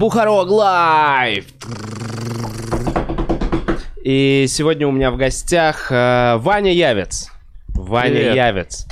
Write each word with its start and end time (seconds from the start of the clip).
Бухарог 0.00 0.48
Лайв! 0.48 1.44
И 4.02 4.46
сегодня 4.48 4.88
у 4.88 4.92
меня 4.92 5.10
в 5.10 5.18
гостях 5.18 5.92
э, 5.92 6.38
Ваня 6.38 6.72
Явец. 6.72 7.30
Ваня 7.68 8.14
Привет. 8.14 8.34
Явец. 8.34 8.86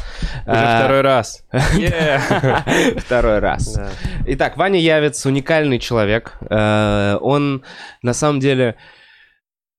Уже 0.47 0.55
А, 0.55 0.81
второй 0.81 1.01
раз. 1.01 1.45
Второй 2.99 3.39
раз. 3.39 3.73
Да. 3.73 3.89
Итак, 4.27 4.59
Ваня 4.59 4.79
Явец 4.79 5.25
уникальный 5.25 5.79
человек. 5.79 6.37
Э, 6.51 7.17
Он 7.23 7.63
на 8.03 8.13
самом 8.13 8.41
деле, 8.41 8.75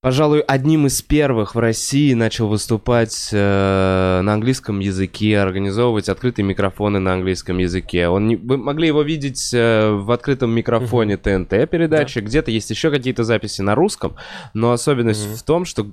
пожалуй, 0.02 0.40
одним 0.42 0.88
из 0.88 1.02
первых 1.02 1.56
в 1.56 1.60
России 1.60 2.14
начал 2.14 2.48
выступать 2.48 3.30
э, 3.34 4.22
на 4.24 4.34
английском 4.34 4.80
языке, 4.80 5.38
организовывать 5.40 6.08
открытые 6.08 6.46
микрофоны 6.46 7.00
на 7.00 7.14
английском 7.14 7.58
языке. 7.58 8.08
Он 8.08 8.28
не- 8.28 8.36
Вы 8.38 8.58
могли 8.58 8.88
его 8.88 9.02
видеть 9.02 9.52
э, 9.54 9.90
в 9.92 10.10
открытом 10.12 10.52
микрофоне 10.52 11.18
ТНТ 11.18 11.70
передачи. 11.70 12.20
Где-то 12.20 12.50
есть 12.52 12.70
еще 12.70 12.92
какие-то 12.92 13.24
записи 13.24 13.62
на 13.62 13.76
русском, 13.76 14.16
но 14.54 14.72
особенность 14.72 15.28
Мгм. 15.28 15.36
в 15.36 15.44
том, 15.44 15.66
что 15.66 15.88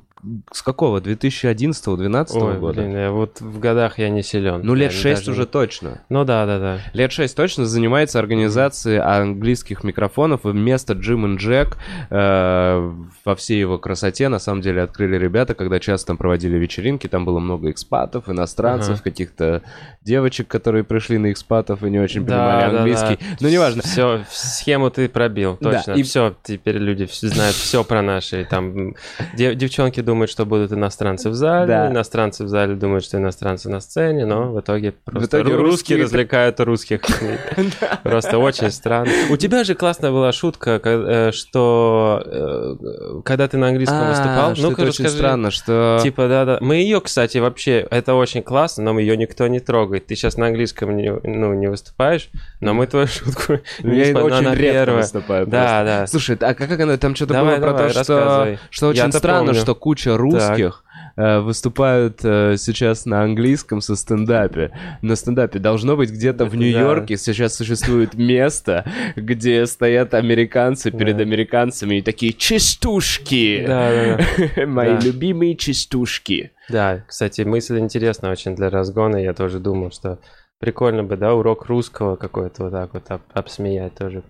с 0.52 0.63
какого? 0.63 1.01
2011-2012 1.01 2.37
Ой, 2.43 2.59
года? 2.59 2.80
блин, 2.80 2.93
я 2.97 3.11
вот 3.11 3.41
в 3.41 3.59
годах 3.59 3.99
я 3.99 4.09
не 4.09 4.23
силен. 4.23 4.61
Ну, 4.63 4.75
лет 4.75 4.93
Я 4.93 4.99
6 4.99 5.21
даже 5.27 5.33
уже 5.33 5.47
точно. 5.47 6.01
Ну 6.09 6.25
да, 6.25 6.47
да, 6.47 6.59
да. 6.59 6.79
Лет 6.95 7.13
6 7.13 7.37
точно 7.37 7.66
занимается 7.66 8.19
организацией 8.19 8.99
английских 8.99 9.83
микрофонов. 9.85 10.41
Вместо 10.45 10.95
Джим 10.95 11.35
и 11.35 11.38
Джек 11.38 11.77
э, 12.11 12.93
во 13.25 13.35
всей 13.37 13.61
его 13.61 13.79
красоте, 13.79 13.96
на 14.29 14.39
самом 14.39 14.61
деле, 14.61 14.83
открыли 14.83 15.17
ребята, 15.19 15.55
когда 15.55 15.79
часто 15.81 16.09
там 16.09 16.17
проводили 16.17 16.57
вечеринки. 16.59 17.07
Там 17.07 17.25
было 17.25 17.39
много 17.39 17.71
экспатов, 17.71 18.29
иностранцев, 18.29 18.95
Ага. 18.95 19.03
каких-то 19.03 19.63
девочек, 20.03 20.49
которые 20.49 20.85
пришли 20.85 21.19
на 21.19 21.33
экспатов 21.33 21.83
и 21.83 21.91
не 21.91 21.99
очень 21.99 22.25
Да, 22.25 22.33
понимали 22.37 22.71
да, 22.73 22.79
английский. 22.79 23.19
да. 23.21 23.37
Ну, 23.41 23.49
неважно. 23.49 23.83
Все, 23.83 24.21
схему 24.30 24.91
ты 24.91 25.09
пробил, 25.09 25.57
Да, 25.61 25.73
точно. 25.73 25.93
и- 25.93 26.03
Все, 26.03 26.35
теперь 26.43 26.77
люди 26.79 27.09
знают 27.11 27.55
все 27.57 27.83
про 27.85 28.03
наши. 28.03 28.45
Там 28.49 28.95
дев- 29.37 29.55
девчонки 29.57 30.01
думают, 30.01 30.31
что 30.31 30.45
будут 30.47 30.73
иностранцы 30.73 31.31
в 31.31 31.35
зале, 31.35 31.66
Да. 31.66 31.91
иностранцы 31.91 32.45
в 32.45 32.49
зале 32.49 32.75
думают, 32.75 33.05
что 33.05 33.19
иностранцы 33.19 33.69
на 33.69 33.81
сцене, 33.81 34.27
но 34.27 34.53
в 34.53 34.60
итоге 34.60 34.93
просто 34.93 35.38
итоге 35.38 35.55
ру- 35.55 35.57
русские- 35.57 35.71
русские 35.71 36.03
развлекают 36.03 36.60
русских. 36.60 37.01
Просто 38.03 38.38
очень 38.38 38.71
странно. 38.71 39.10
У 39.31 39.37
тебя 39.37 39.65
же 39.65 39.75
классная 39.75 40.10
была 40.10 40.33
шутка, 40.33 40.79
ка- 40.79 40.91
э, 40.91 41.33
что 41.33 42.23
э, 42.25 43.21
когда 43.25 43.49
ты 43.49 43.57
на 43.57 43.69
английском 43.69 43.85
А, 43.92 44.09
выступал, 44.10 44.54
ну-ка 44.56 44.82
это 44.82 44.90
очень 44.90 45.04
расскажи. 45.04 45.16
странно, 45.16 45.51
что... 45.51 45.98
Типа, 46.02 46.29
да-да. 46.29 46.59
Мы 46.60 46.76
ее, 46.76 47.01
кстати, 47.01 47.38
вообще, 47.38 47.87
это 47.90 48.15
очень 48.15 48.42
классно, 48.42 48.84
но 48.84 48.98
ее 48.98 49.16
никто 49.16 49.46
не 49.46 49.60
трогает. 49.60 50.06
Ты 50.06 50.16
сейчас 50.16 50.37
на 50.37 50.46
английском 50.46 50.96
не, 50.96 51.12
ну, 51.12 51.54
не 51.54 51.68
выступаешь, 51.68 52.30
но 52.60 52.74
мы 52.74 52.87
твою 52.87 53.07
шутку 53.07 53.60
не 53.82 53.98
Я 53.98 54.18
очень 54.18 54.37
она 54.37 54.54
редко 54.54 54.95
выступаю. 54.95 55.46
Да, 55.46 55.84
да. 55.84 56.07
Слушай, 56.07 56.37
а 56.40 56.54
как 56.54 56.79
оно 56.80 56.96
там 56.96 57.14
что-то 57.14 57.34
Давай, 57.34 57.57
было 57.59 57.66
про 57.66 57.73
давай, 57.73 57.92
то, 57.92 58.02
что, 58.02 58.14
рассказывай. 58.14 58.59
что 58.70 58.88
очень 58.88 59.12
странно, 59.12 59.54
что 59.54 59.74
куча 59.74 60.16
русских 60.16 60.82
выступают 61.41 62.21
э, 62.23 62.57
сейчас 62.59 63.07
на 63.07 63.23
английском 63.23 63.81
со 63.81 63.97
стендапе. 63.97 64.72
На 65.00 65.17
стендапе 65.17 65.59
должно 65.59 65.97
быть 65.97 66.11
где-то 66.11 66.45
в 66.45 66.55
Нью-Йорке 66.55 67.17
сейчас 67.17 67.55
существует 67.55 68.15
место, 68.15 68.84
где 69.17 69.67
стоят 69.67 70.15
американцы 70.15 70.91
перед 70.91 71.19
американцами 71.19 71.97
и 71.97 72.03
такие 72.03 72.33
да. 73.67 74.67
Мои 74.67 74.99
любимые 75.00 75.56
частушки. 75.56 76.53
Да, 76.69 77.05
кстати, 77.06 77.43
мысль 77.43 77.78
интересная 77.78 78.33
очень 78.33 78.55
для 78.55 78.71
разгона. 78.71 79.17
Я 79.17 79.33
тоже 79.33 79.59
думал, 79.59 79.93
что 79.93 80.19
прикольно 80.60 81.03
бы, 81.04 81.16
да, 81.16 81.34
урок 81.34 81.66
русского 81.66 82.16
какой-то 82.16 82.64
вот 82.64 82.72
так 82.72 82.94
вот 82.94 83.10
об- 83.10 83.20
обсмеять 83.34 83.94
тоже. 83.94 84.22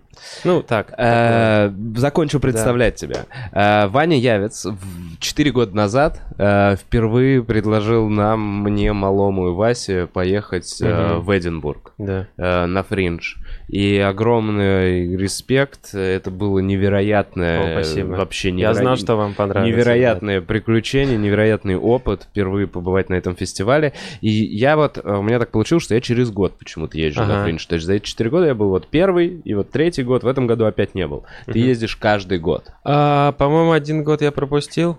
Ну, 0.43 0.61
так. 0.61 0.93
Э, 0.97 1.71
Закончу 1.95 2.39
представлять 2.39 2.95
тебя. 2.95 3.25
Э, 3.53 3.87
Ваня 3.87 4.17
Явец 4.17 4.65
в- 4.65 5.17
четыре 5.19 5.51
года 5.51 5.75
назад 5.75 6.21
э, 6.37 6.75
впервые 6.75 7.43
предложил 7.43 8.09
нам, 8.09 8.63
мне, 8.63 8.91
малому 8.93 9.49
и 9.49 9.53
Васе 9.53 10.07
поехать 10.07 10.81
э, 10.81 11.17
в 11.17 11.35
Эдинбург 11.37 11.93
Да. 11.97 12.27
э, 12.37 12.65
на 12.65 12.83
фриндж. 12.83 13.35
И 13.67 13.97
огромный 13.97 15.15
респект. 15.17 15.93
Это 15.93 16.31
было 16.31 16.59
невероятное, 16.59 17.79
О, 17.79 17.81
спасибо. 17.81 18.11
вообще 18.15 18.47
Я 18.49 18.53
невероятное. 18.55 18.81
знал, 18.83 18.95
что 18.95 19.15
вам 19.17 19.33
понравится. 19.33 19.69
Невероятное 19.75 20.41
приключение, 20.41 21.17
невероятный 21.17 21.75
опыт 21.75 22.23
впервые 22.23 22.67
побывать 22.67 23.09
на 23.09 23.15
этом 23.15 23.35
фестивале. 23.35 23.91
И 24.21 24.29
я 24.29 24.77
вот, 24.77 24.97
э, 24.97 25.01
у 25.17 25.21
меня 25.21 25.37
так 25.39 25.51
получилось, 25.51 25.83
что 25.83 25.95
я 25.95 26.01
через 26.01 26.31
год 26.31 26.57
почему-то 26.57 26.97
езжу 26.97 27.23
на 27.23 27.35
Ага. 27.35 27.43
фриндж. 27.43 27.65
То 27.67 27.75
есть 27.75 27.85
за 27.85 27.93
эти 27.95 28.05
4 28.05 28.29
года 28.29 28.45
я 28.45 28.55
был 28.55 28.69
вот 28.69 28.87
первый, 28.87 29.41
и 29.43 29.53
вот 29.53 29.69
третий 29.69 30.03
год, 30.03 30.23
в 30.23 30.27
этом 30.27 30.47
году 30.47 30.63
опять 30.65 30.95
не 30.95 31.05
был. 31.05 31.25
Ты 31.45 31.51
Мгм. 31.59 31.67
ездишь 31.67 31.97
каждый 31.97 32.39
год. 32.39 32.71
А, 32.85 33.33
по-моему, 33.33 33.71
один 33.73 34.03
год 34.03 34.21
я 34.21 34.31
пропустил. 34.31 34.97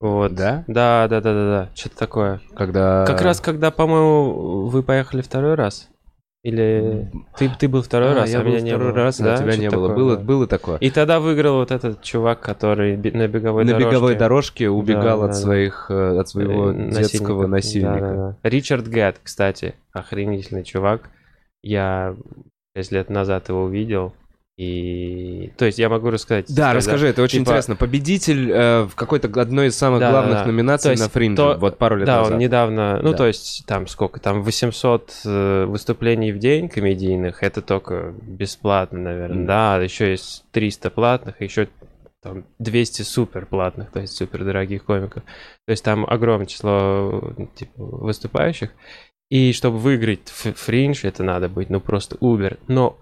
Вот. 0.00 0.34
Да? 0.34 0.64
Да, 0.66 1.06
да, 1.08 1.20
да, 1.20 1.32
да, 1.32 1.44
да. 1.48 1.70
Что-то 1.74 1.96
такое. 1.98 2.40
Когда... 2.54 3.04
Как 3.06 3.22
раз, 3.22 3.40
когда, 3.40 3.70
по-моему, 3.70 4.66
вы 4.66 4.82
поехали 4.82 5.22
второй 5.22 5.54
раз. 5.54 5.88
Или 6.46 7.10
ты, 7.36 7.50
ты 7.58 7.66
был 7.66 7.82
второй 7.82 8.12
А, 8.12 8.14
раз, 8.14 8.30
я 8.30 8.38
а 8.38 8.44
меня 8.44 8.60
не 8.60 8.70
второй 8.70 8.92
раз, 8.92 9.18
а 9.20 9.24
Да? 9.24 9.36
тебя 9.38 9.56
не 9.56 9.68
было. 9.68 9.88
такое 9.88 9.96
Было, 9.96 10.16
было. 10.16 10.24
было 10.24 10.46
такое. 10.46 10.76
И 10.78 10.90
тогда 10.90 11.18
выиграл 11.18 11.56
вот 11.56 11.72
этот 11.72 12.02
чувак, 12.02 12.40
который 12.40 12.96
на 12.96 13.26
беговой 13.26 13.64
на 13.64 13.72
дорожке. 13.72 13.90
беговой 13.90 14.14
дорожке 14.14 14.68
убегал 14.70 15.02
Да, 15.02 15.12
от 15.12 15.20
да, 15.22 15.26
да. 15.26 15.32
своих, 15.32 15.86
э, 15.90 16.18
от 16.20 16.28
своего 16.28 16.70
э, 16.70 16.90
детского 16.92 17.48
насильника. 17.48 17.90
насильника. 17.90 18.00
Да-да-да. 18.00 18.48
Ричард 18.48 18.86
Гэтт, 18.86 19.16
кстати, 19.24 19.74
охренительный 19.92 20.62
чувак. 20.62 21.10
Я 21.64 22.14
6 22.76 22.92
лет 22.92 23.10
назад 23.10 23.48
его 23.48 23.64
увидел. 23.64 24.12
И... 24.56 25.52
То 25.58 25.66
есть 25.66 25.78
я 25.78 25.90
могу 25.90 26.08
рассказать. 26.10 26.46
Да, 26.48 26.54
сказать, 26.70 26.76
расскажи, 26.76 27.06
это 27.08 27.22
очень 27.22 27.40
Типа- 27.40 27.50
интересно. 27.50 27.76
Победитель 27.76 28.50
э, 28.50 28.82
в 28.84 28.94
какой-то 28.94 29.28
одной 29.40 29.66
из 29.68 29.76
самых 29.76 30.00
Да, 30.00 30.10
главных 30.10 30.34
да, 30.34 30.40
да. 30.40 30.46
номинаций 30.46 30.90
есть 30.92 31.02
на 31.02 31.10
фриндже, 31.10 31.36
то- 31.36 31.58
вот 31.58 31.76
пару 31.76 31.96
лет 31.96 32.06
Да, 32.06 32.18
назад. 32.18 32.32
он 32.32 32.38
недавно, 32.38 33.00
ну 33.02 33.10
Да. 33.10 33.18
то 33.18 33.26
есть 33.26 33.64
там 33.66 33.86
сколько, 33.86 34.18
там 34.18 34.42
800 34.42 35.12
э, 35.26 35.64
выступлений 35.66 36.32
в 36.32 36.38
день 36.38 36.70
комедийных, 36.70 37.42
это 37.42 37.60
только 37.60 38.14
бесплатно, 38.22 38.98
наверное, 38.98 39.36
Мгм. 39.36 39.46
да, 39.46 39.76
еще 39.82 40.10
есть 40.12 40.44
300 40.52 40.88
платных, 40.90 41.40
еще 41.42 41.68
там 42.22 42.44
200 42.58 43.02
супер 43.02 43.44
платных, 43.44 43.90
то 43.92 44.00
есть 44.00 44.16
супер 44.16 44.42
дорогих 44.42 44.84
комиков. 44.84 45.22
То 45.66 45.70
есть 45.70 45.84
там 45.84 46.06
огромное 46.08 46.46
число 46.46 47.20
э, 47.36 47.46
типа, 47.56 47.72
выступающих. 47.76 48.70
И 49.28 49.52
чтобы 49.52 49.78
выиграть 49.78 50.20
ф- 50.28 50.56
фриндж, 50.56 51.00
это 51.06 51.22
надо 51.24 51.48
быть, 51.50 51.68
ну 51.68 51.78
просто 51.80 52.16
убер. 52.20 52.58
Но 52.68 52.96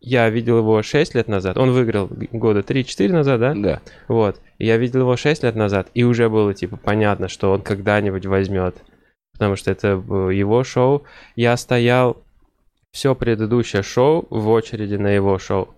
я 0.00 0.28
видел 0.30 0.58
его 0.58 0.82
6 0.82 1.14
лет 1.14 1.28
назад, 1.28 1.58
он 1.58 1.72
выиграл 1.72 2.08
года 2.32 2.60
3-4 2.60 3.12
назад, 3.12 3.40
да? 3.40 3.54
Да. 3.54 3.80
Вот. 4.08 4.40
Я 4.58 4.76
видел 4.76 5.00
его 5.00 5.16
6 5.16 5.42
лет 5.42 5.54
назад, 5.54 5.88
и 5.94 6.04
уже 6.04 6.28
было, 6.28 6.54
типа, 6.54 6.76
понятно, 6.76 7.28
что 7.28 7.52
он 7.52 7.60
когда-нибудь 7.60 8.26
возьмет. 8.26 8.76
Потому 9.32 9.56
что 9.56 9.70
это 9.70 9.88
э, 9.88 10.34
его 10.34 10.64
шоу. 10.64 11.04
Я 11.36 11.56
стоял 11.56 12.22
все 12.90 13.14
предыдущее 13.14 13.82
шоу 13.82 14.26
в 14.30 14.48
очереди 14.48 14.96
на 14.96 15.08
его 15.08 15.38
шоу. 15.38 15.74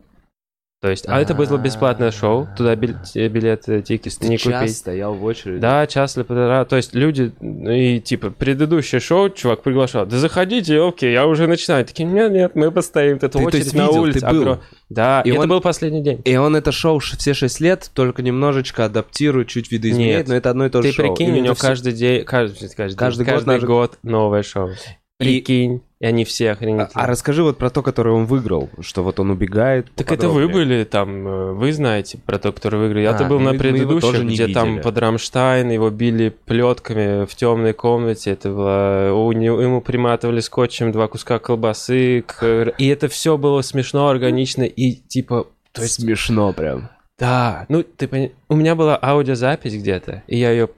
То 0.82 0.90
есть, 0.90 1.04
а 1.06 1.20
это 1.20 1.32
было 1.32 1.58
бесплатное 1.58 2.10
шоу, 2.10 2.48
туда 2.56 2.74
бил- 2.74 2.96
билет, 3.14 3.68
э, 3.68 3.82
тикет 3.82 4.18
Ты 4.18 4.26
не 4.26 4.36
час 4.36 4.62
купить. 4.62 4.76
стоял 4.76 5.14
в 5.14 5.22
очереди. 5.24 5.60
Да, 5.60 5.86
час 5.86 6.16
или 6.16 6.24
полтора. 6.24 6.64
То 6.64 6.74
есть 6.74 6.92
люди, 6.92 7.30
ну, 7.38 7.70
и 7.70 8.00
типа, 8.00 8.30
предыдущее 8.30 9.00
шоу 9.00 9.30
чувак 9.30 9.62
приглашал. 9.62 10.06
Да 10.06 10.18
заходите, 10.18 10.80
окей, 10.80 11.12
я 11.12 11.28
уже 11.28 11.46
начинаю. 11.46 11.84
Такие, 11.86 12.04
нет, 12.08 12.32
нет, 12.32 12.56
мы 12.56 12.72
постоим. 12.72 13.18
Это 13.18 13.28
Ты, 13.28 13.38
то 13.38 13.44
очередь 13.44 13.72
на 13.74 13.90
улице. 13.90 14.26
ты 14.28 14.58
Да, 14.90 15.20
И 15.20 15.30
это 15.30 15.46
был 15.46 15.60
последний 15.60 16.02
день. 16.02 16.20
И 16.24 16.36
он 16.36 16.56
это 16.56 16.72
шоу 16.72 16.98
все 16.98 17.32
6 17.32 17.60
лет, 17.60 17.88
только 17.94 18.22
немножечко 18.22 18.84
адаптирует, 18.84 19.46
чуть 19.46 19.70
видоизменяет, 19.70 20.18
Нет. 20.26 20.28
но 20.30 20.34
это 20.34 20.50
одно 20.50 20.66
и 20.66 20.68
то 20.68 20.82
же 20.82 20.88
Ты 20.88 20.94
шоу. 20.94 21.14
прикинь, 21.14 21.30
у 21.30 21.40
него 21.40 21.54
каждый 21.54 21.92
день, 21.92 22.24
каждый, 22.24 22.68
каждый, 22.74 22.96
Каждый 22.96 23.24
год 23.24 23.62
год 23.62 23.98
новое 24.02 24.42
шоу. 24.42 24.70
Прикинь, 25.24 25.80
и 26.00 26.06
они 26.06 26.24
все 26.24 26.50
А, 26.50 26.52
охренительные. 26.52 26.90
а 26.94 27.06
расскажи 27.06 27.42
вот 27.42 27.58
про 27.58 27.70
то, 27.70 27.82
которое 27.82 28.10
он 28.10 28.26
выиграл, 28.26 28.68
что 28.80 29.02
вот 29.02 29.20
он 29.20 29.30
убегает. 29.30 29.86
Так 29.94 30.10
это 30.12 30.28
вы 30.28 30.48
были 30.48 30.84
там, 30.84 31.26
э, 31.28 31.52
вы 31.52 31.72
знаете 31.72 32.18
про 32.24 32.38
то, 32.38 32.52
который 32.52 32.80
выиграл. 32.80 33.00
Я-то 33.02 33.26
А, 33.26 33.28
был 33.28 33.38
мы- 33.38 33.44
на 33.44 33.50
мы 33.50 33.54
его 33.56 33.62
предыдущем, 33.62 34.00
тоже 34.00 34.24
не 34.24 34.34
где 34.34 34.48
там 34.48 34.68
видели. 34.70 34.82
под 34.82 34.98
Рамштайн 34.98 35.70
его 35.70 35.90
били 35.90 36.34
плетками 36.44 37.24
в 37.24 37.34
темной 37.34 37.72
комнате. 37.72 38.30
Это 38.32 38.48
было... 38.50 39.12
у 39.14 39.32
него- 39.32 39.60
ему 39.60 39.80
приматывали 39.80 40.40
скотчем 40.40 40.92
два 40.92 41.08
куска 41.08 41.38
колбасы. 41.38 42.22
к- 42.26 42.74
И 42.78 42.88
это 42.88 43.08
все 43.08 43.38
было 43.38 43.62
смешно, 43.62 44.08
органично 44.08 44.62
и 44.64 44.92
типа... 44.92 45.46
То 45.72 45.82
есть 45.82 46.00
смешно 46.02 46.52
прям. 46.52 46.88
Да, 47.18 47.66
ну 47.68 47.82
ты 47.84 48.08
пони- 48.08 48.32
у 48.48 48.56
меня 48.56 48.74
была 48.74 48.98
аудиозапись 49.00 49.74
где-то, 49.76 50.22
и 50.26 50.36
я 50.38 50.50
ее 50.50 50.68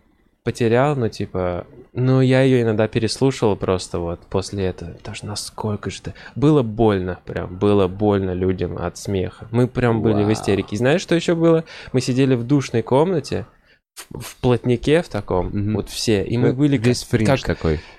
потерял, 0.42 0.94
ну 0.94 1.08
типа, 1.08 1.66
ну 1.94 2.20
я 2.20 2.42
ее 2.42 2.62
иногда 2.62 2.88
переслушал 2.88 3.56
просто 3.56 3.98
вот 4.00 4.20
после 4.28 4.66
этого, 4.66 4.90
потому 4.94 5.14
что 5.14 5.26
насколько 5.26 5.90
же 5.90 6.00
это 6.02 6.14
было 6.34 6.62
больно, 6.62 7.20
прям 7.24 7.56
было 7.56 7.86
больно 7.88 8.32
людям 8.32 8.76
от 8.78 8.96
смеха. 8.98 9.46
Мы 9.50 9.68
прям 9.68 10.02
были 10.02 10.16
Вау. 10.22 10.24
в 10.26 10.32
истерике. 10.32 10.74
И 10.74 10.78
знаешь, 10.78 11.00
что 11.00 11.14
еще 11.14 11.34
было? 11.34 11.64
Мы 11.92 12.00
сидели 12.00 12.34
в 12.34 12.42
душной 12.44 12.82
комнате, 12.82 13.46
в, 13.94 14.18
в 14.20 14.36
плотнике 14.38 15.02
в 15.02 15.08
таком, 15.08 15.46
Мгм. 15.46 15.74
вот 15.76 15.88
все, 15.88 16.24
и 16.24 16.36
мы 16.36 16.52
были 16.52 16.76
как- 16.78 16.86
Весь 16.86 17.04
как, 17.04 17.58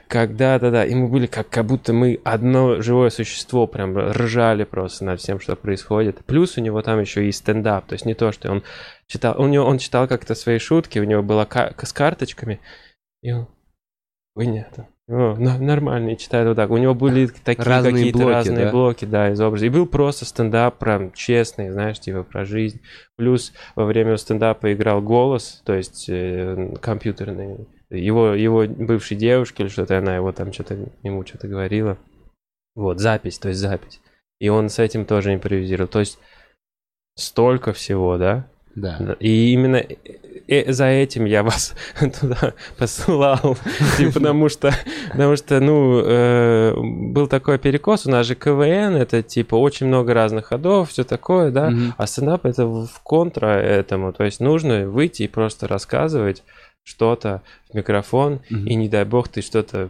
как, 0.10 0.36
да, 0.36 0.60
да, 0.60 0.70
да, 0.70 0.86
и 0.86 0.94
мы 0.94 1.08
были 1.08 1.26
как, 1.26 1.48
как 1.50 1.66
будто 1.66 1.94
мы 1.94 2.20
одно 2.26 2.82
живое 2.82 3.10
существо, 3.10 3.66
прям 3.66 3.98
ржали 3.98 4.66
просто 4.66 5.06
над 5.06 5.22
всем, 5.22 5.40
что 5.40 5.56
происходит. 5.56 6.26
Плюс 6.26 6.58
у 6.58 6.62
него 6.62 6.82
там 6.82 7.00
еще 7.00 7.26
и 7.26 7.32
стендап, 7.32 7.86
то 7.88 7.94
есть 7.94 8.06
не 8.06 8.14
то, 8.14 8.34
что 8.34 8.52
он 8.52 8.62
читал, 9.08 9.42
у 9.42 9.48
него, 9.48 9.66
он 9.66 9.78
читал 9.78 10.06
как-то 10.10 10.36
свои 10.36 10.58
шутки, 10.60 11.00
у 11.00 11.06
него 11.06 11.24
была 11.24 11.46
ка- 11.46 11.74
с 11.82 11.94
карточками, 11.94 12.60
и 13.22 13.32
он, 13.32 13.48
нет, 14.44 14.80
о, 15.08 15.36
нормально, 15.38 16.12
и 16.12 16.18
читает 16.18 16.48
вот 16.48 16.56
так. 16.56 16.72
У 16.72 16.78
него 16.78 16.96
были 16.96 17.28
такие 17.28 17.64
Разные 17.64 17.94
какие-то 17.94 18.18
блоки, 18.18 18.34
разные 18.34 18.66
да? 18.66 18.72
блоки, 18.72 19.06
да, 19.06 19.32
из 19.32 19.40
образа. 19.40 19.68
И 19.68 19.70
был 19.70 19.86
просто 19.86 20.26
стендап 20.26 20.80
прям 20.80 21.12
честный, 21.12 21.70
знаешь, 21.70 22.00
типа 22.00 22.24
про 22.24 22.44
жизнь. 22.44 22.82
Плюс 23.16 23.54
во 23.76 23.86
время 23.86 24.18
стендапа 24.18 24.74
играл 24.74 25.04
голос, 25.04 25.62
то 25.64 25.74
есть 25.74 26.10
э, 26.10 26.74
компьютерный. 26.82 27.68
Его, 27.92 28.34
его 28.34 28.66
бывшей 28.66 29.16
девушки 29.16 29.62
или 29.62 29.70
что-то, 29.70 30.00
она 30.00 30.16
его 30.16 30.32
там 30.32 30.52
что-то, 30.52 30.90
ему 31.04 31.24
что-то 31.24 31.48
говорила. 31.48 32.00
Вот, 32.74 33.00
запись, 33.00 33.38
то 33.38 33.50
есть 33.50 33.60
запись. 33.60 34.02
И 34.40 34.50
он 34.50 34.70
с 34.70 34.80
этим 34.80 35.06
тоже 35.06 35.36
импровизировал. 35.36 35.88
То 35.88 36.00
есть 36.00 36.18
столько 37.16 37.74
всего, 37.74 38.18
да? 38.18 38.50
Да. 38.76 39.16
И 39.20 39.54
именно 39.54 39.78
э- 39.78 39.96
э- 40.48 40.72
за 40.74 40.86
этим 40.88 41.26
я 41.26 41.44
вас 41.44 41.74
туда 42.20 42.54
посылал, 42.78 43.58
Типа, 43.98 44.14
потому 44.14 44.50
что, 44.50 44.74
потому 45.12 45.36
что, 45.38 45.60
ну, 45.62 46.02
э, 46.04 46.74
был 46.76 47.28
такой 47.28 47.58
перекос, 47.58 48.06
у 48.06 48.12
нас 48.12 48.28
же 48.28 48.36
КВН, 48.36 48.96
это 48.96 49.24
типа 49.24 49.56
очень 49.56 49.88
много 49.88 50.14
разных 50.14 50.48
ходов, 50.48 50.90
все 50.90 51.04
такое, 51.04 51.52
да, 51.52 51.74
а 51.98 52.06
стендап 52.08 52.46
это 52.46 52.66
в 52.66 52.90
контра 53.04 53.48
этому, 53.60 54.12
то 54.14 54.24
есть 54.24 54.40
нужно 54.42 54.88
выйти 54.88 55.24
и 55.24 55.28
просто 55.28 55.68
рассказывать 55.68 56.44
что-то 56.84 57.42
в 57.72 57.74
микрофон, 57.76 58.42
и 58.50 58.76
не 58.76 58.90
дай 58.90 59.06
бог 59.06 59.28
ты 59.30 59.42
что-то 59.42 59.90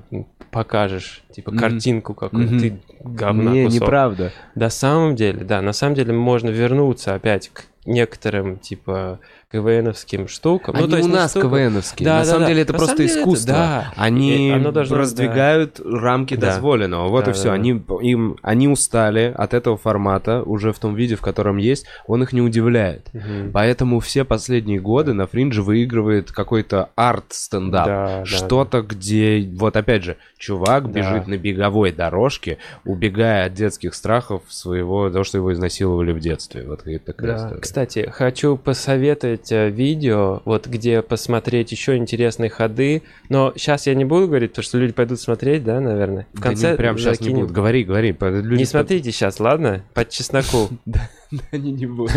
покажешь, 0.51 1.23
типа 1.33 1.51
картинку 1.51 2.13
какую-то, 2.13 2.53
Мгм. 2.53 2.59
ты 2.61 2.79
говна 3.03 3.51
Не, 3.51 3.65
кусок. 3.65 3.81
неправда. 3.81 4.31
На 4.55 4.69
самом 4.69 5.15
деле, 5.15 5.43
да, 5.43 5.61
на 5.61 5.73
самом 5.73 5.95
деле 5.95 6.13
можно 6.13 6.49
вернуться 6.49 7.13
опять 7.15 7.49
к 7.49 7.63
некоторым, 7.85 8.57
типа, 8.57 9.19
КВНовским 9.55 10.27
штукам. 10.27 10.75
Они 10.75 10.85
ну, 10.85 10.89
то 10.91 10.97
есть 10.97 11.09
у 11.09 11.11
нас 11.11 11.31
штукам. 11.31 11.51
КВНовские. 11.51 12.05
Да, 12.05 12.13
На 12.13 12.19
да, 12.19 12.25
самом 12.25 12.41
да. 12.41 12.47
деле 12.47 12.61
это 12.61 12.73
На 12.73 12.77
просто 12.79 12.97
деле 12.97 13.09
это- 13.09 13.19
искусство. 13.19 13.53
да. 13.53 13.93
Они 13.95 14.49
И 14.57 14.59
должно- 14.59 14.97
раздвигают 14.97 15.79
рамки 15.83 16.35
Да. 16.35 16.47
дозволенного. 16.47 17.07
Вот 17.09 17.25
Да, 17.25 17.31
и 17.31 17.33
все. 17.33 17.43
да, 17.45 17.49
да. 17.49 17.55
Они, 17.55 17.81
им, 18.01 18.37
они 18.41 18.67
устали 18.67 19.33
от 19.35 19.53
этого 19.53 19.77
формата 19.77 20.41
уже 20.43 20.73
в 20.73 20.79
том 20.79 20.95
виде, 20.95 21.15
в 21.15 21.21
котором 21.21 21.57
есть. 21.57 21.85
Он 22.07 22.23
их 22.23 22.33
не 22.33 22.41
удивляет. 22.41 23.07
Мгм. 23.13 23.51
Поэтому 23.53 23.99
все 23.99 24.23
последние 24.25 24.79
годы 24.79 25.13
на 25.13 25.27
фриндже 25.27 25.61
выигрывает 25.61 26.31
какой-то 26.31 26.89
арт-стендап. 26.95 27.85
Да, 27.85 28.07
да, 28.19 28.25
Что-то, 28.25 28.81
где, 28.81 29.47
вот 29.55 29.75
опять 29.77 30.03
же, 30.03 30.17
чувак 30.37 30.91
Да. 30.91 30.99
бежит 30.99 31.27
на 31.27 31.37
беговой 31.37 31.91
дорожке, 31.91 32.57
убегая 32.83 33.45
от 33.45 33.53
детских 33.53 33.93
страхов 33.93 34.43
своего, 34.49 35.09
того, 35.09 35.23
что 35.23 35.37
его 35.37 35.53
изнасиловали 35.53 36.11
в 36.11 36.19
детстве. 36.19 36.65
Вот 36.67 36.81
это 36.85 37.05
такая 37.05 37.31
Да. 37.31 37.37
история. 37.37 37.61
Кстати, 37.61 38.09
хочу 38.11 38.57
посоветовать 38.57 39.44
э, 39.51 39.69
видео, 39.69 40.41
вот 40.45 40.67
где 40.67 41.01
посмотреть 41.01 41.71
еще 41.71 41.97
интересные 41.97 42.49
ходы. 42.49 43.03
Но 43.29 43.53
сейчас 43.55 43.87
я 43.87 43.95
не 43.95 44.05
буду 44.05 44.27
говорить, 44.27 44.51
потому 44.51 44.63
что 44.63 44.77
люди 44.77 44.93
пойдут 44.93 45.19
смотреть, 45.19 45.63
да, 45.63 45.79
наверное. 45.79 46.27
В 46.33 46.39
Да 46.39 46.49
конце 46.49 46.71
не, 46.71 46.77
прям 46.77 46.97
сейчас 46.97 47.21
не 47.21 47.29
будут. 47.29 47.51
Говори, 47.51 47.83
говори. 47.83 48.15
люди 48.19 48.53
Не 48.53 48.63
под- 48.63 48.67
смотрите 48.69 49.11
сейчас, 49.11 49.39
ладно? 49.39 49.83
По 49.93 50.05
чесноку. 50.05 50.69
Они 51.51 51.71
не 51.71 51.85
будут. 51.85 52.13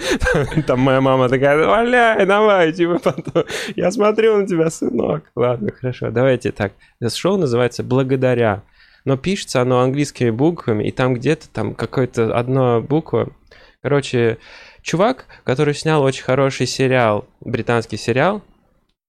Там 0.66 0.80
моя 0.80 1.00
мама 1.00 1.28
такая, 1.28 1.56
валяй, 1.66 2.26
давай, 2.26 2.72
типа 2.72 2.98
потом. 2.98 3.44
Я 3.76 3.90
смотрю 3.90 4.38
на 4.38 4.46
тебя, 4.46 4.70
сынок. 4.70 5.24
Ладно, 5.34 5.70
хорошо, 5.72 6.10
давайте 6.10 6.52
так. 6.52 6.72
Шоу 7.14 7.36
называется 7.36 7.82
«Благодаря». 7.82 8.62
Но 9.04 9.16
пишется 9.16 9.62
оно 9.62 9.80
английскими 9.80 10.30
буквами, 10.30 10.84
и 10.84 10.90
там 10.90 11.14
где-то 11.14 11.48
там 11.48 11.74
какая-то 11.74 12.36
одна 12.36 12.80
буква. 12.80 13.30
Короче, 13.82 14.36
чувак, 14.82 15.26
который 15.44 15.74
снял 15.74 16.02
очень 16.02 16.24
хороший 16.24 16.66
сериал, 16.66 17.24
британский 17.40 17.96
сериал, 17.96 18.42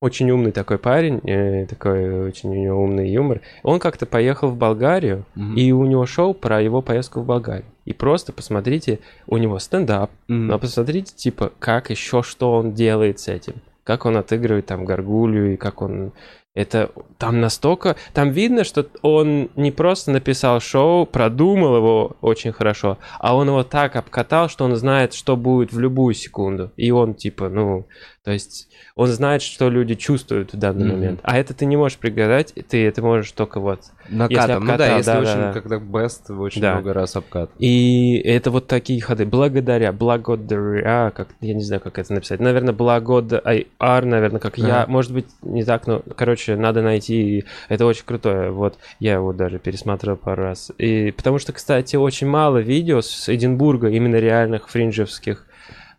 очень 0.01 0.31
умный 0.31 0.51
такой 0.51 0.79
парень, 0.79 1.19
э, 1.29 1.67
такой 1.67 2.27
очень 2.27 2.49
у 2.49 2.53
него 2.55 2.83
умный 2.83 3.09
юмор. 3.11 3.41
Он 3.61 3.79
как-то 3.79 4.05
поехал 4.07 4.49
в 4.49 4.57
Болгарию, 4.57 5.25
Мгм. 5.35 5.55
и 5.55 5.71
у 5.71 5.85
него 5.85 6.05
шоу 6.07 6.33
про 6.33 6.59
его 6.61 6.81
поездку 6.81 7.19
в 7.19 7.25
Болгарию. 7.25 7.65
И 7.85 7.93
просто 7.93 8.33
посмотрите, 8.33 8.99
у 9.27 9.37
него 9.37 9.59
стендап, 9.59 10.09
Мгм. 10.27 10.47
но 10.47 10.59
посмотрите, 10.59 11.13
типа, 11.15 11.51
как 11.59 11.91
еще, 11.91 12.23
что 12.23 12.53
он 12.53 12.73
делает 12.73 13.19
с 13.19 13.27
этим. 13.27 13.53
Как 13.83 14.05
он 14.05 14.17
отыгрывает 14.17 14.65
там 14.67 14.85
горгулью, 14.85 15.53
и 15.53 15.57
как 15.57 15.81
он... 15.81 16.11
Это 16.53 16.91
там 17.17 17.39
настолько... 17.39 17.95
Там 18.13 18.31
видно, 18.31 18.65
что 18.65 18.85
он 19.01 19.49
не 19.55 19.71
просто 19.71 20.11
написал 20.11 20.59
шоу, 20.59 21.05
продумал 21.05 21.77
его 21.77 22.17
очень 22.19 22.51
хорошо, 22.51 22.97
а 23.19 23.35
он 23.35 23.47
его 23.47 23.63
так 23.63 23.95
обкатал, 23.95 24.49
что 24.49 24.65
он 24.65 24.75
знает, 24.75 25.13
что 25.13 25.37
будет 25.37 25.71
в 25.71 25.79
любую 25.79 26.13
секунду. 26.13 26.71
И 26.75 26.91
он, 26.91 27.13
типа, 27.13 27.47
ну... 27.49 27.87
То 28.23 28.31
есть 28.31 28.67
он 28.95 29.07
знает, 29.07 29.41
что 29.41 29.67
люди 29.69 29.95
чувствуют 29.95 30.53
в 30.53 30.57
данный 30.57 30.85
Мгм. 30.85 30.93
момент. 30.93 31.19
А 31.23 31.37
это 31.39 31.55
ты 31.55 31.65
не 31.65 31.75
можешь 31.75 31.97
пригадать, 31.97 32.53
ты 32.69 32.85
это 32.85 33.01
можешь 33.01 33.31
только 33.31 33.59
вот 33.59 33.79
Накатом. 34.09 34.65
Ну 34.65 34.77
да, 34.77 34.97
если 34.97 35.11
да, 35.11 35.19
очень, 35.19 35.35
да, 35.35 35.53
да. 35.53 35.53
когда 35.53 35.79
бест, 35.79 36.29
очень 36.29 36.61
Да. 36.61 36.73
много 36.73 36.93
раз 36.93 37.15
обкат. 37.15 37.49
И 37.59 38.21
это 38.25 38.51
вот 38.51 38.67
такие 38.67 39.01
ходы. 39.01 39.25
Благодаря, 39.25 39.91
благодаря, 39.91 41.11
как 41.15 41.29
я 41.41 41.53
не 41.53 41.63
знаю, 41.63 41.81
как 41.81 41.99
это 41.99 42.13
написать. 42.13 42.39
Наверное, 42.39 42.73
благодаря, 42.73 43.65
наверное, 43.79 44.39
как 44.39 44.57
я. 44.57 44.83
Ага. 44.83 44.91
Может 44.91 45.13
быть, 45.13 45.27
не 45.41 45.63
так, 45.63 45.87
но, 45.87 46.01
короче, 46.15 46.55
надо 46.55 46.81
найти. 46.81 47.45
Это 47.69 47.85
очень 47.85 48.05
крутое. 48.05 48.51
Вот 48.51 48.77
я 48.99 49.13
его 49.13 49.33
даже 49.33 49.59
пересмотрел 49.59 50.15
пару 50.15 50.43
раз. 50.43 50.71
И 50.77 51.11
потому 51.11 51.39
что, 51.39 51.53
кстати, 51.53 51.95
очень 51.95 52.27
мало 52.27 52.57
видео 52.57 53.01
с 53.01 53.29
Эдинбурга, 53.29 53.89
именно 53.89 54.17
реальных 54.17 54.69
фринджевских 54.69 55.45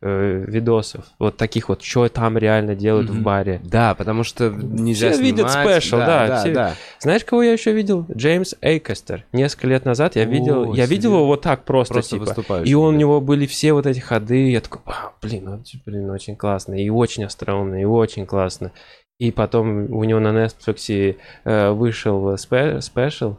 э, 0.03 0.45
видосов. 0.49 1.05
Вот 1.19 1.37
таких 1.37 1.69
вот, 1.69 1.83
что 1.83 2.09
там 2.09 2.37
реально 2.37 2.75
делают 2.75 3.09
в 3.09 3.15
Мгм. 3.15 3.23
баре. 3.23 3.61
Да, 3.65 3.95
потому 3.95 4.25
что 4.25 4.51
нельзя 4.51 5.13
Все 5.13 5.23
видят 5.23 5.51
снимать. 5.51 5.83
special, 5.83 5.97
да, 5.99 6.27
да, 6.27 6.41
все- 6.41 6.53
да. 6.53 6.75
Знаешь, 6.99 7.25
кого 7.25 7.43
я 7.43 7.53
еще 7.53 7.73
видел? 7.73 8.05
Джеймс 8.15 8.55
Эйкастер. 8.61 9.25
Несколько 9.33 9.69
лет 9.69 9.85
назад 9.85 10.17
я 10.17 10.23
О, 10.23 10.27
видел, 10.27 10.75
я 10.75 10.87
видел 10.87 11.15
его 11.15 11.27
вот 11.27 11.41
так 11.43 11.65
просто, 11.65 11.95
Просто 11.95 12.19
типа. 12.43 12.63
И 12.65 12.75
он, 12.75 12.89
у 12.89 12.93
да. 12.93 12.99
него 12.99 13.21
были 13.21 13.47
все 13.47 13.73
вот 13.73 13.87
эти 13.87 14.01
ходы, 14.01 14.51
я 14.51 14.61
такой, 14.61 14.81
«Вау, 14.85 15.13
блин, 15.23 15.49
он, 15.49 15.65
блин, 15.87 16.11
очень 16.11 16.37
классно, 16.37 16.75
и 16.75 16.89
очень 16.91 17.25
остроумно, 17.25 17.81
и 17.81 17.85
очень 17.85 18.27
классно. 18.27 18.73
И 19.19 19.31
потом 19.31 19.93
у 19.93 20.03
него 20.03 20.19
на 20.19 20.29
Netflix 20.29 21.17
э, 21.45 21.71
вышел 21.71 22.35
спе- 22.35 22.81
special, 22.81 23.37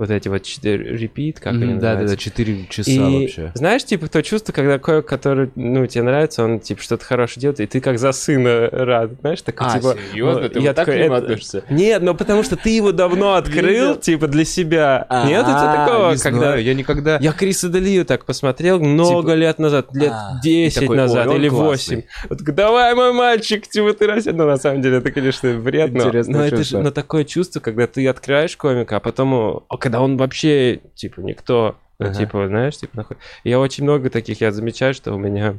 вот 0.00 0.10
эти 0.10 0.28
вот 0.28 0.42
четыре 0.42 0.96
репит, 0.96 1.38
как 1.40 1.52
они 1.54 1.66
Мгм, 1.66 1.78
Да, 1.78 1.88
да, 1.90 1.94
да, 1.94 2.00
называются. 2.02 2.16
4 2.30 2.66
часа 2.68 2.90
И 2.90 2.98
вообще. 2.98 3.52
знаешь, 3.54 3.84
типа, 3.84 4.08
то 4.08 4.22
чувство, 4.22 4.52
когда 4.52 4.78
кое 4.78 5.02
который, 5.02 5.50
ну, 5.54 5.86
тебе 5.86 6.02
нравится, 6.02 6.42
он, 6.44 6.58
типа, 6.60 6.82
что-то 6.82 7.04
хорошее 7.04 7.42
делает, 7.42 7.60
и 7.60 7.66
ты 7.66 7.80
как 7.80 7.98
за 7.98 8.12
сына 8.12 8.68
рад, 8.72 9.10
знаешь, 9.20 9.42
такой, 9.42 9.66
А, 9.68 9.78
типа... 9.78 9.96
серьезно? 10.10 10.42
ну, 10.42 10.48
Ты 10.48 10.58
я 10.60 10.70
вот 10.70 10.76
так 10.76 10.84
к 10.86 10.90
такой, 10.90 11.04
нему 11.04 11.14
это- 11.14 11.24
относишься? 11.26 11.64
Нет, 11.70 12.02
ну 12.02 12.14
потому 12.14 12.42
что 12.42 12.56
ты 12.56 12.70
его 12.70 12.92
давно 12.92 13.34
открыл, 13.36 13.96
типа, 13.96 14.26
для 14.26 14.44
себя. 14.44 15.06
Нет 15.26 15.42
у 15.42 15.50
тебя 15.50 15.84
А, 15.84 15.86
такого, 15.86 16.12
не 16.12 16.18
когда... 16.18 16.38
знаю, 16.40 16.62
я 16.64 16.74
никогда... 16.74 17.18
Я 17.20 17.32
Криса 17.32 17.68
Делию 17.68 18.04
так 18.04 18.24
посмотрел 18.24 18.80
много 18.80 19.34
лет 19.34 19.58
назад, 19.58 19.94
лет 19.94 20.12
А, 20.12 20.40
10 20.42 20.76
и 20.76 20.80
такой, 20.80 20.96
назад 20.96 21.26
«Ой, 21.26 21.34
он 21.34 21.40
или 21.40 21.48
классный». 21.48 21.96
8. 21.96 22.28
Вот 22.30 22.38
давай, 22.54 22.94
мой 22.94 23.12
мальчик, 23.12 23.66
типа 23.68 23.92
ты 23.92 24.06
растет. 24.06 24.34
Ну, 24.34 24.46
на 24.46 24.56
самом 24.56 24.82
деле, 24.82 24.98
это, 24.98 25.10
конечно, 25.12 25.52
бред, 25.58 25.92
но, 25.92 26.08
это 26.08 26.62
же 26.64 26.78
но 26.78 26.90
такое 26.90 27.24
чувство, 27.24 27.60
когда 27.60 27.86
ты 27.86 28.06
открываешь 28.08 28.56
комика, 28.56 28.96
а 28.96 29.00
потом, 29.00 29.62
а 29.68 29.76
когда 29.90 30.02
он 30.02 30.16
вообще, 30.16 30.80
типа, 30.94 31.20
никто, 31.20 31.76
Ага. 31.98 32.12
типа, 32.14 32.46
знаешь, 32.46 32.76
типа, 32.76 32.96
нахуй. 32.96 33.16
Я 33.42 33.58
очень 33.58 33.82
много 33.82 34.08
таких, 34.08 34.40
я 34.40 34.52
замечаю, 34.52 34.94
что 34.94 35.12
у 35.12 35.18
меня, 35.18 35.58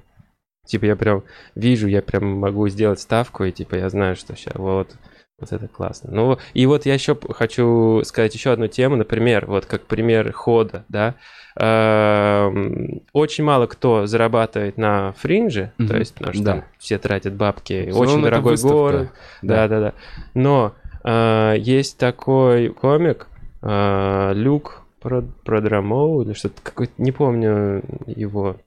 типа, 0.65 0.85
я 0.85 0.95
прям 0.95 1.23
вижу, 1.53 1.87
я 1.87 2.01
прям 2.01 2.37
могу 2.39 2.69
сделать 2.69 3.01
ставку, 3.01 3.43
и, 3.43 3.51
типа, 3.51 3.75
я 3.75 3.89
знаю, 3.89 4.15
что 4.15 4.33
сейчас, 4.37 4.55
вот, 4.55 4.95
вот 5.37 5.51
это 5.51 5.67
классно. 5.67 6.11
Ну, 6.13 6.37
и 6.53 6.65
вот 6.65 6.85
я 6.85 6.93
еще 6.93 7.17
хочу 7.31 8.01
сказать 8.05 8.33
еще 8.33 8.51
одну 8.53 8.67
тему, 8.67 8.95
например, 8.95 9.47
вот 9.47 9.65
как 9.65 9.85
пример 9.85 10.31
хода, 10.31 10.85
да. 10.87 11.15
Эм, 11.57 13.01
Очень 13.11 13.43
мало 13.43 13.67
кто 13.67 14.05
зарабатывает 14.05 14.77
на 14.77 15.11
фринже, 15.13 15.73
Мгм. 15.77 15.89
то 15.89 15.97
есть, 15.97 16.13
потому 16.13 16.33
что 16.33 16.43
Да. 16.43 16.65
все 16.77 16.97
тратят 16.97 17.33
бабки, 17.33 17.87
В 17.87 18.01
основном 18.01 18.13
очень 18.19 18.23
дорогой 18.23 18.51
выставка. 18.53 18.75
город, 18.75 19.09
да, 19.41 19.67
да, 19.67 19.79
да. 19.81 19.93
Но 20.33 20.73
э, 21.03 21.55
есть 21.57 21.97
такой 21.97 22.69
комик 22.69 23.27
э, 23.61 24.31
Люк 24.33 24.81
Прод- 25.01 25.31
Продрамоу 25.43 26.21
или 26.21 26.33
что-то 26.33 26.61
какой-то, 26.61 26.93
не 26.97 27.11
помню 27.11 27.81
его 28.05 28.57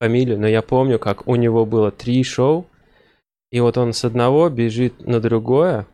фамилию, 0.00 0.38
но 0.40 0.48
я 0.48 0.62
помню, 0.62 0.98
как 0.98 1.28
у 1.28 1.36
него 1.36 1.64
было 1.66 1.90
три 1.92 2.24
шоу, 2.24 2.66
и 3.52 3.60
вот 3.60 3.78
он 3.78 3.92
с 3.92 4.04
одного 4.04 4.48
бежит 4.48 5.06
на 5.06 5.20
другое, 5.20 5.86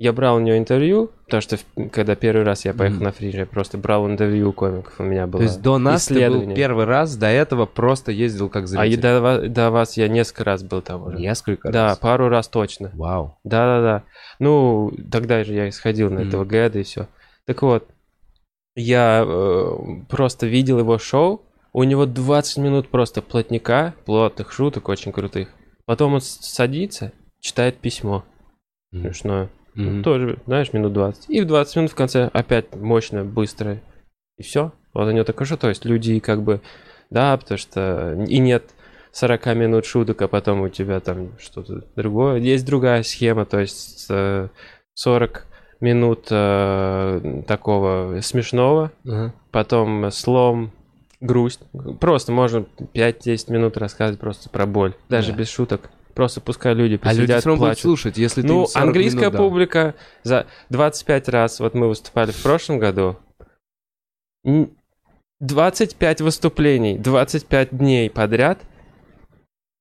я 0.00 0.12
брал 0.12 0.36
у 0.36 0.38
нее 0.38 0.56
интервью, 0.58 1.10
потому 1.24 1.40
что 1.40 1.56
когда 1.90 2.14
первый 2.14 2.44
раз 2.44 2.64
я 2.64 2.72
поехал 2.72 2.98
Мгм. 2.98 3.04
на 3.06 3.10
фридж, 3.12 3.34
я 3.34 3.46
просто 3.46 3.76
брал 3.78 4.06
интервью 4.08 4.52
комиков, 4.52 4.94
у 5.00 5.02
меня 5.02 5.26
было 5.26 5.40
То 5.40 5.42
есть 5.46 5.60
до 5.60 5.78
нас 5.78 6.06
ты 6.06 6.28
был 6.30 6.54
первый 6.54 6.84
раз, 6.84 7.16
до 7.16 7.26
этого 7.26 7.66
просто 7.66 8.12
ездил 8.12 8.48
как 8.48 8.64
А 8.64 8.66
зритель. 8.68 9.00
до, 9.00 9.20
ва- 9.20 9.48
до 9.48 9.70
вас 9.72 9.96
я 9.96 10.06
несколько 10.06 10.44
раз 10.44 10.62
был 10.62 10.80
там 10.82 11.02
уже. 11.08 11.18
Несколько 11.18 11.72
Да, 11.72 11.86
раз. 11.86 11.98
пару 11.98 12.28
раз 12.28 12.46
точно. 12.46 12.92
Вау. 12.94 13.38
Да-да-да. 13.42 14.04
Ну, 14.38 14.92
тогда 15.10 15.42
же 15.42 15.54
я 15.54 15.68
исходил 15.68 16.10
на 16.10 16.20
Мгм. 16.20 16.28
этого 16.28 16.44
Гэда 16.44 16.78
и 16.78 16.82
все. 16.84 17.08
Так 17.48 17.62
вот, 17.62 17.88
я 18.76 19.24
э, 19.26 19.76
просто 20.10 20.46
видел 20.46 20.80
его 20.80 20.98
шоу. 20.98 21.40
У 21.72 21.82
него 21.82 22.04
20 22.04 22.58
минут 22.58 22.88
просто 22.90 23.22
плотника, 23.22 23.94
плотных 24.04 24.52
шуток, 24.52 24.90
очень 24.90 25.12
крутых. 25.12 25.48
Потом 25.86 26.12
он 26.12 26.20
садится, 26.20 27.12
читает 27.40 27.78
письмо 27.78 28.26
смешное. 28.92 29.48
Мгм. 29.74 30.02
Тоже, 30.02 30.38
знаешь, 30.44 30.74
минут 30.74 30.92
20. 30.92 31.30
И 31.30 31.40
в 31.40 31.46
20 31.46 31.76
минут 31.76 31.90
в 31.92 31.94
конце 31.94 32.26
опять 32.34 32.76
мощно, 32.76 33.24
быстро. 33.24 33.80
И 34.36 34.42
все. 34.42 34.72
Вот 34.92 35.08
у 35.08 35.10
него 35.10 35.24
такое 35.24 35.46
что, 35.46 35.56
то 35.56 35.70
есть 35.70 35.86
люди 35.86 36.20
как 36.20 36.42
бы, 36.42 36.60
да, 37.08 37.34
потому 37.38 37.56
что 37.56 38.12
и 38.28 38.40
нет 38.40 38.74
40 39.12 39.46
минут 39.54 39.86
шуток, 39.86 40.20
а 40.20 40.28
потом 40.28 40.60
у 40.60 40.68
тебя 40.68 41.00
там 41.00 41.30
что-то 41.38 41.82
другое. 41.96 42.40
Есть 42.40 42.66
другая 42.66 43.02
схема, 43.04 43.46
то 43.46 43.58
есть 43.58 44.04
э, 44.10 44.48
40 44.92 45.46
минут 45.80 46.26
э, 46.30 47.42
такого 47.46 48.20
смешного, 48.22 48.90
Ага. 49.06 49.32
потом 49.50 50.10
слом, 50.10 50.72
грусть. 51.20 51.60
Просто 52.00 52.32
можно 52.32 52.66
5-10 52.94 53.52
минут 53.52 53.76
рассказывать 53.76 54.20
просто 54.20 54.50
про 54.50 54.66
боль, 54.66 54.94
даже 55.08 55.32
Да. 55.32 55.38
без 55.38 55.48
шуток. 55.48 55.90
Просто 56.14 56.40
пускай 56.40 56.74
люди 56.74 56.98
А 57.02 57.12
люди 57.12 57.20
посидят, 57.20 57.40
все 57.40 57.48
равно 57.50 57.64
будут 57.66 57.78
слушать, 57.78 58.18
если 58.18 58.42
ты 58.42 58.48
Ну, 58.48 58.62
им 58.62 58.66
40 58.66 58.82
английская 58.88 59.26
минут 59.30 59.36
публика 59.36 59.94
за 60.24 60.46
25 60.70 61.28
раз, 61.28 61.60
вот 61.60 61.74
мы 61.74 61.86
выступали 61.88 62.32
в 62.32 62.42
прошлом 62.42 62.78
году, 62.80 63.16
н- 64.44 64.70
25 65.40 66.20
выступлений, 66.20 66.98
25 66.98 67.68
дней 67.70 68.10
подряд, 68.10 68.58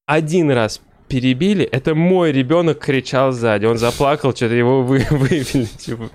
один 0.06 0.52
раз 0.52 0.80
перебили, 1.08 1.64
это 1.66 1.96
мой 1.96 2.32
ребенок 2.32 2.80
кричал 2.80 3.32
сзади, 3.32 3.66
он 3.66 3.78
заплакал, 3.78 4.36
что-то 4.36 4.54
его 4.56 4.84
вы, 4.84 5.06
вывели, 5.10 5.66
типа. 5.66 6.10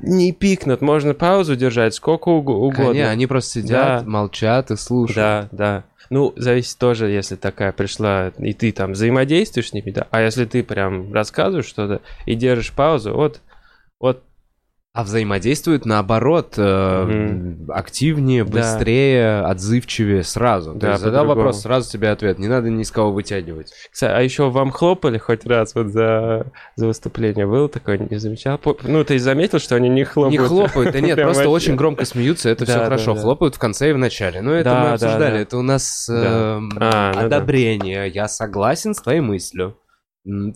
Не 0.00 0.32
пикнут, 0.32 0.80
можно 0.80 1.14
паузу 1.14 1.56
держать 1.56 1.94
сколько 1.94 2.28
уг- 2.30 2.48
угодно. 2.50 2.84
Конечно, 2.92 3.10
они 3.10 3.26
просто 3.26 3.60
сидят, 3.60 4.04
Да. 4.04 4.10
молчат 4.10 4.70
и 4.70 4.76
слушают. 4.76 5.16
Да, 5.16 5.48
да. 5.52 5.84
Ну, 6.08 6.32
зависит 6.36 6.78
тоже, 6.78 7.08
если 7.08 7.34
такая 7.34 7.72
пришла, 7.72 8.28
и 8.38 8.52
ты 8.52 8.70
там 8.70 8.92
взаимодействуешь 8.92 9.70
с 9.70 9.72
ними, 9.72 9.90
да. 9.90 10.06
А 10.12 10.20
если 10.22 10.44
ты 10.44 10.62
прям 10.62 11.12
рассказываешь 11.12 11.66
что-то 11.66 12.00
и 12.26 12.34
держишь 12.36 12.72
паузу, 12.72 13.12
вот, 13.14 13.40
вот, 13.98 14.22
А 14.96 15.02
взаимодействуют 15.02 15.84
наоборот 15.84 16.54
э, 16.56 17.04
Мгм. 17.04 17.70
активнее, 17.70 18.44
Да. 18.44 18.50
быстрее, 18.50 19.40
отзывчивее 19.42 20.22
сразу. 20.22 20.72
То 20.72 20.78
Да, 20.78 20.90
есть 20.92 21.02
задал 21.02 21.26
вопрос, 21.26 21.60
сразу 21.60 21.90
тебе 21.92 22.08
ответ. 22.08 22.38
Не 22.38 22.48
надо 22.48 22.70
ни 22.70 22.82
с 22.82 22.90
кого 22.90 23.12
вытягивать. 23.12 23.72
кстати, 23.92 24.10
а 24.12 24.20
еще 24.22 24.48
вам 24.48 24.70
хлопали 24.70 25.18
хоть 25.18 25.44
раз 25.44 25.74
вот 25.74 25.88
за, 25.88 26.46
за 26.76 26.86
выступление? 26.86 27.46
Был 27.46 27.68
такой, 27.68 27.98
не 28.08 28.16
замечал? 28.18 28.58
Ну, 28.84 29.04
ты 29.04 29.18
заметил, 29.18 29.58
что 29.58 29.74
они 29.76 29.90
не 29.90 30.04
хлопают? 30.04 30.32
Не 30.40 30.46
хлопают, 30.48 30.92
да 30.92 31.00
нет, 31.00 31.16
просто 31.20 31.42
вообще. 31.48 31.50
очень 31.50 31.76
громко 31.76 32.06
смеются, 32.06 32.48
это 32.48 32.64
Да, 32.64 32.72
все 32.72 32.78
да, 32.78 32.84
хорошо. 32.86 33.14
да. 33.14 33.20
Хлопают 33.20 33.54
в 33.54 33.58
конце 33.58 33.90
и 33.90 33.92
в 33.92 33.98
начале. 33.98 34.40
Но 34.40 34.52
это 34.54 34.70
Да, 34.70 34.78
мы 34.80 34.86
да, 34.86 34.94
обсуждали, 34.94 35.34
да. 35.34 35.40
это 35.40 35.58
у 35.58 35.62
нас 35.62 36.06
Да. 36.08 36.56
эм, 36.56 36.70
А, 36.80 37.12
ну 37.14 37.20
да. 37.20 37.26
одобрение. 37.36 38.08
Я 38.08 38.28
согласен 38.28 38.94
с 38.94 39.02
твоей 39.02 39.20
мыслью. 39.20 39.76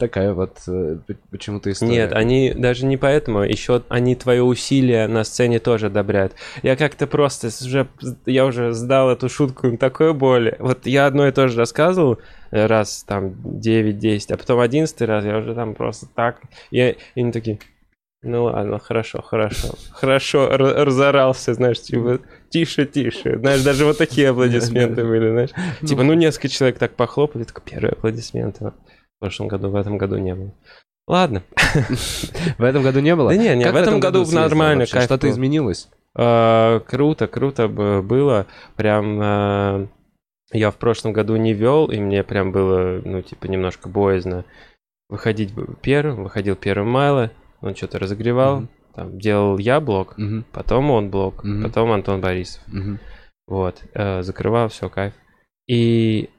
Такая 0.00 0.33
вот 0.33 0.59
э, 0.67 0.99
почему-то 1.31 1.71
история. 1.71 1.93
Нет, 1.93 2.12
они 2.12 2.53
даже 2.53 2.87
не 2.87 2.97
поэтому, 2.97 3.43
еще 3.43 3.83
они 3.89 4.17
твои 4.17 4.41
усилия 4.41 5.07
на 5.07 5.23
сцене 5.23 5.61
тоже 5.61 5.87
одобряют. 5.87 6.35
Я 6.65 6.75
как-то 6.75 7.07
просто 7.07 7.49
уже, 7.49 7.87
я 8.27 8.47
уже 8.47 8.73
сдал 8.73 9.11
эту 9.11 9.29
шутку 9.29 9.69
им 9.69 9.77
такой 9.79 10.12
боли. 10.12 10.57
Вот 10.59 10.87
я 10.87 11.07
одно 11.07 11.29
и 11.29 11.33
то 11.33 11.47
же 11.47 11.57
рассказывал 11.57 12.19
э, 12.50 12.67
раз 12.67 13.05
там 13.05 13.35
9-10, 13.45 14.35
а 14.35 14.37
потом 14.37 14.59
11 14.59 15.00
раз 15.03 15.25
я 15.25 15.39
уже 15.39 15.55
там 15.55 15.77
просто 15.77 16.07
так, 16.17 16.41
и, 16.73 16.97
и 17.15 17.21
они 17.21 17.31
такие, 17.31 17.61
ну 18.23 18.45
ладно, 18.45 18.79
хорошо, 18.81 19.23
хорошо, 19.23 19.69
хорошо, 19.93 20.49
разорался, 20.50 21.55
знаешь, 21.55 21.81
типа, 21.81 22.19
тише, 22.50 22.87
тише. 22.87 23.39
Знаешь, 23.39 23.62
даже 23.62 23.85
вот 23.85 23.99
такие 23.99 24.29
аплодисменты 24.31 25.05
были, 25.05 25.31
знаешь. 25.31 25.50
Типа, 25.87 26.03
ну 26.03 26.12
несколько 26.15 26.49
человек 26.49 26.79
так 26.79 26.97
похлопали, 26.97 27.45
только 27.45 27.62
первые 27.62 27.93
аплодисменты. 27.93 28.73
В 29.21 29.25
прошлом 29.25 29.49
году, 29.49 29.69
в 29.69 29.77
этом 29.77 29.99
году 29.99 30.17
не 30.17 30.35
было. 30.35 30.50
Ладно. 31.07 31.43
В 32.57 32.62
этом 32.62 32.83
году 32.83 33.00
не 33.00 33.15
было? 33.15 33.29
Да 33.31 33.37
не, 33.37 33.55
не, 33.55 33.71
в 33.71 33.77
этом 33.77 34.00
году 34.00 34.25
нормально, 34.33 34.87
Что-то 34.87 35.29
изменилось? 35.29 35.91
А, 36.17 36.81
Круто, 36.81 37.27
круто 37.27 37.69
бы 37.69 38.00
было. 38.00 38.47
Прям 38.77 39.19
а, 39.21 39.87
я 40.53 40.71
в 40.71 40.77
прошлом 40.77 41.12
году 41.12 41.37
не 41.37 41.53
вел, 41.53 41.91
и 41.91 41.99
мне 41.99 42.25
прям 42.25 42.50
было, 42.50 43.03
ну, 43.05 43.21
типа, 43.21 43.47
немножко 43.47 43.91
боязно 43.91 44.47
выходить 45.11 45.53
первым. 45.83 46.23
Выходил 46.23 46.57
первым 46.57 46.89
Майло, 46.89 47.31
он 47.61 47.75
что-то 47.75 47.99
разогревал. 47.99 48.69
Там 48.95 49.19
делал 49.19 49.59
я 49.59 49.81
блок, 49.81 50.17
потом 50.53 50.91
он 50.91 51.11
блок, 51.11 51.45
потом 51.62 51.93
Антон 51.93 52.23
Борисов. 52.23 52.62
Вот, 53.47 53.83
э, 53.93 54.23
закрывал, 54.23 54.69
все, 54.69 54.89
кайф. 54.89 55.12
И 55.69 56.31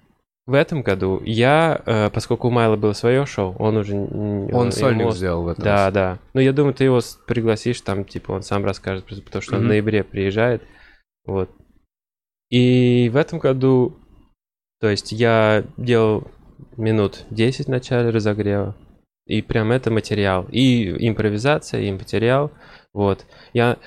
в 0.48 0.54
этом 0.54 0.82
году 0.82 1.22
я, 1.24 1.82
э, 1.86 2.10
поскольку 2.10 2.48
у 2.48 2.52
Майла 2.52 2.76
было 2.76 2.94
свое 2.94 3.26
шоу, 3.26 3.56
он 3.60 3.78
уже... 3.78 3.96
Он 3.96 4.48
ему 4.48 4.72
сольник 4.72 5.14
сделал 5.14 5.44
в 5.44 5.48
этом. 5.50 5.64
Да, 5.64 5.86
раз. 5.86 5.94
да. 5.94 6.20
Ну, 6.34 6.42
я 6.42 6.52
думаю, 6.52 6.74
ты 6.74 6.86
его 6.86 7.00
пригласишь, 7.28 7.80
там, 7.82 8.06
типа, 8.06 8.32
он 8.32 8.42
сам 8.42 8.66
расскажет, 8.66 9.06
потому 9.06 9.42
что 9.42 9.58
он 9.58 9.62
в 9.64 9.68
ноябре 9.68 10.04
приезжает. 10.04 10.64
Вот. 11.26 11.50
И 12.50 13.10
в 13.14 13.18
этом 13.18 13.40
году, 13.40 13.98
то 14.80 14.90
есть 14.90 15.12
я 15.12 15.64
делал 15.78 16.28
минут 16.76 17.26
10 17.30 17.68
в 17.68 17.70
начале 17.70 18.10
разогрева, 18.10 18.76
и 19.28 19.42
прям 19.42 19.72
это 19.72 19.92
материал. 19.92 20.48
И 20.52 21.08
импровизация, 21.08 21.82
и 21.82 21.92
материал. 21.92 22.52
Вот. 22.94 23.26
Я... 23.54 23.78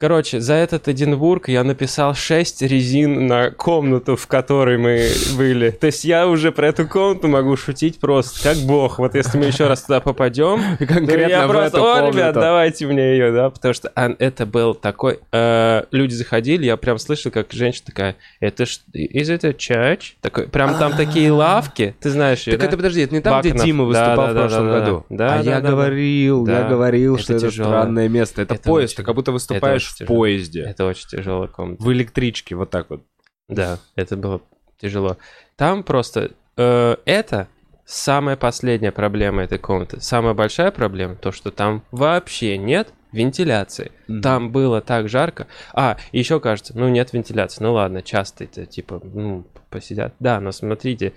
Короче, 0.00 0.40
за 0.40 0.54
этот 0.54 0.86
Эдинбург 0.86 1.48
я 1.48 1.64
написал 1.64 2.14
6 2.14 2.62
резин 2.62 3.26
на 3.26 3.50
комнату, 3.50 4.14
в 4.14 4.28
которой 4.28 4.78
мы 4.78 5.08
были. 5.36 5.70
То 5.70 5.86
есть 5.86 6.04
я 6.04 6.28
уже 6.28 6.52
про 6.52 6.68
эту 6.68 6.86
комнату 6.86 7.26
могу 7.26 7.56
шутить 7.56 7.98
просто 7.98 8.40
как 8.44 8.58
бог. 8.58 9.00
Вот 9.00 9.16
если 9.16 9.38
мы 9.38 9.46
еще 9.46 9.66
раз 9.66 9.82
туда 9.82 9.98
попадем, 9.98 10.60
Конкретно 10.78 11.26
я 11.28 11.48
просто, 11.48 11.78
о, 11.78 11.96
комнату». 11.96 12.16
ребят, 12.16 12.34
давайте 12.34 12.86
мне 12.86 13.10
ее, 13.10 13.32
да, 13.32 13.50
потому 13.50 13.74
что 13.74 13.90
а, 13.96 14.14
это 14.20 14.46
был 14.46 14.76
такой... 14.76 15.18
э, 15.32 15.82
люди 15.90 16.14
заходили, 16.14 16.66
я 16.66 16.76
прям 16.76 16.98
слышал, 16.98 17.32
как 17.32 17.52
женщина 17.52 17.86
такая, 17.86 18.14
это 18.38 18.66
ж... 18.66 18.78
Is 18.94 19.36
it 19.36 19.44
a 19.44 19.50
church? 19.50 20.12
Такой, 20.20 20.46
прям 20.46 20.78
там 20.78 20.92
такие 20.92 21.32
лавки, 21.32 21.96
ты 21.98 22.10
знаешь 22.10 22.46
ее, 22.46 22.56
Так 22.56 22.68
это 22.68 22.76
подожди, 22.76 23.00
это 23.00 23.16
не 23.16 23.20
там, 23.20 23.40
где. 23.40 23.50
Дима 23.50 23.82
выступал 23.82 24.28
в 24.28 24.32
прошлом 24.32 24.68
году. 24.68 25.06
да. 25.08 25.40
а 25.40 25.42
я 25.42 25.60
говорил, 25.60 26.46
я 26.46 26.68
говорил, 26.68 27.18
что 27.18 27.34
это 27.34 27.50
странное 27.50 28.08
место. 28.08 28.42
Это, 28.42 28.54
поезд, 28.54 28.94
ты 28.94 29.02
как 29.02 29.16
будто 29.16 29.32
выступаешь 29.32 29.87
в 29.88 29.98
тяжело. 29.98 30.16
поезде. 30.16 30.62
Это 30.62 30.84
очень 30.86 31.08
тяжелая 31.08 31.48
комната. 31.48 31.82
В 31.82 31.92
электричке, 31.92 32.54
вот 32.54 32.70
так 32.70 32.90
вот. 32.90 33.04
Да, 33.48 33.78
это 33.96 34.16
было 34.16 34.40
тяжело. 34.80 35.16
Там 35.56 35.82
просто... 35.82 36.32
э, 36.56 36.96
это 37.04 37.48
самая 37.84 38.36
последняя 38.36 38.92
проблема 38.92 39.42
этой 39.42 39.58
комнаты. 39.58 40.00
Самая 40.00 40.34
большая 40.34 40.70
проблема, 40.70 41.16
то, 41.16 41.32
что 41.32 41.50
там 41.50 41.82
вообще 41.90 42.58
нет 42.58 42.92
вентиляции. 43.12 43.92
Там 44.22 44.52
было 44.52 44.80
так 44.80 45.08
жарко. 45.08 45.46
А, 45.72 45.96
еще 46.12 46.40
кажется, 46.40 46.76
ну 46.76 46.88
нет 46.88 47.12
вентиляции. 47.12 47.62
Ну 47.62 47.72
ладно, 47.72 48.02
часто 48.02 48.44
это 48.44 48.66
типа, 48.66 49.00
ну, 49.02 49.46
посидят. 49.70 50.14
Да, 50.20 50.40
но 50.40 50.52
смотрите, 50.52 51.14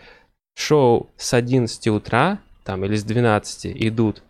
шоу 0.55 1.09
с 1.17 1.33
11 1.33 1.87
утра, 1.89 2.39
там, 2.63 2.85
или 2.85 2.95
с 2.95 3.03
12 3.03 3.65
идут 3.75 4.23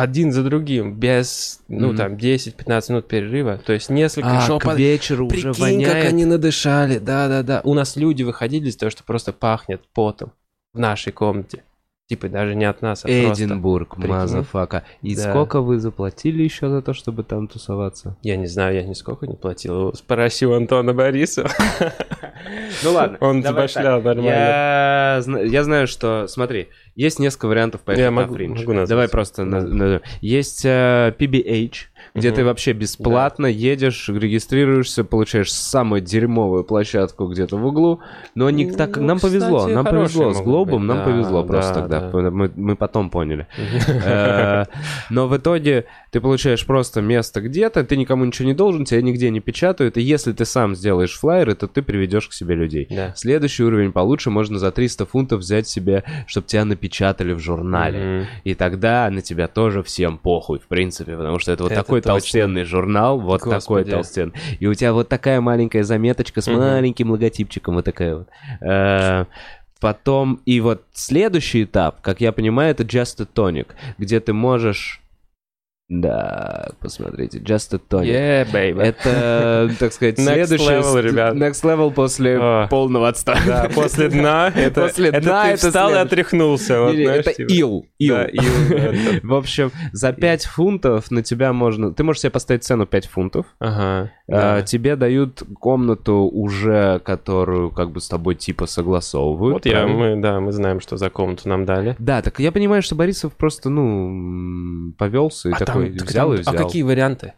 один 0.00 0.32
за 0.32 0.42
другим, 0.44 0.94
без, 0.94 1.60
ну, 1.68 1.88
Мгм. 1.88 1.96
там, 1.96 2.16
10-15 2.16 2.88
минут 2.90 3.08
перерыва. 3.08 3.58
То 3.64 3.72
есть 3.72 3.90
несколько 3.90 4.38
А, 4.38 4.40
шоу 4.40 4.58
к 4.58 4.74
вечеру 4.74 5.26
уже 5.26 5.34
Прикинь, 5.52 5.52
как 5.52 5.58
воняет. 5.94 6.06
они 6.08 6.24
надышали. 6.24 6.98
Да-да-да. 6.98 7.60
У 7.64 7.74
нас 7.74 7.96
люди 7.96 8.22
выходили 8.22 8.68
из-за 8.68 8.78
того, 8.80 8.90
что 8.90 9.04
просто 9.04 9.32
пахнет 9.32 9.82
потом 9.94 10.32
в 10.72 10.78
нашей 10.78 11.12
комнате. 11.12 11.62
Типа 12.08 12.30
даже 12.30 12.54
не 12.54 12.64
от 12.64 12.80
нас, 12.80 13.04
а 13.04 13.08
просто. 13.08 13.44
Эдинбург, 13.44 13.96
Прикинь. 13.96 14.10
motherfucker. 14.10 14.82
И 15.02 15.14
Да. 15.14 15.28
сколько 15.28 15.60
вы 15.60 15.78
заплатили 15.78 16.42
еще 16.42 16.70
за 16.70 16.80
то, 16.80 16.94
чтобы 16.94 17.22
там 17.22 17.48
тусоваться? 17.48 18.16
Я 18.22 18.36
не 18.36 18.46
знаю, 18.46 18.76
я 18.76 18.82
нисколько 18.82 19.26
не 19.26 19.36
платил. 19.36 19.92
Спроси 19.92 20.46
у 20.46 20.54
Антона 20.54 20.94
Борисова. 20.94 21.50
Ну 22.84 22.92
ладно, 22.92 23.18
Он 23.20 23.42
забашлял 23.42 24.00
нормально. 24.00 24.22
Я, 24.30 25.18
зна- 25.20 25.40
я 25.40 25.64
знаю, 25.64 25.86
что, 25.88 26.26
смотри, 26.28 26.68
есть 26.94 27.18
несколько 27.18 27.46
вариантов 27.48 27.80
поехать 27.82 28.14
на 28.14 28.26
фриндж. 28.28 28.86
Давай 28.86 29.08
просто... 29.08 30.00
Есть 30.20 30.64
э, 30.64 31.14
PBH, 31.18 31.72
где 32.18 32.32
ты 32.32 32.44
вообще 32.44 32.72
бесплатно 32.72 33.46
едешь, 33.46 34.08
регистрируешься, 34.08 35.04
получаешь 35.04 35.52
самую 35.52 36.00
дерьмовую 36.00 36.64
площадку 36.64 37.26
где-то 37.26 37.56
в 37.56 37.66
углу. 37.66 38.00
Но 38.34 38.50
не 38.50 38.70
так, 38.70 38.96
Ну, 38.96 39.04
нам 39.04 39.20
повезло, 39.20 39.58
кстати, 39.58 39.74
нам 39.74 39.84
хорошие 39.84 40.24
повезло 40.24 40.42
с 40.42 40.44
Глобом, 40.44 40.80
быть, 40.80 40.88
нам 40.88 40.98
да, 40.98 41.04
повезло 41.04 41.44
просто 41.44 41.74
да, 41.74 41.80
тогда. 42.00 42.22
да. 42.22 42.30
Мы, 42.30 42.50
мы 42.54 42.76
потом 42.76 43.10
поняли. 43.10 43.46
Э, 44.04 44.64
Но 45.10 45.28
в 45.28 45.36
итоге 45.36 45.86
ты 46.10 46.20
получаешь 46.20 46.64
просто 46.66 47.00
место 47.00 47.40
где-то, 47.40 47.84
ты 47.84 47.96
никому 47.96 48.24
ничего 48.24 48.48
не 48.48 48.54
должен, 48.54 48.84
тебя 48.84 49.02
нигде 49.02 49.30
не 49.30 49.40
печатают, 49.40 49.96
и 49.96 50.02
если 50.02 50.32
ты 50.32 50.44
сам 50.44 50.74
сделаешь 50.74 51.18
флайеры, 51.18 51.54
то 51.54 51.66
ты 51.66 51.82
приведешь 51.82 52.28
к 52.28 52.32
себе 52.32 52.54
людей. 52.54 52.86
Да. 52.90 53.12
Следующий 53.16 53.64
уровень 53.64 53.92
получше, 53.92 54.30
можно 54.30 54.58
за 54.58 54.70
300 54.70 55.06
фунтов 55.06 55.40
взять 55.40 55.68
себе, 55.68 56.04
чтобы 56.26 56.46
тебя 56.46 56.64
напечатали 56.64 57.32
в 57.32 57.38
журнале. 57.38 58.28
И 58.44 58.54
тогда 58.54 59.08
на 59.10 59.22
тебя 59.22 59.48
тоже 59.48 59.82
всем 59.82 60.18
похуй, 60.18 60.58
в 60.58 60.66
принципе, 60.66 61.16
потому 61.16 61.38
что 61.38 61.52
это 61.52 61.64
вот 61.64 61.74
такой. 61.74 62.00
Толстенный 62.12 62.64
журнал, 62.64 63.20
вот 63.20 63.38
такой 63.40 63.54
Господи. 63.54 63.90
толстенный. 63.90 64.32
И 64.60 64.66
у 64.66 64.74
тебя 64.74 64.92
вот 64.92 65.08
такая 65.08 65.40
маленькая 65.40 65.84
заметочка 65.84 66.40
с 66.40 66.46
Мгм. 66.48 66.58
маленьким 66.58 67.10
логотипчиком, 67.10 67.74
вот 67.74 67.84
такая 67.84 68.16
вот. 68.16 68.28
Э, 68.60 69.24
Потом, 69.80 70.40
и 70.44 70.60
вот 70.60 70.82
следующий 70.92 71.62
этап, 71.62 72.00
как 72.00 72.20
я 72.20 72.32
понимаю, 72.32 72.72
это 72.72 72.82
Just 72.82 73.22
a 73.22 73.26
Tonic, 73.32 73.68
где 73.96 74.18
ты 74.18 74.32
можешь... 74.32 75.00
Да, 75.90 76.68
посмотрите, 76.80 77.38
Just 77.38 77.74
a 77.74 77.78
Tonic. 77.78 78.04
Yeah, 78.04 78.52
baby. 78.52 78.82
Это, 78.82 79.70
так 79.78 79.90
сказать, 79.94 80.18
Next 80.18 80.22
следующий... 80.46 80.64
level, 80.70 80.82
ст- 80.82 81.02
ребят. 81.04 81.34
Next 81.34 81.62
level 81.64 81.90
после 81.92 82.38
А. 82.38 82.66
полного 82.68 83.08
отстоя. 83.08 83.38
Да, 83.46 83.70
после 83.74 84.08
дна 84.10 84.52
это, 84.54 84.82
После 84.88 85.08
это 85.08 85.20
дна 85.22 85.44
ты 85.44 85.48
это 85.52 85.66
встал 85.68 85.88
и 85.88 85.92
следующий. 85.92 86.06
отряхнулся. 86.14 86.80
вот, 86.82 86.92
Не-не, 86.92 87.04
знаешь, 87.06 87.20
это 87.26 87.34
типа. 87.34 87.52
ил. 87.52 87.86
ил. 87.98 88.14
Да, 88.14 88.24
ил, 88.32 88.42
да. 88.68 88.92
В 89.22 89.34
общем, 89.34 89.72
за 89.92 90.12
5 90.12 90.44
фунтов 90.44 91.10
на 91.10 91.22
тебя 91.22 91.54
можно... 91.54 91.94
Ты 91.94 92.04
можешь 92.04 92.20
себе 92.20 92.30
поставить 92.30 92.64
цену 92.64 92.84
5 92.84 93.06
фунтов. 93.06 93.46
Ага. 93.58 94.10
А, 94.30 94.56
да. 94.56 94.62
Тебе 94.62 94.94
дают 94.96 95.42
комнату 95.58 96.28
уже, 96.30 96.98
которую 97.02 97.70
как 97.70 97.92
бы 97.92 98.00
с 98.02 98.08
тобой 98.08 98.34
типа 98.34 98.66
согласовывают. 98.66 99.54
Вот 99.54 99.64
я, 99.66 99.72
правильно? 99.84 99.98
мы, 100.16 100.20
да, 100.20 100.40
мы 100.40 100.52
знаем, 100.52 100.80
что 100.80 100.98
за 100.98 101.08
комнату 101.08 101.48
нам 101.48 101.64
дали. 101.64 101.96
Да, 101.98 102.20
так 102.20 102.38
я 102.40 102.52
понимаю, 102.52 102.82
что 102.82 102.94
Борисов 102.94 103.32
просто, 103.32 103.70
ну, 103.70 104.92
повелся 104.98 105.48
и 105.48 105.52
А 105.52 105.56
такой 105.56 105.77
там- 105.86 105.96
так 105.98 106.08
взял 106.08 106.28
там- 106.28 106.36
и 106.36 106.40
взял. 106.40 106.54
А 106.54 106.56
какие 106.58 106.82
варианты? 106.82 107.32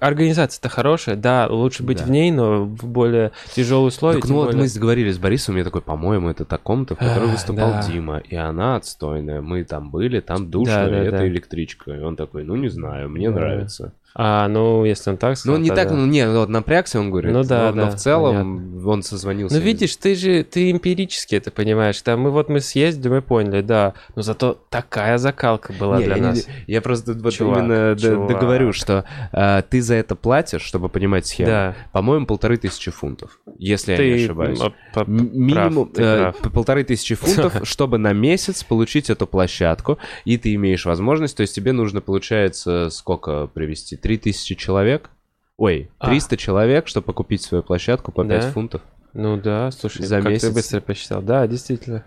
Организация-то 0.00 0.68
хорошая, 0.68 1.14
да, 1.14 1.46
лучше 1.48 1.84
быть 1.84 1.98
Да. 1.98 2.04
в 2.04 2.10
ней, 2.10 2.32
но 2.32 2.64
в 2.64 2.86
более 2.86 3.30
тяжелые 3.54 3.86
условия. 3.88 4.20
Так, 4.20 4.28
ну 4.28 4.34
вот 4.36 4.46
более- 4.46 4.62
мы 4.62 4.68
договорились 4.68 5.14
с 5.14 5.18
Борисом, 5.18 5.56
я 5.56 5.62
такой, 5.62 5.80
по-моему, 5.80 6.28
это 6.28 6.44
та 6.44 6.58
комната, 6.58 6.96
в 6.96 6.98
которой 6.98 7.28
А, 7.28 7.32
выступал 7.32 7.70
да. 7.70 7.82
Дима, 7.86 8.18
и 8.18 8.34
она 8.34 8.74
отстойная, 8.76 9.40
мы 9.40 9.62
там 9.62 9.90
были, 9.92 10.18
там 10.18 10.50
душно, 10.50 10.74
Да, 10.86 10.90
да, 10.90 11.02
и 11.04 11.06
это 11.06 11.18
да. 11.18 11.28
электричка. 11.28 11.92
И 11.92 12.00
он 12.00 12.16
такой, 12.16 12.42
ну 12.42 12.56
не 12.56 12.68
знаю, 12.68 13.08
мне 13.10 13.30
Да. 13.30 13.36
нравится. 13.36 13.92
А, 14.14 14.48
ну, 14.48 14.84
если 14.84 15.10
он 15.10 15.16
так 15.18 15.30
Ну 15.30 15.36
сказал, 15.36 15.56
он 15.56 15.62
не 15.62 15.68
так, 15.68 15.78
тогда- 15.78 15.94
ну 15.94 16.06
не, 16.06 16.28
вот 16.28 16.48
напрягся, 16.48 16.98
он 16.98 17.10
говорит, 17.10 17.32
Ну 17.32 17.44
да, 17.44 17.70
но, 17.70 17.76
но 17.76 17.82
да, 17.86 17.90
в 17.90 17.94
целом 17.96 18.86
он 18.86 19.02
созвонился. 19.04 19.54
Ну, 19.56 19.60
видишь, 19.62 19.94
ты 19.96 20.14
же, 20.16 20.42
ты 20.42 20.70
эмпирически 20.72 21.36
это 21.36 21.50
понимаешь. 21.52 22.00
Там 22.02 22.20
мы 22.20 22.30
вот 22.30 22.48
мы 22.48 22.60
съездили, 22.60 23.08
мы 23.08 23.22
поняли, 23.22 23.60
да. 23.60 23.94
Но 24.16 24.22
зато 24.22 24.58
такая 24.68 25.16
закалка 25.18 25.72
была 25.72 25.98
Не, 25.98 26.04
для 26.06 26.14
я, 26.16 26.20
не- 26.20 26.26
нас. 26.28 26.48
я 26.66 26.80
просто 26.80 27.12
вот 27.14 27.32
Чувак, 27.32 27.58
именно 27.58 27.96
чувак. 27.96 28.28
договорю, 28.28 28.72
что 28.72 29.04
э, 29.32 29.62
ты 29.70 29.80
за 29.80 29.94
это 29.94 30.16
платишь, 30.16 30.62
чтобы 30.62 30.88
понимать 30.88 31.26
схему. 31.26 31.48
Да. 31.48 31.76
По-моему, 31.92 32.26
полторы 32.26 32.56
тысячи 32.56 32.90
фунтов, 32.90 33.38
если 33.58 33.92
я 33.92 33.96
Ты 33.98 34.10
не 34.16 34.24
ошибаюсь. 34.24 34.60
Минимум 35.06 35.86
прав, 35.86 35.94
ты 35.94 36.02
э, 36.02 36.32
полторы 36.52 36.82
тысячи 36.84 37.14
фунтов, 37.14 37.54
чтобы 37.62 37.98
на 37.98 38.12
месяц 38.12 38.64
получить 38.64 39.08
эту 39.10 39.26
площадку, 39.26 39.98
и 40.24 40.36
ты 40.36 40.54
имеешь 40.54 40.84
возможность, 40.84 41.36
то 41.36 41.42
есть 41.42 41.54
тебе 41.54 41.72
нужно, 41.72 42.00
получается, 42.00 42.88
сколько 42.90 43.46
привести? 43.46 43.99
Три 44.00 44.18
тысячи 44.18 44.54
человек? 44.54 45.10
Ой, 45.56 45.90
А. 45.98 46.06
300 46.08 46.36
человек, 46.36 46.86
чтобы 46.88 47.12
купить 47.12 47.42
свою 47.42 47.62
площадку 47.62 48.12
по 48.12 48.24
5 48.24 48.40
Да? 48.40 48.50
фунтов. 48.52 48.82
Ну 49.12 49.36
да, 49.36 49.70
слушай, 49.72 50.04
За 50.06 50.20
как 50.22 50.30
месяц. 50.30 50.48
ты 50.48 50.54
быстро 50.54 50.80
посчитал. 50.80 51.20
Да, 51.22 51.46
действительно. 51.46 52.04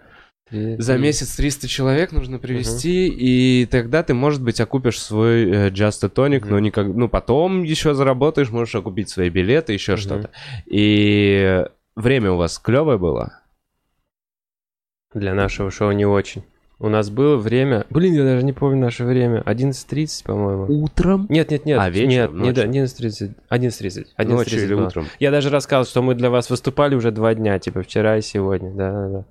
Три- 0.50 0.78
За 0.80 0.98
месяц 0.98 1.36
300 1.36 1.68
человек 1.68 2.12
нужно 2.12 2.38
привести, 2.40 3.08
и 3.08 3.66
тогда 3.66 4.04
ты, 4.04 4.14
может 4.14 4.42
быть, 4.44 4.60
окупишь 4.60 5.00
свой 5.02 5.44
э, 5.50 5.70
Just 5.70 6.04
a 6.06 6.08
Tonic, 6.10 6.42
Мгм. 6.42 6.50
но 6.50 6.60
никак, 6.60 6.88
ну, 6.88 7.08
потом 7.08 7.64
еще 7.64 7.94
заработаешь, 7.94 8.50
можешь 8.50 8.76
окупить 8.76 9.10
свои 9.10 9.30
билеты, 9.30 9.74
еще 9.74 9.94
Мгм. 9.94 10.02
что-то. 10.02 10.30
И 10.66 11.66
время 11.96 12.32
у 12.32 12.38
вас 12.38 12.58
клевое 12.60 12.98
было? 12.98 13.40
Для 15.14 15.34
нашего 15.34 15.70
шоу 15.72 15.92
не 15.92 16.06
очень. 16.06 16.44
У 16.84 16.90
нас 16.90 17.10
было 17.10 17.38
время... 17.38 17.86
Блин, 17.90 18.14
я 18.14 18.26
даже 18.26 18.44
не 18.44 18.52
помню 18.52 18.78
наше 18.78 19.06
время. 19.06 19.42
11.30, 19.46 20.26
по-моему. 20.26 20.66
Утром? 20.84 21.28
Нет, 21.30 21.50
нет, 21.50 21.66
нет. 21.66 21.80
А, 21.80 21.90
вечером, 21.90 22.42
Нет, 22.42 22.58
ночью? 22.58 22.84
11.30. 22.84 23.32
11.30. 23.50 24.06
11.30 24.18 24.28
Ночью 24.28 24.64
или 24.66 24.74
было. 24.76 24.88
утром? 24.88 25.06
Я 25.18 25.32
даже 25.32 25.50
рассказывал, 25.50 25.86
что 25.86 26.02
мы 26.02 26.14
для 26.14 26.30
вас 26.30 26.50
выступали 26.50 26.96
уже 26.96 27.12
два 27.12 27.36
дня, 27.36 27.58
типа 27.58 27.84
вчера 27.84 28.18
и 28.18 28.22
сегодня. 28.22 28.72
Да, 28.72 28.92
да, 28.92 29.08
да. 29.08 29.24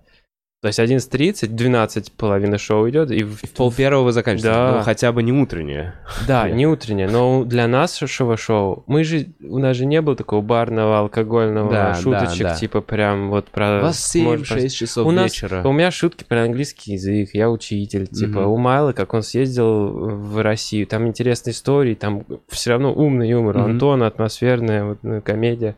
То 0.63 0.69
есть 0.69 0.79
11.30, 0.79 1.49
12 1.49 2.13
половина 2.13 2.57
шоу 2.57 2.89
идет, 2.89 3.11
и 3.11 3.25
в, 3.25 3.41
пол 3.57 3.73
первого 3.73 4.05
вы 4.05 4.13
заканчиваете? 4.13 4.57
Да. 4.57 4.77
Ну, 4.77 4.83
хотя 4.85 5.11
бы 5.11 5.25
не 5.25 5.33
утреннее. 5.33 5.95
Да, 6.29 6.49
не 6.49 6.69
утреннее, 6.69 7.09
но 7.09 7.43
для 7.43 7.67
нашего 7.67 8.37
шоу, 8.37 8.85
мы 8.87 9.03
же, 9.03 9.27
у 9.43 9.59
нас 9.59 9.77
же 9.77 9.87
не 9.87 10.01
было 10.01 10.15
такого 10.15 10.41
барного, 10.41 11.01
алкогольного, 11.01 11.69
Да, 11.73 11.95
шуточек, 11.95 12.43
да, 12.45 12.49
да. 12.51 12.55
типа 12.55 12.81
прям 12.81 13.31
вот 13.31 13.47
про... 13.49 13.81
У 13.81 13.83
вас 13.83 14.15
может, 14.15 14.47
про- 14.49 14.59
7-6 14.59 14.69
часов 14.69 15.07
у 15.09 15.11
нас, 15.11 15.33
вечера. 15.33 15.67
у 15.67 15.73
меня 15.73 15.91
шутки 15.91 16.23
про 16.23 16.45
английский 16.45 16.93
язык, 16.93 17.31
я 17.33 17.51
учитель, 17.51 18.07
типа, 18.07 18.39
у 18.39 18.57
Майла, 18.57 18.93
как 18.93 19.15
он 19.15 19.23
съездил 19.25 19.89
в 20.17 20.41
Россию, 20.43 20.87
там 20.87 21.09
интересные 21.09 21.55
истории, 21.55 21.95
там 21.97 22.25
все 22.49 22.71
равно 22.71 22.95
умный 22.95 23.29
юмор, 23.29 23.57
у 23.57 23.61
Мгм. 23.63 23.71
Антона 23.73 24.07
атмосферная 24.07 24.85
вот, 24.85 24.99
ну, 25.03 25.21
комедия, 25.23 25.75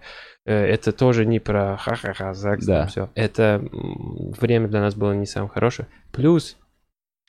это 0.50 0.92
тоже 0.92 1.24
не 1.24 1.40
про 1.40 1.76
ха-ха-ха, 1.76 2.34
ЗАГС, 2.34 2.66
Да. 2.66 2.86
все. 2.86 3.10
Это 3.14 3.62
время 3.72 4.68
для 4.68 4.80
нас 4.80 4.94
было 4.94 5.12
не 5.12 5.26
самое 5.26 5.50
хорошее. 5.50 5.88
Плюс 6.12 6.56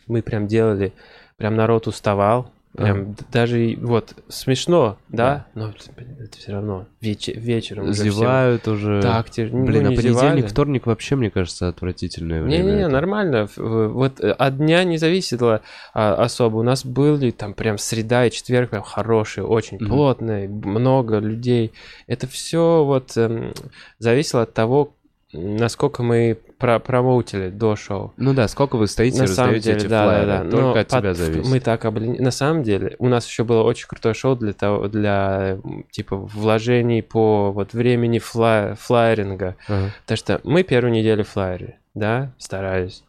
мы 0.08 0.22
прям 0.22 0.48
делали, 0.48 0.94
прям 1.38 1.56
народ 1.56 1.88
уставал, 1.88 2.52
прям 2.76 3.14
д- 3.14 3.24
даже 3.32 3.66
и 3.66 3.76
вот 3.76 4.14
смешно, 4.28 4.98
да, 5.10 5.48
но 5.56 5.72
блин, 5.96 6.18
это 6.20 6.38
все 6.38 6.52
равно 6.52 6.86
вече- 7.02 7.34
вечером 7.34 7.94
Зевают 7.94 8.68
уже. 8.68 9.02
так 9.02 9.30
те- 9.30 9.48
ну, 9.52 9.66
Блин, 9.66 9.88
а 9.88 9.90
не 9.90 9.96
понедельник, 9.96 10.20
зевали. 10.20 10.42
вторник 10.42 10.86
вообще, 10.86 11.16
мне 11.16 11.30
кажется, 11.30 11.68
отвратительное 11.68 12.44
время. 12.44 12.64
Не-не-не, 12.64 12.88
нормально. 12.88 13.48
Вот 13.58 14.20
э, 14.20 14.32
от 14.32 14.58
дня 14.58 14.84
не 14.84 14.98
зависело 14.98 15.62
а, 15.94 16.14
особо. 16.16 16.58
У 16.58 16.64
нас 16.64 16.86
были 16.86 17.32
там 17.32 17.54
прям 17.54 17.78
среда 17.78 18.26
и 18.26 18.32
четверг 18.32 18.70
прям 18.72 18.84
хорошие, 18.84 19.46
очень 19.46 19.78
Мгм. 19.78 19.88
плотные, 19.88 20.48
много 20.48 21.20
людей. 21.20 21.72
Это 22.08 22.28
все 22.28 22.84
вот 22.84 23.16
эм, 23.18 23.54
зависело 24.00 24.44
от 24.44 24.54
того, 24.54 24.94
насколько 25.36 26.04
мы 26.04 26.38
про 26.58 26.80
промоутили 26.80 27.50
до 27.50 27.76
шоу. 27.76 28.14
Ну 28.18 28.34
да, 28.34 28.48
сколько 28.48 28.78
вы 28.78 28.88
стоите 28.88 29.18
и 29.18 29.22
На 29.22 29.28
самом 29.28 29.60
деле, 29.60 29.78
эти 29.78 29.88
да, 29.88 30.04
флайеры. 30.06 30.26
да, 30.28 30.44
да. 30.44 30.50
Только 30.50 30.64
Но 30.66 30.80
от 30.80 30.88
тебя 30.88 31.02
под- 31.02 31.18
зависит. 31.18 31.50
Мы 31.52 31.60
так 31.60 31.86
облен... 31.86 32.16
На 32.24 32.32
самом 32.32 32.64
деле, 32.64 32.96
у 33.00 33.08
нас 33.08 33.28
еще 33.28 33.44
было 33.44 33.64
очень 33.64 33.88
крутое 33.88 34.16
шоу 34.16 34.36
для 34.36 34.54
того, 34.54 34.88
для 34.88 35.60
типа 35.92 36.16
вложений 36.16 37.04
по 37.04 37.52
вот 37.52 37.74
времени 37.74 38.20
фла... 38.20 38.76
флайеринга. 38.80 39.56
Ага. 39.68 39.92
Потому 40.02 40.18
что 40.18 40.42
мы 40.44 40.64
первую 40.64 40.94
неделю 40.94 41.24
флайеры, 41.24 41.76
да, 41.94 42.32
старались. 42.38 43.04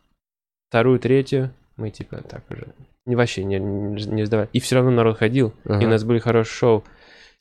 Вторую, 0.68 0.98
третью 0.98 1.50
мы 1.76 1.90
типа 1.90 2.16
так 2.28 2.42
уже 2.50 2.66
вообще 3.06 3.44
не, 3.44 3.58
не, 3.58 4.24
сдавали. 4.24 4.48
И 4.52 4.58
все 4.60 4.76
равно 4.76 4.90
народ 4.90 5.18
ходил, 5.18 5.52
и 5.64 5.70
Ага. 5.70 5.84
у 5.86 5.88
нас 5.88 6.02
были 6.04 6.18
хорошие 6.18 6.52
шоу. 6.52 6.84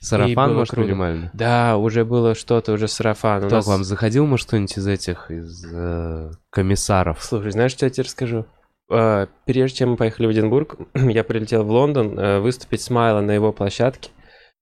Сарафан, 0.05 0.53
может, 0.55 0.73
круто. 0.73 0.87
минимально? 0.87 1.29
Да, 1.33 1.77
уже 1.77 2.05
было 2.05 2.35
что-то, 2.35 2.73
уже 2.73 2.87
сарафан. 2.87 3.43
У 3.43 3.47
Кто 3.47 3.55
нас- 3.57 3.65
к 3.65 3.67
вам 3.67 3.83
заходил, 3.83 4.25
может, 4.25 4.47
кто-нибудь 4.47 4.77
из 4.77 4.87
этих, 4.87 5.31
из 5.31 5.65
э, 5.73 6.31
комиссаров? 6.49 7.23
Слушай, 7.23 7.51
знаешь, 7.51 7.71
что 7.71 7.85
я 7.85 7.89
тебе 7.89 8.03
расскажу? 8.03 8.45
Э, 8.91 9.27
Прежде 9.45 9.79
чем 9.79 9.91
мы 9.91 9.97
поехали 9.97 10.27
в 10.27 10.31
Эдинбург, 10.31 10.75
я 10.93 11.23
прилетел 11.23 11.63
в 11.63 11.69
Лондон 11.71 12.19
э, 12.19 12.39
выступить 12.39 12.81
с 12.81 12.89
Майло 12.89 13.21
на 13.21 13.31
его 13.31 13.51
площадке. 13.51 14.11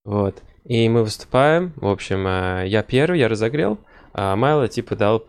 Вот. 0.05 0.41
И 0.65 0.87
мы 0.89 1.03
выступаем. 1.03 1.73
В 1.75 1.87
общем, 1.87 2.25
э, 2.27 2.63
я 2.67 2.81
первый, 2.83 3.19
я 3.19 3.27
разогрел, 3.27 3.79
а 4.13 4.35
Майло 4.35 4.67
типа 4.67 4.95
дал 4.95 5.25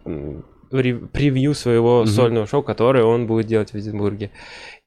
превью 0.70 1.54
своего 1.54 2.00
Мгм. 2.00 2.06
сольного 2.06 2.46
шоу, 2.46 2.62
которое 2.62 3.04
он 3.04 3.26
будет 3.26 3.46
делать 3.46 3.72
в 3.72 3.76
Эдинбурге. 3.76 4.30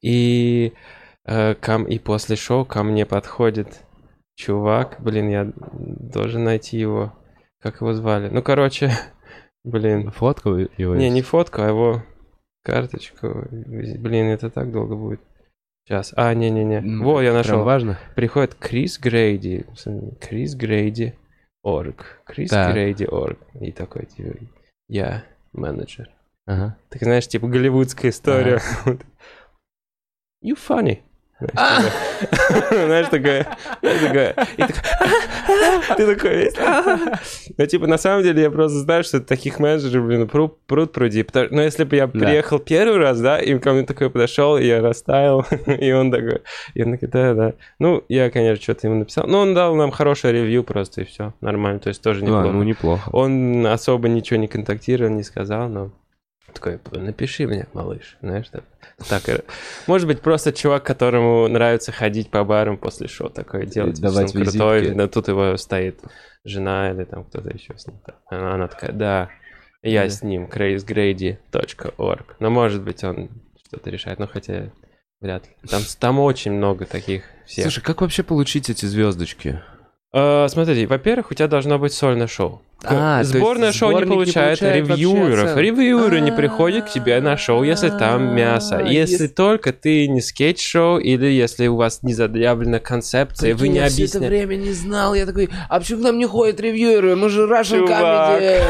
И, 0.02 0.72
э, 1.24 1.54
ко 1.54 1.72
м- 1.72 1.84
и 1.86 1.98
после 1.98 2.36
шоу 2.36 2.64
ко 2.64 2.82
мне 2.82 3.06
подходит 3.06 3.80
чувак. 4.38 4.96
Блин, 5.00 5.28
я 5.28 5.52
должен 5.56 6.44
найти 6.44 6.78
его. 6.78 7.12
Как 7.60 7.80
его 7.80 7.92
звали? 7.92 8.28
Ну, 8.28 8.42
короче, 8.42 8.90
блин. 9.64 10.10
Фотку 10.12 10.50
его? 10.54 10.94
Не, 10.96 11.10
не 11.10 11.22
фотку, 11.22 11.62
а 11.62 11.68
его 11.68 12.02
карточку. 12.62 13.46
Блин, 13.50 14.26
это 14.28 14.48
так 14.50 14.70
долго 14.70 14.94
будет. 14.94 15.20
Сейчас. 15.84 16.12
А, 16.16 16.34
не-не-не. 16.34 16.76
М, 16.78 17.02
Вот, 17.02 17.20
я 17.22 17.30
Прям 17.30 17.36
нашел. 17.36 17.64
важно? 17.64 17.98
Приходит 18.14 18.54
Крис 18.54 18.98
Грейди. 18.98 19.66
Крис 20.20 20.54
Грейди. 20.54 21.14
Орг. 21.62 22.22
Крис 22.24 22.50
Так. 22.50 22.72
Грейди 22.72 23.04
Орг. 23.04 23.38
И 23.60 23.72
такой, 23.72 24.06
типа, 24.06 24.36
я 24.88 25.24
менеджер. 25.52 26.10
Ага. 26.46 26.76
Так 26.90 27.02
знаешь, 27.02 27.26
типа 27.26 27.48
голливудская 27.48 28.10
история. 28.10 28.60
You 30.44 30.54
funny. 30.56 31.00
Знаешь, 31.40 33.08
такое, 33.08 33.46
такой, 33.80 34.34
ты 35.96 36.14
такой 36.14 36.36
весь. 36.36 36.54
Ну, 37.56 37.66
типа, 37.66 37.86
на 37.86 37.98
самом 37.98 38.24
деле, 38.24 38.42
я 38.42 38.50
просто 38.50 38.78
знаю, 38.78 39.04
что 39.04 39.20
таких 39.20 39.60
менеджеров, 39.60 40.06
блин, 40.06 40.26
пруд, 40.26 40.58
пруд 40.66 40.92
пруди. 40.92 41.24
Но 41.50 41.62
если 41.62 41.84
бы 41.84 41.94
я 41.96 42.08
приехал 42.08 42.58
первый 42.58 42.98
раз, 42.98 43.20
да, 43.20 43.40
и 43.40 43.56
ко 43.58 43.72
мне 43.72 43.84
такой 43.84 44.10
подошел, 44.10 44.56
и 44.56 44.66
я 44.66 44.80
растаял, 44.80 45.46
и 45.66 45.92
он 45.92 46.10
такой, 46.10 46.42
и 46.74 46.82
он 46.82 46.92
такой, 46.92 47.08
да, 47.08 47.34
да. 47.34 47.52
Ну, 47.78 48.02
я, 48.08 48.30
конечно, 48.30 48.62
что-то 48.62 48.88
ему 48.88 48.98
написал. 48.98 49.26
Но 49.28 49.40
он 49.40 49.54
дал 49.54 49.74
нам 49.76 49.92
хорошее 49.92 50.32
ревью 50.34 50.64
просто, 50.64 51.02
и 51.02 51.04
все, 51.04 51.34
нормально, 51.40 51.78
то 51.78 51.88
есть 51.88 52.02
тоже 52.02 52.22
неплохо. 52.22 52.48
ну, 52.48 52.62
неплохо. 52.64 53.08
Он 53.12 53.66
особо 53.66 54.08
ничего 54.08 54.40
не 54.40 54.48
контактировал, 54.48 55.12
не 55.12 55.22
сказал, 55.22 55.68
но 55.68 55.90
такой, 56.52 56.80
напиши 56.92 57.46
мне, 57.46 57.66
малыш, 57.72 58.16
знаешь, 58.20 58.48
так. 58.48 58.64
так. 59.08 59.28
Э, 59.28 59.42
может 59.86 60.06
быть, 60.06 60.20
просто 60.20 60.52
чувак, 60.52 60.84
которому 60.84 61.46
нравится 61.48 61.92
ходить 61.92 62.30
по 62.30 62.44
барам 62.44 62.78
после 62.78 63.08
шоу, 63.08 63.30
такое 63.30 63.66
делать. 63.66 64.00
Давать 64.00 64.34
он 64.34 64.42
крутой, 64.42 64.94
но 64.94 65.06
тут 65.06 65.28
его 65.28 65.56
стоит 65.56 66.00
жена 66.44 66.90
или 66.90 67.04
там 67.04 67.24
кто-то 67.24 67.50
еще 67.50 67.76
с 67.76 67.86
ним. 67.86 68.00
Она, 68.26 68.54
она 68.54 68.68
такая, 68.68 68.92
да, 68.92 69.30
я 69.82 70.04
да. 70.04 70.10
с 70.10 70.22
ним, 70.22 70.46
crazegrady.org. 70.46 72.36
Но 72.40 72.50
может 72.50 72.82
быть, 72.82 73.04
он 73.04 73.30
что-то 73.66 73.90
решает, 73.90 74.18
но 74.18 74.26
хотя 74.26 74.70
вряд 75.20 75.46
ли. 75.46 75.54
Там, 75.68 75.82
там 75.98 76.18
очень 76.20 76.52
много 76.52 76.84
таких 76.86 77.24
всех. 77.46 77.64
Слушай, 77.64 77.82
как 77.82 78.00
вообще 78.00 78.22
получить 78.22 78.70
эти 78.70 78.86
звездочки? 78.86 79.62
Uh, 80.14 80.48
смотрите, 80.48 80.86
во-первых, 80.86 81.30
у 81.30 81.34
тебя 81.34 81.48
должно 81.48 81.78
быть 81.78 81.92
сольное 81.92 82.26
шоу. 82.26 82.62
А, 82.84 83.24
Сборное 83.24 83.72
шоу 83.72 83.90
не 83.90 84.06
получает, 84.06 84.60
не 84.60 84.68
получает 84.68 84.88
ревьюеров. 84.88 85.56
Ревьюеры 85.56 86.20
не 86.20 86.30
приходят 86.30 86.88
к 86.88 86.90
тебе 86.90 87.20
на 87.20 87.36
шоу, 87.36 87.64
если 87.64 87.90
там 87.90 88.34
мясо. 88.36 88.78
Если 88.78 89.26
только 89.26 89.72
ты 89.72 90.06
не 90.06 90.20
скетч-шоу, 90.20 90.98
или 90.98 91.26
если 91.26 91.66
у 91.66 91.76
вас 91.76 92.02
не 92.02 92.14
заявлена 92.14 92.78
концепция, 92.78 93.54
вы 93.54 93.68
не 93.68 93.80
объясняете. 93.80 94.02
Я 94.02 94.08
все 94.08 94.18
это 94.18 94.28
время 94.28 94.56
не 94.56 94.72
знал, 94.72 95.14
я 95.14 95.26
такой, 95.26 95.48
а 95.68 95.80
почему 95.80 96.00
к 96.00 96.04
нам 96.04 96.18
не 96.18 96.26
ходят 96.26 96.60
ревьюеры? 96.60 97.16
Мы 97.16 97.28
же 97.30 97.48
Russian 97.48 97.86
Comedy. 97.86 98.62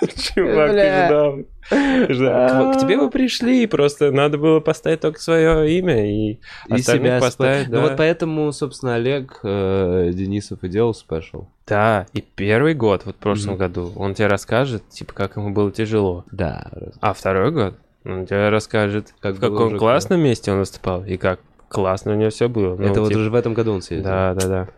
Чувак, 0.34 0.70
ты 0.72 2.12
ждал. 2.12 2.72
К 2.72 2.78
тебе 2.78 2.98
бы 2.98 3.10
пришли, 3.10 3.66
просто 3.66 4.12
надо 4.12 4.38
было 4.38 4.60
поставить 4.60 5.00
только 5.00 5.20
свое 5.20 5.76
имя 5.78 6.08
и 6.08 6.38
себя 6.78 7.18
поставить. 7.20 7.68
Ну 7.68 7.80
вот 7.80 7.96
поэтому, 7.96 8.52
собственно, 8.52 8.94
Олег 8.94 9.40
э, 9.42 10.10
Денисов 10.14 10.62
и 10.62 10.68
делал 10.68 10.94
спешл. 10.94 11.46
Да, 11.66 12.06
и 12.12 12.20
первый 12.20 12.74
год, 12.74 13.04
вот 13.04 13.16
в 13.16 13.18
прошлом 13.18 13.54
mm-hmm. 13.54 13.58
году, 13.58 13.92
он 13.96 14.14
тебе 14.14 14.28
расскажет, 14.28 14.88
типа, 14.88 15.12
как 15.12 15.36
ему 15.36 15.50
было 15.50 15.72
тяжело. 15.72 16.24
Да. 16.30 16.70
А 17.00 17.12
второй 17.12 17.50
год, 17.50 17.74
он 18.04 18.24
тебе 18.26 18.48
расскажет, 18.50 19.12
как 19.20 19.36
в 19.36 19.40
каком 19.40 19.76
классном 19.76 20.20
класс. 20.20 20.28
месте 20.28 20.52
он 20.52 20.58
выступал, 20.60 21.04
и 21.04 21.16
как 21.16 21.40
классно 21.68 22.12
у 22.12 22.14
него 22.14 22.30
все 22.30 22.48
было. 22.48 22.76
Ну, 22.76 22.84
это 22.84 23.00
вот 23.00 23.08
типа... 23.08 23.18
уже 23.18 23.30
в 23.30 23.34
этом 23.34 23.54
году 23.54 23.72
он 23.72 23.82
съездил. 23.82 24.08
Да, 24.08 24.34
да, 24.34 24.48
да. 24.48 24.68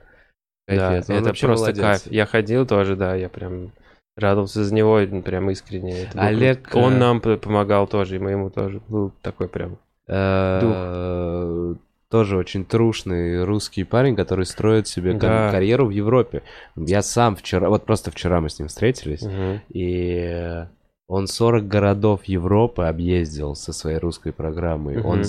Кайфец. 0.66 1.06
Да, 1.06 1.14
это 1.14 1.24
просто 1.30 1.46
молодец. 1.46 1.80
кайф. 1.80 2.06
Я 2.06 2.26
ходил 2.26 2.66
тоже, 2.66 2.96
да, 2.96 3.14
я 3.14 3.28
прям 3.28 3.72
радовался 4.16 4.64
за 4.64 4.74
него 4.74 4.98
прям 5.22 5.50
искренне. 5.50 6.04
Это 6.04 6.20
Олег... 6.20 6.70
Он 6.74 6.94
э, 6.94 6.98
нам 6.98 7.20
помогал 7.20 7.86
тоже, 7.86 8.16
и 8.16 8.18
мы 8.18 8.32
ему 8.32 8.50
тоже. 8.50 8.80
Был 8.88 9.12
такой 9.22 9.48
прям 9.48 9.78
э, 10.06 10.60
дух 10.60 11.78
тоже 12.10 12.36
очень 12.36 12.64
трушный 12.64 13.44
русский 13.44 13.84
парень, 13.84 14.16
который 14.16 14.46
строит 14.46 14.88
себе 14.88 15.12
да. 15.12 15.50
карьеру 15.50 15.86
в 15.86 15.90
Европе. 15.90 16.42
Я 16.76 17.02
сам 17.02 17.36
вчера, 17.36 17.68
вот 17.68 17.84
просто 17.84 18.10
вчера 18.10 18.40
мы 18.40 18.48
с 18.48 18.58
ним 18.58 18.68
встретились, 18.68 19.22
угу. 19.22 19.60
и 19.68 20.64
он 21.06 21.26
40 21.26 21.66
городов 21.66 22.24
Европы 22.24 22.84
объездил 22.84 23.54
со 23.54 23.72
своей 23.72 23.98
русской 23.98 24.32
программой. 24.32 24.98
Угу. 24.98 25.08
Он, 25.08 25.22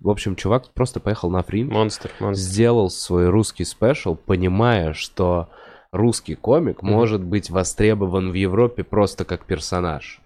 в 0.00 0.10
общем, 0.10 0.36
чувак 0.36 0.70
просто 0.72 1.00
поехал 1.00 1.30
на 1.30 1.42
фрин, 1.42 1.68
монстр, 1.68 2.10
монстр. 2.20 2.42
сделал 2.42 2.90
свой 2.90 3.28
русский 3.28 3.64
спешл, 3.64 4.14
понимая, 4.14 4.92
что 4.92 5.48
русский 5.90 6.34
комик 6.34 6.82
угу. 6.82 6.90
может 6.90 7.22
быть 7.22 7.50
востребован 7.50 8.30
в 8.30 8.34
Европе 8.34 8.84
просто 8.84 9.24
как 9.24 9.44
персонаж. 9.46 10.20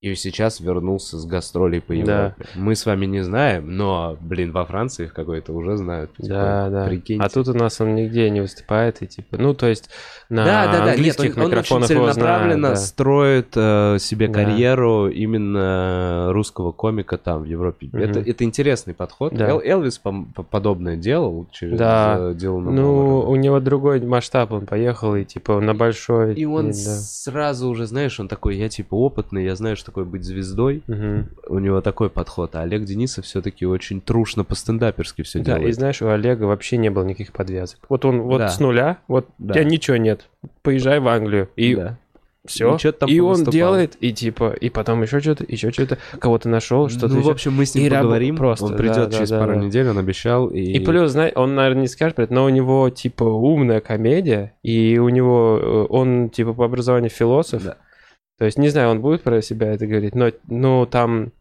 И 0.00 0.14
сейчас 0.14 0.60
вернулся 0.60 1.18
с 1.18 1.26
гастролей 1.26 1.80
по 1.80 1.90
Европе. 1.90 2.34
Да. 2.38 2.44
Мы 2.54 2.76
с 2.76 2.86
вами 2.86 3.06
не 3.06 3.24
знаем, 3.24 3.76
но, 3.76 4.16
блин, 4.20 4.52
во 4.52 4.64
Франции 4.64 5.06
их 5.06 5.12
какой-то 5.12 5.52
уже 5.52 5.76
знают. 5.76 6.12
Типа, 6.14 6.28
да, 6.28 6.70
да. 6.70 6.86
Прикиньте. 6.86 7.24
А 7.24 7.28
тут 7.28 7.48
у 7.48 7.54
нас 7.54 7.80
он 7.80 7.96
нигде 7.96 8.30
не 8.30 8.40
выступает, 8.40 9.02
и 9.02 9.08
типа, 9.08 9.38
ну, 9.38 9.54
то 9.54 9.66
есть 9.66 9.90
на 10.28 10.44
да, 10.44 10.66
да, 10.66 10.84
да. 10.84 10.90
английских 10.92 11.36
Нет, 11.36 11.38
он, 11.38 11.44
микрофонах 11.46 11.90
он 11.90 11.96
очень 11.96 12.12
целенаправленно 12.12 12.68
да. 12.70 12.76
строит 12.76 13.48
э, 13.56 13.96
себе 13.98 14.28
да. 14.28 14.34
карьеру 14.34 15.08
именно 15.08 16.32
русского 16.32 16.72
комика 16.72 17.16
там, 17.16 17.42
в 17.42 17.44
Европе. 17.46 17.88
Угу. 17.92 17.98
Это, 17.98 18.20
это 18.20 18.44
интересный 18.44 18.94
подход. 18.94 19.34
Да. 19.34 19.48
Эл, 19.48 19.60
Элвис 19.64 19.98
по 19.98 20.12
подобное 20.50 20.96
делал 20.96 21.46
через 21.50 21.78
да. 21.78 22.32
дело 22.34 22.60
на 22.60 22.70
Ну, 22.70 23.20
у 23.20 23.36
него 23.36 23.58
другой 23.60 24.00
масштаб, 24.00 24.52
он 24.52 24.66
поехал 24.66 25.14
и 25.16 25.24
типа 25.24 25.60
на 25.60 25.74
большой. 25.74 26.34
И 26.34 26.44
он 26.44 26.70
и, 26.70 26.72
да. 26.72 26.74
сразу 26.74 27.68
уже, 27.68 27.86
знаешь, 27.86 28.20
он 28.20 28.28
такой, 28.28 28.56
я 28.56 28.68
типа 28.68 28.94
опытный, 28.94 29.44
я 29.44 29.54
знаю, 29.56 29.76
что 29.76 29.86
такое 29.86 30.04
быть 30.04 30.24
звездой. 30.24 30.82
Угу. 30.88 31.54
У 31.54 31.58
него 31.58 31.80
такой 31.80 32.10
подход. 32.10 32.54
А 32.54 32.62
Олег 32.62 32.84
Денисов 32.84 33.24
все-таки 33.24 33.64
очень 33.64 34.00
трушно 34.00 34.44
по-стендаперски 34.44 35.22
все 35.22 35.38
да, 35.38 35.44
делает. 35.44 35.64
Да, 35.64 35.68
и 35.70 35.72
знаешь, 35.72 36.02
у 36.02 36.08
Олега 36.08 36.44
вообще 36.44 36.76
не 36.76 36.90
было 36.90 37.04
никаких 37.04 37.32
подвязок. 37.32 37.78
Вот 37.88 38.04
он 38.04 38.20
вот 38.22 38.38
да. 38.38 38.48
с 38.48 38.60
нуля, 38.60 38.98
вот 39.08 39.26
да. 39.38 39.52
у 39.52 39.54
тебя 39.54 39.64
ничего 39.64 39.96
нет. 39.96 40.17
Поезжай 40.62 41.00
в 41.00 41.08
Англию. 41.08 41.48
И 41.56 41.74
да. 41.74 41.98
Все. 42.48 42.76
И, 42.76 42.92
там 42.92 43.08
и 43.08 43.20
он 43.20 43.44
делает, 43.44 43.96
и 44.00 44.12
типа, 44.12 44.54
и 44.58 44.70
потом 44.70 45.02
еще 45.02 45.20
что-то, 45.20 45.44
еще 45.46 45.70
что-то, 45.70 45.98
кого-то 46.18 46.48
нашел, 46.48 46.88
что-то. 46.88 47.14
Ну, 47.14 47.20
в 47.20 47.28
общем, 47.28 47.52
мы 47.52 47.66
с 47.66 47.74
ним 47.74 47.86
и 47.86 47.90
поговорим. 47.90 48.36
Просто. 48.36 48.64
Он 48.64 48.76
придет 48.76 49.10
да, 49.10 49.16
через 49.16 49.30
да, 49.30 49.40
пару 49.40 49.54
да. 49.54 49.60
недель, 49.60 49.88
он 49.88 49.98
обещал. 49.98 50.48
И... 50.48 50.60
и 50.60 50.80
плюс, 50.80 51.10
знаешь, 51.10 51.32
он, 51.36 51.54
наверное, 51.54 51.82
не 51.82 51.88
скажет, 51.88 52.30
но 52.30 52.44
у 52.44 52.48
него 52.48 52.88
типа 52.90 53.24
умная 53.24 53.80
комедия, 53.80 54.54
и 54.62 54.98
у 54.98 55.08
него 55.10 55.58
э, 55.60 55.86
он 55.90 56.30
типа 56.30 56.54
по 56.54 56.64
образованию 56.64 57.10
философ. 57.10 57.64
Да. 57.64 57.76
То 58.38 58.44
есть, 58.44 58.56
не 58.56 58.68
знаю, 58.68 58.90
он 58.90 59.00
будет 59.00 59.22
про 59.22 59.42
себя 59.42 59.72
это 59.72 59.86
говорить, 59.86 60.14
но 60.14 60.30
ну, 60.46 60.86
там 60.86 61.32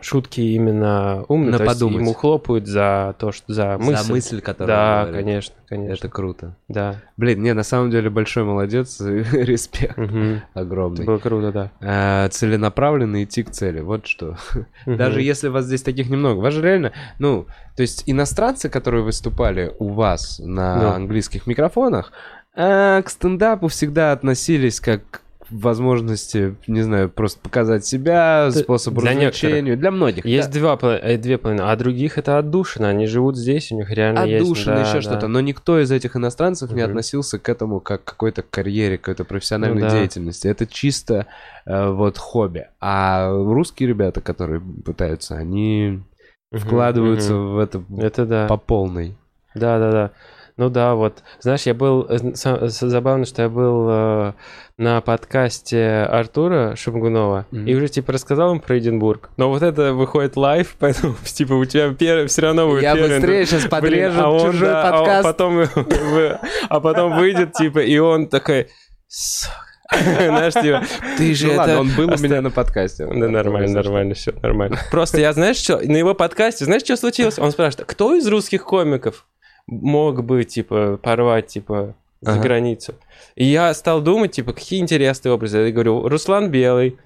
шутки 0.00 0.40
именно 0.40 1.24
умные, 1.28 1.52
На 1.52 1.58
то 1.58 1.66
подумать. 1.66 1.94
есть 1.94 2.04
ему 2.04 2.14
хлопают 2.14 2.66
за 2.66 3.14
то, 3.18 3.30
что 3.30 3.52
за 3.52 3.78
мысль. 3.78 4.04
За 4.04 4.12
мысль, 4.12 4.40
которую 4.40 4.66
Да, 4.66 5.08
конечно, 5.12 5.54
конечно. 5.68 5.94
Это 5.94 6.08
круто. 6.08 6.56
Да. 6.68 6.96
Блин, 7.16 7.42
не, 7.42 7.54
на 7.54 7.62
самом 7.62 7.90
деле 7.90 8.10
большой 8.10 8.44
молодец, 8.44 9.00
респект 9.00 9.96
угу. 9.96 10.42
огромный. 10.52 11.02
Это 11.02 11.06
было 11.06 11.18
круто, 11.18 11.52
да. 11.52 11.70
А, 11.80 12.28
целенаправленно 12.28 13.22
идти 13.22 13.44
к 13.44 13.50
цели, 13.50 13.80
вот 13.80 14.06
что. 14.06 14.36
Угу. 14.86 14.96
Даже 14.96 15.22
если 15.22 15.48
вас 15.48 15.64
здесь 15.64 15.82
таких 15.82 16.10
немного, 16.10 16.40
вас 16.40 16.52
же 16.52 16.60
реально, 16.60 16.92
ну, 17.18 17.46
то 17.76 17.82
есть 17.82 18.02
иностранцы, 18.06 18.68
которые 18.68 19.02
выступали 19.02 19.74
у 19.78 19.88
вас 19.88 20.38
на 20.40 20.78
да. 20.78 20.94
английских 20.94 21.46
микрофонах, 21.46 22.12
а, 22.54 23.00
к 23.02 23.08
стендапу 23.08 23.68
всегда 23.68 24.12
относились 24.12 24.80
как 24.80 25.22
возможности, 25.54 26.56
не 26.66 26.82
знаю, 26.82 27.08
просто 27.08 27.38
показать 27.40 27.86
себя, 27.86 28.50
Ты, 28.52 28.60
способ 28.60 28.94
для 28.94 29.12
развлечения. 29.12 29.54
Некоторых. 29.56 29.80
Для 29.80 29.90
многих. 29.90 30.26
Есть 30.26 30.50
да. 30.50 30.76
два, 30.76 30.98
э, 30.98 31.16
две 31.16 31.38
половины, 31.38 31.62
а 31.62 31.76
других 31.76 32.18
это 32.18 32.38
отдушина. 32.38 32.88
Они 32.88 33.06
живут 33.06 33.36
здесь, 33.36 33.70
у 33.70 33.76
них 33.76 33.90
реально 33.90 34.22
отдушина, 34.22 34.34
есть... 34.34 34.44
Отдушина, 34.44 34.76
да, 34.76 34.82
еще 34.82 34.94
да. 34.94 35.00
что-то. 35.02 35.28
Но 35.28 35.40
никто 35.40 35.80
из 35.80 35.90
этих 35.92 36.16
иностранцев 36.16 36.70
угу. 36.70 36.76
не 36.76 36.82
относился 36.82 37.38
к 37.38 37.48
этому 37.48 37.80
как 37.80 38.04
к 38.04 38.08
какой-то 38.08 38.42
карьере, 38.42 38.98
какой-то 38.98 39.24
профессиональной 39.24 39.82
ну, 39.82 39.88
да. 39.88 39.94
деятельности. 39.94 40.48
Это 40.48 40.66
чисто 40.66 41.26
э, 41.66 41.88
вот 41.90 42.18
хобби. 42.18 42.66
А 42.80 43.30
русские 43.30 43.88
ребята, 43.88 44.20
которые 44.20 44.60
пытаются, 44.60 45.36
они 45.36 46.02
угу, 46.50 46.60
вкладываются 46.60 47.36
угу. 47.36 47.52
в 47.52 47.58
это, 47.58 47.84
это 47.98 48.26
да. 48.26 48.46
по 48.48 48.56
полной. 48.56 49.16
Да-да-да. 49.54 50.10
Ну 50.56 50.70
да, 50.70 50.94
вот. 50.94 51.24
Знаешь, 51.40 51.62
я 51.62 51.74
был... 51.74 52.06
Э, 52.08 52.18
забавно, 52.32 53.24
что 53.24 53.42
я 53.42 53.48
был 53.48 53.88
э, 53.90 54.32
на 54.78 55.00
подкасте 55.00 56.06
Артура 56.08 56.76
Шумгунова 56.76 57.46
mm-hmm. 57.50 57.64
и 57.64 57.74
уже, 57.74 57.88
типа, 57.88 58.12
рассказал 58.12 58.52
им 58.52 58.60
про 58.60 58.78
Эдинбург. 58.78 59.30
Но 59.36 59.48
вот 59.48 59.62
это 59.62 59.92
выходит 59.94 60.36
live, 60.36 60.76
поэтому, 60.78 61.16
типа, 61.24 61.54
у 61.54 61.64
тебя 61.64 61.92
пер... 61.92 62.28
все 62.28 62.42
равно 62.42 62.68
будет 62.68 62.82
Я 62.84 62.94
первый... 62.94 63.18
быстрее 63.18 63.46
сейчас 63.46 63.64
подрежу 63.64 64.20
а 64.20 64.30
он, 64.30 64.52
чужой 64.52 64.68
да, 64.68 64.90
подкаст. 64.92 65.26
А 65.26 65.32
потом, 65.32 65.64
а 66.68 66.80
потом 66.80 67.16
выйдет, 67.16 67.52
типа, 67.52 67.80
и 67.80 67.98
он 67.98 68.28
такой... 68.28 68.68
Знаешь, 69.92 70.54
типа, 70.54 70.84
ты 71.18 71.34
же 71.34 71.46
ну, 71.46 71.52
это... 71.52 71.60
Ладно, 71.60 71.80
он 71.80 71.90
был 71.96 72.14
у 72.14 72.22
меня 72.22 72.40
на 72.40 72.50
подкасте. 72.50 73.06
Да, 73.06 73.28
нормально, 73.28 73.72
нормально, 73.72 74.14
все 74.14 74.32
нормально. 74.40 74.78
Просто 74.90 75.20
я, 75.20 75.32
знаешь, 75.32 75.56
что, 75.56 75.78
на 75.78 75.96
его 75.96 76.14
подкасте, 76.14 76.64
знаешь, 76.64 76.82
что 76.82 76.96
случилось? 76.96 77.38
Он 77.38 77.50
спрашивает, 77.50 77.88
кто 77.88 78.14
из 78.14 78.26
русских 78.26 78.64
комиков 78.64 79.26
мог 79.66 80.24
бы, 80.24 80.44
типа, 80.44 80.98
порвать, 81.02 81.48
типа, 81.48 81.94
за 82.20 82.32
ага. 82.32 82.42
границу. 82.42 82.94
И 83.34 83.44
я 83.44 83.72
стал 83.74 84.00
думать, 84.00 84.32
типа, 84.32 84.52
какие 84.52 84.80
интересные 84.80 85.32
образы. 85.32 85.58
Я 85.58 85.72
говорю, 85.72 86.08
Руслан 86.08 86.50
Белый. 86.50 86.98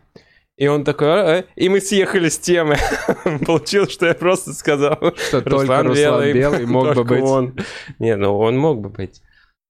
И 0.56 0.66
он 0.66 0.84
такой, 0.84 1.08
а, 1.08 1.38
а? 1.38 1.44
и 1.54 1.68
мы 1.68 1.80
съехали 1.80 2.28
с 2.28 2.38
темы. 2.38 2.76
Получилось, 3.46 3.92
что 3.92 4.06
я 4.06 4.14
просто 4.14 4.52
сказал, 4.52 4.98
что 5.16 5.40
Руслан, 5.40 5.86
только 5.86 6.00
Белый, 6.00 6.32
Белый 6.32 6.66
мог 6.66 6.94
бы 6.94 7.04
быть. 7.04 7.22
Он. 7.22 7.54
Не, 8.00 8.16
ну 8.16 8.36
он 8.36 8.58
мог 8.58 8.80
бы 8.80 8.88
быть. 8.88 9.22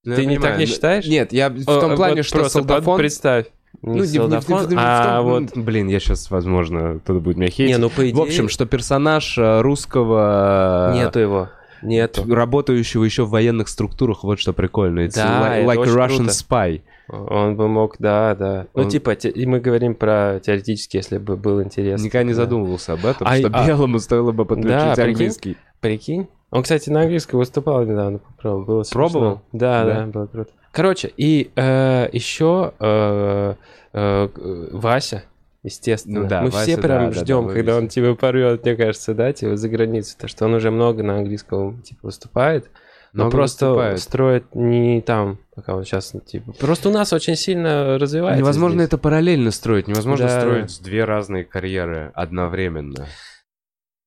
Ну, 0.05 0.15
Ты 0.15 0.25
не 0.25 0.39
так 0.39 0.59
не 0.59 0.65
считаешь? 0.65 1.07
Нет, 1.07 1.35
я 1.35 1.51
в 1.51 1.65
том 1.65 1.95
плане, 1.95 2.23
что 2.23 2.49
солдафон... 2.49 2.97
Представь. 2.97 3.47
Не 3.83 4.01
ну, 4.01 4.07
солдафон, 4.07 4.63
не, 4.63 4.69
не, 4.69 4.75
не, 4.75 4.81
а 4.81 5.21
вот... 5.21 5.57
Блин, 5.57 5.89
я 5.89 6.01
сейчас, 6.01 6.31
возможно, 6.31 7.01
кто-то 7.05 7.21
будет 7.21 7.37
меня 7.37 7.51
хейтить. 7.51 7.77
Не, 7.77 7.79
ну 7.79 7.91
по 7.91 8.03
идее... 8.03 8.15
В 8.15 8.23
общем, 8.23 8.49
что 8.49 8.65
персонаж 8.65 9.37
э, 9.37 9.61
русского... 9.61 10.93
Нету 10.95 11.21
его. 11.21 11.51
Нету. 11.83 12.25
Работающего 12.33 13.05
еще 13.05 13.25
в 13.25 13.31
военных 13.31 13.69
структурах, 13.69 14.25
вот 14.25 14.39
что 14.39 14.53
прикольно. 14.53 15.01
It's 15.01 15.15
Да, 15.15 15.49
like, 15.49 15.63
это 15.63 15.67
like 15.67 15.77
a 15.77 15.81
очень 15.81 15.93
Russian 15.93 16.17
круто. 16.17 16.31
spy. 16.33 16.81
Он 17.09 17.57
бы 17.57 17.69
мог, 17.69 17.97
да, 17.99 18.35
да. 18.35 18.67
Ну, 18.75 18.83
Он- 18.83 18.89
типа, 18.89 19.17
те- 19.17 19.31
и 19.31 19.47
мы 19.47 19.61
говорим 19.61 19.95
про 19.95 20.41
теоретически, 20.45 20.99
если 20.99 21.17
бы 21.19 21.37
был 21.37 21.63
интерес. 21.63 22.03
Никогда 22.03 22.25
не 22.25 22.31
Да. 22.35 22.37
задумывался 22.43 22.93
об 22.93 23.07
этом, 23.07 23.27
А- 23.27 23.37
что 23.37 23.49
а- 23.53 23.67
белому 23.67 23.99
стоило 23.99 24.33
бы 24.33 24.45
подключить 24.45 24.71
Да, 24.79 24.95
прикинь. 24.95 25.11
английский. 25.13 25.57
Прикинь. 25.81 26.29
Он, 26.51 26.63
кстати, 26.63 26.91
на 26.91 27.03
английском 27.03 27.39
выступал 27.39 27.85
недавно, 27.85 28.19
попробовал. 28.19 28.65
Было 28.67 28.83
смешно. 28.83 29.09
Пробовал? 29.11 29.41
Да, 29.53 29.85
Да. 29.85 29.95
да, 29.95 30.07
было 30.07 30.27
круто. 30.27 30.51
Короче, 30.73 31.11
и 31.17 31.51
э, 31.57 32.09
еще 32.13 32.73
э, 32.79 33.55
э, 33.95 34.29
Вася, 34.73 35.25
естественно. 35.63 36.21
Ну 36.23 36.29
да, 36.29 36.43
Мы 36.43 36.51
Вася, 36.51 36.65
все 36.73 36.77
прям 36.81 37.11
да, 37.11 37.15
да, 37.17 37.21
ждем, 37.21 37.49
да, 37.49 37.55
когда 37.55 37.77
он 37.77 37.89
типа 37.89 38.15
порвет, 38.15 38.65
мне 38.65 38.77
кажется, 38.77 39.15
да, 39.15 39.33
типа 39.33 39.57
за 39.57 39.69
границу, 39.69 40.17
то 40.19 40.29
что 40.29 40.45
он 40.47 40.55
уже 40.55 40.71
много 40.71 41.03
на 41.03 41.17
английском 41.19 41.83
типа 41.83 42.01
выступает. 42.07 42.71
Но 43.15 43.25
Много 43.25 43.37
просто 43.39 43.67
выступает. 43.69 44.01
строит 44.01 44.55
не 44.55 45.01
там, 45.01 45.39
пока 45.55 45.75
он 45.75 45.85
сейчас, 45.85 46.15
типа. 46.27 46.53
Просто 46.53 46.91
у 46.91 46.93
нас 46.93 47.11
очень 47.15 47.37
сильно 47.37 47.99
развивается. 47.99 48.39
Невозможно 48.43 48.81
здесь. 48.81 48.89
это 48.89 48.99
параллельно 48.99 49.51
строить, 49.51 49.89
невозможно 49.89 50.27
Да. 50.27 50.41
строить 50.41 50.79
две 50.83 51.05
разные 51.05 51.45
карьеры 51.45 52.13
одновременно. 52.15 53.07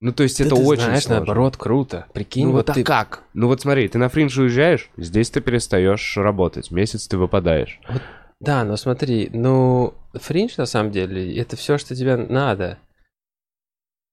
Ну, 0.02 0.12
то 0.14 0.24
есть 0.24 0.38
Да 0.40 0.46
это 0.46 0.56
ты 0.56 0.62
очень 0.64 0.84
знаешь, 0.84 1.04
сложно. 1.04 1.18
наоборот, 1.26 1.58
круто. 1.58 2.06
Прикинь, 2.14 2.46
Ну 2.46 2.52
вот 2.52 2.58
вот 2.58 2.70
а 2.70 2.74
ты 2.74 2.84
как? 2.84 3.24
Ну 3.34 3.48
вот 3.48 3.62
смотри, 3.62 3.88
ты 3.88 3.98
на 3.98 4.08
фриндж 4.10 4.40
уезжаешь, 4.40 4.90
здесь 4.98 5.30
ты 5.32 5.42
перестаешь 5.42 6.16
работать, 6.18 6.70
месяц 6.72 7.08
ты 7.08 7.18
выпадаешь. 7.18 7.80
Да, 8.40 8.64
но 8.64 8.78
смотри, 8.78 9.30
ну, 9.34 9.94
фриндж 10.14 10.54
на 10.58 10.66
самом 10.66 10.92
деле, 10.92 11.36
это 11.38 11.56
все, 11.56 11.78
что 11.78 11.96
тебе 11.96 12.18
надо. 12.18 12.78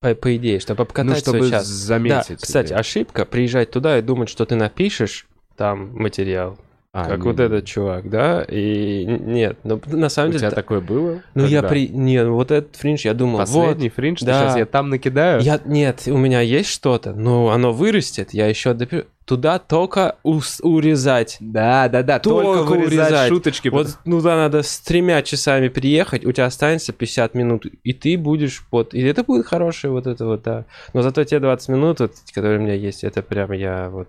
По, 0.01 0.15
по 0.15 0.37
идее, 0.37 0.61
чтобы 0.61 0.83
обкатать 0.83 1.11
ну, 1.13 1.17
чтобы 1.19 1.39
свой 1.39 1.51
час. 1.51 1.67
заметить. 1.67 2.29
Да, 2.29 2.37
кстати, 2.37 2.69
себе. 2.69 2.77
ошибка 2.77 3.25
приезжать 3.25 3.71
туда 3.73 3.99
и 3.99 4.03
думать, 4.03 4.29
что 4.29 4.47
ты 4.47 4.55
напишешь 4.55 5.27
там 5.57 5.93
материал, 5.97 6.57
А, 6.93 7.05
как 7.07 7.19
не- 7.19 7.25
вот 7.25 7.41
этот 7.41 7.65
чувак, 7.65 8.09
да? 8.09 8.45
И 8.49 9.05
нет, 9.05 9.59
ну 9.65 9.81
на 9.87 10.09
самом 10.09 10.29
У 10.29 10.33
деле. 10.33 10.41
тебя 10.41 10.51
та- 10.51 10.57
такое 10.57 10.81
было? 10.81 11.23
Ну 11.35 11.47
я 11.47 11.59
Когда? 11.63 11.69
при. 11.71 11.89
Нет, 11.89 12.29
вот 12.29 12.53
этот 12.53 12.77
фриндж, 12.77 13.01
я 13.07 13.15
думал, 13.15 13.39
Последний 13.39 13.89
фриндж, 13.89 14.25
да. 14.25 14.41
сейчас 14.45 14.57
я 14.57 14.67
там 14.67 14.89
накидаю. 14.89 15.39
вот. 15.39 15.45
Я... 15.45 15.61
Нет, 15.65 16.05
у 16.07 16.17
меня 16.17 16.43
есть 16.43 16.69
что-то, 16.71 17.13
но 17.13 17.51
оно 17.51 17.73
вырастет, 17.73 18.33
я 18.33 18.47
еще 18.47 18.75
допишу. 18.75 19.05
Туда 19.29 19.59
только 19.59 20.17
ус- 20.23 20.61
урезать. 20.63 21.37
Да, 21.39 21.89
да, 21.89 22.03
да, 22.03 22.19
только, 22.19 22.61
Только 22.61 22.71
вырезать, 22.71 23.09
урезать. 23.11 23.29
шуточки. 23.29 23.69
Вот 23.69 23.99
ну 24.07 24.21
да, 24.23 24.37
надо 24.37 24.63
с 24.63 24.79
тремя 24.81 25.21
часами 25.23 25.69
приехать, 25.69 26.25
у 26.25 26.33
тебя 26.33 26.47
останется 26.47 26.93
50 26.93 27.35
минут, 27.35 27.67
и 27.67 27.93
ты 27.93 28.17
будешь 28.17 28.65
вот, 28.73 28.95
и 28.95 29.01
это 29.03 29.23
будет 29.25 29.47
хорошее 29.47 29.93
вот 29.93 30.07
это 30.07 30.25
вот, 30.27 30.43
да. 30.43 30.65
Но 30.95 31.03
зато 31.03 31.23
те 31.25 31.41
20 31.41 31.69
минут, 31.69 32.01
вот, 32.01 32.13
которые 32.35 32.59
у 32.59 32.63
меня 32.63 32.75
есть, 32.75 33.05
это 33.05 33.21
прям 33.23 33.53
я 33.53 33.91
вот 33.91 34.09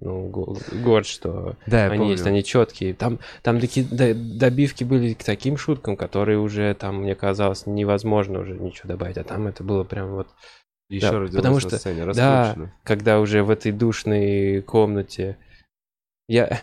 ну, 0.00 0.28
го- 0.28 0.56
горд, 0.84 1.06
что 1.08 1.56
Да, 1.66 1.86
они 1.86 1.96
помню. 1.98 2.12
есть, 2.12 2.24
они 2.26 2.44
четкие. 2.44 2.94
Там, 2.94 3.18
там 3.42 3.58
таки 3.58 3.82
до- 3.82 4.14
добивки 4.14 4.84
были 4.84 5.14
к 5.14 5.24
таким 5.24 5.56
шуткам, 5.56 5.96
которые 5.96 6.38
уже 6.38 6.72
там, 6.74 7.02
мне 7.02 7.16
казалось, 7.16 7.64
невозможно 7.66 8.38
уже 8.40 8.52
ничего 8.54 8.90
добавить, 8.90 9.18
а 9.18 9.24
там 9.24 9.48
это 9.48 9.64
было 9.64 9.82
прям 9.82 10.10
вот, 10.14 10.28
Еще 10.88 11.28
да, 11.28 11.36
потому 11.36 11.60
что- 11.60 11.76
сцене, 11.76 12.06
да. 12.12 12.56
когда 12.82 13.20
уже 13.20 13.42
в 13.42 13.50
этой 13.50 13.72
душной 13.72 14.62
комнате 14.62 15.36
я 16.28 16.60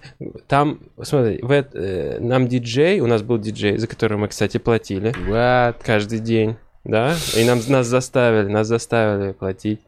там, 0.48 0.80
смотри, 1.02 1.40
в 1.42 1.52
э, 1.52 2.20
нам 2.20 2.48
диджей, 2.48 3.00
у 3.00 3.08
нас 3.08 3.24
был 3.24 3.40
диджей, 3.40 3.78
за 3.78 3.88
который 3.88 4.18
мы, 4.18 4.28
кстати, 4.28 4.58
платили 4.58 5.12
What? 5.28 5.78
каждый 5.84 6.20
день, 6.20 6.56
да, 6.84 7.16
и 7.36 7.44
нам 7.46 7.60
нас 7.68 7.88
заставили, 7.88 8.48
нас 8.48 8.68
заставили 8.68 9.32
платить 9.32 9.82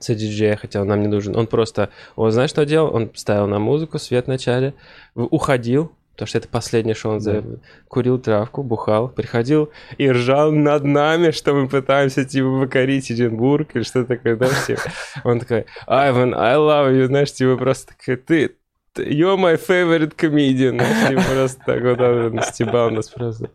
за 0.00 0.14
диджея, 0.14 0.56
хотя 0.56 0.80
он 0.80 0.88
нам 0.88 1.00
не 1.00 1.08
нужен. 1.08 1.36
Он 1.36 1.46
просто, 1.46 1.90
он 2.16 2.30
знаешь, 2.32 2.50
что 2.50 2.64
делал? 2.64 2.94
Он 2.94 3.10
ставил 3.14 3.46
на 3.46 3.58
музыку, 3.58 3.98
свет 3.98 4.26
в 4.26 4.28
начале, 4.28 4.74
уходил, 5.14 5.92
потому 6.18 6.30
что 6.30 6.38
это 6.38 6.48
последнее, 6.48 6.96
что 6.96 7.10
он 7.10 7.20
за... 7.20 7.44
курил 7.86 8.18
травку, 8.18 8.64
бухал, 8.64 9.08
приходил 9.08 9.70
и 9.98 10.10
ржал 10.10 10.50
над 10.50 10.82
нами, 10.82 11.30
что 11.30 11.54
мы 11.54 11.68
пытаемся, 11.68 12.24
типа, 12.24 12.62
покорить 12.62 13.12
Эдинбург 13.12 13.76
или 13.76 13.84
что 13.84 14.04
такое, 14.04 14.34
да, 14.34 14.48
типа. 14.66 14.80
Он 15.22 15.38
такой, 15.38 15.66
Айван, 15.86 16.34
I 16.34 16.56
love 16.56 16.90
you, 16.90 17.06
знаешь, 17.06 17.32
типа, 17.32 17.56
просто 17.56 17.94
такой, 17.94 18.16
ты, 18.16 18.56
you're 18.96 19.36
my 19.36 19.56
favorite 19.56 20.16
comedian, 20.16 20.74
знаешь, 20.74 21.08
типа, 21.08 21.22
просто 21.32 21.62
так 21.64 21.82
вот 21.84 22.00
он 22.00 22.42
стебал 22.42 22.90
нас 22.90 23.10
просто. 23.10 23.50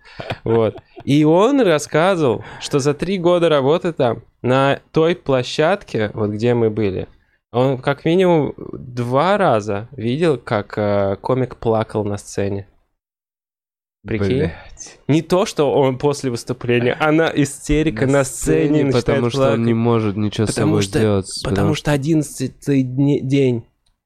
Вот. 0.45 0.77
И 1.03 1.25
он 1.25 1.59
рассказывал, 1.59 2.45
что 2.61 2.79
за 2.79 2.93
три 2.93 3.17
года 3.17 3.49
работы 3.49 3.91
там, 3.91 4.21
на 4.41 4.79
той 4.93 5.17
площадке, 5.17 6.11
вот 6.13 6.29
где 6.29 6.53
мы 6.53 6.69
были, 6.69 7.09
он 7.53 7.77
как 7.77 8.03
минимум 8.05 8.53
два 8.73 9.37
раза 9.37 9.87
видел, 9.93 10.37
как 10.37 10.77
э, 10.77 11.15
комик 11.21 11.57
плакал 11.57 12.03
на 12.03 12.17
сцене. 12.17 12.67
Прикинь? 14.05 14.27
Блядь. 14.37 14.99
Не 15.07 15.21
то, 15.21 15.45
что 15.45 15.71
он 15.73 15.97
после 15.97 16.29
выступления, 16.29 16.93
она 16.99 17.31
истерика 17.33 18.05
на, 18.05 18.25
сцене, 18.25 18.83
начинает 18.83 19.05
потому 19.05 19.29
что 19.29 19.39
он 19.39 19.45
плакать. 19.47 19.65
не 19.65 19.73
может 19.73 20.17
ничего 20.17 20.45
с 20.45 20.49
Потому 20.49 20.67
собой 20.71 20.81
что- 20.81 20.99
сделать. 20.99 21.41
Потому 21.43 21.73
что 21.73 21.91
одиннадцатый 21.93 22.83
день 22.83 23.63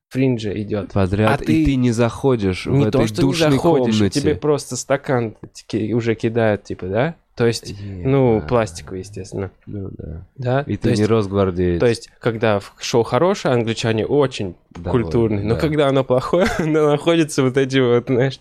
фринджа 0.10 0.52
идет. 0.62 0.94
подряд, 0.94 1.42
а 1.42 1.44
и 1.44 1.48
ты 1.48 1.66
ты 1.66 1.76
не 1.78 1.92
заходишь 1.92 2.68
в 2.68 2.72
Не 2.72 2.82
этой 2.84 2.92
то, 2.92 3.08
что 3.08 3.22
не 3.24 3.28
душной 3.28 3.52
заходишь, 3.54 3.96
и 3.96 3.98
комнате. 3.98 4.22
тебе 4.22 4.36
просто 4.36 4.76
стакан 4.76 5.36
ки- 5.68 5.94
уже 5.94 6.14
кидают, 6.14 6.64
типа, 6.64 6.86
да? 6.88 7.16
То 7.38 7.46
есть, 7.46 7.76
ну, 7.80 8.38
Ебать. 8.38 8.48
пластиковый, 8.50 9.00
естественно. 9.02 9.52
Ну 9.68 9.90
да. 9.92 10.22
Да? 10.38 10.62
И 10.66 10.76
то 10.76 10.84
ты 10.84 10.90
есть, 10.90 11.02
не 11.02 11.06
росгвардеец. 11.08 11.80
то 11.80 11.86
есть, 11.86 12.10
когда 12.20 12.60
шоу 12.80 13.04
хорошее, 13.04 13.54
англичане 13.54 14.08
очень 14.08 14.56
Довольны, 14.72 15.04
культурные, 15.04 15.44
но 15.46 15.54
да. 15.54 15.62
когда 15.62 15.88
оно 15.88 16.04
плохое, 16.04 16.48
оно 16.58 16.90
находится 16.90 17.44
вот 17.44 17.56
эти 17.58 17.78
вот, 17.78 18.08
знаешь. 18.08 18.40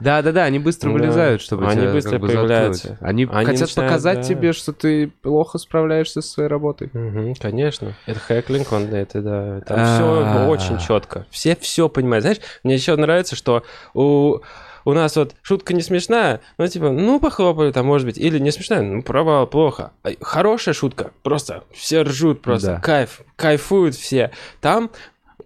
Да, 0.00 0.22
да, 0.22 0.32
да, 0.32 0.44
они 0.44 0.58
быстро 0.58 0.88
Да. 0.88 0.94
вылезают, 0.94 1.42
чтобы 1.42 1.66
Они 1.66 1.82
тебя 1.82 1.92
быстро 1.92 2.12
как 2.12 2.20
бы 2.20 2.28
появляются. 2.28 2.88
заткнуть. 2.88 3.08
Они, 3.10 3.28
Они 3.30 3.44
хотят 3.46 3.60
начинают, 3.68 3.90
показать 3.90 4.16
да. 4.18 4.22
тебе, 4.22 4.52
что 4.54 4.72
ты 4.72 5.08
плохо 5.08 5.58
справляешься 5.58 6.22
со 6.22 6.28
своей 6.28 6.48
работой. 6.48 6.88
Мгм, 6.94 7.34
конечно. 7.34 7.94
Это 8.06 8.18
хэклинг, 8.18 8.72
он 8.72 8.84
это 8.84 9.20
да. 9.20 9.60
Там 9.66 9.76
А. 9.78 9.94
все 9.94 10.48
очень 10.48 10.78
четко. 10.78 11.26
Все 11.30 11.54
все 11.56 11.90
понимают. 11.90 12.22
Знаешь, 12.22 12.38
мне 12.62 12.74
еще 12.74 12.96
нравится, 12.96 13.36
что 13.36 13.62
у 13.92 14.38
у 14.84 14.92
нас 14.92 15.16
вот 15.16 15.34
шутка 15.42 15.74
не 15.74 15.82
смешная, 15.82 16.40
ну 16.58 16.66
типа, 16.66 16.90
ну 16.90 17.20
похлопали 17.20 17.72
там, 17.72 17.86
может 17.86 18.06
быть, 18.06 18.18
или 18.18 18.38
не 18.38 18.50
смешная, 18.50 18.82
ну 18.82 19.02
провал, 19.02 19.46
плохо. 19.46 19.92
А 20.02 20.10
Хорошая 20.20 20.74
шутка, 20.74 21.12
просто 21.22 21.64
все 21.72 22.02
ржут, 22.02 22.42
просто 22.42 22.66
Да. 22.74 22.80
кайф, 22.80 23.20
кайфуют 23.36 23.94
все. 23.94 24.30
Там 24.60 24.90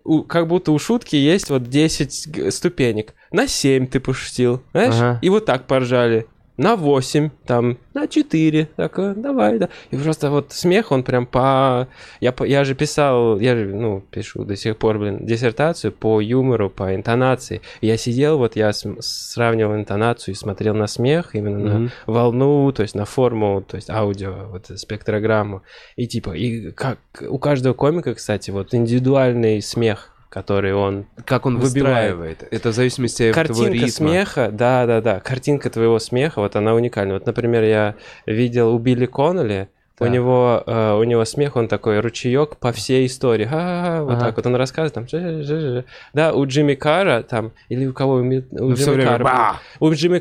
у- 0.04 0.22
как 0.22 0.46
будто 0.46 0.72
у 0.72 0.78
шутки 0.78 1.16
есть 1.16 1.50
вот 1.50 1.64
10 1.68 2.28
г- 2.28 2.50
ступенек. 2.50 3.14
На 3.32 3.48
7 3.48 3.86
ты 3.86 3.98
пошутил, 4.00 4.62
знаешь? 4.72 4.94
Ага. 4.94 5.18
И 5.22 5.28
вот 5.28 5.44
так 5.46 5.66
поржали. 5.66 6.26
На 6.56 6.74
8, 6.76 7.30
там, 7.46 7.76
на 7.92 8.06
4. 8.08 8.68
Так, 8.76 8.98
э, 8.98 9.14
давай, 9.14 9.58
да. 9.58 9.68
И 9.90 9.96
просто 9.96 10.30
вот 10.30 10.52
смех, 10.52 10.90
он 10.90 11.02
прям 11.02 11.26
по... 11.26 11.86
Я, 12.20 12.34
я 12.40 12.64
же 12.64 12.74
писал, 12.74 13.38
я 13.38 13.54
же, 13.56 13.66
ну, 13.66 14.00
пишу 14.10 14.44
до 14.44 14.56
сих 14.56 14.78
пор, 14.78 14.98
блин, 14.98 15.26
диссертацию 15.26 15.92
по 15.92 16.20
юмору, 16.20 16.70
по 16.70 16.94
интонации. 16.94 17.60
И 17.82 17.86
я 17.86 17.96
сидел, 17.98 18.38
вот 18.38 18.56
я 18.56 18.72
сравнивал 18.72 19.74
интонацию 19.76 20.34
и 20.34 20.36
смотрел 20.36 20.74
на 20.74 20.86
смех, 20.86 21.34
именно 21.34 21.58
на 21.58 21.78
Мгм. 21.78 21.90
волну, 22.06 22.72
то 22.72 22.82
есть 22.82 22.94
на 22.94 23.04
форму, 23.04 23.62
то 23.62 23.76
есть 23.76 23.90
аудио, 23.90 24.48
вот 24.50 24.70
э, 24.70 24.76
спектрограмму. 24.76 25.62
И 25.96 26.06
типа, 26.06 26.30
и 26.30 26.70
как 26.70 26.98
у 27.28 27.38
каждого 27.38 27.74
комика, 27.74 28.14
кстати, 28.14 28.50
вот 28.50 28.72
индивидуальный 28.74 29.60
смех, 29.60 30.15
который 30.36 30.74
он 30.74 31.06
Как 31.24 31.46
он 31.46 31.54
Выбивает. 31.58 32.14
выстраивает. 32.14 32.48
Это 32.50 32.68
в 32.68 32.72
зависимости 32.74 33.22
от 33.22 33.46
твоего 33.46 33.72
ритма. 33.72 33.88
смеха, 33.88 34.50
да, 34.52 34.84
да, 34.84 35.00
да. 35.00 35.18
Картинка 35.20 35.70
твоего 35.70 35.98
смеха, 35.98 36.40
вот 36.42 36.56
она 36.56 36.74
уникальна. 36.74 37.14
Вот, 37.14 37.24
например, 37.24 37.62
я 37.64 37.94
видел 38.26 38.74
у 38.74 38.78
Билли 38.78 39.06
Коннелли, 39.06 39.68
у 39.98 40.04
Так. 40.04 40.10
него, 40.12 40.62
э, 40.66 40.92
у 41.00 41.04
него 41.04 41.24
смех, 41.24 41.56
он 41.56 41.68
такой 41.68 42.00
ручеек 42.00 42.58
по 42.58 42.70
всей 42.72 43.06
истории. 43.06 43.46
Ха-ха-ха, 43.46 44.02
вот 44.04 44.12
Ага. 44.12 44.26
так 44.26 44.36
вот 44.36 44.44
он 44.46 44.56
рассказывает, 44.56 44.92
там, 44.92 45.08
жи-жи-жи-жи. 45.08 45.84
да, 46.12 46.34
у 46.34 46.44
Джимми 46.46 46.74
Карра 46.74 47.22
там, 47.22 47.52
или 47.70 47.86
у 47.86 47.94
кого, 47.94 48.16
у, 48.16 48.22
Ми- 48.22 48.44
у 48.50 48.68
Ну, 48.68 48.74
Джимми 48.74 49.06
ба! 49.22 49.56
у 49.80 49.90
Джимми 49.90 50.18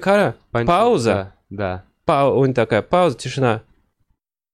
Панч- 0.54 0.65
пауза, 0.65 1.34
Да. 1.49 1.84
па- 2.06 2.30
у 2.30 2.45
него 2.45 2.54
такая 2.54 2.82
пауза, 2.84 3.17
тишина. 3.17 3.63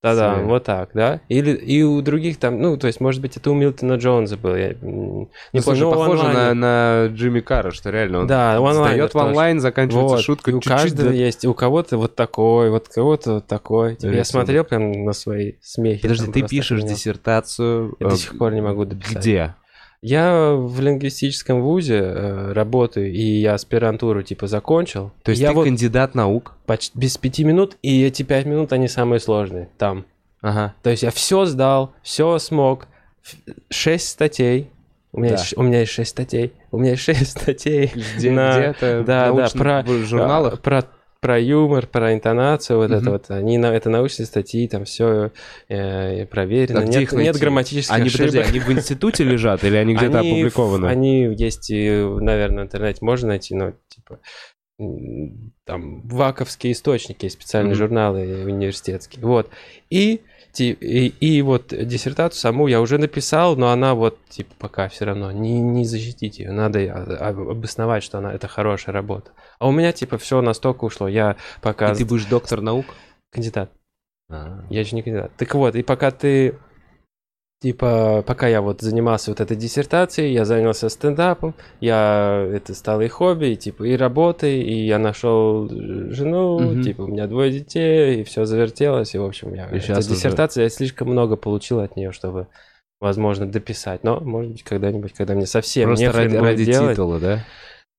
Да-да, 0.02 0.34
Смех. 0.34 0.46
вот 0.48 0.64
так, 0.64 0.90
да. 0.94 1.20
Или 1.28 1.52
и 1.52 1.82
у 1.82 2.00
других 2.02 2.38
там, 2.38 2.60
ну, 2.60 2.76
то 2.76 2.88
есть, 2.88 3.00
может 3.00 3.20
быть, 3.20 3.36
это 3.36 3.52
у 3.52 3.54
Милтона 3.54 3.94
Джонса 3.94 4.36
был, 4.36 4.56
я 4.56 4.70
не 4.70 5.28
Ну, 5.52 5.60
слушай, 5.60 5.80
но 5.80 5.92
похоже 5.92 6.24
на, 6.24 6.54
на 6.54 7.06
Джимми 7.06 7.38
Карра, 7.38 7.70
что 7.70 7.90
реально 7.90 8.20
он 8.20 8.26
Да, 8.26 8.56
онлайнер 8.56 9.06
встает 9.06 9.14
в 9.14 9.16
онлайн, 9.16 9.60
заканчивается 9.60 10.16
Вот, 10.16 10.24
шутка 10.24 10.50
и 10.50 10.54
у 10.54 10.60
чуть-чуть 10.60 10.72
каждого 10.72 11.10
до- 11.10 11.14
есть, 11.14 11.44
у 11.44 11.54
кого-то 11.54 11.98
вот 11.98 12.16
такой, 12.16 12.70
вот 12.70 12.88
кого-то 12.88 13.34
вот 13.34 13.46
такой. 13.46 13.94
Типа, 13.94 14.12
я 14.12 14.24
смотрел 14.24 14.64
прям 14.64 15.04
на 15.04 15.12
свои 15.12 15.52
смехи. 15.60 16.02
Подожди, 16.02 16.32
ты 16.32 16.42
пишешь 16.48 16.82
диссертацию... 16.82 17.96
Я 18.00 18.06
э, 18.08 18.10
до 18.10 18.16
сих 18.16 18.36
пор 18.36 18.52
не 18.52 18.60
могу 18.60 18.84
дописать. 18.84 19.18
Где? 19.18 19.54
Я 20.02 20.54
в 20.56 20.80
лингвистическом 20.80 21.62
вузе 21.62 21.98
э, 21.98 22.52
работаю, 22.52 23.12
и 23.12 23.22
я 23.22 23.54
аспирантуру 23.54 24.22
типа 24.22 24.48
закончил. 24.48 25.12
То 25.22 25.30
есть 25.30 25.40
я 25.40 25.50
ты 25.50 25.54
вот 25.54 25.64
кандидат 25.64 26.16
наук? 26.16 26.54
почти 26.66 26.98
без 26.98 27.16
пяти 27.18 27.44
минут, 27.44 27.76
и 27.82 28.02
эти 28.04 28.24
пять 28.24 28.44
минут, 28.46 28.72
они 28.72 28.88
самые 28.88 29.20
сложные 29.20 29.68
там. 29.78 30.04
Ага. 30.40 30.74
То 30.82 30.90
есть 30.90 31.04
я 31.04 31.12
все 31.12 31.44
сдал, 31.44 31.92
все 32.02 32.36
смог, 32.40 32.88
шесть 33.70 34.08
статей. 34.08 34.70
У 35.12 35.20
меня, 35.20 35.34
Да. 35.36 35.40
есть, 35.40 35.56
у 35.56 35.62
меня 35.62 35.80
есть 35.80 35.92
шесть 35.92 36.10
статей. 36.10 36.52
У 36.72 36.78
меня 36.78 36.92
есть 36.92 37.02
шесть 37.02 37.30
статей. 37.38 37.92
Где, 38.16 38.30
на- 38.32 38.58
где-то 38.58 39.04
да, 39.06 39.30
да, 39.32 39.48
про- 39.54 39.82
в 39.84 40.04
журналах. 40.04 40.60
Про, 40.62 40.84
про 41.22 41.38
юмор, 41.38 41.86
про 41.86 42.12
интонацию, 42.14 42.78
вот 42.78 42.90
это 42.90 42.96
Мгм. 43.00 43.10
вот. 43.12 43.30
Они, 43.30 43.56
на- 43.56 43.72
это 43.72 43.88
научные 43.88 44.26
статьи, 44.26 44.66
там 44.66 44.84
все 44.84 45.30
проверено. 45.68 46.80
А 46.80 46.84
нет, 46.84 47.12
нет 47.12 47.36
грамматических 47.38 47.94
Они, 47.94 48.08
ошибок. 48.08 48.26
подожди, 48.26 48.50
они 48.50 48.58
в 48.58 48.70
институте 48.72 49.22
лежат 49.22 49.62
или 49.62 49.76
они 49.76 49.94
где-то 49.94 50.18
Они 50.18 50.32
опубликованы? 50.32 50.86
Они 50.86 51.22
есть 51.36 51.70
и, 51.70 51.88
наверное, 52.20 52.64
в 52.64 52.66
интернете 52.66 52.98
можно 53.04 53.28
найти, 53.28 53.54
но 53.54 53.72
типа 53.88 54.18
там 55.64 56.00
ваковские 56.08 56.72
источники, 56.72 57.28
специальные 57.28 57.74
Мгм. 57.74 57.78
журналы 57.78 58.44
университетские. 58.44 59.24
Вот. 59.24 59.48
И, 59.90 60.22
и, 60.58 61.14
и 61.20 61.42
вот 61.42 61.68
диссертацию 61.68 62.40
саму 62.40 62.66
я 62.66 62.80
уже 62.80 62.98
написал, 62.98 63.54
но 63.56 63.68
она 63.70 63.94
вот, 63.94 64.18
типа, 64.28 64.52
пока 64.58 64.88
все 64.88 65.04
равно 65.04 65.30
не, 65.30 65.60
не 65.60 65.84
защитить 65.84 66.40
ее. 66.40 66.50
Надо 66.50 66.80
а- 66.92 67.28
об- 67.28 67.48
обосновать, 67.48 68.02
что 68.02 68.18
она 68.18 68.34
это 68.34 68.48
хорошая 68.48 68.92
работа. 68.92 69.30
А 69.62 69.68
у 69.68 69.70
меня, 69.70 69.92
типа, 69.92 70.18
все 70.18 70.40
настолько 70.42 70.84
ушло. 70.84 71.06
Я 71.06 71.36
пока 71.60 71.92
И 71.92 71.94
ты 71.94 72.04
будешь 72.04 72.24
доктор 72.24 72.60
наук? 72.60 72.86
кандидат. 73.30 73.70
А. 74.28 74.64
Я 74.68 74.80
еще 74.80 74.96
не 74.96 75.02
кандидат. 75.02 75.30
Так 75.36 75.54
вот, 75.54 75.76
и 75.76 75.84
пока 75.84 76.10
ты, 76.10 76.58
типа, 77.62 78.24
пока 78.26 78.48
я 78.48 78.60
вот 78.60 78.80
занимался 78.80 79.30
вот 79.30 79.40
этой 79.40 79.56
диссертацией, 79.56 80.32
я 80.32 80.44
занялся 80.44 80.88
стендапом, 80.88 81.54
я, 81.80 82.44
это 82.52 82.74
стало 82.74 83.02
и 83.02 83.08
хобби, 83.08 83.46
и, 83.52 83.56
типа, 83.56 83.84
и 83.84 83.96
работой, 83.96 84.60
и 84.62 84.84
я 84.84 84.98
нашел 84.98 85.68
жену, 85.68 86.58
Мгм. 86.58 86.82
типа, 86.82 87.02
у 87.02 87.06
меня 87.06 87.28
двое 87.28 87.52
детей, 87.52 88.20
и 88.20 88.24
все 88.24 88.44
завертелось, 88.44 89.14
и, 89.14 89.18
в 89.18 89.24
общем, 89.24 89.54
я, 89.54 89.66
И 89.70 89.78
эта 89.78 89.92
уже- 90.00 90.08
диссертация, 90.08 90.64
я 90.64 90.70
слишком 90.70 91.08
много 91.08 91.36
получил 91.36 91.78
от 91.78 91.94
нее, 91.94 92.10
чтобы, 92.10 92.48
возможно, 93.00 93.46
дописать. 93.46 94.02
Но, 94.02 94.18
может 94.18 94.50
быть, 94.50 94.62
когда-нибудь, 94.64 95.12
когда 95.12 95.34
мне 95.34 95.46
совсем 95.46 95.90
Просто 95.90 96.06
нехрен 96.06 96.22
ради, 96.32 96.36
ради 96.44 96.64
делать. 96.64 96.92
титула, 96.96 97.20
да? 97.20 97.44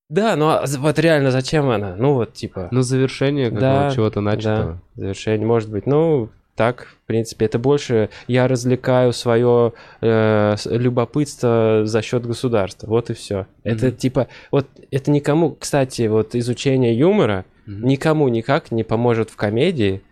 Да, 0.08 0.36
но 0.36 0.50
а 0.50 0.64
вот 0.78 0.98
реально 0.98 1.30
зачем 1.30 1.68
она? 1.70 1.96
Ну, 1.96 2.14
вот, 2.14 2.34
типа... 2.34 2.68
Ну, 2.70 2.82
завершение 2.82 3.50
Да, 3.50 3.90
чего-то 3.94 4.16
Да, 4.16 4.20
начатого. 4.20 4.82
завершение, 4.96 5.46
может 5.46 5.70
быть. 5.70 5.86
Ну, 5.86 6.28
так, 6.56 6.86
в 7.02 7.06
принципе, 7.06 7.46
это 7.46 7.58
больше 7.58 8.10
я 8.28 8.46
развлекаю 8.46 9.12
свое 9.12 9.72
любопытство 10.00 11.82
за 11.84 12.02
счет 12.02 12.26
государства. 12.26 12.86
Вот 12.86 13.10
и 13.10 13.14
все. 13.14 13.46
Это 13.64 13.86
Мгм. 13.86 13.96
типа, 13.96 14.28
вот 14.50 14.66
это 14.90 15.10
никому, 15.10 15.56
кстати, 15.58 16.06
вот 16.06 16.34
изучение 16.34 16.96
юмора 16.96 17.44
Мгм. 17.66 17.86
никому 17.88 18.28
никак 18.28 18.70
не 18.70 18.84
поможет 18.84 19.30
в 19.30 19.36
комедии. 19.36 20.02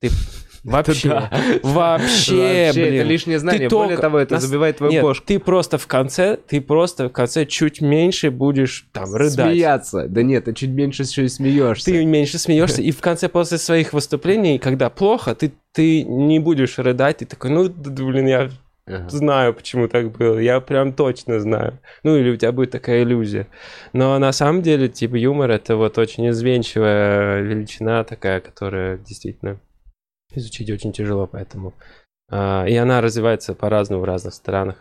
Ты 0.00 0.08
вообще, 0.64 1.08
да. 1.08 1.30
вообще, 1.62 2.64
Вообще, 2.66 2.72
блин. 2.72 2.94
это 2.94 3.02
лишнее 3.08 3.38
знание. 3.38 3.68
Ты 3.68 3.74
Более 3.74 3.88
только 3.96 4.02
того, 4.02 4.18
это 4.18 4.34
нас- 4.34 4.42
забивает 4.44 4.76
твою 4.78 4.92
Нет, 4.92 5.02
кошку. 5.02 5.26
ты 5.26 5.38
просто 5.38 5.78
в 5.78 5.86
конце, 5.86 6.36
ты 6.36 6.60
просто 6.60 7.08
в 7.08 7.12
конце 7.12 7.46
чуть 7.46 7.80
меньше 7.80 8.30
будешь 8.30 8.86
там 8.92 9.14
рыдать. 9.14 9.50
Смеяться. 9.52 10.06
Да 10.08 10.22
нет, 10.22 10.44
ты 10.44 10.52
чуть 10.54 10.70
меньше 10.70 11.02
еще 11.02 11.24
и 11.24 11.28
смеешься. 11.28 11.84
Ты 11.86 12.04
меньше 12.04 12.38
смеешься, 12.38 12.82
и 12.82 12.90
в 12.90 13.00
конце 13.00 13.28
после 13.28 13.58
своих 13.58 13.92
выступлений, 13.92 14.58
когда 14.58 14.90
плохо, 14.90 15.34
ты, 15.34 15.52
ты 15.72 16.02
не 16.04 16.38
будешь 16.38 16.78
рыдать, 16.78 17.18
ты 17.18 17.26
такой, 17.26 17.50
ну, 17.50 17.68
блин, 17.68 18.26
я 18.26 18.50
Ага. 18.84 19.08
знаю, 19.08 19.54
почему 19.54 19.86
так 19.86 20.10
было, 20.10 20.38
я 20.38 20.58
прям 20.60 20.92
точно 20.92 21.38
знаю. 21.38 21.78
Ну, 22.02 22.16
или 22.16 22.30
у 22.30 22.36
тебя 22.36 22.50
будет 22.50 22.72
такая 22.72 23.04
иллюзия. 23.04 23.46
Но 23.92 24.18
на 24.18 24.32
самом 24.32 24.60
деле, 24.62 24.88
типа, 24.88 25.14
юмор— 25.14 25.50
это 25.52 25.76
вот 25.76 25.98
очень 25.98 26.28
изменчивая 26.30 27.40
величина 27.42 28.02
такая, 28.04 28.40
которая 28.40 28.98
действительно 28.98 29.60
изучить 30.36 30.70
очень 30.70 30.92
тяжело, 30.92 31.26
поэтому... 31.26 31.74
а, 32.30 32.64
и 32.66 32.74
она 32.76 33.00
развивается 33.00 33.54
по-разному 33.54 34.02
в 34.02 34.04
разных 34.04 34.34
странах. 34.34 34.76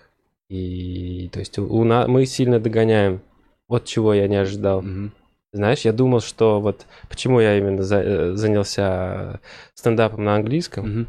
И, 0.50 1.30
то 1.32 1.40
есть, 1.40 1.58
у, 1.60 1.66
у 1.74 1.84
на- 1.84 2.08
мы 2.08 2.26
сильно 2.26 2.60
догоняем. 2.60 3.22
Вот 3.68 3.86
чего 3.86 4.14
я 4.14 4.28
не 4.28 4.36
ожидал. 4.36 4.82
Мгм. 4.82 5.14
Знаешь, 5.54 5.82
я 5.82 5.94
думал, 5.94 6.20
что 6.22 6.60
вот 6.62 6.86
почему 7.10 7.40
я 7.40 7.58
именно 7.58 7.84
за- 7.84 8.02
э, 8.02 8.32
занялся 8.36 9.40
стендапом 9.74 10.24
на 10.24 10.36
английском. 10.36 10.90
Мгм. 10.90 11.08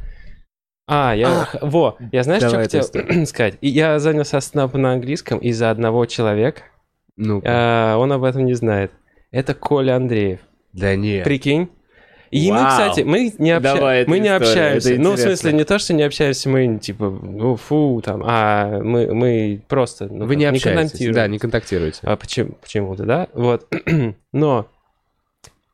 А, 0.89 1.15
я... 1.15 1.45
х- 1.45 1.59
Во, 1.63 1.97
я 2.13 2.23
знаешь, 2.25 2.43
что 2.43 2.57
хотел 2.57 2.83
сказать? 3.27 3.55
И 3.61 3.69
я 3.69 3.99
занялся 3.99 4.41
стендапом 4.41 4.83
на 4.83 4.93
английском 4.93 5.39
из-за 5.39 5.71
одного 5.71 6.07
человека. 6.07 6.63
Ну, 7.17 7.41
А, 7.45 7.97
он 7.99 8.11
об 8.13 8.25
этом 8.25 8.45
не 8.45 8.55
знает. 8.55 8.91
Это 9.31 9.55
Коля 9.55 9.97
Андреев. 9.97 10.41
да 10.73 10.95
нет. 10.97 11.25
Прикинь? 11.25 11.69
И 12.33 12.51
мы, 12.51 12.61
Вау. 12.61 12.69
кстати, 12.71 13.01
мы 13.03 13.31
не, 13.39 13.51
обща- 13.51 13.75
Давай 13.75 14.07
мы 14.07 14.19
не 14.19 14.29
историю, 14.29 14.49
общаемся. 14.49 14.95
Ну, 14.97 15.13
в 15.13 15.19
смысле, 15.19 15.53
не 15.53 15.65
то, 15.65 15.79
что 15.79 15.93
не 15.93 16.03
общаемся, 16.03 16.49
мы 16.49 16.79
типа, 16.79 17.11
ну, 17.11 17.57
фу, 17.57 18.01
там, 18.03 18.23
а 18.25 18.81
мы, 18.81 19.13
мы 19.15 19.63
просто 19.69 20.07
ну, 20.07 20.25
Вы 20.25 20.29
как, 20.31 20.37
не 20.39 20.45
общаетесь. 20.47 21.15
Да, 21.15 21.29
не 21.29 21.39
контактируете. 21.39 22.01
А 22.03 22.17
почему, 22.17 22.53
почему-то, 22.63 23.05
да? 23.05 23.29
Вот. 23.35 23.67
Но 24.33 24.67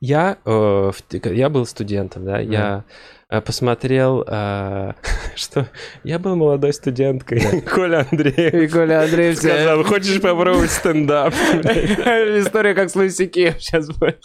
я, 0.00 0.38
э, 0.44 0.90
я 1.26 1.48
был 1.48 1.64
студентом, 1.64 2.24
да, 2.24 2.40
я 2.40 2.82
э, 3.30 3.40
посмотрел, 3.40 4.24
э, 4.26 4.94
что 5.36 5.68
я 6.02 6.18
был 6.18 6.34
молодой 6.34 6.72
студенткой. 6.72 7.62
Коля 7.72 8.04
Андреев 8.10 8.54
И 8.54 8.66
Коля 8.66 9.02
Андреев 9.02 9.36
сказал, 9.36 9.84
хочешь 9.84 10.20
попробовать 10.20 10.72
стендап? 10.72 11.32
История 11.54 12.74
как 12.74 12.90
с 12.90 12.96
Лысики 12.96 13.54
сейчас 13.60 13.88
будет. 13.90 14.24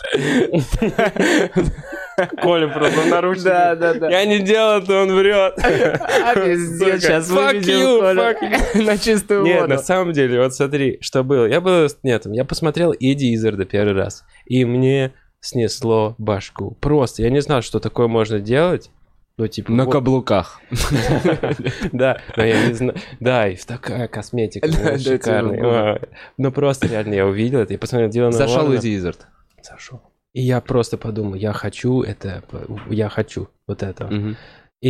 Коля 2.42 2.68
просто 2.68 3.06
наручники. 3.10 3.46
Да, 3.46 3.76
да, 3.76 3.94
да. 3.94 4.10
Я 4.10 4.26
не 4.26 4.40
делал, 4.40 4.82
то 4.82 5.02
он 5.04 5.14
врет. 5.16 5.54
А, 5.58 6.36
пиздец, 6.36 7.02
сейчас 7.02 7.30
Fuck 7.30 7.54
выведем 7.54 8.04
fuck 8.18 8.84
на 8.86 8.98
чистую 8.98 9.44
Нет, 9.44 9.62
воду. 9.62 9.74
на 9.74 9.80
самом 9.80 10.14
деле, 10.14 10.42
вот 10.42 10.54
смотри, 10.54 10.98
что 11.02 11.24
было. 11.24 11.46
Я 11.46 11.62
был 11.62 11.88
студентом, 11.90 12.32
я 12.34 12.46
посмотрел 12.46 12.92
Эдди 12.94 13.34
Изарда 13.36 13.66
первый 13.66 13.94
раз, 13.94 14.24
и 14.46 14.66
мне 14.66 15.14
снесло 15.40 16.16
башку. 16.18 16.78
Просто, 16.80 17.24
я 17.24 17.30
не 17.30 17.42
знал, 17.42 17.62
что 17.62 17.80
такое 17.80 18.08
можно 18.08 18.40
делать. 18.40 18.90
Ну, 19.36 19.48
типа, 19.48 19.72
На 19.72 19.86
вот- 19.86 19.92
каблуках. 19.92 20.62
да, 21.92 22.20
но 22.38 22.44
я 22.44 22.68
не 22.68 22.74
знаю. 22.74 22.96
Да, 23.20 23.48
и 23.50 23.56
такая 23.56 24.08
косметика 24.08 24.68
ну, 24.68 25.00
шикарная. 25.00 25.94
Ой. 25.94 26.02
Ну, 26.38 26.52
просто 26.52 26.88
реально 26.88 27.16
я 27.16 27.26
увидел 27.26 27.60
это, 27.60 27.74
я 27.74 27.80
посмотрел 27.80 28.10
Дилана 28.12 28.32
Зашел 28.32 28.58
Варна. 28.68 28.76
Эдди 28.76 28.96
Изард. 28.96 29.26
Зашел. 29.64 30.02
И 30.34 30.42
я 30.42 30.62
просто 30.62 30.98
подумал, 30.98 31.36
я 31.36 31.54
хочу 31.54 32.02
это, 32.02 32.44
я 32.90 33.10
хочу 33.10 33.50
вот 33.68 33.84
это. 33.84 34.08
Мгм. 34.08 34.36
И 34.82 34.90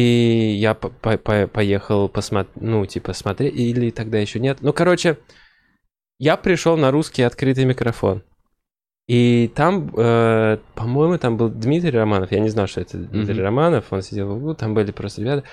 я 0.60 0.74
по- 0.74 0.90
по- 0.90 1.18
по- 1.18 1.48
поехал 1.48 2.10
посмотреть, 2.10 2.56
ну, 2.62 2.86
типа, 2.86 3.14
смотреть, 3.14 3.54
или 3.56 3.92
тогда 3.92 4.18
еще 4.20 4.40
нет. 4.40 4.60
Ну, 4.62 4.74
короче, 4.74 5.18
я 6.18 6.38
пришел 6.38 6.78
на 6.78 6.92
русский 6.92 7.24
открытый 7.24 7.66
микрофон. 7.66 8.24
И 9.08 9.52
там, 9.54 9.94
э, 9.98 10.58
по-моему, 10.76 11.18
там 11.18 11.36
был 11.36 11.50
Дмитрий 11.50 11.92
Романов. 11.98 12.32
Я 12.32 12.40
не 12.40 12.48
знал, 12.50 12.68
что 12.68 12.80
это 12.82 12.98
Дмитрий 12.98 13.36
Мгм. 13.36 13.44
Романов. 13.44 13.92
Он 13.92 14.02
сидел 14.02 14.30
в 14.30 14.38
углу, 14.38 14.56
там 14.56 14.74
были 14.74 14.92
просто 14.92 15.22
ребята. 15.22 15.44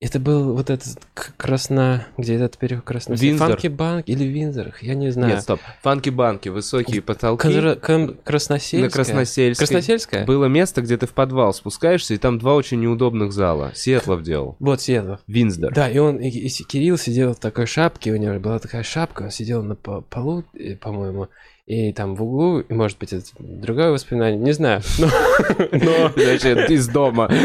Это 0.00 0.18
был 0.18 0.54
вот 0.54 0.70
этот 0.70 0.96
красно... 1.36 2.06
Где 2.16 2.36
этот 2.36 2.56
переход 2.56 2.86
красно... 2.86 3.12
Виндзор. 3.12 3.48
Фанки 3.50 3.66
Банк 3.66 4.08
или 4.08 4.24
Винзор, 4.24 4.74
я 4.80 4.94
не 4.94 5.10
знаю. 5.10 5.34
Нет, 5.34 5.42
стоп. 5.42 5.60
Фанки-банки, 5.82 6.48
высокие 6.48 7.02
потолки. 7.02 7.46
Конзер- 7.46 7.78
кон- 7.78 8.16
Красносельская. 8.24 8.80
На 8.80 8.88
Красносельской. 8.90 9.66
Красносельская? 9.66 10.24
Было 10.24 10.46
место, 10.46 10.80
где 10.80 10.96
ты 10.96 11.06
в 11.06 11.12
подвал 11.12 11.52
спускаешься, 11.52 12.14
и 12.14 12.16
там 12.16 12.38
два 12.38 12.54
очень 12.54 12.80
неудобных 12.80 13.34
зала. 13.34 13.72
Сиэтлов 13.74 14.22
делал. 14.22 14.56
Вот, 14.58 14.80
Сиэтлов. 14.80 15.20
Винсдор. 15.26 15.74
Да, 15.74 15.90
и 15.90 15.98
он, 15.98 16.16
и, 16.16 16.30
и 16.30 16.48
Кирилл 16.48 16.96
сидел 16.96 17.34
в 17.34 17.38
такой 17.38 17.66
шапке, 17.66 18.10
у 18.12 18.16
него 18.16 18.38
была 18.40 18.58
такая 18.58 18.82
шапка, 18.82 19.24
он 19.24 19.30
сидел 19.30 19.62
на 19.62 19.74
по- 19.74 20.00
полу, 20.00 20.44
э, 20.54 20.76
по-моему, 20.76 21.28
и 21.66 21.92
там 21.92 22.16
в 22.16 22.22
углу, 22.22 22.60
и, 22.60 22.72
может 22.72 22.96
быть, 22.98 23.12
это 23.12 23.26
другое 23.38 23.90
воспоминание, 23.90 24.40
не 24.40 24.52
знаю. 24.52 24.80
Но 24.98 26.10
Значит, 26.16 26.70
из 26.70 26.88
дома. 26.88 27.30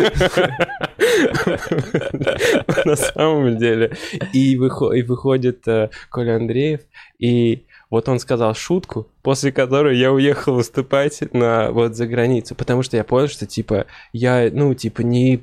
на 2.85 2.95
самом 2.95 3.57
деле. 3.57 3.95
И, 4.33 4.55
выхо- 4.57 4.91
и 4.93 5.01
выходит 5.01 5.67
э, 5.67 5.89
Коля 6.09 6.35
Андреев, 6.37 6.81
и 7.19 7.65
вот 7.95 8.09
он 8.09 8.19
сказал 8.19 8.53
шутку, 8.53 9.07
после 9.21 9.51
которой 9.51 9.97
я 9.97 10.11
уехал 10.11 10.55
выступать 10.55 11.21
на 11.33 11.71
вот 11.71 11.95
за 11.95 12.07
границу, 12.07 12.53
потому 12.55 12.83
что 12.83 12.97
я 12.97 13.03
понял, 13.03 13.27
что 13.27 13.45
типа 13.45 13.85
я, 14.13 14.49
ну, 14.51 14.73
типа 14.73 15.01
не, 15.01 15.41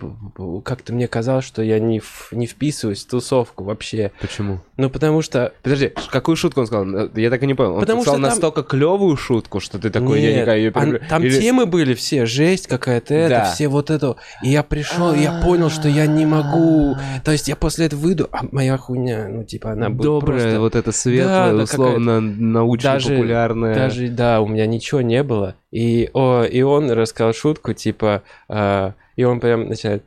как-то 0.64 0.92
мне 0.92 1.08
казалось, 1.08 1.44
что 1.44 1.62
я 1.62 1.78
не, 1.80 1.98
в- 2.00 2.28
не 2.32 2.46
вписываюсь 2.46 3.04
в 3.04 3.08
тусовку 3.10 3.64
вообще. 3.64 4.12
Почему? 4.20 4.60
Ну, 4.76 4.90
потому 4.90 5.22
что 5.22 5.52
Подожди, 5.62 5.92
какую 6.10 6.36
шутку 6.36 6.60
он 6.60 6.66
сказал? 6.66 7.08
Я 7.16 7.30
так 7.30 7.42
и 7.42 7.46
не 7.46 7.54
понял. 7.54 7.74
Он 7.74 7.80
Потому 7.80 8.02
сказал 8.02 8.18
что 8.18 8.22
там- 8.28 8.30
настолько 8.30 8.62
клевую 8.62 9.16
шутку, 9.16 9.60
что 9.60 9.78
ты 9.78 9.90
такой, 9.90 10.20
я 10.20 10.28
Нет, 10.30 10.42
никак 10.42 10.56
ее 10.56 10.70
а 10.74 11.08
там 11.08 11.22
темы 11.22 11.66
были 11.66 11.94
все, 11.94 12.26
жесть 12.26 12.66
какая-то, 12.68 13.14
это, 13.14 13.28
Да. 13.28 13.44
все 13.52 13.68
вот 13.68 13.90
это. 13.90 14.16
И 14.42 14.50
я 14.50 14.62
пришел, 14.62 15.12
и 15.12 15.20
я 15.20 15.40
понял, 15.42 15.70
что 15.70 15.88
я 15.88 16.06
не 16.06 16.26
могу. 16.26 16.96
То 17.24 17.32
есть 17.32 17.48
я 17.48 17.56
после 17.56 17.86
этого 17.86 18.00
выйду, 18.00 18.28
а 18.32 18.42
моя 18.52 18.76
хуйня, 18.76 19.28
ну, 19.28 19.44
типа, 19.44 19.72
она 19.72 19.88
будет 19.90 20.02
Добрая, 20.02 20.40
просто... 20.42 20.60
вот 20.60 20.74
это 20.76 20.92
светлая, 20.92 21.50
Да, 21.52 21.56
да, 21.56 21.62
условно 21.64 22.20
научно-популярная. 22.50 23.74
Даже, 23.74 24.08
да, 24.08 24.40
у 24.40 24.48
меня 24.48 24.66
ничего 24.66 25.00
не 25.00 25.22
было. 25.22 25.54
И, 25.70 26.10
о, 26.12 26.42
и 26.44 26.62
он 26.62 26.90
рассказал 26.90 27.32
шутку, 27.32 27.72
типа, 27.72 28.22
а, 28.48 28.94
и 29.16 29.24
он 29.24 29.40
прям 29.40 29.68
начинает, 29.68 30.02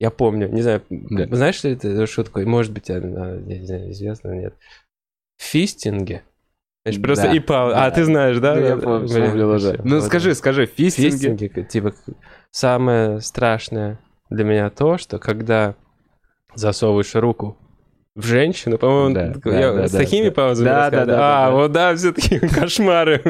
Я 0.00 0.10
помню, 0.12 0.48
не 0.48 0.62
знаю, 0.62 0.82
Да. 0.90 1.26
знаешь 1.34 1.64
ли 1.64 1.74
ты 1.74 1.88
эту 1.88 2.06
шутку? 2.06 2.40
Может 2.42 2.72
быть, 2.72 2.88
она, 2.88 3.36
не 3.36 3.66
знаю, 3.66 3.90
известна, 3.90 4.28
нет. 4.30 4.54
В 5.36 5.42
фистинге. 5.42 6.22
Просто 7.02 7.24
Да, 7.24 7.32
и 7.34 7.40
пау- 7.40 7.70
да. 7.70 7.86
А, 7.86 7.90
ты 7.90 8.04
знаешь, 8.04 8.38
да? 8.38 8.54
Ну, 8.54 8.60
я 8.64 8.76
помню, 8.76 9.08
блин. 9.08 9.80
Ну, 9.84 9.96
Вот. 9.96 10.04
скажи, 10.04 10.34
скажи, 10.36 10.66
фистинги. 10.66 11.10
Фистинги, 11.10 11.62
типа, 11.68 11.94
самое 12.52 13.20
страшное 13.20 13.98
для 14.30 14.44
меня 14.44 14.70
то, 14.70 14.98
что 14.98 15.18
когда 15.18 15.74
засовываешь 16.54 17.14
руку 17.16 17.56
в 18.18 18.26
женщину, 18.26 18.78
по-моему, 18.78 19.14
Да, 19.14 19.32
да, 19.44 19.58
я 19.60 19.72
да, 19.72 19.86
с 19.88 19.92
да, 19.92 19.98
такими 19.98 20.26
да. 20.28 20.34
паузами 20.34 20.64
Да, 20.66 20.76
рассказываю. 20.90 21.06
да, 21.06 21.16
да, 21.16 21.18
А, 21.18 21.44
да, 21.44 21.50
да. 21.50 21.56
вот 21.56 21.72
да, 21.72 21.94
все 21.96 22.12
такие 22.12 22.40
кошмары. 22.48 23.20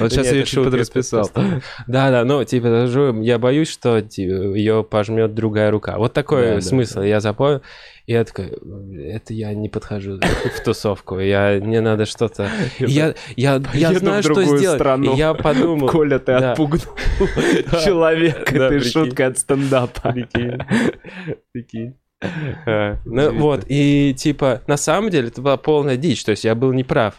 Вот 0.00 0.12
сейчас 0.12 0.26
я 0.26 0.32
это 0.32 0.38
чуть 0.40 0.48
шутка, 0.48 0.70
подрасписал. 0.70 1.22
это 1.26 1.32
просто- 1.32 1.62
Да, 1.86 2.10
да, 2.10 2.24
ну, 2.24 2.42
типа, 2.44 2.68
даже 2.68 3.14
я 3.22 3.38
боюсь, 3.38 3.68
что 3.70 3.96
ее 4.16 4.82
пожмет 4.82 5.34
другая 5.34 5.70
рука. 5.70 5.98
Вот 5.98 6.12
такой 6.12 6.46
Да, 6.46 6.54
да, 6.56 6.60
смысл 6.62 7.02
я 7.02 7.20
запомнил. 7.20 7.62
И 8.06 8.12
я 8.12 8.22
такой, 8.24 8.52
это 9.02 9.32
я 9.32 9.54
не 9.54 9.70
подхожу 9.70 10.18
в 10.20 10.62
тусовку, 10.62 11.18
я, 11.20 11.58
мне 11.62 11.80
надо 11.80 12.04
что-то... 12.04 12.50
Я, 12.78 13.14
я, 13.36 13.62
я 13.72 13.94
знаю, 13.94 14.20
в 14.20 14.26
что 14.26 14.44
сделать. 14.44 14.78
страну. 14.78 15.16
Я 15.16 15.32
подумал... 15.32 15.88
Коля, 15.88 16.18
ты 16.18 16.38
Да. 16.38 16.50
отпугнул 16.52 16.82
Да. 17.70 17.80
человека 17.82 18.58
Да, 18.58 18.68
прикинь. 18.68 18.90
шуткой 18.90 19.26
от 19.28 19.38
стендапа. 19.38 20.12
Прикинь. 20.12 20.58
Прикинь. 21.52 21.94
А, 22.66 22.96
Ну 23.04 23.38
вот, 23.38 23.64
и 23.68 24.14
типа, 24.16 24.62
на 24.66 24.76
самом 24.76 25.10
деле 25.10 25.28
это 25.28 25.42
была 25.42 25.56
полная 25.56 25.96
дичь, 25.96 26.24
то 26.24 26.30
есть 26.30 26.44
я 26.44 26.54
был 26.54 26.72
неправ. 26.72 27.14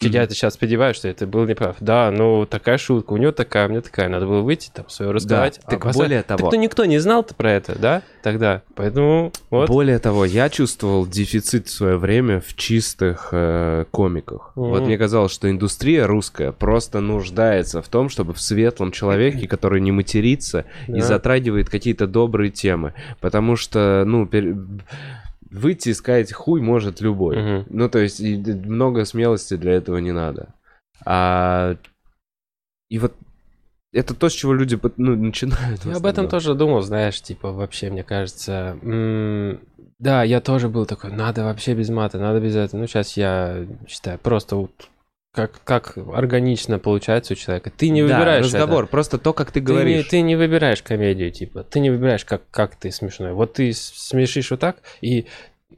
Я 0.00 0.22
это 0.22 0.34
сейчас 0.34 0.54
сподеваюсь, 0.54 0.96
что 0.96 1.08
это 1.08 1.26
был 1.26 1.46
неправ. 1.46 1.76
Да, 1.80 2.10
ну 2.10 2.44
такая 2.46 2.76
шутка, 2.78 3.12
у 3.12 3.16
него 3.16 3.32
такая, 3.32 3.66
у 3.66 3.70
меня 3.70 3.80
такая, 3.80 4.08
надо 4.08 4.26
было 4.26 4.42
выйти, 4.42 4.70
там, 4.72 4.88
свое 4.88 5.10
рассказать. 5.10 5.60
так 5.66 5.84
а 5.86 5.92
более 5.92 6.22
Так 6.22 6.38
того- 6.38 6.50
то 6.50 6.56
никто 6.56 6.84
не 6.84 6.98
знал-то 6.98 7.34
про 7.34 7.52
это, 7.52 7.78
да, 7.78 8.02
тогда. 8.22 8.62
Поэтому 8.74 9.32
вот. 9.50 9.68
Более 9.68 9.98
того, 9.98 10.24
я 10.24 10.48
чувствовал 10.50 11.06
дефицит 11.06 11.68
в 11.68 11.70
свое 11.70 11.96
время 11.96 12.40
в 12.40 12.54
чистых 12.56 13.28
э, 13.32 13.84
комиках. 13.90 14.52
Мгм. 14.54 14.68
Вот 14.70 14.82
мне 14.82 14.98
казалось, 14.98 15.32
что 15.32 15.50
индустрия 15.50 16.06
русская 16.06 16.52
просто 16.52 17.00
нуждается 17.00 17.80
в 17.82 17.88
том, 17.88 18.08
чтобы 18.10 18.34
в 18.34 18.40
светлом 18.40 18.92
человеке, 18.92 19.46
который 19.48 19.80
не 19.80 19.92
матерится 19.92 20.66
и 20.88 20.92
Да. 20.92 21.00
затрагивает 21.02 21.70
какие-то 21.70 22.06
добрые 22.06 22.50
темы. 22.50 22.92
Потому 23.20 23.56
что, 23.56 24.04
ну, 24.06 24.24
пер- 24.26 24.56
выйти 25.56 25.90
и 25.90 25.94
сказать 25.94 26.32
хуй 26.32 26.60
может 26.60 27.00
любой. 27.00 27.36
Мгм. 27.36 27.66
Ну, 27.70 27.88
то 27.88 27.98
есть, 27.98 28.20
и 28.20 28.36
много 28.36 29.04
смелости 29.04 29.56
для 29.56 29.72
этого 29.72 29.98
не 29.98 30.12
надо. 30.12 30.54
А... 31.04 31.76
И 32.88 32.98
вот 32.98 33.14
это 33.92 34.14
то, 34.14 34.28
с 34.28 34.32
чего 34.32 34.52
люди 34.52 34.78
ну, 34.96 35.16
начинают. 35.16 35.84
Я 35.84 35.96
об 35.96 36.06
этом 36.06 36.28
тоже 36.28 36.54
думал, 36.54 36.82
знаешь, 36.82 37.20
типа, 37.20 37.52
вообще, 37.52 37.90
мне 37.90 38.04
кажется, 38.04 38.78
м, 38.82 39.60
да, 39.98 40.22
я 40.22 40.40
тоже 40.40 40.68
был 40.68 40.84
такой, 40.84 41.10
надо 41.12 41.44
вообще 41.44 41.74
без 41.74 41.88
мата, 41.88 42.18
надо 42.18 42.40
без 42.40 42.54
этого. 42.54 42.80
Ну, 42.80 42.86
сейчас 42.86 43.16
я 43.16 43.66
считаю, 43.88 44.18
просто 44.18 44.56
как, 45.36 45.60
как 45.62 45.98
органично 46.14 46.78
получается 46.78 47.34
у 47.34 47.36
человека. 47.36 47.70
Ты 47.70 47.90
не 47.90 48.00
Да, 48.02 48.16
выбираешь 48.18 48.46
это. 48.46 48.58
разговор, 48.58 48.86
просто 48.86 49.18
то, 49.18 49.32
как 49.32 49.48
ты 49.48 49.54
Ты 49.54 49.60
не, 49.60 49.66
говоришь. 49.66 50.06
ты 50.06 50.20
не 50.22 50.34
выбираешь 50.34 50.82
комедию, 50.82 51.30
типа, 51.30 51.62
ты 51.62 51.78
не 51.80 51.90
выбираешь, 51.90 52.24
как, 52.24 52.42
как 52.50 52.74
ты 52.76 52.90
смешной. 52.90 53.32
Вот 53.32 53.52
ты 53.52 53.72
смешишь 53.74 54.50
вот 54.50 54.60
так, 54.60 54.78
и 55.02 55.26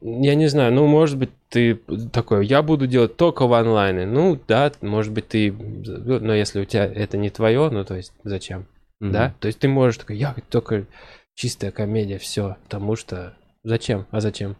я 0.00 0.36
не 0.36 0.46
знаю, 0.46 0.72
ну, 0.72 0.86
может 0.86 1.18
быть, 1.18 1.30
ты 1.48 1.74
такой, 2.12 2.46
я 2.46 2.62
буду 2.62 2.86
делать 2.86 3.16
только 3.16 3.46
ванлайны. 3.48 4.06
Ну, 4.06 4.38
да, 4.46 4.70
может 4.80 5.12
быть, 5.12 5.28
ты, 5.28 5.50
но 5.52 6.34
если 6.34 6.60
у 6.60 6.64
тебя 6.64 6.84
это 6.86 7.16
не 7.16 7.30
твое, 7.30 7.68
ну, 7.70 7.84
то 7.84 7.96
есть, 7.96 8.12
зачем? 8.22 8.66
Мгм. 9.00 9.12
Да? 9.12 9.34
То 9.40 9.46
есть 9.48 9.58
ты 9.58 9.66
можешь 9.68 9.98
такой, 9.98 10.16
я 10.16 10.36
только 10.50 10.86
чистая 11.34 11.72
комедия, 11.72 12.18
все, 12.18 12.56
потому 12.64 12.94
что 12.96 13.34
зачем? 13.64 14.06
А 14.12 14.20
зачем? 14.20 14.56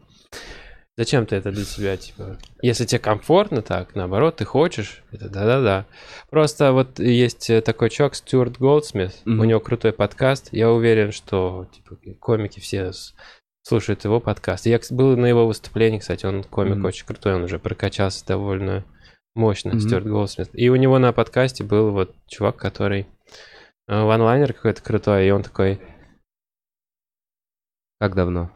Зачем 0.98 1.26
ты 1.26 1.36
это 1.36 1.52
для 1.52 1.64
себя, 1.64 1.96
типа? 1.96 2.38
Если 2.60 2.84
тебе 2.84 2.98
комфортно 2.98 3.62
так, 3.62 3.94
наоборот, 3.94 4.34
ты 4.34 4.44
хочешь, 4.44 5.04
это 5.12 5.28
да-да-да. 5.28 5.86
Просто 6.28 6.72
вот 6.72 6.98
есть 6.98 7.48
э, 7.50 7.60
такой 7.62 7.88
чувак, 7.88 8.16
Стюарт 8.16 8.58
Голдсмит, 8.58 9.12
Мгм. 9.24 9.38
у 9.38 9.44
него 9.44 9.60
крутой 9.60 9.92
подкаст, 9.92 10.48
я 10.50 10.72
уверен, 10.72 11.12
что 11.12 11.68
типа, 11.72 11.96
комики 12.18 12.58
все 12.58 12.90
слушают 13.62 14.02
его 14.02 14.18
подкаст. 14.18 14.66
Я 14.66 14.80
был 14.90 15.16
на 15.16 15.26
его 15.26 15.46
выступлении, 15.46 16.00
кстати, 16.00 16.26
он 16.26 16.42
комик 16.42 16.78
Мгм. 16.78 16.86
очень 16.86 17.06
крутой, 17.06 17.36
он 17.36 17.44
уже 17.44 17.60
прокачался 17.60 18.26
довольно 18.26 18.84
мощно, 19.36 19.68
Мгм. 19.70 19.78
Стюарт 19.80 20.04
Голдсмит. 20.04 20.50
И 20.52 20.68
у 20.68 20.74
него 20.74 20.98
на 20.98 21.12
подкасте 21.12 21.62
был 21.62 21.92
вот 21.92 22.12
чувак, 22.26 22.56
который 22.56 23.06
э, 23.86 24.02
ванлайнер 24.02 24.52
какой-то 24.52 24.82
крутой, 24.82 25.28
и 25.28 25.30
он 25.30 25.44
такой, 25.44 25.80
Как 28.00 28.16
давно? 28.16 28.50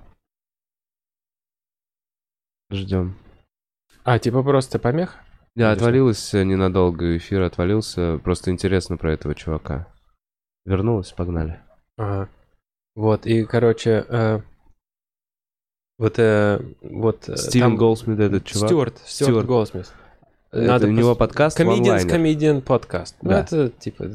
Ждем. 2.73 3.14
а, 4.05 4.18
типа 4.18 4.43
просто 4.43 4.79
помех? 4.79 5.16
Да, 5.55 5.70
Или 5.73 5.77
отвалилось 5.77 6.33
э, 6.35 6.45
ненадолго, 6.45 7.16
эфир 7.16 7.43
отвалился. 7.43 8.18
Просто 8.25 8.51
интересно 8.51 8.97
про 8.97 9.12
этого 9.12 9.35
чувака. 9.35 9.87
Вернулась, 10.64 11.12
погнали. 11.12 11.61
Ага. 11.99 12.29
Вот, 12.95 13.27
и, 13.27 13.45
короче, 13.45 14.05
э, 14.09 14.41
вот, 15.99 16.18
э, 16.18 16.61
вот... 16.81 17.29
э, 17.29 17.37
Стивен 17.37 17.66
там- 17.68 17.77
Голдсмит, 17.77 18.18
этот 18.18 18.45
чувак. 18.45 18.68
Стюарт, 18.68 18.99
Стюарт, 19.05 19.68
Стюарт. 19.68 19.93
Голдсмит. 20.53 20.76
Это 20.76 20.86
у 20.86 20.90
него 20.90 21.14
подкаст 21.14 21.59
«One-liner». 21.59 22.07
comedian 22.07 22.61
podcast. 22.61 23.16
Ну, 23.22 23.30
Да. 23.30 23.40
это, 23.40 23.70
типа, 23.70 24.07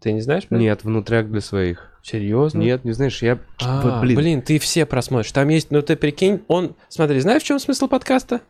ты 0.00 0.12
не 0.12 0.20
знаешь? 0.20 0.44
Нет, 0.50 0.84
внутряк 0.84 1.30
для 1.30 1.40
своих. 1.40 1.98
Серьезно? 2.02 2.58
Нет, 2.58 2.84
не 2.84 2.92
знаешь, 2.92 3.22
я... 3.22 3.38
А, 3.62 3.80
вот, 3.80 4.00
блин. 4.02 4.16
блин. 4.16 4.42
ты 4.42 4.58
все 4.58 4.84
просмотришь. 4.84 5.32
Там 5.32 5.48
есть, 5.48 5.70
ну 5.70 5.80
ты 5.80 5.96
прикинь, 5.96 6.42
он, 6.46 6.76
смотри, 6.88 7.20
знаешь, 7.20 7.42
в 7.42 7.46
чем 7.46 7.58
смысл 7.58 7.88
подкаста? 7.88 8.42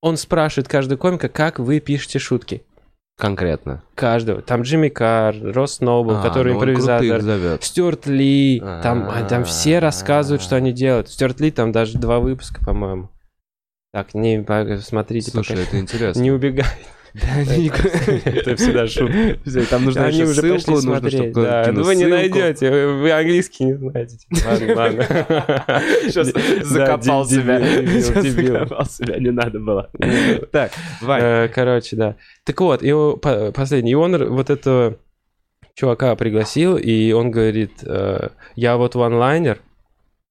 Он 0.00 0.16
спрашивает 0.16 0.68
каждого 0.68 0.98
комика, 0.98 1.28
как 1.28 1.60
вы 1.60 1.78
пишете 1.78 2.18
шутки. 2.18 2.62
Конкретно. 3.16 3.82
Каждого. 3.94 4.42
Там 4.42 4.62
Джимми 4.62 4.88
Карр, 4.88 5.36
Росс 5.52 5.74
Сноубол, 5.74 6.16
А, 6.16 6.22
который 6.22 6.52
ну 6.52 6.58
импровизатор. 6.58 7.60
Стюарт 7.62 8.06
Ли, 8.06 8.60
там, 8.60 9.08
а, 9.08 9.24
там 9.28 9.44
все 9.44 9.78
А. 9.78 9.80
рассказывают, 9.80 10.42
что 10.42 10.54
они 10.56 10.72
делают. 10.72 11.08
Стюарт 11.08 11.40
Ли 11.40 11.50
там 11.50 11.72
даже 11.72 11.98
два 11.98 12.20
выпуска, 12.20 12.64
по-моему. 12.64 13.10
Так, 13.92 14.14
не 14.14 14.44
смотрите, 14.80 15.30
Слушай, 15.30 15.56
пока. 15.56 15.62
это 15.62 15.78
интересно. 15.80 16.20
не 16.20 16.30
убегай. 16.30 16.66
Это 17.14 18.54
всегда 18.56 18.86
шутка. 18.86 19.38
Там 19.70 19.86
нужно 19.86 20.04
Они 20.04 20.22
уже 20.22 20.40
ссылку, 20.40 20.72
нужно, 20.72 21.10
чтобы 21.10 21.32
да. 21.32 21.70
Ну 21.72 21.82
вы 21.82 21.96
не 21.96 22.06
найдете, 22.06 22.70
вы 22.70 23.10
английский 23.10 23.64
не 23.64 23.74
знаете. 23.74 24.18
Ладно, 24.46 24.74
ладно. 24.76 25.02
Сейчас 26.04 26.28
закопал 26.62 27.26
себя. 27.26 27.60
закопал 28.30 28.86
себя, 28.86 29.18
не 29.18 29.30
надо 29.30 29.58
было. 29.58 29.90
Так, 30.52 30.72
Вань. 31.00 31.22
Э, 31.22 31.48
Короче, 31.48 31.96
да. 31.96 32.16
Так 32.44 32.60
вот, 32.60 32.82
и 32.82 32.92
последний. 33.52 33.92
И 33.92 33.94
он 33.94 34.16
вот 34.28 34.50
этого 34.50 34.98
чувака 35.74 36.14
пригласил, 36.16 36.76
и 36.76 37.12
он 37.12 37.30
говорит, 37.30 37.82
э, 37.84 38.28
я 38.54 38.76
вот 38.76 38.94
ванлайнер, 38.94 39.60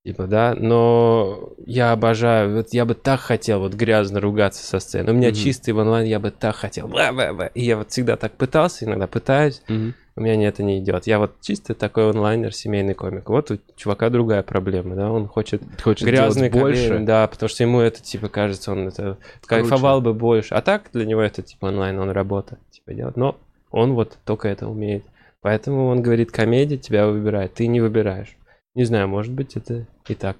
типа, 0.08 0.26
да, 0.26 0.55
но 0.58 1.49
я 1.66 1.91
обожаю, 1.91 2.55
вот 2.55 2.68
я 2.72 2.86
бы 2.86 2.93
так 2.93 3.20
хотел 3.20 3.60
вот 3.60 3.74
грязно 3.74 4.22
ругаться 4.22 4.64
со 4.66 4.80
сцены. 4.80 5.12
У 5.12 5.14
меня 5.14 5.28
Мгм. 5.30 5.36
чистый 5.36 5.72
ванлайн, 5.72 6.08
я 6.08 6.20
бы 6.22 6.32
так 6.32 6.55
хотел. 6.55 6.88
Бла-бла-бла. 6.88 7.47
И 7.47 7.66
я 7.66 7.76
вот 7.76 7.91
всегда 7.91 8.16
так 8.16 8.32
пытался, 8.32 8.86
иногда 8.86 9.05
пытаюсь, 9.08 9.62
Мгм. 9.68 9.95
у 10.16 10.22
меня 10.22 10.47
это 10.47 10.64
не 10.64 10.80
идет. 10.80 11.08
Я 11.08 11.20
вот 11.20 11.34
чисто 11.41 11.74
такой 11.74 12.10
онлайнер, 12.10 12.53
семейный 12.53 12.93
комик. 12.93 13.28
Вот 13.30 13.51
у 13.51 13.58
чувака 13.76 14.10
другая 14.10 14.43
проблема, 14.43 14.95
да, 14.95 15.12
он 15.12 15.28
хочет 15.28 15.62
Хочет 15.84 16.08
грязный 16.08 16.49
больше. 16.49 16.88
больше, 16.89 17.05
да, 17.05 17.28
потому 17.28 17.49
что 17.49 17.64
ему 17.64 17.82
это 17.82 18.01
типа 18.01 18.30
кажется, 18.30 18.72
он 18.72 18.88
это 18.88 19.18
кайфовал 19.45 19.99
бы 19.99 20.14
больше. 20.14 20.55
А 20.55 20.62
так 20.62 20.84
для 20.93 21.03
него 21.05 21.20
это 21.20 21.41
типа 21.41 21.66
онлайн, 21.66 21.99
он 21.99 22.12
работа 22.12 22.60
типа 22.72 22.93
делает. 22.93 23.18
Но 23.18 23.36
он 23.72 23.91
вот 23.93 24.18
только 24.24 24.47
это 24.47 24.70
умеет. 24.70 25.03
Поэтому 25.41 25.88
он 25.88 26.01
говорит, 26.01 26.32
комедия 26.32 26.78
тебя 26.78 27.08
выбирает, 27.08 27.53
ты 27.55 27.68
не 27.68 27.82
выбираешь. 27.82 28.37
Не 28.78 28.84
знаю, 28.86 29.07
может 29.07 29.34
быть 29.34 29.55
это 29.57 29.88
и 30.07 30.13
так. 30.13 30.38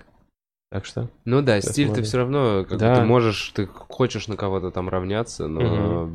Так 0.70 0.86
что. 0.86 1.10
Ну 1.26 1.42
да, 1.42 1.60
стиль 1.60 1.92
ты 1.92 2.04
все 2.04 2.18
равно, 2.20 2.66
как 2.70 2.78
Да. 2.78 2.96
ты 2.98 3.02
можешь, 3.02 3.50
ты 3.56 3.66
хочешь 3.66 4.28
на 4.28 4.36
кого-то 4.36 4.70
там 4.70 4.90
равняться, 4.90 5.48
но 5.48 6.08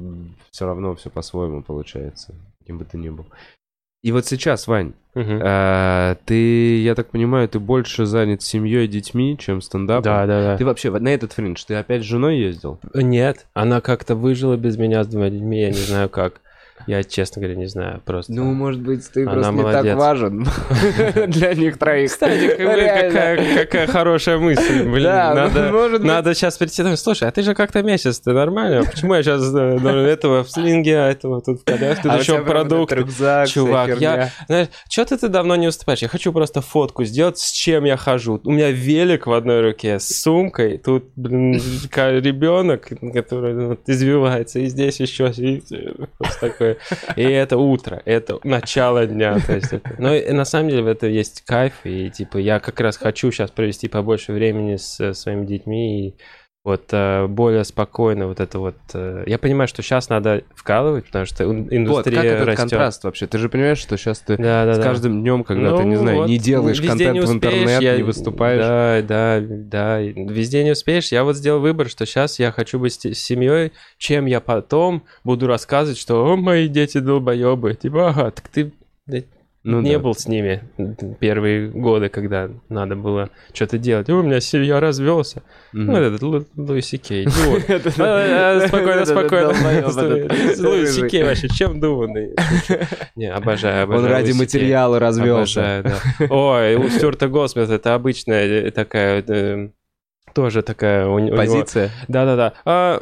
все 0.52 0.64
равно 0.66 0.94
все 0.94 1.10
по-своему 1.10 1.62
получается, 1.64 2.32
кем 2.64 2.78
бы 2.78 2.84
ты 2.84 2.96
ни 2.96 3.08
был. 3.08 3.26
И 4.04 4.12
вот 4.12 4.24
сейчас, 4.24 4.68
Вань, 4.68 4.92
Мгм. 5.16 5.40
а, 5.42 6.14
ты, 6.24 6.80
я 6.80 6.94
так 6.94 7.10
понимаю, 7.10 7.48
ты 7.48 7.58
больше 7.58 8.06
занят 8.06 8.40
семьей, 8.42 8.86
детьми, 8.86 9.36
чем 9.36 9.60
стендапом. 9.60 10.04
Да, 10.04 10.26
да, 10.26 10.42
да. 10.42 10.56
Ты 10.56 10.64
вообще 10.64 10.90
на 10.96 11.08
этот 11.08 11.32
фриндж, 11.32 11.64
ты 11.66 11.74
опять 11.74 12.02
с 12.02 12.06
женой 12.06 12.38
ездил? 12.38 12.78
Нет, 12.94 13.46
она 13.52 13.80
как-то 13.80 14.14
выжила 14.14 14.56
без 14.56 14.76
меня 14.76 15.02
с 15.02 15.08
двумя 15.08 15.28
детьми, 15.30 15.60
я 15.60 15.68
не 15.70 15.74
знаю 15.74 16.08
как. 16.08 16.40
Я, 16.86 17.04
честно 17.04 17.40
говоря, 17.40 17.56
не 17.56 17.66
знаю, 17.66 18.02
просто... 18.04 18.32
Ну, 18.32 18.52
может 18.52 18.80
быть, 18.80 19.08
ты 19.12 19.22
Она 19.22 19.32
просто 19.32 19.52
не 19.52 19.62
так 19.62 19.96
важен 19.96 20.46
для 21.28 21.54
них 21.54 21.78
троих. 21.78 22.10
Кстати, 22.10 22.48
какая, 22.48 23.56
какая 23.56 23.86
хорошая 23.86 24.38
мысль, 24.38 24.82
блин. 24.82 25.04
Надо, 25.04 26.34
сейчас 26.34 26.58
прийти, 26.58 26.82
там, 26.82 26.96
слушай, 26.96 27.28
а 27.28 27.30
ты 27.30 27.42
же 27.42 27.54
как-то 27.54 27.82
месяц, 27.82 28.20
ты 28.20 28.32
нормально? 28.32 28.80
А 28.80 28.84
Почему 28.84 29.14
я 29.14 29.22
сейчас 29.22 29.42
этого 29.54 30.44
в 30.44 30.50
слинге, 30.50 30.98
а 30.98 31.10
этого 31.10 31.40
тут 31.40 31.60
в 31.60 31.64
А 31.68 31.94
тут 31.94 32.12
еще 32.20 32.44
вся 33.06 33.46
Чувак, 33.46 34.00
я, 34.00 34.30
знаешь, 34.46 34.68
что-то 34.88 35.18
ты 35.18 35.28
давно 35.28 35.56
не 35.56 35.68
уступаешь. 35.68 36.02
Я 36.02 36.08
хочу 36.08 36.32
просто 36.32 36.60
фотку 36.60 37.04
сделать, 37.04 37.38
с 37.38 37.50
чем 37.50 37.84
я 37.84 37.96
хожу. 37.96 38.40
У 38.44 38.50
меня 38.50 38.70
велик 38.70 39.26
в 39.26 39.32
одной 39.32 39.62
руке 39.62 39.98
с 39.98 40.08
сумкой. 40.08 40.78
Тут, 40.78 41.10
блин, 41.16 41.60
ребенок, 41.94 42.88
который 43.12 43.78
извивается, 43.86 44.58
и 44.58 44.66
здесь 44.66 45.00
еще 45.00 45.26
э, 45.26 46.06
просто 46.18 46.40
такое. 46.40 46.71
И 47.16 47.22
это 47.22 47.56
утро, 47.58 48.02
это 48.04 48.38
начало 48.44 49.06
дня. 49.06 49.38
То 49.46 49.54
есть 49.54 49.72
это- 49.72 49.94
Но 49.98 50.14
и 50.14 50.30
на 50.32 50.44
самом 50.44 50.70
деле 50.70 50.82
в 50.82 50.86
этом 50.88 51.10
есть 51.10 51.42
кайф, 51.42 51.72
и 51.84 52.10
типа 52.10 52.38
я 52.38 52.58
как 52.60 52.80
раз 52.80 52.96
хочу 52.96 53.30
сейчас 53.30 53.50
провести 53.50 53.88
побольше 53.88 54.32
времени 54.32 54.76
с 54.76 54.98
э, 55.00 55.14
своими 55.14 55.46
детьми 55.46 56.08
и 56.08 56.14
вот 56.64 56.84
э, 56.92 57.26
более 57.26 57.64
спокойно 57.64 58.28
вот 58.28 58.38
это 58.38 58.60
вот. 58.60 58.76
э, 58.94 59.24
Я 59.26 59.38
понимаю, 59.38 59.66
что 59.66 59.82
сейчас 59.82 60.08
надо 60.08 60.44
вкалывать, 60.54 61.06
потому 61.06 61.26
что 61.26 61.42
ин- 61.42 61.64
Вот, 61.64 61.72
индустрия 61.72 62.16
как 62.16 62.24
этот 62.24 62.46
растет. 62.46 62.56
контраст 62.60 63.02
вообще? 63.04 63.26
Ты 63.26 63.38
же 63.38 63.48
понимаешь, 63.48 63.78
что 63.78 63.96
сейчас 63.96 64.20
ты 64.20 64.36
Да, 64.36 64.64
да, 64.64 64.74
с 64.74 64.78
да. 64.78 64.82
каждым 64.84 65.22
днем, 65.22 65.42
когда 65.42 65.76
ты, 65.76 65.82
не 65.82 65.96
Ну 65.96 66.00
знаю, 66.02 66.18
вот, 66.18 66.28
не 66.28 66.38
делаешь 66.38 66.76
везде 66.78 66.88
контент 66.88 67.14
не 67.14 67.20
в 67.20 67.24
успеешь, 67.24 67.54
интернет, 67.54 67.82
я- 67.82 67.96
не 67.96 68.02
выступаешь. 68.04 68.62
Да, 68.62 69.02
да, 69.02 69.40
да. 69.44 69.98
Везде 70.00 70.62
не 70.62 70.70
успеешь. 70.70 71.08
Я 71.10 71.24
вот 71.24 71.36
сделал 71.36 71.58
выбор, 71.60 71.88
что 71.88 72.06
сейчас 72.06 72.38
я 72.38 72.52
хочу 72.52 72.78
быть 72.78 72.92
с 72.94 73.18
семьей, 73.18 73.72
чем 73.98 74.26
я 74.26 74.40
потом 74.40 75.02
буду 75.24 75.48
рассказывать, 75.48 75.98
что 75.98 76.24
о, 76.24 76.36
мои 76.36 76.68
дети 76.68 76.98
долбоебы. 76.98 77.74
Типа, 77.74 78.10
ага, 78.10 78.30
так 78.30 78.46
ты 78.48 78.72
Ну 79.64 79.80
не 79.80 79.92
да. 79.92 79.98
был 80.00 80.14
с 80.14 80.26
ними 80.26 80.62
первые 81.20 81.68
годы, 81.68 82.08
когда 82.08 82.50
надо 82.68 82.96
было 82.96 83.30
что-то 83.52 83.78
делать. 83.78 84.08
У 84.10 84.20
меня 84.22 84.40
семья 84.40 84.80
развелся. 84.80 85.42
Мгм. 85.72 85.86
Ну, 85.86 85.96
этот 85.98 86.22
Лу- 86.22 86.46
Луиси 86.56 86.96
Кей. 86.96 87.24
идиот. 87.24 87.96
А, 88.00 88.60
а, 88.64 88.66
Спокойно, 88.68 89.04
спокойно. 89.06 89.52
Луиси 90.58 91.08
Кей 91.08 91.22
вообще 91.22 91.48
чем 91.48 91.78
думанный? 91.80 92.34
Не, 93.16 93.32
обожаю, 93.32 93.84
обожаю. 93.84 94.04
Он 94.06 94.10
ради 94.10 94.32
материала 94.32 94.98
развелся. 94.98 95.84
Ой, 96.28 96.74
у 96.74 96.88
Стюарта 96.88 97.28
Голдсмита 97.28 97.74
это 97.74 97.94
обычная 97.94 98.44
э, 98.66 98.70
такая, 98.72 99.22
э, 99.26 99.68
тоже 100.34 100.62
такая 100.62 101.06
у, 101.06 101.18
него- 101.20 101.36
Позиция. 101.36 101.90
Да-да-да. 102.08 102.54
А, 102.64 103.00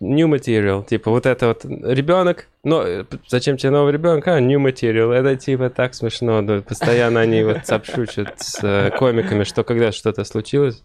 new 0.00 0.28
material, 0.28 0.84
типа 0.86 1.10
вот 1.10 1.26
это 1.26 1.48
вот 1.48 1.64
ребенок, 1.64 2.48
но 2.64 2.82
э, 2.82 3.04
зачем 3.28 3.56
тебе 3.56 3.70
новый 3.70 3.92
ребенок? 3.92 4.26
А, 4.28 4.40
new 4.40 4.60
material, 4.60 5.12
это 5.12 5.36
типа 5.36 5.70
так 5.70 5.94
смешно, 5.94 6.42
да, 6.42 6.60
постоянно 6.60 7.20
они 7.20 7.42
вот 7.42 7.58
цапшучат 7.64 8.34
с 8.38 8.58
э, 8.62 8.90
комиками, 8.98 9.44
что 9.44 9.64
когда 9.64 9.92
что-то 9.92 10.24
случилось. 10.24 10.82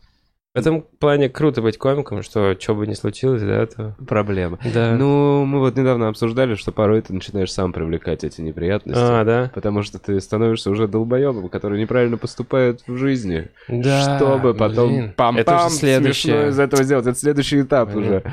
В 0.54 0.60
этом 0.60 0.82
плане 1.00 1.30
круто 1.30 1.62
быть 1.62 1.78
комиком, 1.78 2.24
что 2.24 2.58
что 2.60 2.76
бы 2.76 2.86
ни 2.86 2.94
случилось, 2.94 3.42
да, 3.42 3.66
то... 3.68 3.96
Проблема. 4.06 4.60
Да. 4.74 4.98
Ну, 4.98 5.46
мы 5.46 5.60
вот 5.60 5.78
недавно 5.78 6.10
обсуждали, 6.10 6.56
что 6.56 6.74
порой 6.74 7.02
ты 7.02 7.14
начинаешь 7.14 7.54
сам 7.54 7.72
привлекать 7.72 8.26
эти 8.26 8.42
неприятности. 8.42 9.02
а, 9.02 9.24
да? 9.24 9.50
Потому 9.56 9.82
что 9.82 9.98
ты 9.98 10.20
становишься 10.20 10.70
уже 10.70 10.90
долбоебом, 10.90 11.48
который 11.48 11.80
неправильно 11.80 12.18
поступает 12.18 12.82
в 12.86 12.98
жизни. 12.98 13.48
Да, 13.70 14.18
чтобы 14.18 14.54
потом 14.54 14.90
блин. 14.90 15.14
пам-пам 15.16 15.40
Это 15.40 15.56
уже 15.56 15.70
смешно 15.70 15.80
следующее. 15.80 16.50
из 16.50 16.60
этого 16.60 16.84
сделать. 16.84 17.08
Это 17.08 17.18
следующий 17.18 17.62
этап 17.62 17.88
Мгм. 17.92 17.98
уже. 18.00 18.24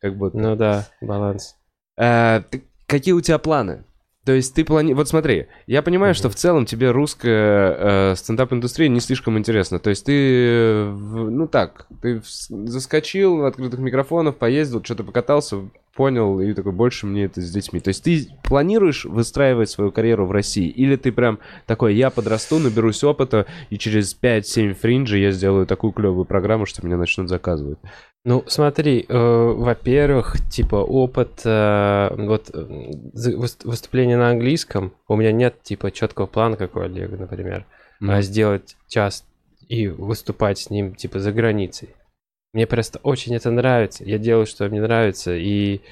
Как 0.00 0.16
будто. 0.16 0.36
Ну 0.38 0.56
да, 0.56 0.86
баланс. 1.00 1.56
Э, 1.96 2.42
ты- 2.50 2.64
какие 2.86 3.14
у 3.14 3.20
тебя 3.20 3.38
планы? 3.38 3.84
То 4.24 4.32
есть 4.32 4.54
ты 4.54 4.64
планируешь... 4.64 4.96
Вот 4.96 5.08
смотри, 5.08 5.46
я 5.68 5.82
понимаю, 5.82 6.12
что 6.12 6.28
в 6.28 6.34
целом 6.34 6.66
тебе 6.66 6.90
русская 6.90 8.10
э, 8.10 8.16
стендап-индустрия 8.16 8.88
не 8.88 8.98
слишком 8.98 9.38
интересна. 9.38 9.78
То 9.78 9.90
есть 9.90 10.04
ты, 10.04 10.12
э, 10.12 10.90
ну 10.90 11.46
так, 11.46 11.86
ты 12.02 12.20
заскочил 12.24 13.36
в 13.36 13.44
открытых 13.44 13.78
микрофонов, 13.78 14.36
поездил, 14.36 14.82
что-то 14.82 15.04
покатался, 15.04 15.68
понял, 15.96 16.40
и 16.40 16.52
такой, 16.52 16.72
больше 16.72 17.06
мне 17.06 17.24
это 17.24 17.40
с 17.40 17.50
детьми. 17.50 17.80
То 17.80 17.88
есть 17.88 18.04
ты 18.04 18.28
планируешь 18.44 19.04
выстраивать 19.04 19.70
свою 19.70 19.90
карьеру 19.90 20.26
в 20.26 20.30
России? 20.30 20.68
Или 20.68 20.96
ты 20.96 21.10
прям 21.10 21.38
такой, 21.66 21.94
я 21.94 22.10
подрасту, 22.10 22.58
наберусь 22.58 23.02
опыта, 23.02 23.46
и 23.70 23.78
через 23.78 24.16
5-7 24.20 24.74
фринджей 24.74 25.22
я 25.22 25.32
сделаю 25.32 25.66
такую 25.66 25.92
клевую 25.92 26.26
программу, 26.26 26.66
что 26.66 26.86
меня 26.86 26.96
начнут 26.96 27.28
заказывать? 27.28 27.78
Ну, 28.24 28.44
смотри, 28.46 29.06
э, 29.08 29.16
во-первых, 29.16 30.36
типа 30.50 30.76
опыт, 30.76 31.42
э, 31.44 32.14
вот 32.16 32.50
э, 32.52 32.92
выступление 33.64 34.16
на 34.16 34.30
английском, 34.30 34.92
у 35.08 35.16
меня 35.16 35.32
нет 35.32 35.62
типа 35.62 35.90
четкого 35.90 36.26
плана, 36.26 36.56
как 36.56 36.76
у 36.76 36.80
Олега, 36.80 37.16
например, 37.16 37.66
а 38.00 38.20
сделать 38.22 38.76
час 38.88 39.24
и 39.68 39.88
выступать 39.88 40.58
с 40.58 40.70
ним 40.70 40.94
типа 40.94 41.18
за 41.18 41.32
границей. 41.32 41.95
Мне 42.56 42.66
просто 42.66 43.00
очень 43.02 43.34
это 43.36 43.50
нравится. 43.50 44.02
Я 44.02 44.16
делаю, 44.16 44.46
что 44.46 44.66
мне 44.70 44.80
нравится, 44.80 45.36
и 45.36 45.82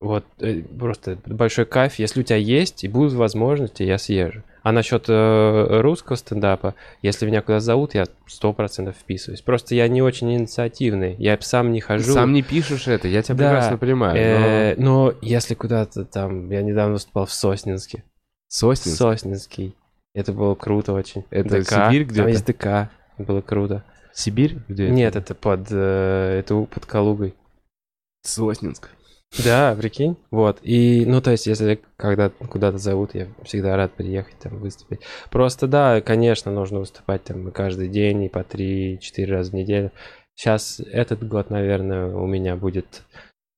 вот 0.00 0.24
э, 0.38 0.62
просто 0.62 1.18
большой 1.26 1.64
кайф. 1.66 1.96
Если 1.98 2.20
у 2.20 2.22
тебя 2.22 2.36
есть 2.36 2.84
и 2.84 2.88
будут 2.88 3.14
возможности, 3.14 3.82
я 3.82 3.98
съезжу. 3.98 4.44
А 4.62 4.70
насчет 4.70 5.06
э, 5.08 5.80
русского 5.80 6.14
стендапа, 6.14 6.76
если 7.02 7.26
меня 7.26 7.42
куда 7.42 7.58
зовут, 7.58 7.94
я 7.94 8.04
сто 8.28 8.52
процентов 8.52 8.94
вписываюсь. 8.94 9.40
Просто 9.42 9.74
я 9.74 9.88
не 9.88 10.02
очень 10.02 10.32
инициативный. 10.32 11.16
Я 11.18 11.36
сам 11.40 11.72
не 11.72 11.80
Ты 11.80 11.86
хожу. 11.88 12.12
сам 12.12 12.32
не 12.32 12.42
пишешь 12.42 12.86
это, 12.86 13.08
я 13.08 13.20
тебя 13.22 13.34
Да, 13.34 13.48
прекрасно 13.50 13.78
понимаю. 13.78 14.14
но- 14.14 14.46
Э, 14.46 14.74
но 14.78 15.14
если 15.20 15.54
куда-то 15.54 16.04
там, 16.04 16.48
я 16.48 16.62
недавно 16.62 16.92
выступал 16.92 17.26
в 17.26 17.32
Соснинске. 17.32 18.04
Соснинск? 18.46 18.98
Соснинский. 18.98 19.74
Это 20.14 20.32
было 20.32 20.54
круто 20.54 20.92
очень. 20.92 21.24
Это 21.30 21.58
ДК. 21.60 21.70
Сибирь 21.70 22.04
Там 22.06 22.12
где-то? 22.12 22.28
есть 22.28 22.46
ДК. 22.46 22.88
Было 23.18 23.40
круто. 23.40 23.82
Сибирь? 24.14 24.58
Где 24.68 24.88
Нет, 24.90 25.16
это 25.16 25.34
под, 25.34 25.66
э, 25.70 26.38
это 26.38 26.54
у- 26.54 26.66
под 26.66 26.86
Калугой. 26.86 27.34
Соснинск. 28.22 28.90
Да, 29.44 29.74
прикинь. 29.76 30.16
Вот. 30.30 30.58
И, 30.62 31.04
ну, 31.06 31.20
то 31.20 31.32
есть, 31.32 31.48
если 31.48 31.80
когда 31.96 32.28
куда-то 32.30 32.78
зовут, 32.78 33.14
я 33.16 33.26
всегда 33.42 33.76
рад 33.76 33.92
приехать 33.92 34.38
там 34.38 34.58
выступить. 34.58 35.00
Просто, 35.30 35.66
да, 35.66 36.00
конечно, 36.00 36.52
нужно 36.52 36.78
выступать 36.78 37.24
там 37.24 37.50
каждый 37.50 37.88
день 37.88 38.22
и 38.24 38.28
по 38.28 38.44
3-4 38.44 39.26
раза 39.32 39.50
в 39.50 39.54
неделю. 39.54 39.90
Сейчас 40.36 40.80
этот 40.80 41.26
год, 41.26 41.50
наверное, 41.50 42.06
у 42.14 42.26
меня 42.26 42.54
будет 42.54 43.02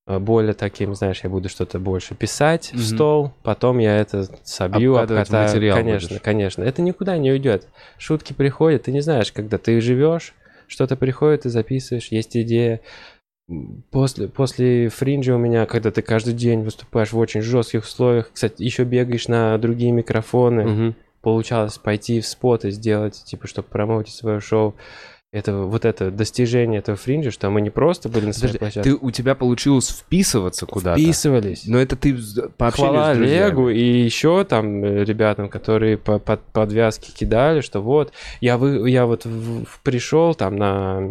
э, 0.08 0.18
более 0.18 0.54
таким, 0.54 0.94
знаешь, 0.94 1.20
я 1.24 1.28
буду 1.30 1.48
что-то 1.50 1.78
больше 1.78 2.14
писать 2.14 2.70
Мгм. 2.72 2.80
в 2.80 2.84
стол, 2.86 3.32
потом 3.42 3.78
я 3.78 3.96
это 3.98 4.24
собью, 4.44 4.96
обкатаю. 4.96 5.48
материал 5.48 5.76
Конечно, 5.76 6.08
будешь. 6.08 6.22
конечно. 6.22 6.62
Это 6.62 6.80
никуда 6.80 7.18
не 7.18 7.32
уйдет. 7.32 7.66
Шутки 7.98 8.32
приходят, 8.32 8.84
ты 8.84 8.92
не 8.92 9.00
знаешь, 9.00 9.32
когда 9.32 9.58
ты 9.58 9.80
живешь, 9.80 10.32
что-то 10.68 10.96
приходит, 10.96 11.42
ты 11.42 11.50
записываешь, 11.50 12.08
есть 12.08 12.36
идея. 12.36 12.80
После, 13.92 14.26
после 14.26 14.88
фринджа 14.88 15.34
у 15.36 15.38
меня, 15.38 15.66
когда 15.66 15.92
ты 15.92 16.02
каждый 16.02 16.34
день 16.34 16.62
выступаешь 16.62 17.12
в 17.12 17.18
очень 17.18 17.42
жестких 17.42 17.84
условиях, 17.84 18.30
кстати, 18.32 18.60
еще 18.62 18.82
бегаешь 18.82 19.28
на 19.28 19.56
другие 19.58 19.92
микрофоны, 19.92 20.64
Мгм. 20.64 20.94
получалось 21.22 21.78
пойти 21.78 22.20
в 22.20 22.26
спот 22.26 22.64
и 22.64 22.70
сделать, 22.72 23.22
типа, 23.24 23.46
чтобы 23.46 23.68
промоутить 23.68 24.14
свое 24.14 24.40
шоу. 24.40 24.74
Это 25.36 25.54
вот 25.54 25.84
это 25.84 26.10
достижение 26.10 26.78
этого 26.78 26.96
фринджа, 26.96 27.30
что 27.30 27.50
мы 27.50 27.60
не 27.60 27.68
просто 27.68 28.08
были 28.08 28.24
на 28.24 28.32
своей 28.32 28.54
Подожди, 28.54 28.80
площадке, 28.80 28.90
ты, 28.98 29.06
у 29.06 29.10
тебя 29.10 29.34
получилось 29.34 29.90
вписываться 29.90 30.64
куда-то? 30.64 30.98
вписывались. 30.98 31.64
Но 31.66 31.78
это 31.78 31.94
ты 31.94 32.16
по 32.56 32.68
общению 32.68 32.92
Хвала 32.92 33.12
с 33.14 33.16
друзьями. 33.18 33.42
Олегу 33.44 33.68
и 33.68 33.82
еще 33.82 34.44
там 34.44 34.82
э, 34.82 35.04
ребятам, 35.04 35.50
которые 35.50 35.98
по, 35.98 36.18
под 36.18 36.40
подвязки 36.40 37.10
кидали, 37.12 37.60
что 37.60 37.82
вот 37.82 38.14
я 38.40 38.56
вы 38.56 38.88
я 38.88 39.04
вот 39.04 39.26
пришел 39.82 40.34
там 40.34 40.56
на 40.56 41.10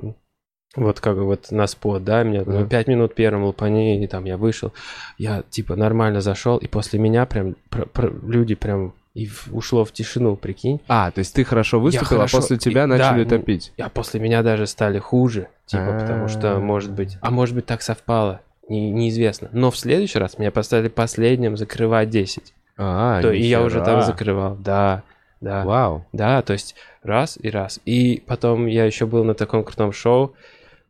вот 0.76 1.00
как 1.02 1.18
бы 1.18 1.26
вот 1.26 1.52
на 1.52 1.68
спот, 1.68 2.04
да, 2.04 2.24
мне 2.24 2.42
ну, 2.44 2.66
пять 2.68 2.88
минут 2.88 3.14
первым 3.14 3.44
лупани, 3.44 4.04
и 4.04 4.08
там 4.08 4.26
я 4.26 4.38
вышел, 4.38 4.74
я 5.20 5.44
типа 5.48 5.76
нормально 5.76 6.20
зашел, 6.22 6.58
и 6.58 6.68
после 6.68 6.98
меня 6.98 7.28
прям 7.28 7.56
пр- 7.70 7.88
пр- 7.94 8.14
люди 8.26 8.56
прям 8.56 8.96
и 9.16 9.28
ушло 9.52 9.84
в 9.86 9.92
тишину, 9.92 10.36
прикинь. 10.36 10.80
А, 10.88 11.10
то 11.10 11.20
есть 11.20 11.34
ты 11.34 11.44
хорошо 11.44 11.80
выступил, 11.80 12.18
хорошо- 12.18 12.38
а 12.38 12.42
после 12.42 12.58
тебя 12.58 12.84
и- 12.84 12.88
начали 12.88 13.24
да, 13.24 13.38
топить. 13.38 13.74
А 13.80 13.90
после 13.90 14.20
меня 14.20 14.44
даже 14.44 14.68
стали 14.68 15.00
хуже, 15.00 15.48
типа, 15.66 15.98
потому 16.00 16.28
что, 16.28 16.58
А. 16.58 16.60
может 16.60 16.92
быть, 16.92 17.18
а 17.22 17.32
может 17.32 17.56
быть 17.56 17.66
так 17.66 17.82
совпало, 17.82 18.42
не- 18.70 18.92
неизвестно. 18.92 19.50
Но 19.54 19.72
в 19.72 19.78
следующий 19.78 20.20
раз 20.20 20.38
меня 20.38 20.52
поставили 20.52 20.90
последним 20.90 21.58
закрывать 21.58 22.10
10. 22.10 22.54
А, 22.78 23.22
То, 23.22 23.32
и 23.32 23.42
я 23.42 23.64
уже 23.64 23.82
там 23.84 24.02
закрывал. 24.04 24.58
Да, 24.58 25.04
да. 25.40 25.64
Вау. 25.64 26.06
Да, 26.12 26.42
то 26.42 26.52
есть 26.54 26.76
раз 27.02 27.40
и 27.42 27.50
раз. 27.50 27.80
И 27.86 28.22
потом 28.28 28.66
я 28.66 28.84
еще 28.86 29.06
был 29.06 29.24
на 29.24 29.34
таком 29.34 29.64
крутом 29.64 29.94
шоу. 29.94 30.34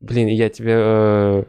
Блин, 0.02 0.28
я 0.28 0.50
тебе... 0.50 0.74
э, 0.78 1.44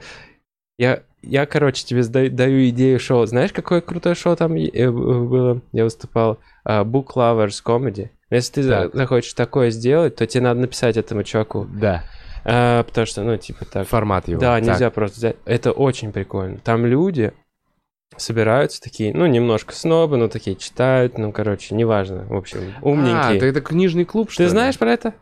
я, 0.79 1.01
я, 1.27 1.47
короче, 1.47 1.85
тебе 1.85 2.03
даю 2.31 2.68
идею 2.70 2.99
шоу. 2.99 3.27
Знаешь, 3.27 3.53
какое 3.53 3.81
крутое 3.81 4.14
шоу 4.14 4.37
там 4.37 4.55
э, 4.57 4.91
было? 4.91 5.61
Я 5.72 5.85
выступал. 5.85 6.39
А, 6.64 6.85
Book 6.85 7.09
Lovers 7.16 7.62
Comedy. 7.64 8.11
Если 8.31 8.62
ты 8.62 8.68
Так. 8.68 8.95
захочешь 8.95 9.35
такое 9.35 9.70
сделать, 9.70 10.16
то 10.16 10.27
тебе 10.27 10.43
надо 10.45 10.61
написать 10.61 10.97
этому 10.97 11.22
чуваку. 11.22 11.64
Да. 11.64 12.05
А, 12.45 12.83
потому 12.83 13.07
что, 13.07 13.22
ну, 13.22 13.37
типа 13.37 13.64
так. 13.64 13.87
Формат 13.87 14.29
его. 14.29 14.41
Да, 14.41 14.57
Так. 14.59 14.68
нельзя 14.68 14.91
просто 14.91 15.18
взять. 15.18 15.37
Это 15.45 15.72
очень 15.72 16.12
прикольно. 16.12 16.59
Там 16.59 16.87
люди, 16.87 17.33
собираются 18.16 18.81
такие, 18.81 19.12
ну, 19.14 19.27
немножко 19.27 19.74
снобы, 19.74 20.16
но 20.16 20.29
такие 20.29 20.57
читают, 20.57 21.18
ну, 21.18 21.33
короче, 21.33 21.74
неважно, 21.74 22.24
в 22.29 22.35
общем, 22.37 22.74
умненькие. 22.83 23.16
А, 23.20 23.35
это, 23.35 23.47
это 23.47 23.61
книжный 23.61 24.05
клуб, 24.05 24.31
что 24.31 24.39
Ты 24.39 24.45
ли? 24.45 24.49
знаешь 24.51 24.79
про 24.79 24.93
это? 24.93 25.14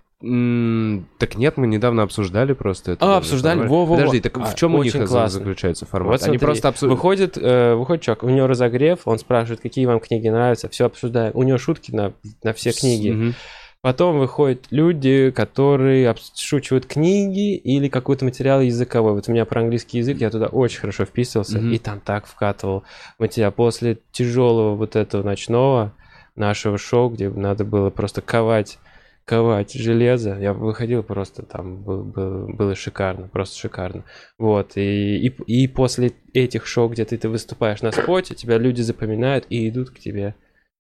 Так 1.19 1.37
нет, 1.37 1.57
мы 1.57 1.67
недавно 1.67 2.03
обсуждали 2.03 2.53
просто 2.55 2.93
это. 2.93 3.05
А, 3.15 3.19
обсуждали? 3.19 3.59
формат. 3.59 3.71
Во-во-во. 3.71 3.97
Подожди, 3.97 4.21
так 4.21 4.39
А, 4.39 4.45
в 4.45 4.55
чем 4.55 4.75
у 4.75 4.83
них 4.83 4.93
классно. 4.93 5.29
заключается 5.29 5.87
формат? 5.87 6.13
Вот 6.13 6.23
Они 6.23 6.39
смотри, 6.39 6.47
просто 6.47 6.69
обсуждают. 6.69 6.97
Выходит, 6.99 7.39
э, 7.39 7.75
выходит 7.75 8.03
чувак, 8.03 8.23
у 8.23 8.29
него 8.31 8.47
разогрев, 8.47 9.01
он 9.07 9.19
спрашивает, 9.19 9.61
какие 9.61 9.87
вам 9.87 10.01
книги 10.01 10.29
нравятся, 10.29 10.69
все 10.69 10.87
обсуждаем. 10.87 11.33
У 11.35 11.43
него 11.43 11.59
шутки 11.59 11.91
на, 11.93 12.13
на 12.43 12.53
все 12.53 12.73
книги. 12.73 13.35
Потом 13.83 14.19
выходят 14.19 14.65
люди, 14.71 15.31
которые 15.31 16.09
обшучивают 16.09 16.87
книги 16.87 17.55
или 17.55 17.89
какой-то 17.89 18.25
материал 18.25 18.63
языковой. 18.63 19.13
Вот 19.13 19.29
у 19.29 19.33
меня 19.33 19.45
про 19.45 19.61
английский 19.61 19.99
язык, 19.99 20.17
я 20.23 20.31
туда 20.31 20.47
очень 20.47 20.81
хорошо 20.81 21.05
вписывался, 21.05 21.59
Мгм. 21.59 21.71
и 21.73 21.77
там 21.79 22.01
так 22.01 22.27
вкатывал 22.27 22.85
материал. 23.19 23.53
После 23.53 23.99
тяжелого 24.11 24.75
вот 24.75 24.97
этого 24.97 25.23
ночного 25.23 25.93
нашего 26.35 26.79
шоу, 26.79 27.11
где 27.11 27.29
надо 27.29 27.65
было 27.67 27.91
просто 27.91 28.23
ковать 28.23 28.79
ковать 29.25 29.73
железо, 29.73 30.39
я 30.39 30.53
выходил 30.53 31.03
просто 31.03 31.45
там, 31.45 31.83
был- 31.83 32.05
был- 32.05 32.49
было 32.49 32.75
шикарно, 32.75 33.29
просто 33.29 33.59
шикарно. 33.59 34.05
Вот, 34.39 34.77
и, 34.77 35.27
и, 35.27 35.29
и 35.47 35.69
после 35.69 36.13
этих 36.33 36.67
шоу, 36.67 36.89
где 36.89 37.05
ты, 37.05 37.17
ты 37.17 37.29
выступаешь 37.29 37.83
на 37.83 37.91
споте, 37.91 38.35
тебя 38.35 38.59
люди 38.59 38.83
запоминают 38.83 39.47
и 39.49 39.69
идут 39.69 39.91
к 39.91 39.99
тебе. 39.99 40.35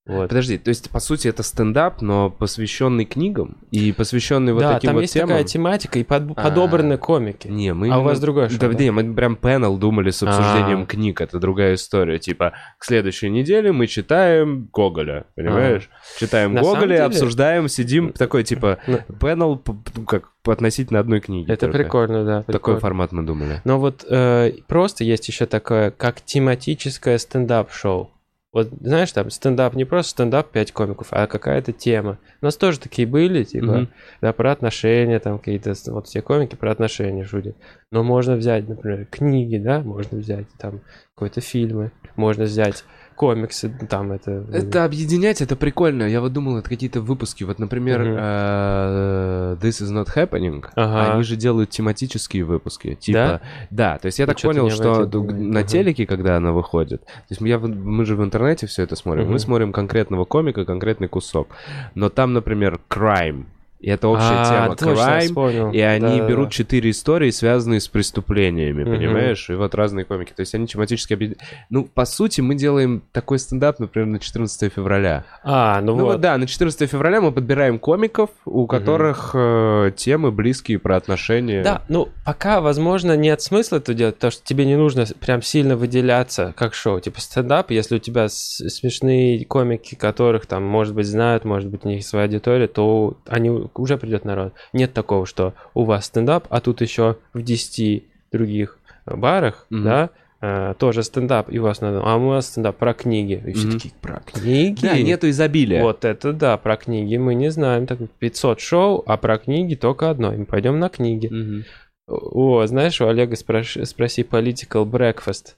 Вот. 0.07 0.29
Подожди, 0.29 0.59
то 0.59 0.69
есть, 0.69 0.91
по 0.91 1.01
сути, 1.01 1.29
это 1.29 1.43
стендап, 1.43 2.03
но 2.03 2.29
посвященный 2.29 3.07
книгам 3.07 3.57
и 3.71 3.91
посвященный 3.91 4.53
вот 4.53 4.61
да, 4.61 4.75
таким 4.75 4.89
там 4.89 4.95
вот 4.97 5.01
есть 5.01 5.15
темам? 5.15 5.29
такая 5.31 5.45
тематика 5.45 5.99
и 5.99 6.05
под- 6.05 6.33
А. 6.37 6.43
подобраны 6.43 6.99
комики. 6.99 7.49
Не, 7.49 7.73
мы 7.73 7.89
А 7.91 8.01
у 8.01 8.03
вас 8.03 8.21
другое 8.21 8.51
шоу, 8.51 8.59
Да, 8.59 8.69
да? 8.69 8.75
не, 8.85 8.91
мы 8.91 9.15
прям 9.15 9.35
панел 9.35 9.79
думали 9.79 10.11
с 10.11 10.23
обсуждением 10.23 10.83
А. 10.83 10.87
книг, 10.87 11.23
это 11.23 11.39
другая 11.39 11.75
история. 11.77 12.19
Типа, 12.19 12.53
к 12.79 12.85
следующей 12.85 13.31
неделе 13.31 13.73
мы 13.73 13.87
читаем 13.87 14.69
Гоголя, 14.75 15.25
понимаешь? 15.37 15.89
Читаем 16.19 16.51
А. 16.51 16.55
На 16.57 16.61
Гоголя, 16.61 16.87
деле- 16.89 17.03
обсуждаем, 17.05 17.69
сидим, 17.69 18.13
такой, 18.13 18.45
типа, 18.45 18.81
Ну. 18.87 18.99
панел, 19.19 19.63
ну, 19.97 20.05
как 20.05 20.33
по- 20.43 20.53
относительно 20.53 21.01
одной 21.01 21.21
книги. 21.21 21.51
Это 21.51 21.63
только. 21.67 21.79
прикольно, 21.79 22.25
да. 22.27 22.39
Такой 22.43 22.53
прикольно. 22.53 22.81
формат 22.81 23.13
мы 23.13 23.23
думали. 23.23 23.63
Но 23.65 23.79
вот 23.81 24.05
э, 24.07 24.53
просто 24.69 25.03
есть 25.03 25.27
еще 25.29 25.47
такое, 25.47 25.91
как 25.91 26.21
тематическое 26.21 27.17
стендап-шоу. 27.17 28.11
Вот 28.55 28.69
знаешь, 28.81 29.11
там 29.11 29.31
стендап 29.31 29.75
не 29.75 29.85
просто 29.85 30.13
стендап 30.13 30.51
5 30.53 30.71
комиков, 30.71 31.09
а 31.11 31.27
какая-то 31.27 31.73
тема. 31.73 32.19
У 32.41 32.45
нас 32.45 32.57
тоже 32.57 32.79
такие 32.79 33.07
были, 33.07 33.43
типа, 33.43 33.67
Мгм. 33.67 33.89
да, 34.21 34.33
про 34.33 34.53
отношения, 34.53 35.19
там 35.19 35.39
какие-то, 35.41 35.75
вот 35.89 36.07
все 36.07 36.23
комики 36.23 36.55
про 36.55 36.71
отношения 36.71 37.25
шутят. 37.25 37.57
Но 37.91 38.05
можно 38.05 38.37
взять, 38.37 38.69
например, 38.69 39.07
книги, 39.07 39.59
да, 39.59 39.81
можно 39.81 40.19
взять 40.19 40.47
там 40.57 40.83
какие-то 41.17 41.41
фильмы, 41.41 41.91
можно 42.15 42.45
взять 42.45 42.85
комиксы, 43.15 43.69
там 43.89 44.12
это... 44.12 44.45
Это 44.53 44.85
объединять, 44.85 45.41
это 45.41 45.57
прикольно. 45.57 46.03
Я 46.05 46.21
вот 46.21 46.33
думал, 46.33 46.59
это 46.59 46.69
какие-то 46.69 47.01
выпуски. 47.01 47.45
Вот, 47.45 47.59
например, 47.59 48.01
Мгм. 48.01 48.17
э, 48.19 49.57
This 49.61 49.83
is 49.83 49.93
not 49.93 50.09
happening. 50.15 50.65
Ага. 50.75 51.15
Они 51.15 51.23
же 51.23 51.37
делают 51.37 51.71
тематические 51.71 52.45
выпуски. 52.45 52.95
Типа, 52.95 53.41
да, 53.71 53.99
то 53.99 54.07
есть 54.07 54.19
я 54.19 54.27
Ну, 54.27 54.33
так 54.33 54.43
понял, 54.43 54.71
что 54.71 55.07
на 55.07 55.61
Ага. 55.61 55.69
телеке, 55.69 56.07
когда 56.07 56.37
она 56.37 56.53
выходит, 56.53 57.05
то 57.05 57.11
есть 57.31 57.41
я, 57.41 57.59
мы 57.59 58.05
же 58.05 58.17
в 58.17 58.23
интернете 58.25 58.67
все 58.67 58.83
это 58.83 58.97
смотрим, 58.97 59.25
мы 59.25 59.31
Мгм. 59.31 59.39
смотрим 59.39 59.73
конкретного 59.73 60.25
комика, 60.25 60.65
конкретный 60.65 61.09
кусок. 61.09 61.49
Но 61.95 62.09
там, 62.09 62.33
например, 62.33 62.81
crime. 62.89 63.45
И 63.85 63.91
это 63.91 64.09
общая 64.09 64.24
А, 64.47 64.74
тема 64.76 65.20
вспомнил. 65.20 65.70
И 65.70 65.78
они 65.78 66.01
Да-да-да. 66.07 66.26
берут 66.26 66.51
четыре 66.51 66.89
истории, 66.89 67.28
связанные 67.30 67.80
с 67.80 67.89
преступлениями, 67.89 68.82
Мгм. 68.82 68.95
понимаешь? 68.97 69.51
И 69.51 69.53
вот 69.53 69.74
разные 69.74 70.07
комики. 70.07 70.32
То 70.35 70.41
есть 70.41 70.55
они 70.55 70.66
тематически 70.66 71.12
объединяют. 71.12 71.43
Ну, 71.68 71.85
по 71.85 72.07
сути, 72.07 72.41
мы 72.41 72.55
делаем 72.55 73.03
такой 73.12 73.39
стендап, 73.39 73.80
например, 73.80 74.07
на 74.09 74.18
14 74.20 74.70
февраля. 74.70 75.24
А, 75.43 75.82
ну, 75.82 75.97
Ну, 75.97 76.05
вот. 76.05 76.12
вот 76.12 76.20
да, 76.22 76.39
на 76.39 76.47
14 76.47 76.89
февраля 76.91 77.20
мы 77.20 77.30
подбираем 77.30 77.78
комиков, 77.78 78.30
у 78.47 78.66
которых 78.66 79.32
э, 79.35 79.91
темы 79.95 80.32
близкие 80.32 80.78
про 80.78 80.97
отношения. 80.97 81.62
Да, 81.62 81.82
ну, 81.91 82.09
пока, 82.24 82.62
возможно, 82.62 83.14
нет 83.18 83.43
смысла 83.43 83.76
это 83.76 83.93
делать, 83.93 84.14
потому 84.14 84.30
что 84.30 84.43
тебе 84.45 84.64
не 84.64 84.76
нужно 84.76 85.05
прям 85.20 85.43
сильно 85.43 85.76
выделяться 85.76 86.55
как 86.57 86.72
шоу. 86.72 87.01
Типа 87.01 87.20
стендап, 87.20 87.70
если 87.70 87.97
у 87.97 87.99
тебя 87.99 88.28
смешные 88.30 89.45
комики, 89.45 89.95
которых 89.95 90.47
там, 90.47 90.62
может 90.64 90.95
быть, 90.95 91.07
знают, 91.07 91.45
может 91.45 91.68
быть, 91.68 91.85
у 91.85 91.89
них 91.89 92.05
своя 92.07 92.24
аудитория, 92.24 92.66
то 92.66 93.18
они 93.28 93.68
уже 93.79 93.97
придет 93.99 94.25
народ. 94.25 94.53
Нет 94.72 94.93
такого, 94.93 95.27
что 95.27 95.55
у 95.75 95.85
вас 95.85 96.07
стендап, 96.07 96.47
а 96.51 96.61
тут 96.61 96.81
еще 96.81 97.16
в 97.33 97.43
10 97.43 98.05
других 98.33 98.79
барах, 99.07 99.66
Мгм. 99.70 99.85
да, 99.85 100.11
э, 100.41 100.75
тоже 100.79 101.03
стендап, 101.03 101.51
и 101.53 101.59
у 101.59 101.62
вас 101.62 101.81
надо, 101.81 102.03
а 102.05 102.16
у 102.16 102.29
вас 102.29 102.49
стендап 102.49 102.77
про 102.77 102.93
книги. 102.95 103.43
И 103.47 103.53
все 103.53 103.66
Мгм. 103.68 103.72
такие, 103.79 103.95
про 104.01 104.20
книги? 104.27 104.81
Да, 104.83 104.99
нету 104.99 105.29
изобилия. 105.31 105.83
Вот 105.83 106.05
это 106.05 106.33
да, 106.33 106.57
про 106.59 106.77
книги 106.77 107.16
мы 107.16 107.35
не 107.35 107.51
знаем. 107.51 107.87
Так 107.87 107.99
500 108.18 108.61
шоу, 108.61 109.03
а 109.07 109.16
про 109.16 109.39
книги 109.39 109.75
только 109.75 110.11
одно. 110.11 110.33
И 110.35 110.37
мы 110.39 110.45
пойдем 110.47 110.79
на 110.79 110.89
книги. 110.89 111.29
Мгм. 111.29 111.64
О, 112.07 112.66
знаешь, 112.66 113.01
у 113.01 113.07
Олега 113.07 113.35
спрош- 113.37 113.85
спроси 113.87 114.22
political 114.22 114.85
breakfast. 114.85 115.55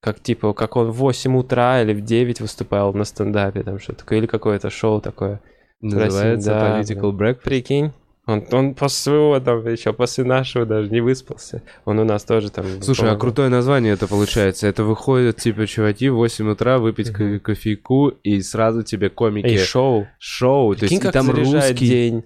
Как 0.00 0.18
типа, 0.20 0.52
как 0.54 0.76
он 0.76 0.90
в 0.90 0.94
8 0.96 1.36
утра 1.36 1.82
или 1.82 1.92
в 1.92 2.00
9 2.02 2.40
выступал 2.40 2.92
на 2.94 3.04
стендапе, 3.04 3.62
там 3.62 3.78
что 3.78 3.92
такое, 3.94 4.18
или 4.18 4.26
какое-то 4.26 4.70
шоу 4.70 5.00
такое. 5.00 5.40
Называется 5.82 6.50
да, 6.50 6.80
Political 6.80 7.12
Breakfast. 7.12 7.42
Прикинь. 7.44 7.92
Он, 8.24 8.44
он 8.52 8.74
после 8.76 8.96
своего 9.02 9.40
там, 9.40 9.66
еще 9.66 9.92
после 9.92 10.22
нашего 10.22 10.64
даже 10.64 10.88
не 10.90 11.00
выспался. 11.00 11.60
Он 11.84 11.98
у 11.98 12.04
нас 12.04 12.22
тоже 12.22 12.50
там... 12.52 12.64
Слушай, 12.80 13.00
а 13.00 13.02
помогал. 13.06 13.18
крутое 13.20 13.48
название 13.48 13.94
это 13.94 14.06
получается. 14.06 14.68
Это 14.68 14.84
выходят, 14.84 15.38
типа, 15.38 15.66
чуваки 15.66 16.08
в 16.08 16.14
8 16.14 16.48
утра 16.52 16.78
выпить 16.78 17.10
Мгм. 17.10 17.40
кофейку, 17.40 18.10
и 18.22 18.40
сразу 18.42 18.84
тебе 18.84 19.10
комики 19.10 19.46
Эй, 19.46 19.58
шоу. 19.58 20.06
шоу. 20.20 20.74
То 20.74 20.80
Прикинь, 20.80 20.94
есть 20.98 21.02
и 21.02 21.06
как 21.06 21.12
там 21.14 21.30
русский. 21.32 21.86
день. 21.88 22.24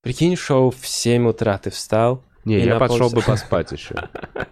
Прикинь, 0.00 0.36
шоу 0.36 0.70
в 0.70 0.86
7 0.86 1.26
утра 1.26 1.58
ты 1.58 1.70
встал. 1.70 2.22
Не, 2.44 2.58
И 2.60 2.64
я 2.64 2.78
пошел 2.78 3.10
бы 3.10 3.20
поспать 3.20 3.72
еще. 3.72 3.96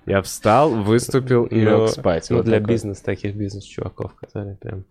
Я 0.06 0.22
встал, 0.22 0.70
выступил 0.70 1.44
и 1.44 1.54
Ну, 1.64 1.82
лег 1.84 1.90
спать. 1.90 2.26
Ну, 2.30 2.38
Вот 2.38 2.46
для 2.46 2.58
такой. 2.58 2.74
бизнес, 2.74 3.00
таких 3.00 3.36
бизнес-чуваков, 3.36 4.14
которые 4.16 4.56
прям 4.56 4.84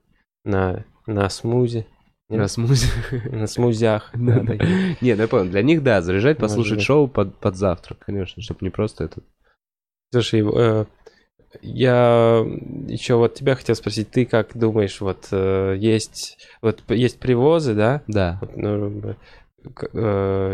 на, 0.46 0.86
на 1.08 1.30
смузи, 1.30 1.86
На 2.30 2.48
смузи. 2.48 2.88
на 3.32 3.48
смузях. 3.48 4.14
Не, 4.16 5.16
ну 5.16 5.22
я 5.22 5.28
понял. 5.28 5.50
Для 5.50 5.64
них, 5.64 5.84
да, 5.84 6.02
заряжать, 6.02 6.38
послушать 6.38 6.82
шоу 6.82 7.08
под, 7.08 7.56
завтрак, 7.56 8.00
конечно, 8.00 8.42
чтобы 8.42 8.60
не 8.62 8.70
просто 8.70 9.06
это. 9.06 9.22
Слушай, 10.12 10.44
э, 10.46 10.86
я 11.62 12.44
еще 12.88 13.16
вот 13.16 13.34
тебя 13.34 13.56
хотел 13.56 13.76
спросить, 13.76 14.12
ты 14.12 14.26
как 14.26 14.58
думаешь, 14.58 15.02
вот 15.02 15.28
э, 15.32 15.76
есть 15.78 16.38
вот 16.62 16.84
есть 16.90 17.20
привозы, 17.20 17.74
да? 17.74 18.04
Да. 18.08 18.38
Вот, 18.42 18.58
ну, 18.58 19.16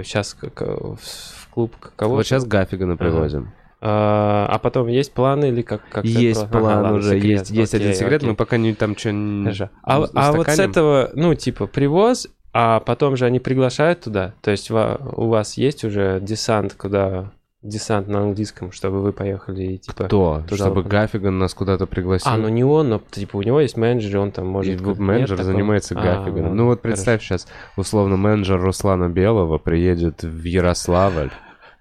сейчас 0.03 0.35
в 0.41 1.49
клуб 1.51 1.75
кого? 1.95 2.15
Вот 2.15 2.25
сейчас 2.25 2.45
Гаффигана 2.45 2.97
привозим. 2.97 3.53
А, 3.81 4.47
а 4.49 4.59
потом 4.59 4.87
есть 4.87 5.13
планы 5.13 5.49
или 5.49 5.61
как? 5.61 5.81
как 5.89 6.05
Есть 6.05 6.49
план 6.49 6.93
уже, 6.93 7.17
есть, 7.17 7.51
есть 7.51 7.73
один 7.73 7.93
секрет, 7.93 8.23
мы 8.23 8.29
мы 8.29 8.35
пока 8.35 8.57
не 8.57 8.73
там 8.73 8.97
что 8.97 9.11
Хорошо. 9.43 9.69
А, 9.83 10.05
а 10.13 10.31
вот 10.31 10.47
с 10.47 10.59
этого, 10.59 11.11
ну, 11.13 11.35
типа, 11.35 11.67
привоз, 11.67 12.27
а 12.53 12.79
потом 12.79 13.17
же 13.17 13.25
они 13.25 13.39
приглашают 13.39 14.01
туда. 14.01 14.33
То 14.41 14.51
есть 14.51 14.71
у 14.71 15.27
вас 15.27 15.57
есть 15.57 15.83
уже 15.83 16.19
десант, 16.21 16.73
куда 16.73 17.31
десант 17.65 18.07
на 18.07 18.21
английском, 18.21 18.71
чтобы 18.71 19.01
вы 19.01 19.11
поехали 19.11 19.63
и 19.73 19.77
типа. 19.77 20.05
Кто? 20.05 20.43
туда 20.47 20.55
Чтобы 20.55 20.83
вот. 20.83 20.87
Гаффиган 20.87 21.37
нас 21.37 21.53
куда-то 21.53 21.85
пригласил. 21.87 22.31
А, 22.31 22.37
ну 22.37 22.47
не 22.47 22.63
он, 22.63 22.89
но 22.89 23.01
типа 23.11 23.37
у 23.37 23.41
него 23.41 23.59
есть 23.59 23.75
менеджер, 23.75 24.15
и 24.15 24.19
он 24.19 24.31
там 24.31 24.45
И 24.45 24.49
может. 24.49 24.81
как- 24.81 24.97
менеджер 24.99 25.29
нет 25.29 25.37
такого? 25.37 25.43
занимается 25.51 25.95
А, 25.99 26.29
ну 26.53 26.65
вот 26.65 26.81
представь 26.81 27.21
сейчас, 27.23 27.47
условно, 27.75 28.17
менеджер 28.17 28.61
Руслана 28.61 29.09
Белого 29.09 29.57
приедет 29.57 30.23
в 30.23 30.43
Ярославль, 30.43 31.31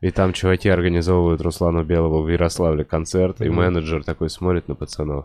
и 0.05 0.11
там 0.11 0.34
чуваки 0.34 0.68
организовывают 0.68 1.40
Руслану 1.40 1.82
Белого 1.82 2.20
в 2.20 2.28
Ярославле 2.28 2.84
концерт, 2.84 3.40
и 3.40 3.48
Мгм. 3.48 3.57
менеджер 3.57 4.05
такой 4.05 4.28
смотрит 4.28 4.68
на 4.68 4.74
пацанов. 4.74 5.24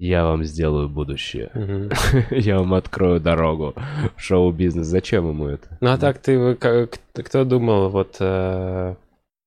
Я 0.00 0.24
вам 0.24 0.42
сделаю 0.42 0.88
будущее. 0.88 1.50
Мгм. 1.54 1.90
Я 2.30 2.58
вам 2.58 2.74
открою 2.74 3.20
дорогу 3.20 3.74
в 4.16 4.20
шоу-бизнес. 4.20 4.86
Зачем 4.88 5.28
ему 5.28 5.46
это? 5.46 5.78
Ну 5.80 5.90
а 5.92 5.98
так 5.98 6.18
ты 6.18 6.56
как- 6.56 6.98
кто 7.14 7.44
думал, 7.44 7.90
вот 7.90 8.16
э, 8.18 8.96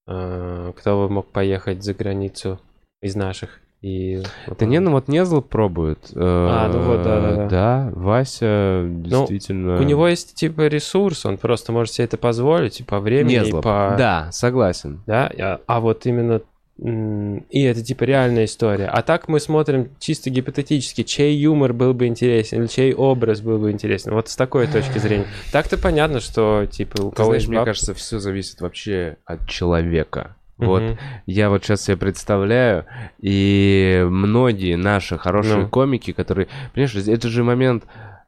э, 0.08 0.74
кто 0.78 1.08
бы 1.08 1.14
мог 1.14 1.32
поехать 1.34 1.84
за 1.84 1.94
границу 1.94 2.62
из 3.02 3.16
наших? 3.18 3.60
И 3.86 4.24
Да 4.58 4.66
не, 4.66 4.80
ну 4.80 4.90
вот 4.90 5.08
Незл 5.08 5.42
пробует. 5.42 6.00
А, 6.16 6.68
ну 6.74 6.80
вот, 6.82 7.04
да-да-да. 7.04 7.48
Да, 7.48 7.92
Вася 7.94 8.84
действительно... 8.90 9.80
У 9.80 9.84
него 9.84 10.08
есть 10.08 10.34
типа 10.34 10.66
ресурс, 10.66 11.24
он 11.28 11.38
просто 11.38 11.72
может 11.72 11.94
себе 11.94 12.06
это 12.06 12.18
позволить 12.18 12.80
и 12.80 12.84
по 12.84 13.00
времени, 13.00 13.36
и 13.36 13.40
Незлоб. 13.42 13.64
по... 13.64 13.94
Да, 13.96 14.30
согласен. 14.32 15.04
да, 15.06 15.32
а, 15.38 15.62
а 15.68 15.80
вот 15.80 16.08
именно 16.08 16.42
и 16.78 17.62
это 17.62 17.82
типа 17.82 18.04
реальная 18.04 18.46
история. 18.46 18.88
А 18.88 19.02
так 19.04 19.30
мы 19.30 19.40
смотрим 19.40 19.92
чисто 20.00 20.30
гипотетически, 20.30 21.04
чей 21.04 21.38
юмор 21.38 21.72
был 21.72 21.94
бы 21.94 22.08
интересен, 22.08 22.62
или 22.62 22.68
чей 22.68 22.94
образ 22.94 23.40
был 23.40 23.60
бы 23.60 23.72
интересен. 23.72 24.14
Вот 24.14 24.28
с 24.28 24.36
такой 24.36 24.68
точки 24.68 24.98
зрения. 24.98 25.28
Так-то 25.54 25.78
понятно, 25.78 26.20
что 26.20 26.66
типа 26.70 27.04
у 27.04 27.12
Ты 27.12 27.18
кого 27.18 27.28
знаешь, 27.28 27.44
есть 27.44 27.50
мне 27.50 27.64
кажется, 27.64 27.94
все 27.94 28.20
зависит 28.20 28.60
вообще 28.60 29.18
от 29.26 29.48
человека. 29.48 30.36
Вот. 30.58 30.82
Мгм. 30.82 30.98
Я 31.26 31.50
вот 31.50 31.64
сейчас 31.64 31.84
себе 31.84 31.98
представляю, 31.98 32.86
и 33.20 34.06
многие 34.10 34.76
наши 34.76 35.18
хорошие 35.18 35.64
Ну. 35.64 35.70
комики, 35.70 36.14
которые... 36.14 36.48
Понимаешь, 36.74 36.96
это 36.96 37.28
же 37.28 37.44
момент 37.44 37.84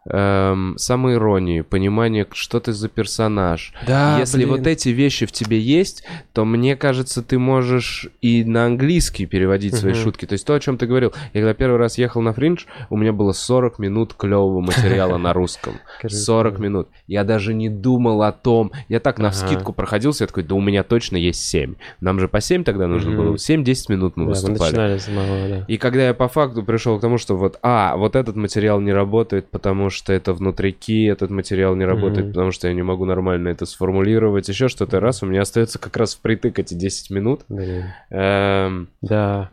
эм, 0.10 0.76
самоиронии, 0.78 1.62
понимания, 1.62 2.26
что 2.32 2.60
ты 2.60 2.74
за 2.74 2.90
персонаж. 2.90 3.74
Да, 3.86 4.18
Если 4.20 4.38
блин. 4.38 4.50
вот 4.50 4.68
эти 4.68 4.90
вещи 4.90 5.26
в 5.26 5.32
тебе 5.32 5.60
есть, 5.60 6.04
то 6.34 6.46
мне 6.46 6.76
кажется, 6.76 7.22
ты 7.24 7.38
можешь 7.40 8.08
и 8.22 8.44
на 8.44 8.66
английский 8.66 9.26
переводить 9.26 9.76
свои 9.76 9.94
Мгм. 9.94 10.02
шутки. 10.02 10.26
То 10.26 10.34
есть 10.34 10.46
то, 10.46 10.54
о 10.54 10.60
чем 10.60 10.78
ты 10.78 10.86
говорил. 10.88 11.14
Я 11.34 11.42
когда 11.42 11.54
первый 11.54 11.78
раз 11.78 11.98
ехал 11.98 12.22
на 12.22 12.34
фриндж, 12.34 12.66
у 12.90 12.98
меня 12.98 13.14
было 13.14 13.32
40 13.34 13.80
минут 13.80 14.14
клевого 14.14 14.62
материала 14.62 15.18
на 15.18 15.34
русском. 15.34 15.74
Круто. 16.02 16.16
40 16.16 16.60
минут. 16.60 16.88
Я 17.08 17.24
даже 17.24 17.54
не 17.54 17.70
думал 17.70 18.24
о 18.24 18.32
том. 18.32 18.72
Я 18.90 19.00
так 19.00 19.20
на 19.20 19.32
вскидку 19.32 19.74
проходился, 19.74 20.24
я 20.24 20.28
такой, 20.28 20.44
да 20.44 20.56
у 20.56 20.62
меня 20.62 20.84
точно 20.84 21.18
есть 21.18 21.42
7. 21.48 21.76
Нам 22.02 22.20
же 22.20 22.28
по 22.28 22.42
7 22.42 22.64
тогда 22.64 22.88
нужно 22.88 23.16
было. 23.16 23.36
7-10 23.36 23.86
минут 23.90 24.18
мы 24.18 24.26
выступали. 24.26 25.64
И 25.68 25.78
когда 25.78 26.08
я 26.08 26.14
по 26.14 26.28
факту 26.28 26.64
пришел 26.64 26.98
к 26.98 27.02
тому, 27.02 27.18
что 27.18 27.36
вот, 27.36 27.58
а, 27.62 27.96
вот 27.98 28.16
этот 28.16 28.36
материал 28.36 28.80
не 28.80 28.94
работает, 28.94 29.50
потому 29.50 29.90
что 29.90 29.97
это 30.14 30.34
внутрики, 30.34 31.08
этот 31.08 31.30
материал 31.32 31.76
не 31.76 31.86
работает, 31.86 32.26
Мгм. 32.28 32.34
потому 32.34 32.52
что 32.52 32.68
я 32.68 32.74
не 32.74 32.84
могу 32.84 33.06
нормально 33.06 33.50
это 33.50 33.66
сформулировать, 33.66 34.48
еще 34.50 34.68
что-то, 34.68 35.00
раз, 35.00 35.24
у 35.24 35.26
меня 35.26 35.42
остается 35.42 35.80
как 35.80 35.98
раз 35.98 36.16
впритык 36.16 36.60
эти 36.60 36.74
10 36.74 37.10
минут. 37.10 37.42
Блин. 37.50 37.86
Эм, 38.10 38.90
Да. 39.02 39.52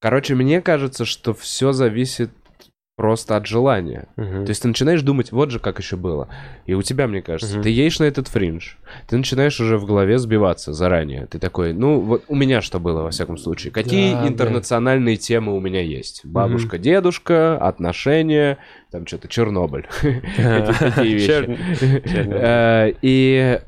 короче, 0.00 0.34
мне 0.34 0.60
кажется, 0.60 1.04
что 1.04 1.34
все 1.34 1.72
зависит 1.72 2.30
просто 2.98 3.36
от 3.36 3.46
желания. 3.46 4.08
Мгм. 4.16 4.44
То 4.44 4.50
есть 4.50 4.60
ты 4.62 4.66
начинаешь 4.68 5.02
думать, 5.02 5.30
вот 5.30 5.52
же 5.52 5.60
как 5.60 5.78
еще 5.78 5.96
было. 5.96 6.28
И 6.66 6.74
у 6.74 6.82
тебя, 6.82 7.06
мне 7.06 7.22
кажется, 7.22 7.54
Мгм. 7.54 7.62
ты 7.62 7.70
едешь 7.70 8.00
на 8.00 8.04
этот 8.04 8.26
фриндж, 8.26 8.72
ты 9.08 9.16
начинаешь 9.16 9.58
уже 9.60 9.78
в 9.78 9.86
голове 9.86 10.18
сбиваться 10.18 10.72
заранее. 10.72 11.26
Ты 11.26 11.38
такой, 11.38 11.72
ну 11.72 12.00
вот 12.00 12.24
у 12.26 12.34
меня 12.34 12.60
что 12.60 12.80
было 12.80 13.02
во 13.04 13.10
всяком 13.10 13.38
случае? 13.38 13.72
Какие 13.72 14.14
Да, 14.14 14.26
интернациональные 14.26 15.16
темы 15.16 15.56
у 15.56 15.60
меня 15.60 15.80
есть? 15.80 16.26
Бабушка, 16.26 16.76
дедушка, 16.76 17.56
отношения, 17.56 18.58
там 18.90 19.06
что-то 19.06 19.28
Чернобыль. 19.28 19.86
Такие 20.02 21.14
вещи. 21.14 21.58
Э, 22.14 22.92
И 23.00 23.60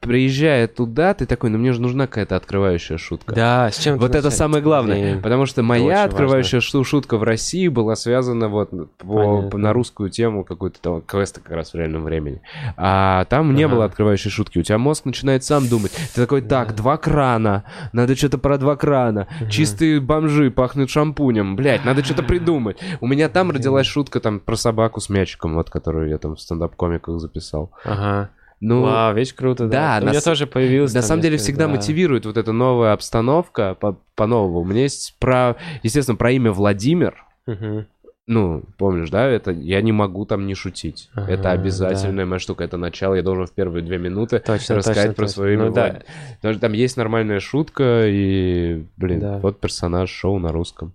приезжая 0.00 0.66
туда, 0.66 1.14
ты 1.14 1.26
такой, 1.26 1.50
ну 1.50 1.58
мне 1.58 1.72
же 1.72 1.80
нужна 1.80 2.06
какая-то 2.06 2.36
открывающая 2.36 2.96
шутка. 2.96 3.34
Да, 3.34 3.70
с 3.70 3.78
чем 3.78 3.98
Вот 3.98 4.14
это 4.14 4.30
самое 4.30 4.62
главное, 4.62 5.20
потому 5.20 5.46
что 5.46 5.62
моя 5.62 6.04
открывающая 6.04 6.60
шу- 6.60 6.84
шутка 6.84 7.16
в 7.18 7.22
России 7.22 7.68
была 7.68 7.96
связана 7.96 8.48
вот 8.48 8.70
по, 8.98 9.38
Понятно. 9.38 9.58
на 9.58 9.72
русскую 9.72 10.10
тему 10.10 10.44
какую-то 10.44 10.80
там 10.80 11.02
квеста 11.02 11.40
как 11.40 11.52
раз 11.52 11.72
в 11.72 11.76
реальном 11.76 12.04
времени. 12.04 12.40
А 12.76 13.24
там 13.26 13.54
не 13.54 13.64
Ага. 13.64 13.74
было 13.74 13.84
открывающей 13.84 14.30
шутки. 14.30 14.58
У 14.58 14.62
тебя 14.62 14.78
мозг 14.78 15.04
начинает 15.04 15.44
сам 15.44 15.68
думать. 15.68 15.92
Ты 16.14 16.20
такой, 16.20 16.40
так, 16.42 16.74
два 16.74 16.96
крана, 16.96 17.64
надо 17.92 18.16
что-то 18.16 18.38
про 18.38 18.56
два 18.58 18.76
крана. 18.76 19.28
Чистые 19.50 20.00
бомжи 20.00 20.50
пахнут 20.50 20.90
шампунем. 20.90 21.56
Блять, 21.56 21.84
надо 21.84 22.02
что-то 22.02 22.22
придумать. 22.30 22.78
У 23.00 23.06
меня 23.06 23.28
там 23.28 23.50
родилась 23.50 23.86
шутка 23.86 24.20
там 24.20 24.40
про 24.40 24.56
собаку 24.56 25.00
с 25.00 25.08
мячиком, 25.10 25.54
вот 25.54 25.68
которую 25.70 26.08
я 26.08 26.18
там 26.18 26.36
в 26.36 26.40
стендап-комиках 26.40 27.18
записал. 27.20 27.70
Ага. 27.84 28.30
Ну, 28.60 28.82
Вау, 28.82 29.14
видишь, 29.14 29.32
круто, 29.32 29.66
да, 29.68 29.98
да. 29.98 30.02
У 30.02 30.06
на 30.06 30.10
меня 30.10 30.20
с- 30.20 30.24
тоже 30.24 30.46
появилось. 30.46 30.92
на 30.92 31.00
самом 31.02 31.22
деле 31.22 31.32
несколько, 31.34 31.44
всегда 31.52 31.66
да. 31.66 31.72
мотивирует 31.72 32.26
вот 32.26 32.36
эта 32.36 32.52
новая 32.52 32.92
обстановка 32.92 33.74
по- 33.74 33.98
по-новому. 34.14 34.60
У 34.60 34.64
меня 34.64 34.82
есть 34.82 35.16
про, 35.18 35.56
естественно, 35.82 36.16
про 36.16 36.30
имя 36.32 36.52
Владимир. 36.52 37.24
Мгм. 37.46 37.86
Ну, 38.26 38.62
помнишь, 38.78 39.10
да, 39.10 39.26
это 39.26 39.50
я 39.50 39.80
не 39.80 39.90
могу 39.92 40.24
там 40.26 40.46
не 40.46 40.54
шутить. 40.54 41.08
Ага, 41.14 41.32
это 41.32 41.50
обязательная 41.52 42.26
моя 42.26 42.38
штука, 42.38 42.62
это 42.62 42.76
начало. 42.76 43.14
Я 43.14 43.22
должен 43.22 43.46
в 43.46 43.52
первые 43.52 43.82
две 43.82 43.98
минуты 43.98 44.38
Точно, 44.40 44.76
рассказать 44.76 45.04
точно, 45.08 45.14
про 45.14 45.22
точно. 45.24 45.34
свое 45.34 45.54
имя. 45.54 45.64
Ну 45.64 45.72
да. 45.72 46.02
Потому 46.36 46.52
что 46.54 46.60
там 46.60 46.72
есть 46.74 46.96
нормальная 46.96 47.40
шутка, 47.40 48.04
и, 48.06 48.84
блин, 48.98 49.20
Да. 49.20 49.38
вот 49.38 49.58
персонаж 49.58 50.10
шоу 50.10 50.38
на 50.38 50.52
русском. 50.52 50.92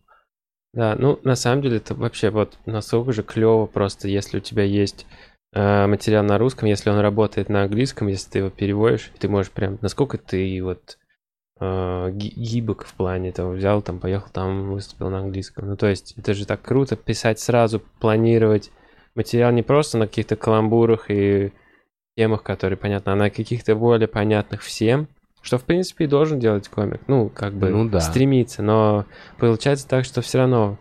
Да, 0.74 0.96
ну 1.00 1.20
на 1.24 1.36
самом 1.36 1.62
деле 1.64 1.78
это 1.78 1.96
вообще 1.96 2.30
вот 2.30 2.58
насколько 2.66 3.12
же 3.12 3.24
клево 3.24 3.66
просто, 3.66 4.08
если 4.08 4.38
у 4.38 4.42
тебя 4.42 4.64
есть 4.64 5.06
материал 5.56 6.24
на 6.24 6.38
русском, 6.38 6.68
если 6.68 6.90
он 6.90 7.00
работает 7.00 7.50
на 7.50 7.64
английском, 7.64 8.08
если 8.08 8.30
ты 8.30 8.40
его 8.40 8.50
переводишь, 8.50 9.12
ты 9.20 9.30
можешь 9.30 9.52
прям, 9.52 9.78
насколько 9.82 10.18
ты 10.18 10.62
вот 10.62 10.98
э, 11.60 12.10
ги- 12.12 12.34
гибок 12.36 12.86
в 12.86 12.94
плане 12.94 13.32
того, 13.32 13.52
взял 13.52 13.82
там, 13.82 14.00
поехал 14.00 14.30
там, 14.32 14.72
выступил 14.72 15.10
на 15.10 15.20
английском. 15.20 15.68
Ну 15.68 15.78
то 15.78 15.88
есть 15.88 16.14
это 16.18 16.34
же 16.34 16.46
так 16.46 16.62
круто 16.62 16.96
писать 16.96 17.40
сразу, 17.40 17.82
планировать 18.00 18.72
материал 19.16 19.52
не 19.52 19.64
просто 19.64 19.98
на 19.98 20.08
каких-то 20.08 20.36
каламбурах 20.36 21.10
и 21.10 21.54
темах, 22.18 22.44
которые 22.44 22.78
понятны, 22.78 23.12
а 23.12 23.16
на 23.16 23.30
каких-то 23.30 23.76
более 23.76 24.08
понятных 24.08 24.62
всем, 24.62 25.08
что 25.42 25.58
в 25.58 25.64
принципе 25.64 26.06
и 26.06 26.08
должен 26.08 26.40
делать 26.40 26.68
комик. 26.68 27.02
Ну, 27.08 27.30
как 27.30 27.54
бы 27.54 27.70
Ну 27.70 27.90
да. 27.90 28.00
стремиться, 28.00 28.62
но 28.62 29.06
получается 29.38 29.88
так, 29.88 30.06
что 30.06 30.22
все 30.22 30.40
равно 30.40 30.78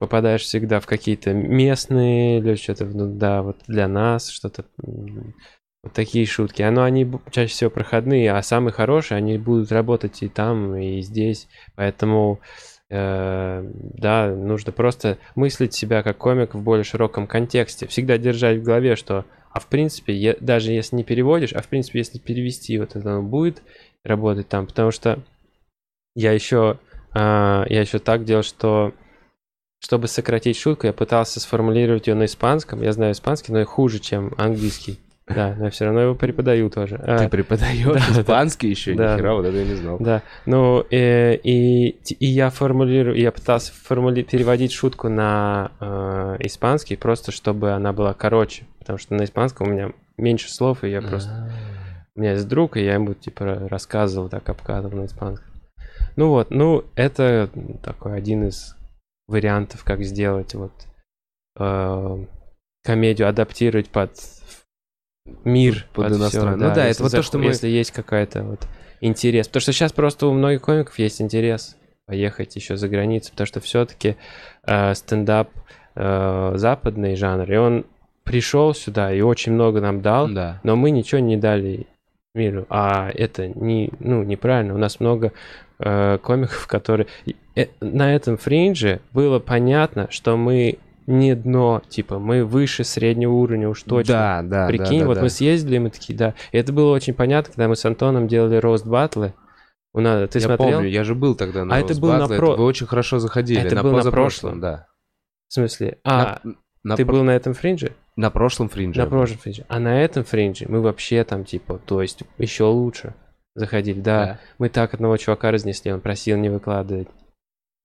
попадаешь 0.00 0.42
всегда 0.42 0.80
в 0.80 0.86
какие-то 0.86 1.34
местные 1.34 2.38
или 2.38 2.54
что-то, 2.54 2.86
ну 2.86 3.14
да, 3.14 3.42
вот 3.42 3.58
для 3.68 3.86
нас 3.86 4.30
что-то, 4.30 4.64
вот 4.78 5.92
такие 5.92 6.24
шутки. 6.24 6.62
Но 6.62 6.84
они 6.84 7.06
чаще 7.30 7.52
всего 7.52 7.68
проходные, 7.70 8.32
а 8.32 8.42
самые 8.42 8.72
хорошие, 8.72 9.18
они 9.18 9.36
будут 9.36 9.70
работать 9.70 10.22
и 10.22 10.28
там, 10.28 10.74
и 10.74 11.02
здесь. 11.02 11.48
Поэтому, 11.76 12.40
э, 12.88 13.62
да, 13.62 14.34
нужно 14.34 14.72
просто 14.72 15.18
мыслить 15.34 15.74
себя 15.74 16.02
как 16.02 16.16
комик 16.16 16.54
в 16.54 16.62
более 16.62 16.84
широком 16.84 17.26
контексте. 17.26 17.86
Всегда 17.86 18.16
держать 18.16 18.60
в 18.60 18.62
голове, 18.62 18.96
что, 18.96 19.26
а 19.52 19.60
в 19.60 19.66
принципе, 19.66 20.14
е- 20.14 20.38
даже 20.40 20.72
если 20.72 20.96
не 20.96 21.04
переводишь, 21.04 21.52
а 21.52 21.60
в 21.60 21.68
принципе, 21.68 21.98
если 21.98 22.18
перевести, 22.18 22.78
вот 22.78 22.96
это 22.96 23.12
оно 23.12 23.22
будет 23.22 23.62
работать 24.02 24.48
там. 24.48 24.66
Потому 24.66 24.92
что 24.92 25.22
я 26.14 26.32
еще, 26.32 26.78
а, 27.12 27.66
я 27.68 27.82
еще 27.82 27.98
так 27.98 28.24
делал, 28.24 28.42
что 28.42 28.94
чтобы 29.80 30.06
сократить 30.08 30.56
шутку, 30.56 30.86
я 30.86 30.92
пытался 30.92 31.40
сформулировать 31.40 32.06
ее 32.06 32.14
на 32.14 32.26
испанском. 32.26 32.82
Я 32.82 32.92
знаю 32.92 33.12
испанский, 33.12 33.52
но 33.52 33.60
и 33.60 33.64
хуже, 33.64 33.98
чем 33.98 34.34
английский. 34.36 35.00
Да, 35.26 35.54
но 35.56 35.66
я 35.66 35.70
все 35.70 35.84
равно 35.84 36.00
его 36.00 36.14
преподаю 36.16 36.70
тоже. 36.70 36.96
А, 36.96 37.18
Ты 37.18 37.28
преподаешь 37.28 37.84
да, 37.84 37.92
да. 38.14 38.20
испанский 38.20 38.68
еще? 38.68 38.94
Да. 38.94 39.14
Нихера, 39.14 39.34
вот 39.34 39.46
это 39.46 39.56
я 39.56 39.64
не 39.64 39.74
знал. 39.74 39.96
Да, 40.00 40.22
ну 40.44 40.84
э, 40.90 41.36
и, 41.36 41.90
и 41.90 42.26
я 42.26 42.50
формулирую, 42.50 43.16
я 43.16 43.30
пытался 43.30 43.72
формули- 43.72 44.22
переводить 44.22 44.72
шутку 44.72 45.08
на 45.08 45.70
э, 45.80 46.36
испанский, 46.40 46.96
просто 46.96 47.30
чтобы 47.30 47.70
она 47.72 47.92
была 47.92 48.12
короче, 48.12 48.64
потому 48.80 48.98
что 48.98 49.14
на 49.14 49.22
испанском 49.24 49.68
у 49.68 49.70
меня 49.70 49.92
меньше 50.16 50.52
слов, 50.52 50.82
и 50.84 50.90
я 50.90 51.00
просто... 51.00 51.50
У 52.16 52.20
меня 52.20 52.32
есть 52.32 52.48
друг, 52.48 52.76
и 52.76 52.84
я 52.84 52.94
ему 52.94 53.14
типа 53.14 53.68
рассказывал, 53.70 54.28
так 54.28 54.48
обкатывал 54.48 54.98
на 55.02 55.06
испанском. 55.06 55.46
Ну 56.16 56.30
вот, 56.30 56.50
ну 56.50 56.84
это 56.96 57.48
такой 57.84 58.16
один 58.16 58.48
из 58.48 58.74
вариантов, 59.30 59.84
как 59.84 60.02
сделать 60.02 60.54
вот 60.54 60.72
э, 61.58 62.24
комедию, 62.84 63.28
адаптировать 63.28 63.88
под 63.88 64.12
мир, 65.44 65.86
Под 65.94 66.06
всё, 66.08 66.16
иностранный. 66.16 66.68
Ну 66.68 66.74
да, 66.74 66.86
это 66.86 67.02
вот 67.02 67.12
то, 67.12 67.22
что 67.22 67.38
мы- 67.38 67.44
Если 67.46 67.68
есть 67.68 67.90
какая-то 67.92 68.42
вот 68.42 68.66
интерес. 69.00 69.46
Потому 69.48 69.60
что 69.62 69.72
сейчас 69.72 69.92
просто 69.92 70.26
у 70.26 70.32
многих 70.32 70.62
комиков 70.62 70.98
есть 70.98 71.20
интерес 71.22 71.76
поехать 72.06 72.56
еще 72.56 72.76
за 72.76 72.88
границу, 72.88 73.30
потому 73.30 73.46
что 73.46 73.60
все-таки 73.60 74.16
стендап 74.94 75.50
э, 75.96 76.52
западный 76.54 77.16
жанр, 77.16 77.50
и 77.52 77.56
он 77.56 77.86
пришел 78.24 78.74
сюда 78.74 79.12
и 79.12 79.20
очень 79.22 79.52
много 79.52 79.80
нам 79.80 80.00
дал, 80.02 80.28
Да. 80.28 80.60
но 80.62 80.76
мы 80.76 80.90
ничего 80.92 81.20
не 81.20 81.36
дали 81.36 81.86
миру. 82.34 82.64
А 82.70 83.10
это 83.12 83.48
не, 83.48 83.90
ну, 83.98 84.22
неправильно. 84.22 84.74
У 84.74 84.78
нас 84.78 85.00
много 85.00 85.32
э, 85.80 86.18
комиков, 86.18 86.66
которые... 86.66 87.06
э, 87.56 87.66
на 87.80 88.14
этом 88.14 88.36
фриндже 88.36 89.00
было 89.12 89.38
понятно, 89.38 90.06
что 90.10 90.36
мы 90.36 90.78
не 91.06 91.34
дно, 91.34 91.82
типа, 91.88 92.18
мы 92.18 92.44
выше 92.44 92.84
среднего 92.84 93.32
уровня 93.32 93.68
уж 93.68 93.82
точно. 93.82 94.14
Да, 94.14 94.42
да, 94.42 94.66
Прикинь, 94.68 94.98
да, 94.98 95.04
да, 95.04 95.06
вот 95.06 95.14
да. 95.16 95.22
мы 95.22 95.30
съездили, 95.30 95.78
мы 95.78 95.90
такие, 95.90 96.16
да. 96.16 96.34
И 96.52 96.58
это 96.58 96.72
было 96.72 96.92
очень 96.94 97.14
понятно, 97.14 97.52
когда 97.52 97.68
мы 97.68 97.74
с 97.74 97.84
Антоном 97.84 98.28
делали 98.28 98.56
рост 98.56 98.86
батлы. 98.86 99.34
У 99.92 100.00
нас, 100.00 100.28
ты 100.30 100.38
я 100.38 100.44
смотрел? 100.46 100.70
помню, 100.78 100.88
я 100.88 101.02
же 101.02 101.16
был 101.16 101.34
тогда 101.34 101.64
на 101.64 101.74
А 101.74 101.80
это 101.80 101.98
был 102.00 102.12
на 102.12 102.28
про- 102.28 102.54
Вы 102.56 102.64
очень 102.64 102.86
хорошо 102.86 103.18
заходили. 103.18 103.60
Это 103.60 103.74
на 103.74 103.82
был 103.82 103.92
на 103.92 104.08
прошлом. 104.10 104.60
да. 104.60 104.86
В 105.48 105.54
смысле? 105.54 105.98
А, 106.04 106.38
на, 106.44 106.54
на 106.84 106.96
ты 106.96 107.04
про- 107.04 107.12
был 107.12 107.24
на 107.24 107.32
этом 107.32 107.54
фриндже? 107.54 107.92
на 108.16 108.30
прошлом 108.30 108.68
фриндже. 108.68 109.00
На 109.00 109.06
прошлом 109.06 109.38
фриндже. 109.38 109.64
А 109.68 109.80
на 109.80 110.00
этом 110.00 110.24
фриндже 110.24 110.66
мы 110.68 110.80
вообще 110.80 111.24
там, 111.24 111.44
типа, 111.44 111.80
то 111.84 112.02
есть 112.02 112.22
еще 112.38 112.64
лучше 112.64 113.14
заходили. 113.54 114.00
Да, 114.00 114.38
мы 114.58 114.68
так 114.68 114.94
одного 114.94 115.16
чувака 115.16 115.50
разнесли, 115.50 115.92
он 115.92 116.00
просил 116.00 116.36
не 116.36 116.48
выкладывать. 116.48 117.08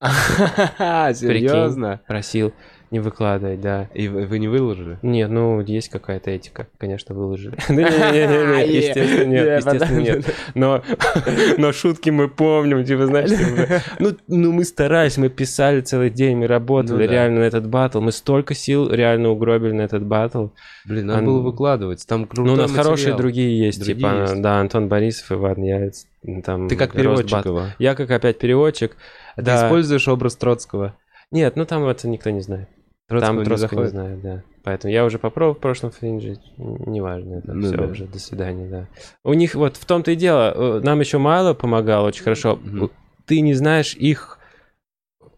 Серьезно? 0.00 2.00
Просил. 2.06 2.52
Не 2.90 3.00
выкладывать, 3.00 3.60
да. 3.60 3.88
И 3.94 4.06
вы, 4.08 4.26
вы 4.26 4.38
не 4.38 4.46
выложили? 4.48 4.98
Нет, 5.02 5.28
ну, 5.28 5.60
есть 5.60 5.88
какая-то 5.88 6.30
этика, 6.30 6.68
конечно, 6.78 7.14
выложили. 7.14 7.56
Ну, 7.68 7.80
не-не-не, 7.80 8.76
естественно, 8.76 9.24
нет, 9.30 9.56
естественно, 9.64 10.00
нет. 10.00 10.34
Но, 10.54 10.82
но 11.58 11.72
шутки 11.72 12.10
мы 12.10 12.28
помним, 12.28 12.84
типа, 12.84 13.06
знаешь, 13.06 13.30
типа, 13.30 13.82
ну, 13.98 14.16
ну, 14.28 14.52
мы 14.52 14.64
старались, 14.64 15.16
мы 15.16 15.28
писали 15.28 15.80
целый 15.80 16.10
день, 16.10 16.36
мы 16.36 16.46
работали 16.46 16.92
Ну 17.02 17.06
да. 17.06 17.12
реально 17.12 17.40
на 17.40 17.44
этот 17.44 17.66
батл, 17.66 18.00
мы 18.00 18.12
столько 18.12 18.54
сил 18.54 18.88
реально 18.90 19.30
угробили 19.30 19.72
на 19.72 19.82
этот 19.82 20.04
батл. 20.04 20.48
Блин, 20.84 21.06
надо 21.06 21.18
Ан- 21.20 21.24
было 21.26 21.40
выкладывать. 21.40 22.06
Там 22.06 22.26
крутой 22.26 22.46
Ну, 22.46 22.52
у 22.54 22.56
нас 22.56 22.70
хорошие 22.72 23.16
другие 23.16 23.58
есть, 23.58 23.80
Другие 23.80 23.96
типа, 23.96 24.20
есть. 24.30 24.40
да, 24.42 24.60
Антон 24.60 24.88
Борисов, 24.88 25.32
Иван 25.32 25.62
Яйц, 25.62 26.04
там... 26.44 26.68
Ты 26.68 26.76
как 26.76 26.92
переводчик 26.92 27.44
его. 27.44 27.64
Я 27.80 27.94
как 27.96 28.10
опять 28.12 28.38
переводчик. 28.38 28.96
Ты 29.34 29.42
Да. 29.42 29.66
используешь 29.66 30.06
образ 30.06 30.36
Троцкого? 30.36 30.94
Нет, 31.32 31.56
ну 31.56 31.64
там 31.66 31.84
это 31.86 32.06
никто 32.06 32.30
не 32.30 32.40
знает. 32.40 32.68
Троцкого 33.08 33.28
там 33.28 33.38
не 33.38 33.44
Троцкого 33.44 33.54
не 33.82 33.86
заходит? 33.86 33.90
знает, 33.90 34.20
да. 34.22 34.42
Поэтому 34.64 34.92
я 34.92 35.04
уже 35.04 35.18
попробовал 35.18 35.54
в 35.54 35.60
прошлом 35.60 35.92
фринже, 35.92 36.36
неважно, 36.56 37.36
это 37.36 37.52
Ну 37.52 37.68
все 37.68 37.76
да. 37.76 37.84
уже, 37.84 38.04
до 38.06 38.18
свидания, 38.18 38.68
да. 38.68 38.88
У 39.22 39.32
них 39.34 39.54
вот 39.54 39.76
в 39.76 39.84
том-то 39.84 40.10
и 40.10 40.16
дело, 40.16 40.52
э, 40.78 40.80
нам 40.82 40.98
еще 41.00 41.18
мало 41.18 41.54
помогал 41.54 42.04
очень 42.04 42.24
хорошо. 42.24 42.56
Мгм. 42.62 42.90
Ты 43.26 43.40
не 43.40 43.54
знаешь 43.54 43.94
их... 43.94 44.38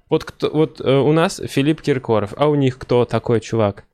Вот, 0.08 0.24
кто, 0.24 0.48
вот 0.50 0.80
э, 0.80 0.90
у 0.96 1.12
нас 1.12 1.42
Филипп 1.46 1.82
Киркоров, 1.82 2.32
а 2.38 2.48
у 2.48 2.54
них 2.54 2.78
кто 2.78 3.04
такой 3.04 3.40
чувак? 3.40 3.84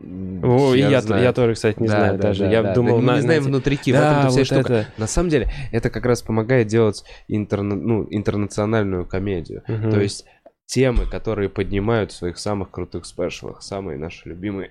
О, 0.00 0.74
и 0.74 0.80
я, 0.80 1.00
знаю. 1.00 1.22
я 1.22 1.32
тоже, 1.32 1.54
кстати, 1.54 1.78
не 1.80 1.86
Да, 1.86 1.96
знаю 1.96 2.16
да, 2.16 2.22
даже. 2.24 2.40
да, 2.44 2.50
я 2.50 2.62
да. 2.64 2.74
думал, 2.74 2.96
Да, 2.96 3.00
мы 3.00 3.06
на- 3.06 3.14
не 3.14 3.20
знаем 3.20 3.42
знаете, 3.42 3.44
внутрики, 3.48 3.90
в 3.90 3.94
да, 3.94 4.28
вся 4.28 4.38
вот 4.40 4.46
штука. 4.46 4.60
это. 4.72 4.86
На 4.98 5.06
самом 5.06 5.28
деле, 5.28 5.48
это 5.70 5.88
как 5.90 6.04
раз 6.04 6.20
помогает 6.22 6.66
делать 6.66 7.04
интерна- 7.28 7.76
ну, 7.76 8.04
интернациональную 8.10 9.06
комедию. 9.06 9.62
Мгм. 9.68 9.92
То 9.92 10.00
есть 10.00 10.24
темы, 10.66 11.06
которые 11.06 11.48
поднимают 11.48 12.12
в 12.12 12.16
своих 12.16 12.38
самых 12.38 12.70
крутых 12.70 13.04
спешалах, 13.06 13.62
самые 13.62 13.98
наши 13.98 14.28
любимые 14.28 14.70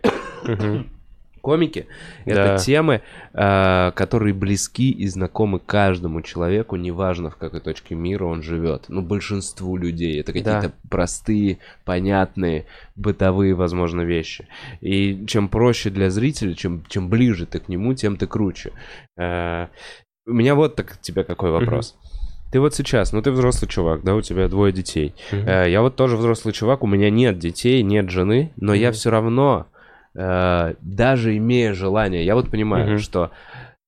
комики, 1.41 1.87
это 2.23 2.35
Да. 2.53 2.57
темы, 2.57 3.01
э, 3.33 3.91
которые 3.95 4.33
близки 4.33 4.89
и 4.89 5.05
знакомы 5.07 5.59
каждому 5.59 6.21
человеку, 6.21 6.77
неважно 6.77 7.29
в 7.31 7.35
какой 7.35 7.59
точке 7.59 7.95
мира 7.95 8.23
он 8.23 8.41
живет. 8.41 8.85
Ну, 8.87 9.01
большинству 9.01 9.75
людей. 9.75 10.21
Это 10.21 10.31
какие-то 10.31 10.71
простые, 10.89 11.57
понятные, 11.83 12.65
бытовые, 12.95 13.55
возможно, 13.55 14.01
вещи. 14.03 14.47
И 14.79 15.25
чем 15.27 15.49
проще 15.49 15.89
для 15.89 16.09
зрителя, 16.09 16.53
чем, 16.53 16.85
чем 16.87 17.09
ближе 17.09 17.45
ты 17.45 17.59
к 17.59 17.67
нему, 17.67 17.93
тем 17.93 18.15
ты 18.15 18.25
круче. 18.25 18.71
Э, 19.17 19.67
у 20.25 20.31
меня 20.31 20.55
вот 20.55 20.75
так 20.77 20.93
к 20.93 21.01
тебе 21.01 21.25
какой 21.25 21.51
вопрос. 21.51 21.97
Ты 22.53 22.59
вот 22.59 22.75
сейчас, 22.75 23.13
ну 23.13 23.21
ты 23.23 23.31
взрослый 23.31 23.67
чувак, 23.67 24.03
да, 24.03 24.13
у 24.13 24.21
тебя 24.21 24.47
двое 24.47 24.71
детей. 24.71 25.15
Э, 25.31 25.67
Я 25.67 25.81
вот 25.81 25.95
тоже 25.95 26.17
взрослый 26.17 26.53
чувак, 26.53 26.83
у 26.83 26.87
меня 26.87 27.09
нет 27.09 27.39
детей, 27.39 27.81
нет 27.81 28.11
жены, 28.11 28.53
но 28.57 28.75
я 28.75 28.89
Мгм. 28.89 28.93
все 28.93 29.09
равно, 29.09 29.65
э, 30.13 30.75
даже 30.79 31.35
имея 31.35 31.73
желание, 31.73 32.23
я 32.23 32.35
вот 32.35 32.51
понимаю, 32.51 32.89
Мгм. 32.89 32.99
что 32.99 33.31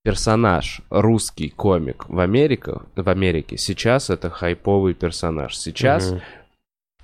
персонаж, 0.03 0.81
русский 0.89 1.49
комик 1.49 2.05
в 2.09 2.19
Америке, 2.19 2.73
в 2.95 3.07
Америке 3.07 3.55
сейчас 3.57 4.09
это 4.09 4.31
хайповый 4.31 4.95
персонаж. 4.95 5.55
Сейчас, 5.55 6.13
Мгм. 6.13 6.21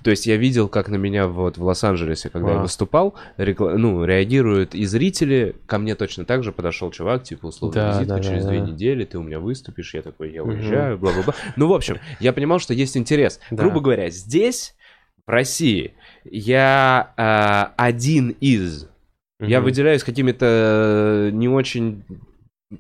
То 0.04 0.10
есть 0.10 0.26
я 0.26 0.38
видел, 0.38 0.68
как 0.68 0.90
на 0.90 0.96
меня 0.96 1.28
вот 1.28 1.58
в 1.58 1.64
Лос-Анджелесе, 1.64 2.30
когда 2.30 2.50
я 2.50 2.54
Вау. 2.56 2.64
выступал, 2.64 3.16
рекла- 3.38 3.76
ну, 3.78 4.04
реагируют 4.04 4.74
и 4.76 4.86
зрители. 4.86 5.56
Ко 5.66 5.78
мне 5.78 5.96
точно 5.96 6.26
так 6.26 6.44
же 6.44 6.52
подошел 6.52 6.92
чувак, 6.92 7.24
типа, 7.24 7.48
условно, 7.48 7.76
Да, 7.76 7.90
визитка, 8.00 8.16
да, 8.18 8.24
через 8.24 8.44
да, 8.44 8.50
две 8.50 8.60
да. 8.60 8.66
недели 8.68 9.06
ты 9.06 9.18
у 9.18 9.24
меня 9.24 9.40
выступишь, 9.40 9.94
я 9.94 10.02
такой, 10.02 10.32
я 10.34 10.44
уезжаю, 10.44 10.98
бла-бла-бла. 10.98 11.36
Ну, 11.56 11.68
в 11.68 11.74
общем, 11.74 11.98
я 12.20 12.34
понимал, 12.34 12.60
что 12.60 12.74
есть 12.74 12.98
интерес. 12.98 13.40
Да. 13.52 13.58
Грубо 13.64 13.80
говоря, 13.82 14.10
здесь, 14.10 14.76
в 15.26 15.30
России, 15.30 15.94
я 16.26 17.14
а, 17.18 17.74
один 17.78 18.36
из. 18.42 18.88
Я 19.40 19.58
Мгм. 19.60 19.66
выделяюсь 19.66 20.04
какими-то 20.04 20.46
э, 20.46 21.32
не 21.32 21.48
очень, 21.50 22.04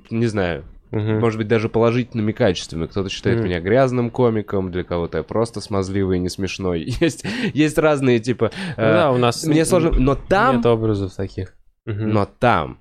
не 0.09 0.27
знаю, 0.27 0.63
Мгм. 0.91 1.19
может 1.19 1.37
быть, 1.37 1.47
даже 1.47 1.69
положительными 1.69 2.31
качествами. 2.31 2.85
Кто-то 2.85 3.09
считает 3.09 3.37
Мгм. 3.39 3.47
меня 3.47 3.59
грязным 3.61 4.09
комиком, 4.09 4.71
для 4.71 4.83
кого-то 4.83 5.19
я 5.19 5.23
просто 5.23 5.61
смазливый 5.61 6.17
и 6.17 6.19
не 6.19 6.29
смешной. 6.29 6.83
Есть, 6.99 7.25
есть 7.53 7.77
разные, 7.77 8.19
типа... 8.19 8.51
Ну 8.77 8.83
э, 8.83 8.93
да, 8.93 9.11
у 9.11 9.17
нас 9.17 9.45
мне 9.45 9.65
сложно... 9.65 9.91
Но 9.91 10.15
там... 10.15 10.57
нет 10.57 10.65
образов 10.65 11.15
таких. 11.15 11.55
Мгм. 11.85 12.09
Но 12.09 12.25
там 12.25 12.79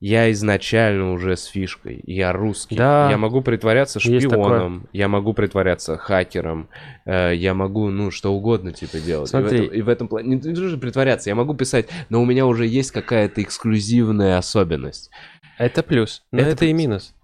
я 0.00 0.30
изначально 0.30 1.12
уже 1.12 1.36
с 1.36 1.44
фишкой. 1.46 2.00
Я 2.06 2.32
русский. 2.32 2.76
Да. 2.76 3.10
Я 3.10 3.18
могу 3.18 3.40
притворяться 3.40 3.98
шпионом. 3.98 4.88
Я 4.92 5.08
могу 5.08 5.32
притворяться 5.32 5.96
хакером. 5.96 6.68
э, 7.04 7.34
я 7.34 7.54
могу, 7.54 7.88
ну, 7.90 8.10
что 8.10 8.32
угодно, 8.32 8.72
типа, 8.72 8.98
делать. 8.98 9.28
И 9.28 9.36
в 9.36 9.40
Смотри. 9.40 9.58
этом- 9.64 9.74
И 9.74 9.82
в 9.82 9.88
этом, 9.88 10.08
плане... 10.08 10.36
Не 10.36 10.54
что 10.54 10.78
притворяться. 10.78 11.30
Я 11.30 11.34
могу 11.34 11.54
писать, 11.54 11.88
но 12.10 12.22
у 12.22 12.24
меня 12.26 12.46
уже 12.46 12.66
есть 12.66 12.92
какая-то 12.92 13.42
эксклюзивная 13.42 14.38
особенность. 14.38 15.10
Это 15.58 15.82
плюс, 15.82 16.22
но 16.30 16.40
Это 16.40 16.50
это, 16.50 16.64
и 16.66 16.72
минус. 16.72 17.14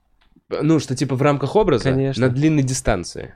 Ну, 0.51 0.79
что 0.79 0.95
типа 0.95 1.15
в 1.17 1.23
рамках 1.23 1.57
образа 1.57 1.85
Конечно. 1.85 2.27
на 2.29 2.33
длинной 2.33 2.63
дистанции. 2.63 3.35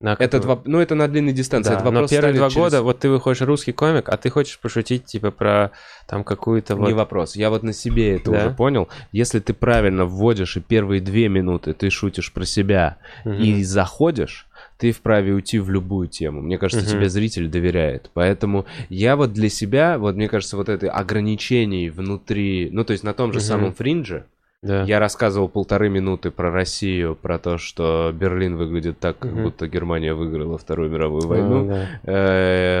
На 0.00 0.14
какую? 0.14 0.40
два... 0.42 0.62
Ну, 0.64 0.78
это 0.78 0.94
на 0.94 1.08
длинной 1.08 1.32
дистанции. 1.32 1.70
Да, 1.70 1.76
это 1.76 1.84
но 1.86 1.90
вопрос 1.90 2.10
первые 2.10 2.34
ставит 2.34 2.38
два 2.38 2.50
через- 2.50 2.56
года, 2.62 2.82
вот 2.84 3.00
ты 3.00 3.08
выходишь 3.10 3.40
русский 3.42 3.72
комик, 3.72 4.08
а 4.08 4.16
ты 4.16 4.30
хочешь 4.30 4.60
пошутить, 4.60 5.06
типа, 5.06 5.32
про 5.32 5.72
там 6.06 6.22
какую-то 6.22 6.76
вот... 6.76 6.86
Не 6.86 6.94
вопрос. 6.94 7.34
Я 7.34 7.50
вот 7.50 7.64
на 7.64 7.72
себе 7.72 8.14
это 8.14 8.30
Да? 8.30 8.38
уже 8.38 8.50
понял. 8.50 8.88
Если 9.10 9.40
ты 9.40 9.54
правильно 9.54 10.04
вводишь 10.04 10.56
и 10.56 10.60
первые 10.60 11.00
две 11.00 11.28
минуты 11.28 11.72
ты 11.72 11.90
шутишь 11.90 12.32
про 12.32 12.44
себя 12.44 12.98
Мгм. 13.24 13.42
и 13.42 13.62
заходишь, 13.64 14.46
ты 14.78 14.92
вправе 14.92 15.32
уйти 15.34 15.58
в 15.58 15.68
любую 15.68 16.06
тему. 16.06 16.42
Мне 16.42 16.58
кажется, 16.58 16.84
Мгм. 16.88 16.94
тебе 16.96 17.08
зритель 17.08 17.48
доверяет. 17.48 18.10
Поэтому 18.14 18.66
я 18.90 19.16
вот 19.16 19.32
для 19.32 19.48
себя, 19.48 19.98
вот 19.98 20.14
мне 20.14 20.28
кажется, 20.28 20.56
вот 20.56 20.68
это 20.68 20.92
ограничений 20.92 21.90
внутри, 21.90 22.68
ну 22.70 22.84
то 22.84 22.92
есть 22.92 23.02
на 23.02 23.14
том 23.14 23.32
же 23.32 23.40
Мгм. 23.40 23.46
самом 23.46 23.74
фринже, 23.74 24.26
Да. 24.60 24.82
я 24.82 24.98
рассказывал 24.98 25.48
полторы 25.48 25.88
минуты 25.88 26.32
про 26.32 26.50
Россию, 26.50 27.14
про 27.14 27.38
то, 27.38 27.58
что 27.58 28.10
Берлин 28.12 28.56
выглядит 28.56 28.98
так, 28.98 29.16
как 29.16 29.30
Мгм. 29.30 29.42
будто 29.44 29.68
Германия 29.68 30.14
выиграла 30.14 30.58
Вторую 30.58 30.90
мировую 30.90 31.22
А, 31.24 31.26
войну, 31.28 31.68
да. 31.68 31.86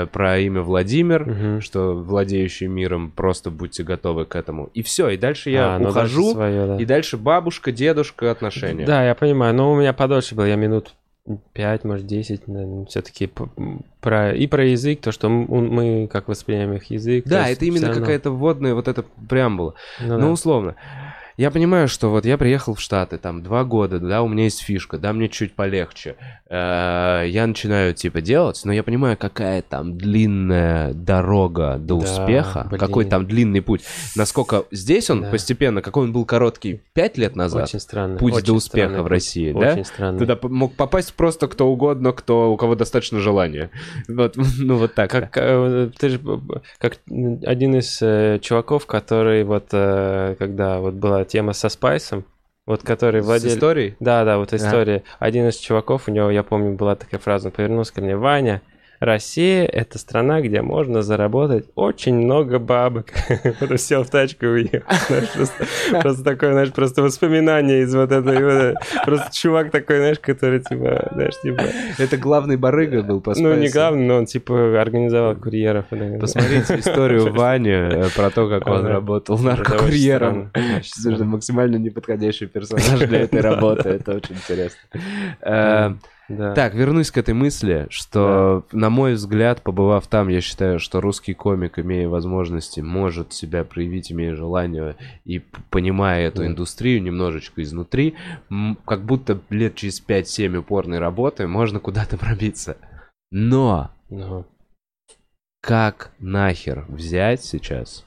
э, 0.02 0.06
про 0.06 0.38
имя 0.40 0.62
Владимир, 0.62 1.24
Мгм. 1.24 1.60
что 1.60 1.94
владеющий 1.94 2.66
миром, 2.66 3.12
просто 3.14 3.52
будьте 3.52 3.84
готовы 3.84 4.24
к 4.24 4.34
этому. 4.34 4.70
И 4.74 4.82
все, 4.82 5.10
и 5.10 5.16
дальше 5.16 5.50
я 5.50 5.76
А, 5.76 5.78
ну 5.78 5.84
дальше 5.92 5.98
ухожу, 6.18 6.32
своё, 6.32 6.66
да. 6.66 6.76
и 6.82 6.84
дальше 6.84 7.16
бабушка, 7.16 7.70
дедушка, 7.70 8.32
отношения. 8.32 8.84
Да, 8.84 9.06
я 9.06 9.14
понимаю, 9.14 9.54
но 9.54 9.72
у 9.72 9.76
меня 9.78 9.92
подольше 9.92 10.34
было, 10.34 10.46
я 10.46 10.56
минут 10.56 10.94
5, 11.52 11.84
может 11.84 12.06
10, 12.06 12.42
все-таки 12.88 13.30
про 14.00 14.32
и 14.34 14.48
про 14.48 14.64
язык, 14.64 15.00
то, 15.00 15.12
что 15.12 15.28
мы 15.28 16.08
как 16.10 16.26
воспринимаем 16.26 16.72
их 16.72 16.86
язык. 16.90 17.24
Да, 17.24 17.48
это 17.48 17.64
именно 17.66 17.86
равно. 17.88 18.00
какая-то 18.00 18.32
вводная 18.32 18.74
вот 18.74 18.88
эта 18.88 19.04
преамбула. 19.28 19.74
Ну, 20.00 20.14
Ну, 20.14 20.20
да. 20.22 20.28
условно. 20.30 20.74
Я 21.38 21.52
понимаю, 21.52 21.86
что 21.86 22.10
вот 22.10 22.24
я 22.26 22.36
приехал 22.36 22.74
в 22.74 22.80
Штаты, 22.80 23.16
там, 23.16 23.44
два 23.44 23.62
года, 23.62 24.00
да, 24.00 24.22
у 24.22 24.28
меня 24.28 24.44
есть 24.44 24.60
фишка, 24.60 24.98
да, 24.98 25.12
мне 25.12 25.28
чуть 25.28 25.54
полегче. 25.54 26.16
Э, 26.50 27.22
Я 27.28 27.46
начинаю, 27.46 27.94
типа, 27.94 28.20
делать, 28.20 28.60
но 28.64 28.72
я 28.72 28.82
понимаю, 28.82 29.16
какая 29.16 29.62
там 29.62 29.96
длинная 29.96 30.92
дорога 30.94 31.76
до 31.78 32.00
Да, 32.00 32.04
успеха, 32.04 32.66
блин. 32.68 32.80
какой 32.80 33.04
там 33.04 33.24
длинный 33.24 33.62
путь. 33.62 33.82
Насколько 34.16 34.64
здесь 34.72 35.10
он 35.10 35.22
Да. 35.22 35.30
постепенно, 35.30 35.80
какой 35.80 36.06
он 36.06 36.12
был 36.12 36.24
короткий 36.24 36.80
пять 36.92 37.16
лет 37.16 37.36
назад, 37.36 37.68
Очень 37.68 37.78
странно. 37.78 38.18
путь 38.18 38.34
очень 38.34 38.46
до 38.46 38.52
успеха 38.54 38.88
странный 38.88 39.04
в. 39.04 39.06
России, 39.06 39.52
да? 39.52 39.72
Очень 39.74 39.84
странно. 39.84 40.18
Туда 40.18 40.38
мог 40.42 40.74
попасть 40.74 41.14
просто 41.14 41.46
кто 41.46 41.68
угодно, 41.68 42.10
кто, 42.10 42.50
у 42.52 42.56
кого 42.56 42.74
достаточно 42.74 43.20
желания. 43.20 43.70
Вот, 44.08 44.34
ну 44.58 44.76
вот 44.76 44.94
так. 44.94 45.08
Как 45.12 45.36
э, 45.36 45.90
ты 45.96 46.08
же 46.08 46.20
как 46.80 46.98
один 47.44 47.76
из 47.76 47.98
э, 48.02 48.40
чуваков, 48.42 48.86
который 48.86 49.44
вот 49.44 49.66
э, 49.70 50.34
когда 50.40 50.80
вот 50.80 50.94
была 50.94 51.27
тема 51.28 51.52
со 51.52 51.68
Спайсом, 51.68 52.24
вот 52.66 52.82
который 52.82 53.22
С 53.22 53.24
владел. 53.26 53.50
историей? 53.50 53.96
Да, 54.00 54.24
да, 54.24 54.38
вот 54.38 54.52
история. 54.52 55.04
Один 55.18 55.48
из 55.48 55.56
чуваков, 55.56 56.08
у 56.08 56.10
него, 56.10 56.30
я 56.30 56.42
помню, 56.42 56.74
была 56.74 56.96
такая 56.96 57.20
фраза, 57.20 57.48
он 57.48 57.52
повернулся 57.52 57.94
ко 57.94 58.00
мне, 58.00 58.16
Ваня, 58.16 58.62
Россия— 59.00 59.64
это 59.66 59.98
страна, 59.98 60.40
где 60.40 60.62
можно 60.62 61.02
заработать 61.02 61.66
очень 61.74 62.14
много 62.14 62.58
бабок. 62.58 63.06
Вот 63.60 63.80
сел 63.80 64.04
в 64.04 64.10
тачку 64.10 64.46
и 64.46 64.48
уехал. 64.48 64.82
Просто, 66.00 66.24
такое, 66.24 66.52
знаешь, 66.52 66.72
просто 66.72 67.02
воспоминание 67.02 67.82
из 67.82 67.94
вот 67.94 68.12
этой... 68.12 68.42
вот, 68.42 68.76
Просто 69.04 69.28
чувак 69.32 69.70
такой, 69.70 69.98
знаешь, 69.98 70.18
который, 70.18 70.60
типа, 70.60 71.10
знаешь, 71.12 71.40
типа... 71.40 71.62
Это 71.98 72.16
главный 72.16 72.56
барыга 72.56 73.02
был 73.02 73.20
по 73.20 73.34
Ну, 73.38 73.54
не 73.54 73.68
главный, 73.68 74.06
но 74.06 74.16
он, 74.16 74.26
типа, 74.26 74.80
организовал 74.80 75.36
курьеров. 75.36 75.86
Посмотрите 76.20 76.78
историю 76.78 77.32
Вани 77.38 77.70
э, 77.70 78.08
про 78.14 78.30
то, 78.30 78.48
как 78.48 78.66
он 78.66 78.86
работал 78.86 79.38
наркокурьером. 79.38 80.50
максимально 81.24 81.76
неподходящий 81.76 82.46
персонаж 82.46 83.00
для 83.08 83.20
этой 83.20 83.40
работы. 83.40 83.88
Это 83.90 84.14
очень 84.14 84.36
интересно. 84.36 85.98
Да. 86.28 86.52
Так, 86.54 86.74
вернусь 86.74 87.10
к 87.10 87.16
этой 87.16 87.32
мысли, 87.32 87.86
что, 87.88 88.64
на 88.72 88.90
мой 88.90 89.14
взгляд, 89.14 89.62
побывав 89.62 90.06
там, 90.08 90.28
я 90.28 90.40
считаю, 90.42 90.78
что 90.78 91.00
русский 91.00 91.32
комик, 91.32 91.78
имея 91.78 92.06
возможности, 92.08 92.80
может 92.80 93.32
себя 93.32 93.64
проявить, 93.64 94.12
имея 94.12 94.34
желание 94.34 94.96
и 95.24 95.38
понимая 95.70 96.26
эту 96.28 96.38
Да. 96.42 96.46
индустрию 96.48 97.02
немножечко 97.02 97.62
изнутри, 97.62 98.14
как 98.84 99.04
будто 99.04 99.40
лет 99.48 99.74
через 99.76 100.02
5-7 100.06 100.56
упорной 100.58 100.98
работы 100.98 101.46
можно 101.46 101.80
куда-то 101.80 102.18
пробиться. 102.18 102.76
Но 103.30 103.90
Ну, 104.10 104.44
Как 105.62 106.12
нахер 106.18 106.84
взять 106.88 107.42
сейчас, 107.44 108.04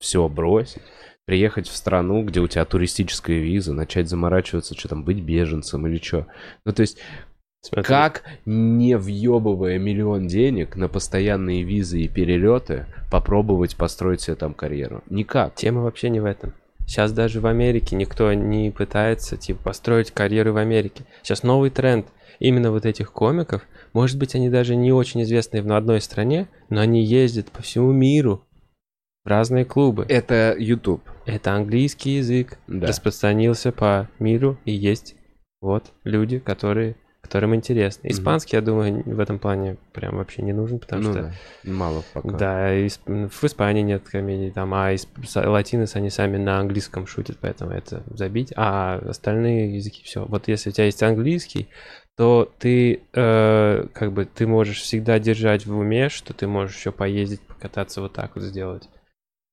все 0.00 0.28
бросить, 0.28 0.82
приехать 1.26 1.66
в 1.68 1.74
страну, 1.76 2.22
где 2.24 2.40
у 2.40 2.46
тебя 2.48 2.64
туристическая 2.64 3.38
виза, 3.38 3.72
начать 3.72 4.08
заморачиваться, 4.08 4.74
что 4.78 4.88
там, 4.88 5.02
быть 5.04 5.20
беженцем 5.20 5.86
или 5.86 5.96
что? 6.02 6.26
Ну, 6.64 6.72
то 6.72 6.82
есть, 6.82 6.98
Смотри, 7.64 7.84
как, 7.84 8.22
не 8.44 8.96
въебывая 8.98 9.78
миллион 9.78 10.26
денег 10.26 10.76
на 10.76 10.88
постоянные 10.88 11.62
визы 11.62 12.00
и 12.00 12.08
перелеты, 12.08 12.86
попробовать 13.10 13.74
построить 13.76 14.20
себе 14.20 14.36
там 14.36 14.52
карьеру? 14.52 15.02
Никак. 15.08 15.54
Тема 15.54 15.80
вообще 15.82 16.10
не 16.10 16.20
в 16.20 16.26
этом. 16.26 16.52
Сейчас 16.86 17.12
даже 17.12 17.40
в 17.40 17.46
Америке 17.46 17.96
никто 17.96 18.32
не 18.34 18.70
пытается, 18.70 19.38
типа, 19.38 19.62
построить 19.64 20.10
карьеру 20.10 20.52
в 20.52 20.58
Америке. 20.58 21.04
Сейчас 21.22 21.42
новый 21.42 21.70
тренд 21.70 22.06
именно 22.38 22.70
вот 22.70 22.84
этих 22.84 23.10
комиков. 23.12 23.62
Может 23.94 24.18
быть, 24.18 24.34
они 24.34 24.50
даже 24.50 24.76
не 24.76 24.92
очень 24.92 25.22
известные 25.22 25.62
в 25.62 25.72
одной 25.72 26.02
стране, 26.02 26.48
но 26.68 26.82
они 26.82 27.02
ездят 27.02 27.50
по 27.50 27.62
всему 27.62 27.92
миру 27.92 28.44
в 29.24 29.28
разные 29.28 29.64
клубы. 29.64 30.04
Это 30.10 30.54
YouTube. 30.58 31.00
Это 31.24 31.54
английский 31.54 32.16
язык 32.16 32.58
Да. 32.66 32.88
распространился 32.88 33.72
по 33.72 34.10
миру, 34.18 34.58
и 34.66 34.72
есть 34.72 35.14
вот 35.62 35.92
люди, 36.04 36.38
которые, 36.38 36.96
которым 37.24 37.54
интересно. 37.54 38.06
Испанский, 38.08 38.56
я 38.56 38.62
думаю, 38.62 39.02
в 39.06 39.18
этом 39.18 39.38
плане 39.38 39.76
прям 39.92 40.16
вообще 40.16 40.42
не 40.42 40.52
нужен, 40.52 40.78
потому 40.78 41.02
Ну 41.02 41.12
что 41.12 41.22
да, 41.22 41.32
мало 41.70 42.04
пока. 42.12 42.28
да, 42.30 42.76
исп- 42.86 43.28
в 43.30 43.44
Испании 43.44 43.82
нет 43.82 44.02
комедий, 44.08 44.50
там, 44.50 44.74
а 44.74 44.92
исп- 44.92 45.24
с- 45.26 45.40
латинос, 45.48 45.96
они 45.96 46.10
сами 46.10 46.36
на 46.36 46.60
английском 46.60 47.06
шутят, 47.06 47.38
поэтому 47.40 47.72
это 47.72 48.02
забить. 48.10 48.52
А 48.56 48.96
остальные 49.08 49.74
языки 49.76 50.02
все. 50.04 50.24
Вот 50.26 50.48
если 50.48 50.68
у 50.70 50.72
тебя 50.72 50.84
есть 50.84 51.02
английский, 51.02 51.68
то 52.16 52.52
ты 52.58 53.00
э, 53.14 53.86
как 53.92 54.12
бы 54.12 54.24
ты 54.26 54.46
можешь 54.46 54.80
всегда 54.82 55.18
держать 55.18 55.66
в 55.66 55.76
уме, 55.76 56.08
что 56.10 56.34
ты 56.34 56.46
можешь 56.46 56.76
еще 56.76 56.92
поездить, 56.92 57.40
покататься 57.40 58.00
вот 58.02 58.12
так 58.12 58.36
вот 58.36 58.44
сделать. 58.44 58.88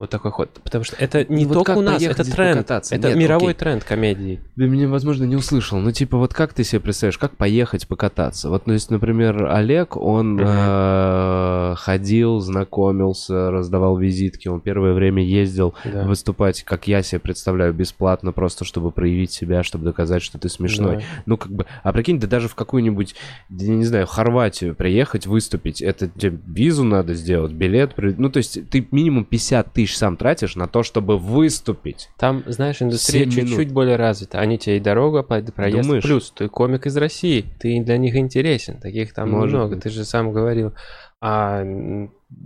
Вот 0.01 0.09
такой 0.09 0.31
ход. 0.31 0.49
Потому 0.63 0.83
что 0.83 0.95
это 0.95 1.31
не 1.31 1.45
вот 1.45 1.53
только 1.53 1.77
у 1.77 1.81
нас, 1.81 2.01
это 2.01 2.23
тренд. 2.23 2.57
покататься? 2.57 2.95
Это 2.95 3.09
Нет, 3.09 3.17
мировой 3.17 3.51
окей. 3.51 3.59
тренд 3.59 3.83
комедии. 3.83 4.41
Ты 4.55 4.67
меня, 4.67 4.87
возможно, 4.87 5.25
не 5.25 5.35
услышал. 5.35 5.77
Ну, 5.77 5.91
типа, 5.91 6.17
вот 6.17 6.33
как 6.33 6.53
ты 6.53 6.63
себе 6.63 6.79
представляешь, 6.81 7.19
как 7.19 7.37
поехать 7.37 7.87
покататься? 7.87 8.49
Вот, 8.49 8.65
ну, 8.65 8.73
есть, 8.73 8.89
например, 8.89 9.45
Олег, 9.45 9.95
он 9.95 10.39
э, 10.41 11.75
ходил, 11.77 12.39
знакомился, 12.39 13.51
раздавал 13.51 13.95
визитки. 13.95 14.47
Он 14.47 14.59
первое 14.59 14.93
время 14.93 15.23
ездил 15.23 15.75
Да. 15.83 16.03
выступать, 16.05 16.63
как 16.63 16.87
я 16.87 17.03
себе 17.03 17.19
представляю, 17.19 17.71
бесплатно, 17.71 18.31
просто 18.31 18.65
чтобы 18.65 18.89
проявить 18.89 19.31
себя, 19.31 19.61
чтобы 19.61 19.85
доказать, 19.85 20.23
что 20.23 20.39
ты 20.39 20.49
смешной. 20.49 20.95
Да. 20.95 21.01
Ну, 21.27 21.37
как 21.37 21.51
бы, 21.51 21.67
а 21.83 21.93
прикинь, 21.93 22.19
да 22.19 22.25
даже 22.25 22.47
в 22.47 22.55
какую-нибудь, 22.55 23.13
я 23.51 23.75
не 23.75 23.85
знаю, 23.85 24.07
Хорватию 24.07 24.73
приехать, 24.73 25.27
выступить, 25.27 25.79
это 25.79 26.07
тебе 26.07 26.39
визу 26.47 26.83
надо 26.83 27.13
сделать, 27.13 27.51
билет, 27.51 27.93
ну, 27.97 28.31
то 28.31 28.37
есть 28.37 28.67
ты 28.71 28.87
минимум 28.89 29.25
50 29.25 29.71
тысяч 29.73 29.90
сам 29.97 30.17
тратишь 30.17 30.55
на 30.55 30.67
то, 30.67 30.83
чтобы 30.83 31.17
выступить. 31.17 32.09
Там, 32.17 32.43
знаешь, 32.45 32.81
индустрия 32.81 33.29
чуть-чуть 33.29 33.71
более 33.71 33.95
развита. 33.95 34.39
Они 34.39 34.57
тебе 34.57 34.77
и 34.77 34.79
дорогу 34.79 35.17
оплатят, 35.17 35.53
проезд. 35.53 35.87
Думаешь? 35.87 36.03
Плюс 36.03 36.31
ты 36.31 36.49
комик 36.49 36.85
из 36.85 36.97
России. 36.97 37.45
Ты 37.59 37.81
для 37.83 37.97
них 37.97 38.15
интересен. 38.15 38.79
Таких 38.79 39.13
там 39.13 39.31
Может 39.31 39.55
много. 39.55 39.75
быть. 39.75 39.83
Ты 39.83 39.89
же 39.89 40.03
сам 40.03 40.31
говорил. 40.31 40.73
А, 41.21 41.63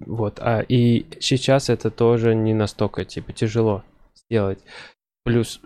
вот. 0.05 0.39
А, 0.41 0.61
и 0.61 1.05
сейчас 1.19 1.69
это 1.69 1.89
тоже 1.89 2.35
не 2.35 2.53
настолько, 2.53 3.05
типа, 3.05 3.31
тяжело 3.33 3.83
сделать. 4.15 4.59
Плюс, 5.23 5.61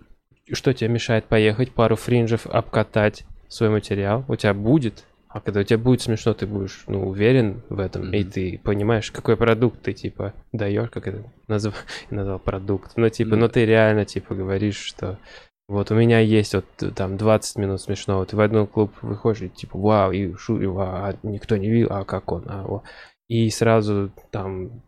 что 0.52 0.74
тебе 0.74 0.90
мешает 0.90 1.26
поехать, 1.26 1.72
пару 1.72 1.96
фринжев 1.96 2.46
обкатать 2.46 3.26
свой 3.48 3.70
материал? 3.70 4.26
У 4.28 4.36
тебя 4.36 4.54
будет. 4.54 5.06
А 5.30 5.42
когда 5.42 5.60
у 5.60 5.64
тебя 5.64 5.78
будет 5.78 6.02
смешно, 6.02 6.34
ты 6.34 6.48
будешь, 6.48 6.84
ну, 6.88 7.08
уверен 7.08 7.62
в 7.70 7.80
этом, 7.80 8.12
и 8.12 8.22
Мгм. 8.24 8.32
ты 8.32 8.62
понимаешь, 8.64 9.12
какой 9.12 9.38
продукт 9.38 9.82
ты, 9.84 9.94
типа, 9.94 10.34
даешь, 10.52 10.90
как 10.90 11.08
это 11.08 11.24
назов... 11.48 11.76
я 12.10 12.18
назвал 12.18 12.40
продукт. 12.40 12.94
Ну, 12.96 13.08
типа, 13.10 13.32
Ну 13.32 13.42
ну 13.42 13.50
ты 13.50 13.64
реально, 13.64 14.06
типа, 14.06 14.34
говоришь, 14.34 14.78
что 14.78 15.20
вот 15.68 15.92
у 15.92 15.96
меня 15.96 16.20
есть 16.20 16.56
вот 16.56 16.66
э, 16.82 16.90
там 16.90 17.16
20 17.16 17.58
минут 17.58 17.80
смешного. 17.80 18.26
Ты 18.26 18.36
в 18.36 18.40
один 18.40 18.66
клуб 18.66 18.92
выходишь 19.04 19.44
и 19.44 19.50
типа, 19.50 19.78
вау, 19.78 20.12
и 20.12 20.34
шу, 20.34 20.60
и 20.60 20.66
вау, 20.66 20.88
а 20.90 21.16
никто 21.22 21.58
не 21.58 21.70
видел, 21.70 21.90
а 21.92 22.06
как 22.06 22.32
он, 22.32 22.46
а, 22.48 22.66
о. 22.68 22.82
И 23.28 23.48
сразу 23.52 24.12
там 24.32 24.82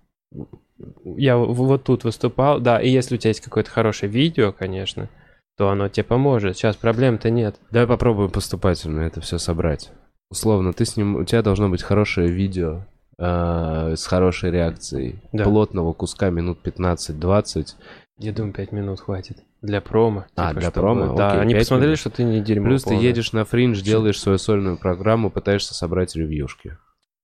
я 1.06 1.38
вот 1.38 1.84
тут 1.84 2.04
выступал, 2.04 2.60
да, 2.60 2.82
и 2.82 2.90
если 2.90 3.14
у 3.14 3.18
тебя 3.20 3.30
есть 3.30 3.42
какое-то 3.42 3.70
хорошее 3.70 4.12
видео, 4.12 4.52
конечно, 4.52 5.08
то 5.56 5.70
оно 5.70 5.88
тебе 5.88 6.04
поможет. 6.04 6.58
Сейчас 6.58 6.76
проблем-то 6.76 7.30
нет. 7.30 7.58
Давай 7.70 7.88
попробуем 7.88 8.32
поступательно 8.32 9.02
это 9.02 9.22
все 9.22 9.38
собрать. 9.38 9.92
Условно, 10.32 10.74
ты 10.74 10.86
с 10.86 10.98
ним, 10.98 11.18
у 11.18 11.24
тебя 11.26 11.42
должно 11.44 11.70
быть 11.70 11.84
хорошее 11.84 12.30
видео 12.30 12.86
э, 13.20 13.94
с 13.98 14.06
хорошей 14.08 14.50
реакцией, 14.50 15.20
Да. 15.34 15.44
плотного 15.44 15.94
куска 15.94 16.30
минут 16.32 16.60
15-20. 16.66 17.76
Я 18.18 18.32
думаю, 18.32 18.54
5 18.54 18.72
минут 18.72 19.02
хватит. 19.02 19.38
Для 19.62 19.80
промо. 19.82 20.26
А, 20.36 20.50
типа, 20.50 20.60
для 20.62 20.70
чтобы- 20.72 20.82
промо? 20.88 21.16
Да, 21.16 21.30
Окей, 21.32 21.42
они 21.42 21.56
посмотрели, 21.56 21.88
минут. 21.90 22.00
что 22.00 22.10
ты 22.10 22.24
не 22.24 22.40
дерьмо. 22.42 22.66
Плюс 22.68 22.82
ты 22.84 22.90
полное. 22.92 23.04
едешь 23.04 23.32
на 23.34 23.46
фриндж, 23.46 23.82
делаешь 23.84 24.20
свою 24.20 24.38
сольную 24.40 24.78
программу, 24.78 25.30
пытаешься 25.30 25.74
собрать 25.76 26.16
ревьюшки. 26.16 26.78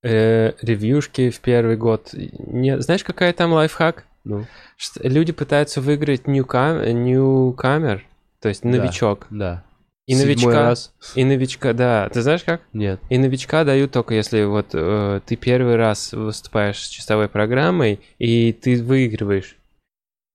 Э, 0.03 0.51
ревьюшки 0.61 1.29
в 1.31 1.39
первый 1.39 1.77
год. 1.77 2.09
Не, 2.13 2.79
знаешь, 2.81 3.03
какая 3.03 3.33
там 3.33 3.53
лайфхак? 3.53 4.03
Ну, 4.23 4.45
Что 4.75 5.07
люди 5.07 5.31
пытаются 5.31 5.79
выиграть 5.81 6.27
ньюкам, 6.27 6.81
ньюкамер, 6.83 8.03
то 8.41 8.49
есть 8.49 8.61
Да. 8.63 8.69
новичок. 8.69 9.25
да. 9.29 9.63
И 10.07 10.13
Седьмой 10.13 10.25
новичка, 10.25 10.63
раз? 10.63 10.93
и 11.15 11.25
новичка, 11.25 11.73
да. 11.73 12.07
Ты 12.07 12.21
знаешь 12.21 12.43
как? 12.45 12.61
Нет. 12.71 13.01
И 13.09 13.17
новичка 13.17 13.65
дают 13.65 13.91
только 13.91 14.13
если 14.13 14.45
вот 14.45 14.69
э, 14.71 15.19
ты 15.25 15.35
первый 15.35 15.75
раз 15.75 16.13
выступаешь 16.13 16.79
с 16.79 16.87
чистовой 16.87 17.27
программой 17.27 17.99
и 18.17 18.53
ты 18.53 18.81
выигрываешь. 18.81 19.57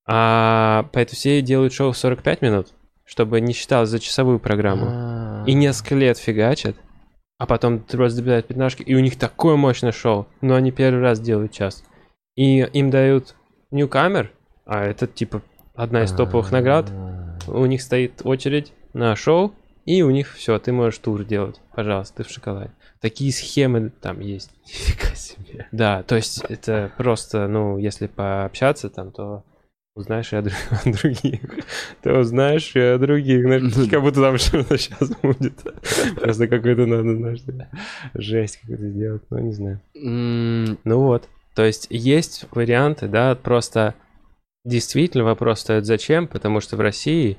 А 0.06 0.88
поэтому 0.92 1.16
все 1.16 1.40
делают 1.40 1.72
шоу 1.72 1.92
в 1.92 1.96
45 1.96 2.42
минут, 2.42 2.68
чтобы 3.06 3.40
не 3.40 3.54
считалось 3.54 3.88
за 3.88 3.98
часовую 3.98 4.40
программу. 4.40 4.86
А. 4.88 5.44
И 5.46 5.54
несколько 5.54 5.94
лет 5.94 6.18
фигачат, 6.18 6.76
а 7.38 7.46
потом 7.46 7.78
просто 7.78 8.18
добивают 8.18 8.48
пятнашки, 8.48 8.82
и 8.82 8.94
у 8.94 9.00
них 9.00 9.18
такое 9.18 9.56
мощное 9.56 9.92
шоу, 9.92 10.26
но 10.42 10.54
они 10.54 10.70
первый 10.70 11.00
раз 11.00 11.18
делают 11.18 11.52
час. 11.52 11.82
И 12.36 12.58
им 12.58 12.90
дают 12.90 13.36
ньюкамер, 13.70 14.32
а 14.66 14.84
это 14.84 15.06
типа 15.06 15.40
одна 15.74 16.04
из 16.04 16.12
топовых 16.12 16.52
наград. 16.52 16.90
А. 16.90 17.38
У 17.46 17.64
них 17.64 17.80
стоит 17.80 18.20
очередь 18.24 18.74
на 18.92 19.16
шоу, 19.16 19.54
и 19.84 20.02
у 20.02 20.10
них 20.10 20.34
все, 20.34 20.58
ты 20.58 20.72
можешь 20.72 20.98
тур 20.98 21.24
делать. 21.24 21.60
Пожалуйста, 21.74 22.22
ты 22.22 22.28
в 22.28 22.32
шоколаде. 22.32 22.70
Такие 23.00 23.32
схемы 23.32 23.90
там 24.00 24.20
есть. 24.20 24.50
Нифига 24.66 25.14
себе. 25.14 25.66
Да, 25.72 26.02
то 26.02 26.16
есть 26.16 26.42
это 26.48 26.92
просто, 26.96 27.48
ну, 27.48 27.78
если 27.78 28.06
пообщаться 28.06 28.90
там, 28.90 29.12
то 29.12 29.44
узнаешь 29.94 30.32
и 30.32 30.36
о, 30.36 30.42
друг- 30.42 30.54
о 30.84 30.90
других. 30.90 31.40
Ты 32.02 32.12
узнаешь 32.12 32.74
и 32.74 32.80
о 32.80 32.98
других. 32.98 33.42
Знаешь, 33.42 33.62
Ну 33.76 33.88
как 33.88 34.02
будто 34.02 34.20
там 34.20 34.38
что-то 34.38 34.78
сейчас 34.78 35.10
будет. 35.22 35.54
Просто 36.16 36.48
какой-то 36.48 36.86
надо, 36.86 37.16
знаешь, 37.16 37.40
жесть 38.14 38.58
какую-то 38.58 38.88
сделать. 38.88 39.22
Ну, 39.30 39.38
не 39.38 39.52
знаю. 39.52 39.80
Ну 39.94 40.98
вот. 40.98 41.28
То 41.54 41.64
есть 41.64 41.86
есть 41.90 42.46
варианты, 42.52 43.08
да, 43.08 43.34
просто 43.34 43.94
действительно 44.64 45.24
вопрос 45.24 45.60
стоит 45.60 45.84
зачем, 45.84 46.26
потому 46.26 46.60
что 46.60 46.76
в 46.76 46.80
России 46.80 47.36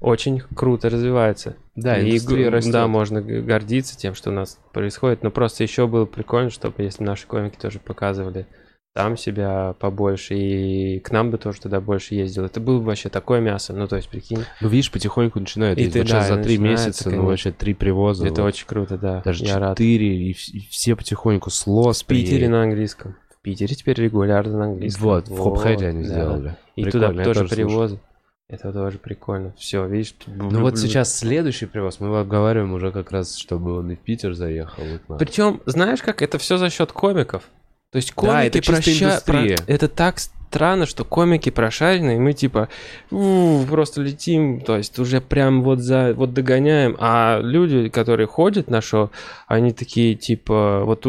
очень 0.00 0.40
круто 0.54 0.88
развивается. 0.90 1.56
Да, 1.74 1.98
И 1.98 2.10
индустрия 2.10 2.50
растет. 2.50 2.72
Да, 2.72 2.86
можно 2.86 3.20
гордиться 3.22 3.96
тем, 3.98 4.14
что 4.14 4.30
у 4.30 4.32
нас 4.32 4.58
происходит, 4.72 5.22
но 5.22 5.30
просто 5.30 5.62
еще 5.62 5.86
было 5.86 6.04
прикольно, 6.06 6.50
чтобы 6.50 6.82
если 6.82 7.02
наши 7.04 7.26
комики 7.26 7.56
тоже 7.56 7.78
показывали 7.80 8.46
там 8.94 9.18
себя 9.18 9.74
побольше, 9.78 10.34
и 10.34 11.00
к 11.00 11.10
нам 11.10 11.30
бы 11.30 11.36
тоже 11.36 11.60
туда 11.60 11.82
больше 11.82 12.14
ездил. 12.14 12.46
Это 12.46 12.60
было 12.60 12.78
бы 12.78 12.84
вообще 12.86 13.10
такое 13.10 13.40
мясо, 13.40 13.74
ну 13.74 13.86
то 13.86 13.96
есть, 13.96 14.08
прикинь, 14.08 14.44
Ну, 14.62 14.68
видишь, 14.68 14.90
потихоньку 14.90 15.38
начинают. 15.38 15.78
И 15.78 15.90
ты, 15.90 15.98
Вот 15.98 16.08
сейчас 16.08 16.28
да, 16.30 16.36
за 16.36 16.42
три 16.42 16.56
месяца, 16.56 17.04
ну, 17.04 17.10
конечно. 17.10 17.28
вообще 17.28 17.52
три 17.52 17.74
привоза. 17.74 18.26
это 18.26 18.40
вот. 18.40 18.48
очень 18.48 18.66
круто, 18.66 18.96
да. 18.96 19.20
Даже 19.22 19.44
Я 19.44 19.58
рад. 19.58 19.76
четыре, 19.76 20.16
и, 20.16 20.32
вс- 20.32 20.50
и 20.50 20.60
все 20.70 20.96
потихоньку 20.96 21.50
с 21.50 21.66
Лос 21.66 22.02
В 22.02 22.06
Питере 22.06 22.26
приедет. 22.28 22.50
на 22.52 22.62
английском. 22.62 23.16
В 23.38 23.42
Питере 23.42 23.74
теперь 23.74 24.00
регулярно 24.00 24.56
на 24.58 24.64
английском. 24.64 25.04
Вот, 25.04 25.28
в 25.28 25.36
Хопхеде 25.42 25.88
они 25.88 26.02
да. 26.02 26.08
сделали. 26.08 26.56
И 26.76 26.82
Прикольно, 26.84 27.08
туда 27.10 27.24
тоже 27.24 27.40
тоже 27.48 27.54
слушал. 27.68 28.00
Это 28.48 28.72
тоже 28.72 28.98
прикольно. 28.98 29.52
Все, 29.58 29.86
видишь? 29.86 30.14
Ну 30.26 30.60
вот 30.60 30.78
сейчас 30.78 31.16
следующий 31.16 31.66
привоз, 31.66 31.98
мы 31.98 32.16
обговариваем 32.18 32.72
уже 32.74 32.92
как 32.92 33.10
раз, 33.10 33.36
чтобы 33.36 33.78
он 33.78 33.90
и 33.90 33.96
в 33.96 33.98
Питер 34.00 34.34
заехал. 34.34 34.84
и 34.84 34.98
нам. 35.08 35.18
Причем, 35.18 35.60
знаешь 35.66 36.00
как, 36.02 36.22
это 36.22 36.38
все 36.38 36.56
за 36.56 36.70
счет 36.70 36.92
комиков. 36.92 37.42
То 37.90 37.96
есть 37.96 38.14
Да, 38.14 38.14
комики 38.22 38.46
это 38.58 38.82
чисто 38.82 39.06
проща- 39.26 39.56
про- 39.56 39.72
Это 39.72 39.88
так 39.88 40.18
странно, 40.20 40.86
что 40.86 41.04
комики 41.04 41.50
прошаренные, 41.50 42.20
мы 42.20 42.32
типа 42.34 42.68
«У, 43.10 43.64
просто 43.68 44.00
летим, 44.00 44.60
то 44.60 44.76
есть 44.76 44.96
уже 45.00 45.20
прям 45.20 45.62
вот 45.64 45.80
за 45.80 46.14
вот 46.14 46.32
догоняем, 46.32 46.96
а 47.00 47.40
люди, 47.42 47.88
которые 47.88 48.28
ходят 48.28 48.70
на 48.70 48.80
шоу, 48.80 49.10
они 49.48 49.72
такие 49.72 50.14
типа 50.14 50.82
вот 50.84 51.04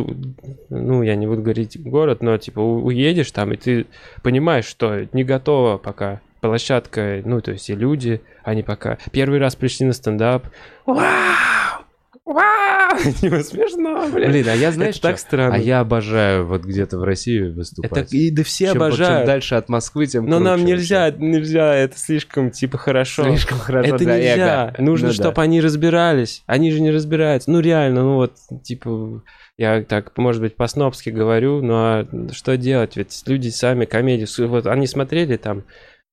ну 0.69 1.03
я 1.03 1.15
не 1.15 1.27
буду 1.27 1.43
говорить 1.43 1.79
город, 1.81 2.23
но 2.23 2.35
типа 2.39 2.59
уедешь 2.59 3.31
там 3.31 3.53
и 3.53 3.57
ты 3.57 3.85
понимаешь, 4.23 4.65
что 4.65 5.07
не 5.13 5.23
готова 5.23 5.77
пока 5.77 6.19
площадка, 6.41 7.21
ну 7.25 7.41
то 7.41 7.51
есть 7.51 7.69
и 7.69 7.75
люди, 7.75 8.21
они 8.43 8.63
пока 8.63 8.97
первый 9.11 9.39
раз 9.39 9.55
пришли 9.55 9.85
на 9.85 9.93
стендап, 9.93 10.47
вау, 10.85 11.85
Вау! 12.27 12.97
Типа 13.21 13.41
смешно, 13.41 14.05
блин. 14.13 14.31
Блин, 14.31 14.49
а 14.49 14.53
я 14.53 14.73
знаешь, 14.73 14.99
так 14.99 15.17
странно. 15.17 15.55
А 15.55 15.57
я 15.57 15.79
обожаю 15.79 16.45
вот 16.45 16.63
где-то 16.65 16.97
в 16.97 17.03
России 17.05 17.41
выступать. 17.41 17.91
Это 18.07 18.17
и 18.17 18.29
да 18.31 18.43
все 18.43 18.65
Чем- 18.73 18.83
обожают. 18.83 19.19
Чем 19.19 19.25
дальше 19.27 19.55
от 19.55 19.69
Москвы, 19.69 20.07
тем 20.07 20.25
Но 20.25 20.39
нам 20.39 20.65
нельзя, 20.65 21.09
нельзя, 21.11 21.73
это 21.73 21.97
слишком, 21.97 22.51
типа, 22.51 22.77
хорошо. 22.77 23.23
Слишком 23.23 23.59
хорошо 23.59 23.95
это 23.95 24.03
для 24.03 24.17
нельзя. 24.17 24.73
эго. 24.75 24.83
Нужно, 24.83 25.07
Ну 25.07 25.13
да. 25.13 25.23
чтобы 25.23 25.41
они 25.41 25.61
разбирались. 25.61 26.43
Они 26.47 26.69
же 26.71 26.81
не 26.81 26.91
разбираются. 26.91 27.49
Ну, 27.49 27.61
реально, 27.61 28.03
ну 28.03 28.15
вот, 28.15 28.33
типа, 28.61 29.23
я 29.57 29.81
так, 29.83 30.17
может 30.17 30.41
быть, 30.41 30.57
по-снобски 30.57 31.09
говорю, 31.09 31.61
но 31.61 31.75
а 31.77 32.07
что 32.33 32.57
делать? 32.57 32.97
Ведь 32.97 33.23
люди 33.25 33.47
сами 33.49 33.85
комедию... 33.85 34.27
Вот 34.49 34.67
они 34.67 34.85
смотрели 34.85 35.37
там 35.37 35.63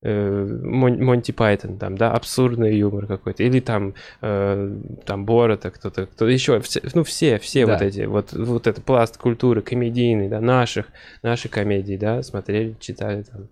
э, 0.04 0.44
Мон- 0.62 1.02
Монти 1.02 1.32
Пайтон, 1.32 1.78
там, 1.78 1.96
да, 1.96 2.12
абсурдный 2.12 2.76
юмор 2.76 3.06
какой-то, 3.06 3.42
или 3.42 3.58
там, 3.60 3.94
э, 4.20 4.76
там 5.06 5.24
Борота, 5.24 5.70
кто-то, 5.70 6.06
кто 6.06 6.28
еще, 6.28 6.60
все, 6.60 6.80
ну, 6.94 7.02
все, 7.02 7.38
все 7.38 7.66
Да. 7.66 7.72
вот 7.72 7.82
эти, 7.82 8.02
вот, 8.02 8.32
вот 8.32 8.66
это 8.66 8.80
пласт 8.80 9.16
культуры 9.18 9.62
комедийный, 9.62 10.28
да, 10.28 10.40
наших, 10.40 10.86
наши 11.22 11.48
комедии, 11.48 11.96
да, 11.96 12.22
смотрели, 12.22 12.76
читали 12.78 13.22
там, 13.22 13.48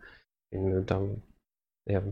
ну, 0.52 0.84
там, 0.84 1.16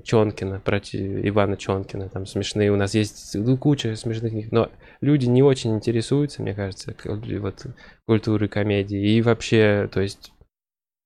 Чонкина, 0.03 0.59
про 0.61 0.81
Ч- 0.81 1.29
Ивана 1.29 1.57
Чонкина, 1.57 2.09
там 2.09 2.27
смешные, 2.27 2.73
у 2.73 2.77
нас 2.77 2.95
есть 2.95 3.37
ну, 3.37 3.57
куча 3.57 3.95
смешных 3.95 4.33
книг, 4.33 4.49
но 4.51 4.69
люди 5.01 5.27
не 5.27 5.45
очень 5.45 5.77
интересуются, 5.77 6.43
мне 6.43 6.55
кажется, 6.55 6.97
вот 7.05 7.67
культурой 8.07 8.49
комедии, 8.49 9.15
и 9.15 9.23
вообще, 9.23 9.89
то 9.93 10.01
есть, 10.01 10.33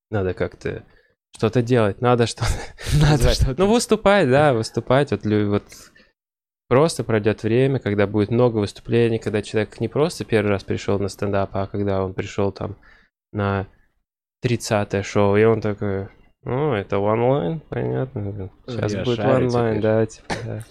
надо 0.09 0.33
как-то 0.33 0.83
что-то 1.35 1.61
делать, 1.61 2.01
надо 2.01 2.27
что-то 2.27 2.49
Надо 3.01 3.33
что-то. 3.33 3.55
Ну, 3.63 3.71
выступать, 3.71 4.29
да, 4.29 4.53
выступать. 4.53 5.11
Вот, 5.11 5.25
вот 5.25 5.63
просто 6.67 7.03
пройдет 7.03 7.43
время, 7.43 7.79
когда 7.79 8.07
будет 8.07 8.31
много 8.31 8.57
выступлений, 8.57 9.19
когда 9.19 9.41
человек 9.41 9.79
не 9.79 9.87
просто 9.87 10.25
первый 10.25 10.49
раз 10.49 10.63
пришел 10.63 10.97
на 10.99 11.09
стендап, 11.09 11.49
а 11.53 11.67
когда 11.67 12.03
он 12.03 12.13
пришел 12.13 12.51
там 12.51 12.77
на 13.33 13.67
30-е 14.43 15.03
шоу, 15.03 15.35
и 15.35 15.43
он 15.43 15.61
такой, 15.61 16.07
ну, 16.43 16.73
это 16.73 16.99
онлайн, 16.99 17.59
понятно. 17.69 18.51
Сейчас 18.67 18.93
Я 18.93 19.03
будет 19.03 19.19
онлайн, 19.19 19.79
теперь». 19.79 19.81
да, 19.81 20.05
типа, 20.05 20.33
да. 20.45 20.63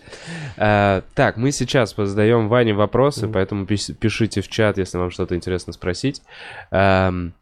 А, 0.57 1.03
так, 1.15 1.37
мы 1.37 1.51
сейчас 1.51 1.95
задаем 1.97 2.49
Ване 2.49 2.75
вопросы, 2.75 3.25
Мгм. 3.27 3.33
поэтому 3.35 3.67
пишите 3.67 4.41
в 4.41 4.49
чат, 4.49 4.79
если 4.79 4.99
вам 4.99 5.11
что-то 5.11 5.35
интересно 5.35 5.73
спросить. 5.73 6.23
Ам, 6.71 7.35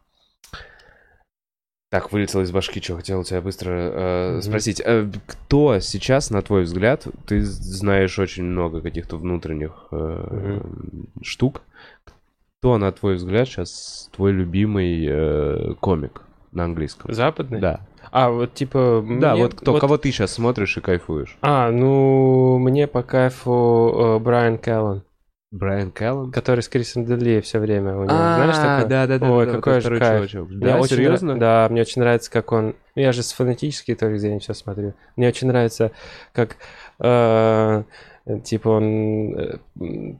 Так, 1.93 2.11
вылетел 2.11 2.41
из 2.41 2.51
башки, 2.51 2.81
что 2.81 2.95
хотел 2.95 3.19
у 3.19 3.23
тебя 3.23 3.39
быстро 3.39 3.69
э, 3.71 4.31
Мгм. 4.31 4.41
спросить. 4.41 4.81
Э, 4.83 5.07
кто 5.27 5.79
сейчас, 5.79 6.31
на 6.31 6.41
твой 6.41 6.63
взгляд, 6.63 7.05
ты 7.27 7.41
знаешь 7.43 8.17
очень 8.17 8.45
много 8.45 8.81
каких-то 8.81 9.15
внутренних 9.17 9.89
э, 9.91 10.59
штук, 11.21 11.61
кто, 12.59 12.79
на 12.79 12.91
твой 12.91 13.13
взгляд, 13.17 13.47
сейчас 13.47 14.09
твой 14.15 14.31
любимый 14.31 15.05
э, 15.07 15.73
комик 15.81 16.23
на 16.51 16.63
английском? 16.63 17.13
Западный? 17.13 17.59
Да. 17.59 17.81
А, 18.11 18.31
вот 18.31 18.55
типа... 18.55 19.05
Да, 19.21 19.33
мне 19.33 19.43
вот 19.43 19.53
кто, 19.53 19.77
кого 19.77 19.99
ты 19.99 20.11
сейчас 20.11 20.33
смотришь 20.33 20.75
и 20.77 20.81
кайфуешь? 20.81 21.37
А, 21.43 21.69
ну, 21.69 22.57
мне 22.57 22.87
по 22.87 23.03
кайфу 23.03 24.15
э, 24.17 24.17
Брайан 24.19 24.57
Келлан, 24.57 25.03
Брайан 25.53 25.91
Келлен? 25.91 26.31
который 26.31 26.61
с 26.61 26.67
Крисом 26.67 27.05
Дели 27.05 27.39
все 27.41 27.59
время. 27.59 27.95
У 27.95 28.03
него, 28.05 28.07
знаешь, 28.07 28.55
такое? 28.55 28.85
да, 28.85 29.05
да, 29.05 29.19
да. 29.19 29.31
Ой, 29.31 29.45
какой 29.45 29.81
же 29.81 29.99
кайф. 29.99 30.31
Да, 30.49 30.79
очень 30.79 30.95
серьезно? 30.95 31.37
Да, 31.37 31.67
мне 31.69 31.81
очень 31.81 32.01
нравится, 32.01 32.31
как 32.31 32.51
он... 32.51 32.75
ну, 32.95 33.01
Я 33.01 33.11
же 33.11 33.21
с 33.21 33.31
фанатической 33.33 33.93
точки 33.93 34.17
зрения 34.17 34.39
все 34.39 34.55
смотрю. 34.55 34.95
Мне 35.15 35.27
очень 35.27 35.47
нравится, 35.47 35.91
как 36.33 36.57
э, 36.99 37.83
типа 38.43 38.67
он 38.67 39.35
э, 39.37 39.57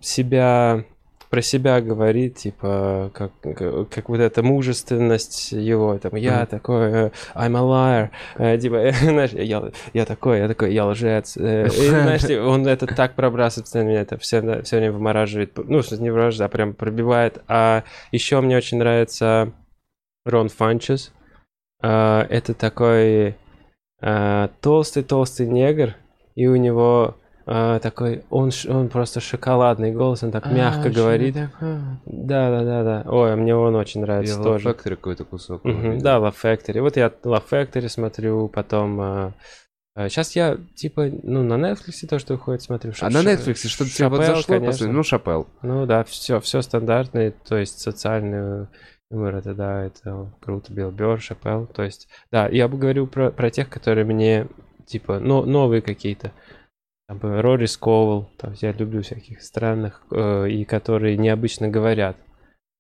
себя 0.02 0.86
про 1.34 1.42
себя 1.42 1.82
говорит, 1.82 2.36
типа, 2.36 3.10
как, 3.12 3.32
как, 3.42 3.90
как 3.90 4.08
вот 4.08 4.20
эта 4.20 4.44
мужественность 4.44 5.52
его, 5.52 5.98
там, 5.98 6.14
я 6.14 6.42
Мгм. 6.42 6.46
такой, 6.46 6.92
э, 6.92 7.12
I'm 7.34 7.58
a 7.58 7.62
liar, 7.64 8.10
э, 8.38 8.60
типа, 8.60 8.92
знаешь, 9.02 9.32
я, 9.32 9.72
я 9.94 10.06
такой, 10.06 10.38
я 10.38 10.48
такой, 10.48 10.76
я 10.76 10.86
лжец, 10.86 11.36
э, 11.36 11.70
и, 11.70 11.70
знаешь, 11.90 12.22
типа, 12.22 12.44
он 12.44 12.68
это 12.68 12.86
так 12.86 13.16
пробрасывает, 13.16 13.66
постоянно 13.66 13.90
меня 13.90 14.02
это 14.02 14.20
все, 14.20 14.62
все 14.62 14.78
время 14.78 14.92
вымораживает, 14.92 15.58
ну, 15.58 15.82
не 15.98 16.12
вымораживает, 16.12 16.52
а 16.52 16.56
прям 16.56 16.76
пробивает, 16.76 17.42
а 17.48 17.84
еще 18.12 18.40
мне 18.40 18.56
очень 18.56 18.78
нравится 18.78 19.54
Рон 20.26 20.50
Фанчес, 20.50 21.14
это 21.82 22.54
такой 22.54 23.38
толстый-толстый 24.00 25.48
негр, 25.48 25.96
и 26.36 26.46
у 26.46 26.58
него 26.58 27.18
а, 27.46 27.80
такой, 27.80 28.24
он, 28.30 28.52
ш- 28.52 28.72
он 28.72 28.90
просто 28.90 29.20
шоколадный 29.20 29.92
голос, 29.92 30.24
он 30.24 30.32
так 30.32 30.52
мягко 30.52 30.90
говорит. 30.90 31.36
Да, 31.36 32.00
да, 32.06 32.64
да, 32.64 32.84
да. 32.84 33.04
Ой, 33.10 33.36
мне 33.36 33.56
он 33.56 33.76
очень 33.76 34.02
нравится 34.02 34.38
Я 34.38 34.44
тоже. 34.44 34.70
Love 34.70 34.78
Factory 34.78 34.96
какой-то 34.96 35.26
кусок. 35.26 35.66
Увидел. 35.66 36.02
Да, 36.02 36.18
Love 36.18 36.36
Factory. 36.42 36.82
Вот 36.82 36.98
я 36.98 37.08
Love 37.08 37.44
Factory 37.50 37.90
смотрю, 37.90 38.48
потом... 38.48 39.34
сейчас 39.96 40.36
я, 40.36 40.58
типа, 40.76 41.10
ну, 41.22 41.44
на 41.44 41.54
Netflix 41.54 42.08
то, 42.10 42.18
что 42.18 42.34
выходит, 42.34 42.62
смотрю. 42.62 42.94
А 43.00 43.10
на 43.10 43.20
Netflix 43.20 43.68
что-то 43.68 43.92
тебе 43.92 44.08
вот 44.08 44.26
зашло 44.26 44.56
конечно. 44.56 44.66
последний? 44.66 44.96
Ну, 44.96 45.04
Шапел. 45.04 45.48
Ну 45.62 45.86
да, 45.86 46.04
все, 46.04 46.40
все 46.40 46.62
стандартное, 46.62 47.34
то 47.48 47.58
есть 47.58 47.80
социальный 47.80 48.68
юмор, 49.12 49.36
это 49.36 49.54
да, 49.54 49.84
это 49.84 50.32
круто, 50.42 50.74
Билл 50.74 50.90
Бёрр, 50.90 51.22
Шапел, 51.22 51.68
то 51.68 51.84
есть, 51.84 52.08
да, 52.32 52.48
я 52.48 52.68
бы 52.68 52.80
говорил 52.80 53.06
про, 53.06 53.30
про 53.30 53.52
тех, 53.52 53.70
которые 53.70 54.06
мне, 54.06 54.48
типа, 54.88 55.20
но, 55.20 55.46
новые 55.46 55.84
какие-то, 55.84 56.32
там, 57.08 57.20
Рори 57.22 57.66
Сковал, 57.66 58.30
есть 58.50 58.64
я 58.64 58.72
люблю 58.72 59.02
всяких 59.02 59.42
странных, 59.42 60.04
э, 60.12 60.50
и 60.50 60.66
которые 60.66 61.18
необычно 61.18 61.68
говорят, 61.68 62.18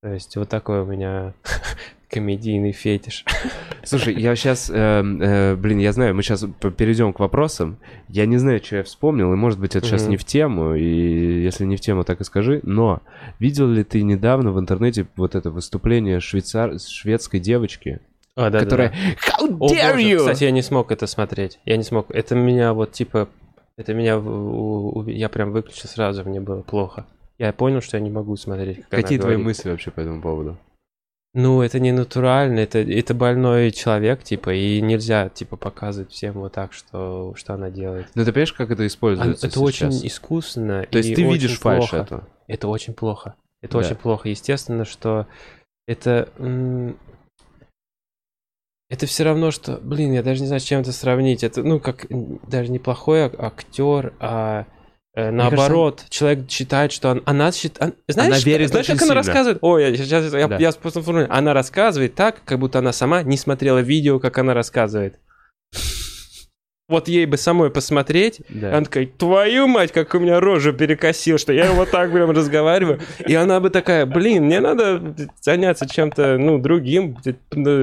то 0.02 0.14
есть 0.14 0.36
вот 0.36 0.50
такой 0.50 0.82
у 0.82 0.86
меня 0.86 1.34
комедийный 2.10 2.72
фетиш. 2.72 3.26
Слушай, 3.84 4.14
я 4.16 4.36
сейчас, 4.36 4.70
блин, 4.70 5.80
я 5.80 5.92
знаю, 5.92 6.16
мы 6.16 6.24
сейчас 6.24 6.46
перейдем 6.78 7.12
к 7.12 7.20
вопросам. 7.20 7.78
Я 8.08 8.26
не 8.26 8.38
знаю, 8.38 8.64
что 8.64 8.78
я 8.78 8.84
вспомнил, 8.84 9.34
и 9.34 9.36
может 9.36 9.60
быть 9.60 9.76
это 9.76 9.86
сейчас 9.86 10.08
не 10.08 10.16
в 10.16 10.24
тему, 10.24 10.76
и 10.76 11.44
если 11.44 11.66
не 11.66 11.76
в 11.76 11.82
тему, 11.82 12.04
так 12.04 12.22
и 12.22 12.24
скажи. 12.24 12.62
Но 12.64 13.02
видел 13.40 13.68
ли 13.68 13.84
ты 13.84 14.04
недавно 14.04 14.52
в 14.52 14.60
интернете 14.60 15.08
вот 15.16 15.36
это 15.36 15.50
выступление 15.52 16.20
швейцар... 16.20 16.80
шведской 16.80 17.40
девочки, 17.40 18.00
А, 18.36 18.50
да, 18.50 18.60
которая 18.60 18.90
да, 18.90 19.46
How 19.46 19.58
О, 19.60 19.68
dare 19.68 19.94
боже, 19.94 20.08
you? 20.08 20.18
Кстати, 20.18 20.44
я 20.46 20.52
не 20.52 20.62
смог 20.62 20.92
это 20.92 21.08
смотреть. 21.08 21.60
Я 21.66 21.78
не 21.78 21.84
смог. 21.84 22.10
Это 22.10 22.36
меня 22.36 22.74
вот 22.74 22.92
типа... 22.92 23.28
Это 23.78 23.94
меня... 23.94 24.14
Я 25.12 25.30
прям 25.30 25.52
выключил 25.52 25.90
сразу, 25.90 26.24
мне 26.24 26.40
было 26.40 26.62
плохо. 26.62 27.06
Я 27.40 27.52
понял, 27.54 27.82
что 27.82 27.98
я 27.98 28.04
не 28.04 28.12
могу 28.12 28.36
смотреть, 28.36 28.82
как 28.90 29.02
Какие 29.02 29.18
твои 29.18 29.32
говорит. 29.34 29.46
мысли 29.48 29.70
вообще 29.72 29.92
по 29.92 30.00
этому 30.02 30.22
поводу? 30.22 30.58
Ну, 31.36 31.64
это 31.64 31.80
не 31.80 31.92
натурально, 31.92 32.60
это, 32.60 32.78
это 32.78 33.16
больной 33.16 33.72
человек, 33.72 34.22
типа, 34.22 34.54
и 34.54 34.80
нельзя, 34.82 35.30
типа, 35.30 35.58
показывать 35.58 36.12
всем 36.12 36.34
вот 36.36 36.54
так, 36.54 36.74
что, 36.74 37.34
что 37.36 37.56
она 37.56 37.72
делает. 37.72 38.06
Ну, 38.14 38.24
ты 38.24 38.32
понимаешь, 38.32 38.54
как 38.54 38.70
это 38.70 38.84
А, 38.84 38.88
используется 38.88 39.48
это 39.48 39.60
очень 39.60 39.92
сейчас? 39.92 40.06
искусственно. 40.14 40.86
То 40.92 41.00
есть 41.00 41.16
ты 41.16 41.22
очень 41.24 41.34
видишь 41.34 41.60
фальш 41.60 41.90
плохо. 41.90 41.98
этого? 41.98 42.28
Это 42.48 42.68
очень 42.68 42.94
плохо. 42.94 43.34
Это 43.64 43.74
Да. 43.74 43.80
очень 43.80 43.96
плохо. 43.96 44.30
Естественно, 44.30 44.86
что 44.86 45.26
это... 45.88 46.30
Это 48.94 49.08
все 49.08 49.24
равно, 49.24 49.50
что, 49.50 49.80
блин, 49.82 50.14
я 50.14 50.22
даже 50.22 50.42
не 50.42 50.46
знаю, 50.48 50.60
с 50.60 50.64
чем 50.64 50.82
это 50.82 50.92
сравнить. 50.92 51.44
Это, 51.44 51.64
ну, 51.64 51.80
как 51.80 52.06
даже 52.48 52.72
неплохой 52.72 53.26
ак- 53.26 53.40
актер, 53.40 54.14
а 54.20 54.66
э, 55.16 55.32
наоборот, 55.32 56.06
человек 56.10 56.48
считает, 56.48 56.92
что 56.92 57.10
он- 57.10 57.24
она 57.26 57.52
считает... 57.52 57.96
Знаешь, 58.08 58.30
Она 58.36 58.40
верит 58.40 58.70
знаешь 58.70 58.86
как 58.86 58.98
она 58.98 59.00
сильно. 59.00 59.16
рассказывает? 59.16 59.58
Ой, 59.62 59.90
я 59.90 59.98
сейчас... 59.98 60.32
Я, 60.32 60.48
Да. 60.48 60.58
я 60.58 60.72
просто 60.74 61.02
формулирую. 61.02 61.36
Она 61.36 61.54
рассказывает 61.54 62.14
так, 62.14 62.44
как 62.46 62.60
будто 62.60 62.80
она 62.80 62.92
сама 62.94 63.24
не 63.24 63.36
смотрела 63.38 63.80
видео, 63.80 64.20
как 64.20 64.38
она 64.38 64.54
рассказывает. 64.54 65.18
Вот 66.90 67.08
ей 67.08 67.26
бы 67.26 67.38
самой 67.38 67.70
посмотреть, 67.70 68.42
Да. 68.50 68.76
она 68.76 68.84
такая, 68.84 69.06
твою 69.08 69.68
мать, 69.68 69.94
как 69.94 70.14
у 70.16 70.20
меня 70.20 70.42
рожу 70.42 70.74
перекосил, 70.74 71.38
что 71.38 71.54
я 71.54 71.72
вот 71.72 71.92
так 71.92 72.12
прям 72.12 72.32
разговариваю. 72.32 73.00
И 73.26 73.34
она 73.36 73.62
бы 73.62 73.70
такая, 73.70 74.06
блин, 74.06 74.46
мне 74.46 74.60
надо 74.60 75.16
заняться 75.42 75.88
чем-то, 75.88 76.38
ну, 76.38 76.58
другим, 76.60 77.16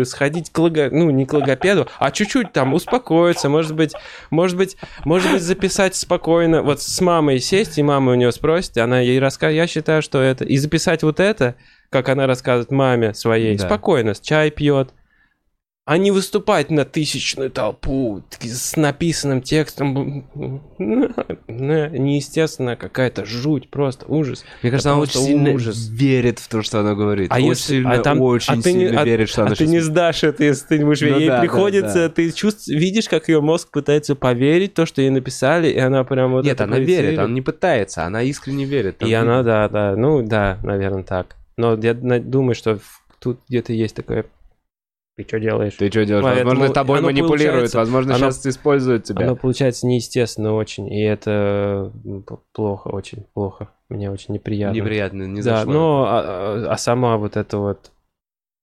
сходить 0.04 0.50
к 0.52 0.58
лого... 0.58 0.90
ну, 0.90 1.08
не 1.08 1.24
к 1.24 1.32
логопеду, 1.32 1.88
а 1.98 2.10
чуть-чуть 2.10 2.52
там 2.52 2.74
успокоиться, 2.74 3.48
может 3.48 3.74
быть, 3.74 3.94
может 4.28 4.58
быть, 4.58 4.76
может 5.06 5.32
быть, 5.32 5.40
записать 5.42 5.94
спокойно, 5.96 6.62
вот 6.62 6.82
с 6.82 7.00
мамой 7.00 7.40
сесть, 7.40 7.78
и 7.78 7.82
мама 7.82 8.12
у 8.12 8.14
нее 8.16 8.32
спросит, 8.32 8.76
она 8.76 9.00
ей 9.00 9.18
расскажет, 9.18 9.56
я 9.56 9.66
считаю, 9.66 10.02
что 10.02 10.20
это, 10.20 10.44
и 10.44 10.58
записать 10.58 11.02
вот 11.02 11.20
это, 11.20 11.54
как 11.88 12.10
она 12.10 12.26
рассказывает 12.26 12.70
маме 12.70 13.14
своей, 13.14 13.56
Да. 13.56 13.64
спокойно, 13.64 14.12
чай 14.14 14.50
пьет, 14.50 14.90
а 15.90 15.98
не 15.98 16.12
выступать 16.12 16.70
на 16.70 16.84
тысячную 16.84 17.50
толпу 17.50 18.22
с 18.40 18.76
написанным 18.76 19.42
текстом. 19.42 20.24
Неестественно, 21.48 22.76
какая-то 22.76 23.24
жуть, 23.24 23.70
просто 23.70 24.06
ужас. 24.06 24.44
Мне 24.62 24.70
кажется, 24.70 24.92
она 24.92 25.00
очень 25.00 25.20
сильно 25.20 25.50
ужас. 25.50 25.88
верит 25.88 26.38
в 26.38 26.46
то, 26.46 26.62
что 26.62 26.78
она 26.78 26.94
говорит. 26.94 27.32
А 27.32 27.38
очень 27.38 27.48
если, 27.48 27.72
сильно, 27.72 27.94
а 27.94 27.98
там, 27.98 28.20
очень 28.20 28.60
а 28.60 28.62
сильно 28.62 29.00
не, 29.00 29.04
верит, 29.04 29.30
что 29.30 29.42
а, 29.42 29.46
она 29.46 29.54
А 29.54 29.56
ты 29.56 29.66
не 29.66 29.80
сдашь 29.80 30.22
это, 30.22 30.44
если 30.44 30.64
ты 30.64 30.78
не 30.78 30.84
будешь 30.84 31.00
верить. 31.00 31.14
Ну, 31.14 31.20
ей 31.22 31.28
да, 31.28 31.40
приходится, 31.40 31.94
да, 31.94 32.08
да. 32.08 32.14
ты 32.14 32.30
чувств, 32.30 32.68
видишь, 32.68 33.08
как 33.08 33.28
ее 33.28 33.40
мозг 33.40 33.72
пытается 33.72 34.14
поверить 34.14 34.74
то, 34.74 34.86
что 34.86 35.02
ей 35.02 35.10
написали, 35.10 35.70
и 35.70 35.78
она 35.80 36.04
прям 36.04 36.30
вот 36.30 36.44
Нет, 36.44 36.60
она 36.60 36.78
верит, 36.78 37.18
она 37.18 37.26
не 37.26 37.42
пытается, 37.42 38.04
она 38.04 38.22
искренне 38.22 38.64
верит. 38.64 39.02
И 39.02 39.06
видит. 39.06 39.18
она, 39.18 39.42
да, 39.42 39.68
да, 39.68 39.96
ну 39.96 40.22
да, 40.22 40.60
наверное, 40.62 41.02
так. 41.02 41.34
Но 41.56 41.76
я 41.76 41.94
думаю, 41.94 42.54
что 42.54 42.78
тут 43.18 43.40
где-то 43.48 43.72
есть 43.72 43.96
такое 43.96 44.26
ты 45.22 45.28
что 45.28 45.40
делаешь? 45.40 45.74
Ты 45.74 45.88
что 45.88 46.04
делаешь? 46.04 46.24
Поэтому 46.24 46.50
возможно, 46.50 46.74
тобой 46.74 47.00
манипулируют, 47.00 47.74
возможно, 47.74 48.14
оно, 48.14 48.30
сейчас 48.30 48.46
используют 48.46 49.04
тебя. 49.04 49.26
Оно 49.26 49.36
получается 49.36 49.86
неестественно 49.86 50.54
очень, 50.54 50.92
и 50.92 51.02
это 51.02 51.92
плохо, 52.52 52.88
очень 52.88 53.26
плохо. 53.34 53.68
Мне 53.88 54.10
очень 54.10 54.34
неприятно. 54.34 54.76
Неприятно, 54.76 55.22
не 55.24 55.42
Да, 55.42 55.64
но 55.64 56.06
а, 56.08 56.20
а, 56.20 56.72
а 56.72 56.76
сама 56.78 57.16
вот 57.16 57.36
эта 57.36 57.58
вот 57.58 57.90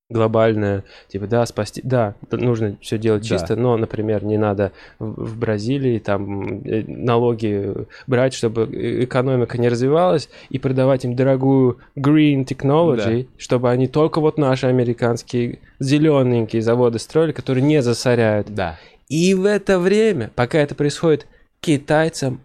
глобальное, 0.10 0.86
типа, 1.10 1.28
да, 1.28 1.46
спасти, 1.46 1.82
да, 1.84 2.16
нужно 2.32 2.78
все 2.82 2.98
делать 2.98 3.24
да. 3.24 3.28
чисто, 3.28 3.56
но, 3.58 3.76
например, 3.76 4.24
не 4.24 4.38
надо 4.38 4.72
в 5.00 5.38
Бразилии 5.38 6.00
там 6.00 6.62
э, 6.64 6.84
налоги 6.88 7.74
брать, 8.08 8.34
чтобы 8.34 8.70
экономика 9.04 9.58
не 9.58 9.68
развивалась, 9.68 10.30
и 10.50 10.60
продавать 10.60 11.04
им 11.04 11.16
дорогую 11.16 11.80
green 11.98 12.46
technology, 12.46 13.24
да. 13.24 13.30
чтобы 13.38 13.70
они 13.70 13.88
только 13.88 14.22
вот 14.22 14.38
наши 14.38 14.68
американские 14.68 15.60
зелененькие 15.80 16.62
заводы 16.62 17.00
строили, 17.00 17.34
которые 17.34 17.64
не 17.64 17.82
засоряют. 17.82 18.48
Да. 18.54 18.80
И 19.10 19.34
в 19.34 19.46
это 19.46 19.78
время, 19.78 20.32
пока 20.36 20.60
это 20.60 20.74
происходит, 20.74 21.28
китайцам 21.60 22.40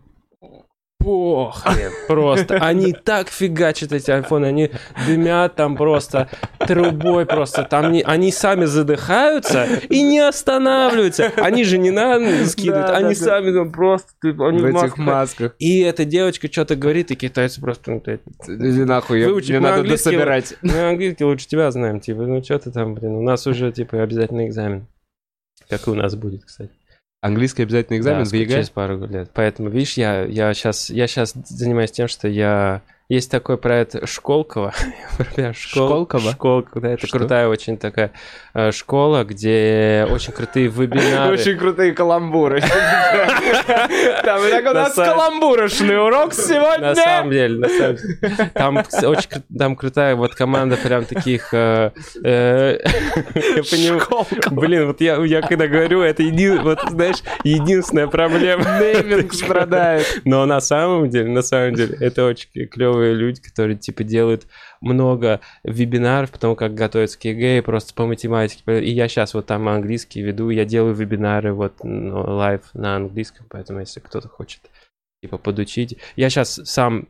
похрен 1.03 1.93
просто. 2.09 2.57
Они 2.57 2.93
так 2.93 3.29
фигачат 3.29 3.93
эти 3.93 4.11
айфоны, 4.11 4.47
они 4.47 4.71
дымят 5.07 5.55
там 5.55 5.77
просто 5.77 6.29
трубой 6.59 7.27
просто. 7.27 7.65
Там 7.65 7.93
не, 7.93 8.03
они 8.03 8.33
сами 8.33 8.65
задыхаются 8.65 9.67
и 9.89 10.03
не 10.03 10.21
останавливаются. 10.21 11.33
Они 11.37 11.65
же 11.65 11.79
не 11.79 11.91
надо 11.91 12.47
скидывают, 12.47 12.89
да, 12.89 12.97
они 12.97 13.15
да, 13.15 13.21
сами 13.21 13.51
да. 13.51 13.61
там 13.61 13.73
просто... 13.73 14.11
Они 14.23 14.59
в, 14.59 14.63
в 14.63 14.77
этих 14.77 14.97
масках. 14.97 15.55
И 15.59 15.81
эта 15.81 16.05
девочка 16.05 16.51
что-то 16.51 16.77
говорит, 16.77 17.11
и 17.11 17.17
китайцы 17.17 17.61
просто... 17.61 17.91
Ну, 17.93 18.03
Иди 18.49 18.85
нахуй, 18.85 19.21
я, 19.21 19.29
мне 19.29 19.61
надо 19.61 19.83
дособирать. 19.85 20.55
Мы 20.63 20.79
английский 20.89 21.25
лучше 21.25 21.47
тебя 21.47 21.71
знаем, 21.71 22.01
типа, 22.01 22.23
ну 22.23 22.43
что 22.43 22.59
ты 22.59 22.71
там, 22.71 22.95
блин, 22.95 23.13
у 23.13 23.23
нас 23.23 23.47
уже, 23.47 23.73
типа, 23.73 24.03
обязательный 24.03 24.47
экзамен. 24.47 24.87
Как 25.69 25.87
и 25.87 25.91
у 25.91 25.95
нас 25.95 26.15
будет, 26.15 26.45
кстати. 26.45 26.71
Английский 27.23 27.63
обязательный 27.63 27.99
экзамен 27.99 28.25
да, 28.25 28.31
в 28.31 28.33
ЕГЭ? 28.33 28.53
через 28.53 28.71
пару 28.71 29.07
лет. 29.07 29.31
Поэтому, 29.33 29.69
видишь, 29.71 29.95
я, 29.95 30.25
я, 30.25 30.53
сейчас, 30.55 30.91
я 30.91 31.07
сейчас 31.07 31.35
занимаюсь 31.47 31.93
тем, 31.93 32.09
что 32.09 32.27
я 32.27 32.83
есть 33.13 33.31
такой 33.31 33.59
проект 33.59 34.09
Школково. 34.09 34.73
Школ... 35.53 35.89
Школково? 35.89 36.33
Школково, 36.33 36.81
да, 36.81 36.91
это 36.93 37.07
Что? 37.07 37.19
крутая 37.19 37.49
очень 37.49 37.77
такая 37.77 38.13
э, 38.55 38.73
школа, 38.73 39.25
где 39.25 40.07
очень 40.11 40.33
крутые 40.33 40.69
вебинары. 40.69 41.35
Очень 41.35 41.59
крутые 41.59 41.93
каламбуры. 41.93 42.63
Там 44.25 44.41
у 44.41 44.75
нас 44.75 44.95
каламбурошный 44.95 46.03
урок 46.03 46.33
сегодня. 46.33 46.89
На 46.89 46.95
самом 46.95 47.31
деле, 47.31 47.59
на 47.59 47.69
самом 47.69 47.97
деле. 47.97 48.51
Там 48.55 48.79
очень 48.79 49.43
там 49.59 49.77
крутая 49.77 50.17
вот 50.17 50.35
команда 50.35 50.79
прям 50.79 51.05
таких... 51.05 51.53
Э, 51.53 51.91
э. 52.25 52.79
Блин, 54.51 54.87
вот 54.87 55.01
я, 55.03 55.43
когда 55.43 55.67
говорю, 55.67 56.01
это 56.01 56.23
вот 56.63 56.81
знаешь, 56.89 57.23
единственная 57.45 58.07
проблема. 58.07 58.65
Нейминг 58.81 59.35
страдает. 59.35 60.23
Но 60.25 60.47
на 60.47 60.61
самом 60.63 61.11
деле, 61.11 61.29
на 61.29 61.43
самом 61.43 61.75
деле, 61.75 61.95
это 62.01 62.25
очень 62.25 62.49
клево 62.69 63.02
клевые 63.03 63.15
люди, 63.15 63.41
которые, 63.41 63.77
типа, 63.77 64.05
делают 64.05 64.47
много 64.81 65.41
вебинаров, 65.65 66.31
потому 66.31 66.57
как 66.57 66.75
готовятся 66.75 67.19
к 67.19 67.25
ЕГЭ, 67.25 67.63
просто 67.63 67.95
по 67.95 68.07
математике. 68.07 68.63
И 68.81 68.91
я 68.91 69.09
сейчас 69.09 69.35
вот 69.35 69.47
там 69.47 69.69
английский 69.69 70.23
веду, 70.23 70.51
я 70.51 70.65
делаю 70.65 70.95
вебинары 70.95 71.53
вот 71.53 71.83
ну, 71.83 72.21
live 72.37 72.63
на 72.75 72.97
английском, 72.97 73.47
поэтому 73.49 73.81
если 73.81 74.01
кто-то 74.01 74.29
хочет, 74.29 74.61
типа, 75.23 75.39
подучить. 75.39 75.99
Я 76.17 76.31
сейчас 76.31 76.61
сам 76.65 77.09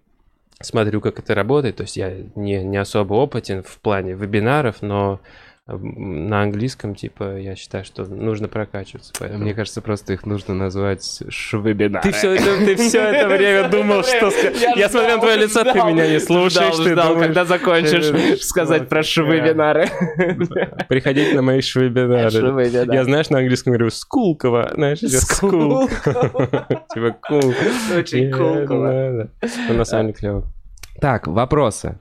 смотрю, 0.61 1.01
как 1.01 1.19
это 1.19 1.35
работает, 1.35 1.77
то 1.77 1.83
есть 1.83 1.97
я 1.97 2.15
не, 2.35 2.65
не 2.65 2.77
особо 2.77 3.15
опытен 3.15 3.63
в 3.63 3.79
плане 3.79 4.15
вебинаров, 4.15 4.81
но 4.81 5.21
на 5.67 6.43
английском, 6.43 6.97
типа, 6.97 7.39
я 7.39 7.55
считаю, 7.55 7.85
что 7.85 8.05
нужно 8.05 8.49
прокачиваться. 8.49 9.13
Поэтому... 9.19 9.45
Мне 9.45 9.55
кажется, 9.55 9.81
просто 9.81 10.13
их 10.13 10.27
нужно 10.27 10.55
назвать 10.55 11.23
швебинары. 11.29 12.03
Ты 12.03 12.11
все 12.11 12.33
это, 12.33 12.67
ты 12.67 12.75
все 12.75 13.01
это 13.01 13.29
время 13.37 13.69
думал, 13.69 14.03
что... 14.03 14.33
Я, 14.77 14.89
смотрю 14.89 15.17
на 15.17 15.21
твое 15.21 15.37
лицо, 15.37 15.63
ты 15.63 15.79
меня 15.85 16.11
не 16.11 16.19
слушаешь. 16.19 16.77
Ты 16.77 16.93
ждал, 16.93 17.17
когда 17.17 17.45
закончишь 17.45 18.41
сказать 18.43 18.89
про 18.89 19.05
швебинары. 19.05 19.89
Приходите 20.89 21.37
на 21.37 21.43
мои 21.43 21.61
швебинары. 21.61 22.93
Я, 22.93 23.05
знаешь, 23.05 23.31
на 23.31 23.39
английском 23.39 23.73
говорю 23.73 23.91
скулково. 23.91 24.73
Знаешь, 24.75 24.99
скул. 24.99 25.89
Типа 25.89 27.17
кул. 27.23 27.55
Очень 27.97 28.33
кулково. 28.33 29.29
Ну, 29.69 29.75
на 29.75 29.85
самом 29.85 30.07
деле 30.07 30.19
клево. 30.19 30.53
Так, 31.01 31.29
вопросы. 31.29 31.99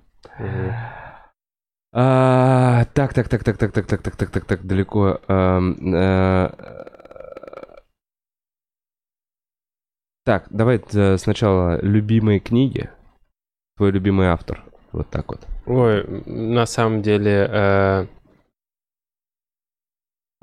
А, 1.94 2.86
так, 2.94 3.14
так, 3.14 3.28
так, 3.28 3.44
так, 3.44 3.58
так, 3.58 3.72
так, 3.72 3.88
так, 3.88 4.02
так, 4.02 4.16
так, 4.16 4.32
так, 4.32 4.46
так, 4.46 4.66
далеко. 4.66 5.20
А, 5.28 5.60
а, 5.60 6.92
так, 10.24 10.48
давай 10.50 10.82
сначала 11.18 11.82
любимые 11.82 12.40
книги. 12.40 12.90
Твой 13.76 13.92
любимый 13.92 14.28
автор. 14.28 14.64
Вот 14.92 15.10
так 15.10 15.30
вот. 15.30 15.48
Ой, 15.66 16.06
на 16.26 16.66
самом 16.66 17.02
деле... 17.02 17.48
Э, 17.50 18.08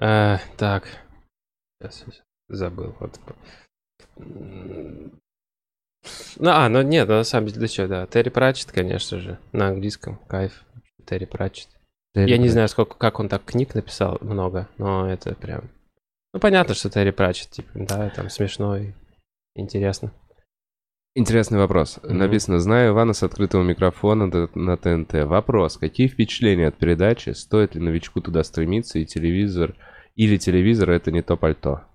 э, 0.00 0.38
так. 0.56 0.88
Сейчас 1.80 2.22
забыл. 2.48 2.96
Вот. 2.98 3.20
Ну, 4.16 5.10
а, 6.50 6.68
ну 6.68 6.82
нет, 6.82 7.08
на 7.08 7.24
самом 7.24 7.48
деле, 7.48 7.60
да 7.60 7.68
что, 7.68 7.88
да. 7.88 8.06
Терри 8.06 8.30
Пратчет, 8.30 8.72
конечно 8.72 9.18
же, 9.18 9.38
на 9.52 9.68
английском. 9.68 10.16
Кайф. 10.26 10.64
Терри 11.08 11.24
Пратчет. 11.24 11.68
Терри 12.14 12.30
Я 12.30 12.36
Пратчет. 12.36 12.40
не 12.42 12.48
знаю, 12.48 12.68
сколько, 12.68 12.96
как 12.96 13.20
он 13.20 13.28
так 13.28 13.44
книг 13.44 13.74
написал, 13.74 14.18
много, 14.20 14.68
но 14.78 15.10
это 15.10 15.34
прям... 15.34 15.70
Ну, 16.34 16.40
понятно, 16.40 16.74
что 16.74 16.90
Терри 16.90 17.10
Пратчет, 17.10 17.50
типа, 17.50 17.70
да, 17.74 18.10
там 18.10 18.28
смешно 18.28 18.76
и 18.76 18.92
интересно. 19.54 20.12
Интересный 21.14 21.58
вопрос. 21.58 21.98
Mm-hmm. 21.98 22.12
Написано, 22.12 22.60
знаю 22.60 22.92
Ивана 22.92 23.12
с 23.12 23.22
открытого 23.22 23.62
микрофона 23.62 24.26
на 24.54 24.76
ТНТ. 24.76 25.24
Вопрос, 25.24 25.78
какие 25.78 26.06
впечатления 26.06 26.68
от 26.68 26.76
передачи? 26.76 27.30
Стоит 27.30 27.74
ли 27.74 27.80
новичку 27.80 28.20
туда 28.20 28.44
стремиться 28.44 28.98
и 28.98 29.06
телевизор... 29.06 29.74
Или 30.14 30.36
телевизор 30.36 30.90
это 30.90 31.10
не 31.12 31.22
то 31.22 31.36
пальто? 31.36 31.87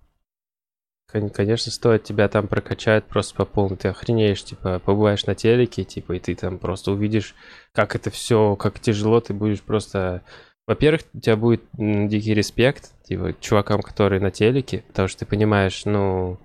Конечно, 1.13 1.71
стоит 1.71 2.03
тебя 2.03 2.27
там 2.27 2.47
прокачать 2.47 3.05
просто 3.05 3.35
по 3.35 3.45
полной. 3.45 3.77
Ты 3.77 3.89
охренеешь, 3.89 4.43
типа, 4.43 4.79
побываешь 4.79 5.25
на 5.25 5.35
телеке, 5.35 5.83
типа, 5.83 6.13
и 6.13 6.19
ты 6.19 6.35
там 6.35 6.57
просто 6.57 6.91
увидишь, 6.91 7.35
как 7.71 7.95
это 7.95 8.09
все, 8.09 8.55
как 8.55 8.79
тяжело, 8.79 9.19
ты 9.21 9.33
будешь 9.33 9.61
просто... 9.61 10.23
Во-первых, 10.65 11.01
у 11.13 11.19
тебя 11.19 11.35
будет 11.35 11.61
дикий 11.73 12.33
респект, 12.33 12.91
типа, 13.03 13.35
чувакам, 13.39 13.81
которые 13.81 14.21
на 14.21 14.31
телеке, 14.31 14.83
потому 14.87 15.07
что 15.07 15.19
ты 15.19 15.25
понимаешь, 15.25 15.83
ну, 15.85 16.39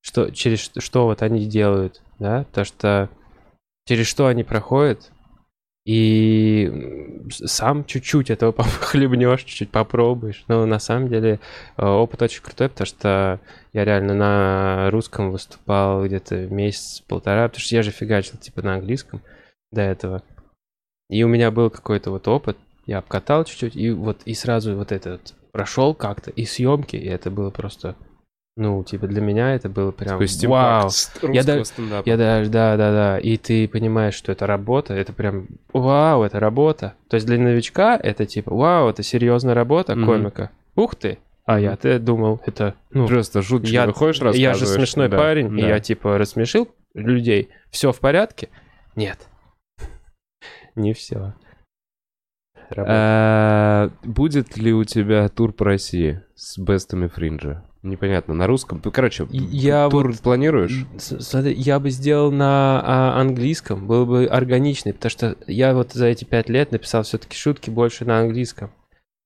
что, 0.00 0.30
через 0.30 0.70
что 0.78 1.04
вот 1.04 1.22
они 1.22 1.46
делают, 1.46 2.02
да, 2.18 2.44
потому 2.44 2.64
что 2.64 3.10
через 3.86 4.06
что 4.06 4.26
они 4.26 4.42
проходят, 4.42 5.12
и 5.88 6.70
сам 7.30 7.82
чуть-чуть 7.86 8.28
этого 8.28 8.52
хлебнешь, 8.62 9.42
чуть-чуть 9.44 9.70
попробуешь. 9.70 10.44
Но 10.46 10.66
на 10.66 10.78
самом 10.78 11.08
деле 11.08 11.40
э, 11.78 11.86
опыт 11.86 12.20
очень 12.20 12.42
крутой, 12.42 12.68
потому 12.68 12.84
что 12.84 13.40
я 13.72 13.86
реально 13.86 14.12
на 14.12 14.90
русском 14.90 15.30
выступал 15.30 16.04
где-то 16.04 16.46
месяц-полтора, 16.48 17.48
потому 17.48 17.62
что 17.62 17.74
я 17.74 17.82
же 17.82 17.90
фигачил 17.90 18.36
типа 18.36 18.60
на 18.60 18.74
английском 18.74 19.22
до 19.72 19.80
этого. 19.80 20.22
И 21.08 21.22
у 21.22 21.28
меня 21.28 21.50
был 21.50 21.70
какой-то 21.70 22.10
вот 22.10 22.28
опыт, 22.28 22.58
я 22.84 22.98
обкатал 22.98 23.44
чуть-чуть, 23.44 23.74
и 23.74 23.90
вот 23.90 24.20
и 24.26 24.34
сразу 24.34 24.76
вот 24.76 24.92
этот 24.92 25.32
прошел 25.52 25.94
как-то, 25.94 26.30
и 26.30 26.44
съемки, 26.44 26.96
и 26.96 27.06
это 27.06 27.30
было 27.30 27.48
просто 27.48 27.96
ну, 28.58 28.82
типа, 28.82 29.06
для 29.06 29.20
меня 29.20 29.54
это 29.54 29.68
было 29.68 29.92
прям 29.92 30.18
То 30.18 30.48
вау. 30.48 30.90
Я, 31.32 31.44
да, 31.44 31.62
я 32.04 32.16
даже, 32.16 32.50
да, 32.50 32.76
да, 32.76 32.90
да. 32.90 33.18
И 33.20 33.36
ты 33.36 33.68
понимаешь, 33.68 34.14
что 34.14 34.32
это 34.32 34.48
работа, 34.48 34.94
это 34.94 35.12
прям 35.12 35.46
вау, 35.72 36.24
это 36.24 36.40
работа. 36.40 36.94
То 37.08 37.14
есть 37.14 37.26
для 37.28 37.38
новичка 37.38 37.96
это 37.96 38.26
типа 38.26 38.52
вау, 38.52 38.88
это 38.88 39.04
серьезная 39.04 39.54
работа 39.54 39.92
mm-hmm. 39.92 40.04
комика. 40.04 40.50
Ух 40.74 40.96
ты. 40.96 41.18
А 41.44 41.58
mm-hmm. 41.58 41.62
я-то 41.62 41.98
думал, 42.00 42.40
это 42.46 42.74
ну 42.90 43.06
просто 43.06 43.42
жутко. 43.42 43.68
Я, 43.68 43.86
выходишь, 43.86 44.20
Я 44.34 44.54
же 44.54 44.66
смешной 44.66 45.08
да, 45.08 45.16
парень, 45.16 45.56
да. 45.56 45.62
и 45.62 45.68
я 45.68 45.78
типа 45.78 46.18
рассмешил 46.18 46.68
людей. 46.94 47.50
Все 47.70 47.92
в 47.92 48.00
порядке? 48.00 48.48
Нет. 48.96 49.28
Не 50.74 50.94
все. 50.94 51.34
А, 52.76 53.90
Будет 54.02 54.56
ли 54.56 54.72
у 54.72 54.82
тебя 54.82 55.28
тур 55.28 55.52
по 55.52 55.64
России 55.64 56.24
с 56.34 56.58
бестами 56.58 57.06
Фринджа? 57.06 57.67
Непонятно, 57.82 58.34
на 58.34 58.46
русском. 58.48 58.80
Ну, 58.84 58.90
Короче, 58.90 59.26
я 59.30 59.88
тур 59.88 60.08
вот- 60.08 60.20
планируешь? 60.20 60.84
Смотри, 60.98 61.54
я 61.54 61.78
бы 61.78 61.90
сделал 61.90 62.32
на 62.32 62.82
а, 62.84 63.20
английском, 63.20 63.86
было 63.86 64.04
бы 64.04 64.26
органичнее, 64.26 64.94
потому 64.94 65.10
что 65.10 65.36
я 65.46 65.72
вот 65.74 65.92
за 65.92 66.06
эти 66.06 66.24
пять 66.24 66.48
лет 66.48 66.72
написал 66.72 67.04
все-таки 67.04 67.36
шутки 67.36 67.70
больше 67.70 68.04
на 68.04 68.18
английском. 68.18 68.70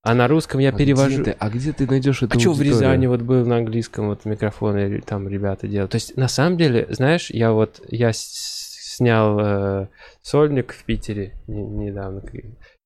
А 0.05 0.15
на 0.15 0.29
русском 0.29 0.61
я 0.61 0.69
А 0.69 0.73
где 0.73 0.85
перевожу. 0.85 1.25
ты- 1.25 1.31
а 1.39 1.49
где 1.49 1.73
ты 1.73 1.87
найдешь 1.87 2.23
эту 2.23 2.37
А 2.37 2.41
что 2.41 2.53
в? 2.53 2.61
Рязани 2.61 3.07
вот 3.07 3.23
был 3.23 3.47
на 3.47 3.57
английском 3.59 4.09
вот 4.09 4.25
микрофон, 4.27 4.77
и 4.77 5.01
там 5.01 5.29
ребята 5.29 5.67
делают. 5.69 5.93
То 5.93 5.97
есть, 5.97 6.17
на 6.17 6.29
самом 6.29 6.59
деле, 6.59 6.87
знаешь, 6.91 7.31
я 7.31 7.53
вот, 7.53 7.81
я 7.89 8.11
снял 8.13 9.39
э, 9.41 9.89
сольник 10.21 10.73
в 10.73 10.85
Питере 10.85 11.35
не- 11.47 11.63
недавно, 11.63 12.21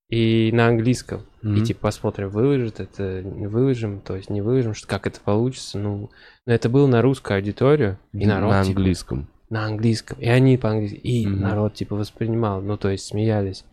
и 0.09 0.51
на 0.53 0.69
английском. 0.69 1.23
Мгм. 1.43 1.57
И 1.57 1.61
типа 1.63 1.81
посмотрим, 1.83 2.29
выложит 2.29 2.81
это, 2.81 3.23
выложим, 3.25 4.01
то 4.01 4.17
есть 4.17 4.31
не 4.31 4.41
выложим, 4.43 4.75
что 4.75 4.87
как 4.89 5.07
это 5.07 5.21
получится. 5.21 5.79
Ну, 5.79 6.11
но 6.47 6.53
это 6.53 6.69
было 6.69 6.87
на 6.87 7.03
русскую 7.03 7.37
аудиторию, 7.37 7.99
и 8.13 8.27
народ 8.27 8.51
на 8.51 8.63
типа, 8.65 8.79
английском. 8.79 9.29
на 9.51 9.65
английском, 9.67 10.19
и 10.21 10.29
они 10.29 10.57
по-английски, 10.57 10.97
и 10.97 11.27
Мгм. 11.27 11.41
народ 11.41 11.75
типа 11.75 11.97
воспринимал, 11.97 12.61
ну 12.63 12.77
то 12.77 12.89
есть 12.91 13.05
смеялись. 13.07 13.65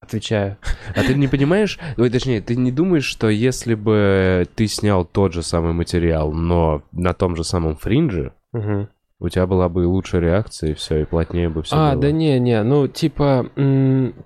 Отвечаю. 0.00 0.56
А 0.94 1.02
ты 1.02 1.14
не 1.14 1.26
понимаешь, 1.26 1.78
ой, 1.96 2.08
точнее, 2.10 2.40
ты 2.40 2.54
не 2.54 2.70
думаешь, 2.70 3.04
что 3.04 3.28
если 3.28 3.74
бы 3.74 4.46
ты 4.54 4.68
снял 4.68 5.04
тот 5.04 5.32
же 5.32 5.42
самый 5.42 5.72
материал, 5.72 6.32
но 6.32 6.82
на 6.92 7.14
том 7.14 7.34
же 7.36 7.42
самом 7.44 7.76
фринже, 7.76 8.32
Мгм. 8.52 8.88
У 9.20 9.28
тебя 9.28 9.46
была 9.46 9.68
бы 9.68 9.86
лучшая 9.86 10.20
реакция, 10.20 10.70
и 10.70 10.74
все, 10.74 11.02
и 11.02 11.04
плотнее 11.04 11.48
бы 11.48 11.62
все 11.62 11.74
А, 11.76 11.92
было. 11.92 12.02
да 12.02 12.10
не, 12.12 12.38
не, 12.38 12.62
ну 12.62 12.86
типа 12.88 13.50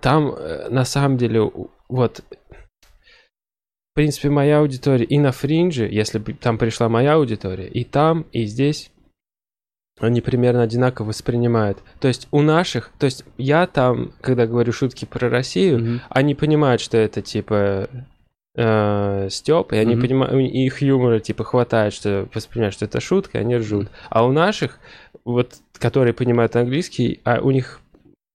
там 0.00 0.32
э, 0.34 0.68
на 0.68 0.84
самом 0.84 1.16
деле 1.16 1.50
вот 1.88 2.22
в 3.92 3.94
принципе 3.94 4.30
моя 4.30 4.60
аудитория 4.60 5.04
и 5.04 5.18
на 5.18 5.32
фринже, 5.32 5.86
если 5.90 6.18
бы 6.18 6.32
там 6.32 6.56
пришла 6.58 6.88
моя 6.88 7.14
аудитория, 7.14 7.68
и 7.68 7.84
там, 7.84 8.22
и 8.32 8.44
здесь 8.46 8.90
они 10.00 10.20
примерно 10.22 10.62
одинаково 10.62 11.08
воспринимают. 11.08 11.78
То 12.00 12.08
есть 12.08 12.26
у 12.30 12.40
наших, 12.40 12.90
то 12.98 13.04
есть 13.06 13.24
я 13.36 13.66
там, 13.66 14.12
когда 14.22 14.46
говорю 14.46 14.72
шутки 14.72 15.04
про 15.04 15.28
Россию, 15.28 15.78
Мгм. 15.80 16.00
они 16.08 16.34
понимают, 16.34 16.80
что 16.80 16.96
это 16.96 17.20
типа 17.22 17.88
э, 18.54 19.28
Степ, 19.30 19.72
и 19.72 19.76
они 19.76 19.94
Мгм. 19.94 20.02
понимают, 20.02 20.34
их 20.34 20.82
юмора 20.82 21.20
типа 21.20 21.44
хватает, 21.44 21.92
что 21.92 22.28
воспринимают, 22.34 22.74
что 22.74 22.84
это 22.84 23.00
шутка, 23.00 23.38
они 23.38 23.56
ржут. 23.56 23.88
А 24.10 24.26
у 24.26 24.32
наших, 24.32 24.78
вот, 25.24 25.54
которые 25.74 26.12
понимают 26.14 26.54
английский, 26.56 27.20
а 27.24 27.40
у 27.40 27.50
них 27.50 27.80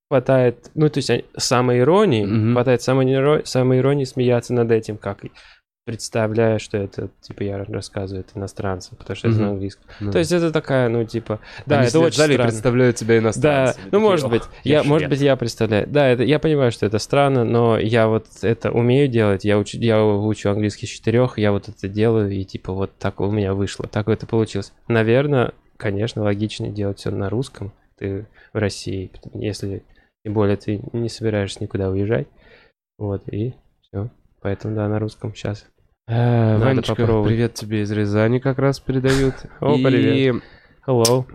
хватает, 0.09 0.71
ну, 0.73 0.89
то 0.89 0.99
есть 0.99 1.09
они- 1.09 1.25
самоиронии, 1.35 2.25
Мгм. 2.25 2.53
хватает 2.53 2.81
самоиро- 2.81 3.45
самоиронии 3.45 4.05
смеяться 4.05 4.53
над 4.53 4.71
этим, 4.71 4.97
как 4.97 5.23
и 5.87 5.91
представляя, 5.91 6.59
что 6.59 6.77
это, 6.77 7.09
типа, 7.21 7.43
я 7.43 7.63
рассказываю 7.63 8.23
это 8.27 8.37
иностранцам, 8.37 8.97
потому 8.97 9.15
что 9.15 9.27
это 9.29 9.37
Мгм. 9.37 9.45
на 9.45 9.51
английском. 9.53 9.85
Ну. 9.99 10.11
То 10.11 10.19
есть 10.19 10.31
это 10.31 10.51
такая, 10.51 10.89
ну, 10.89 11.03
типа, 11.05 11.39
да, 11.65 11.79
Они 11.79 11.87
это 11.87 11.99
очень 11.99 12.21
странно. 12.23 12.43
представляют 12.43 12.95
тебя 12.97 13.15
Да, 13.15 13.19
иностранцами. 13.19 13.83
ну 13.85 13.89
Такие, 13.91 14.01
может 14.09 14.25
«Ох, 14.25 14.31
быть, 14.31 14.43
я, 14.63 14.83
может 14.83 14.99
швед». 15.07 15.09
быть, 15.09 15.21
я 15.21 15.35
представляю. 15.35 15.87
Да, 15.87 16.07
это, 16.07 16.23
я 16.23 16.39
понимаю, 16.39 16.71
что 16.71 16.85
это 16.85 16.99
странно, 16.99 17.43
но 17.43 17.77
я 17.79 18.07
вот 18.07 18.27
это 18.41 18.71
умею 18.71 19.07
делать. 19.07 19.45
Я 19.45 19.57
учу, 19.57 19.77
я 19.79 20.03
учу 20.03 20.49
английский 20.49 20.85
с 20.85 20.89
четырех, 20.89 21.37
я 21.37 21.51
вот 21.51 21.69
это 21.69 21.87
делаю, 21.87 22.31
и 22.31 22.43
типа 22.43 22.73
вот 22.73 22.91
так 22.97 23.19
у 23.21 23.31
меня 23.31 23.53
вышло, 23.53 23.87
так 23.87 24.07
это 24.09 24.25
получилось. 24.27 24.73
Наверное, 24.87 25.53
конечно, 25.77 26.21
логичнее 26.23 26.71
делать 26.71 26.99
все 26.99 27.11
на 27.11 27.29
русском. 27.29 27.71
Ты 27.97 28.27
в 28.53 28.57
России, 28.57 29.11
если 29.33 29.83
тем 30.23 30.33
более 30.33 30.57
ты 30.57 30.81
не 30.93 31.09
собираешься 31.09 31.63
никуда 31.63 31.89
уезжать. 31.89 32.27
Вот, 32.97 33.23
и 33.29 33.53
все. 33.81 34.09
Поэтому 34.41 34.75
да, 34.75 34.87
на 34.87 34.99
русском 34.99 35.33
сейчас. 35.33 35.65
Э, 36.07 36.57
Ванечка, 36.57 36.95
привет 36.95 37.53
тебе 37.53 37.81
из 37.81 37.91
Рязани 37.91 38.39
как 38.39 38.59
раз 38.59 38.79
передают. 38.79 39.35
О, 39.59 39.75
И, 39.75 39.83
привет. 39.83 40.43
Hello. 40.85 41.25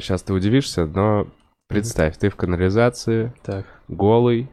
сейчас 0.00 0.22
ты 0.22 0.32
удивишься, 0.32 0.84
но 0.86 1.28
представь, 1.68 2.16
ты 2.18 2.28
в 2.28 2.34
канализации, 2.34 3.32
Так, 3.44 3.64
голый, 3.86 4.50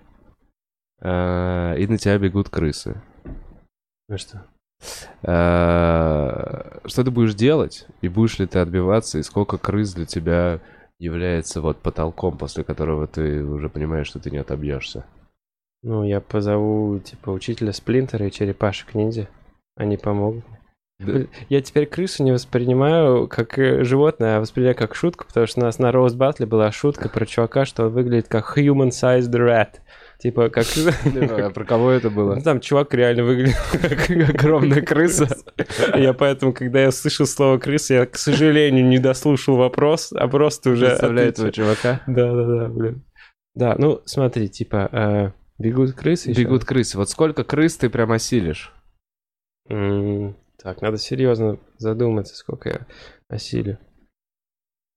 э, 1.01 1.75
и 1.79 1.88
на 1.88 1.97
тебя 1.97 2.19
бегут 2.19 2.49
крысы. 2.49 3.01
ну 4.07 4.17
что? 4.17 4.45
Э, 5.23 6.79
Что 6.85 7.03
ты 7.03 7.09
будешь 7.09 7.34
делать? 7.34 7.88
И 8.01 8.09
будешь 8.09 8.38
ли 8.38 8.45
ты 8.45 8.59
отбиваться? 8.59 9.17
И 9.17 9.23
сколько 9.23 9.57
крыс 9.57 9.95
для 9.95 10.05
тебя 10.05 10.59
является 10.99 11.61
вот 11.61 11.77
потолком, 11.79 12.38
после 12.38 12.63
которого 12.63 13.07
ты 13.07 13.43
уже 13.43 13.69
понимаешь, 13.69 14.05
что 14.07 14.19
ты 14.19 14.29
не 14.29 14.38
отобьешься? 14.38 15.03
Ну, 15.81 16.03
я 16.03 16.21
позову, 16.21 16.99
типа, 16.99 17.31
учителя 17.31 17.71
Сплинтера 17.73 18.27
и 18.27 18.31
черепашек 18.31 18.93
ниндзя. 18.93 19.27
Они 19.78 19.98
помогут. 19.98 20.44
Да. 20.99 21.28
Я 21.49 21.62
теперь 21.62 21.86
крысу 21.86 22.24
не 22.24 22.32
воспринимаю 22.32 23.28
как 23.28 23.60
э, 23.60 23.84
животное, 23.84 24.38
а 24.38 24.40
воспринимаю 24.40 24.76
как 24.76 24.95
шутку, 24.95 25.26
потому 25.28 25.45
что 25.45 25.60
у 25.62 25.64
нас 25.64 25.78
на 25.78 25.91
Роуз 25.91 26.16
Батле 26.16 26.48
была 26.48 26.72
шутка 26.72 27.08
про 27.08 27.24
чувака, 27.28 27.66
что 27.66 27.86
он 27.86 27.94
выглядит 27.94 28.28
как 28.28 28.58
human-sized 28.58 29.30
rat. 29.32 29.76
Типа, 30.18 30.49
как... 30.49 30.66
А 31.06 31.52
про 31.52 31.64
кого 31.66 31.91
это 31.91 32.10
Ну, 32.10 32.16
было? 32.16 32.41
там 32.41 32.60
чувак 32.60 32.95
реально 32.95 33.24
выглядел 33.26 33.58
как 33.72 34.10
огромная 34.10 34.82
крыса. 34.82 35.28
Я 35.95 36.14
поэтому, 36.14 36.52
когда 36.54 36.82
я 36.82 36.91
слышал 36.91 37.28
слово 37.28 37.60
крыса, 37.60 37.94
я, 37.94 38.06
к 38.08 38.18
сожалению, 38.18 38.84
не 38.84 38.98
дослушал 38.98 39.56
вопрос, 39.58 40.12
а 40.12 40.28
просто 40.28 40.72
уже... 40.72 40.88
Представляю 40.88 41.30
этого 41.30 41.52
чувака. 41.52 42.02
Да-да-да, 42.08 42.70
блин. 42.70 43.04
Да, 43.54 43.76
ну, 43.78 44.02
смотри, 44.06 44.49
типа, 44.49 44.90
э, 44.91 45.32
бегут 45.60 45.94
крысы? 45.94 46.32
Бегут 46.34 46.66
крысы. 46.66 46.98
Вот 46.98 47.12
сколько 47.12 47.44
крыс 47.44 47.78
ты 47.78 47.91
прям 47.91 48.12
осилишь? 48.12 48.74
Так, 49.68 50.81
надо 50.81 50.98
серьезно 50.98 51.60
задуматься, 51.77 52.35
сколько 52.35 52.69
я 52.69 52.88
осилю. 53.30 53.77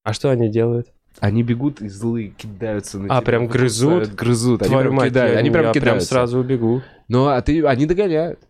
А 0.02 0.12
что 0.12 0.30
они 0.30 0.48
делают? 0.48 0.88
Они 1.18 1.42
бегут 1.42 1.82
и 1.82 1.88
злые 1.88 2.30
кидаются 2.30 2.98
на 2.98 3.06
А, 3.06 3.18
тебя. 3.18 3.26
прям 3.26 3.46
грызут? 3.48 4.14
Грызут. 4.14 4.62
Они 4.62 4.70
Твою 4.70 4.84
прям 4.84 4.94
мать, 4.94 5.10
кидают. 5.10 5.38
Они 5.38 5.50
прям 5.50 5.72
кидаются. 5.72 6.08
сразу 6.08 6.38
убегу. 6.38 6.82
Ну, 7.08 7.26
а 7.26 7.42
ты, 7.42 7.64
они 7.66 7.86
догоняют. 7.86 8.40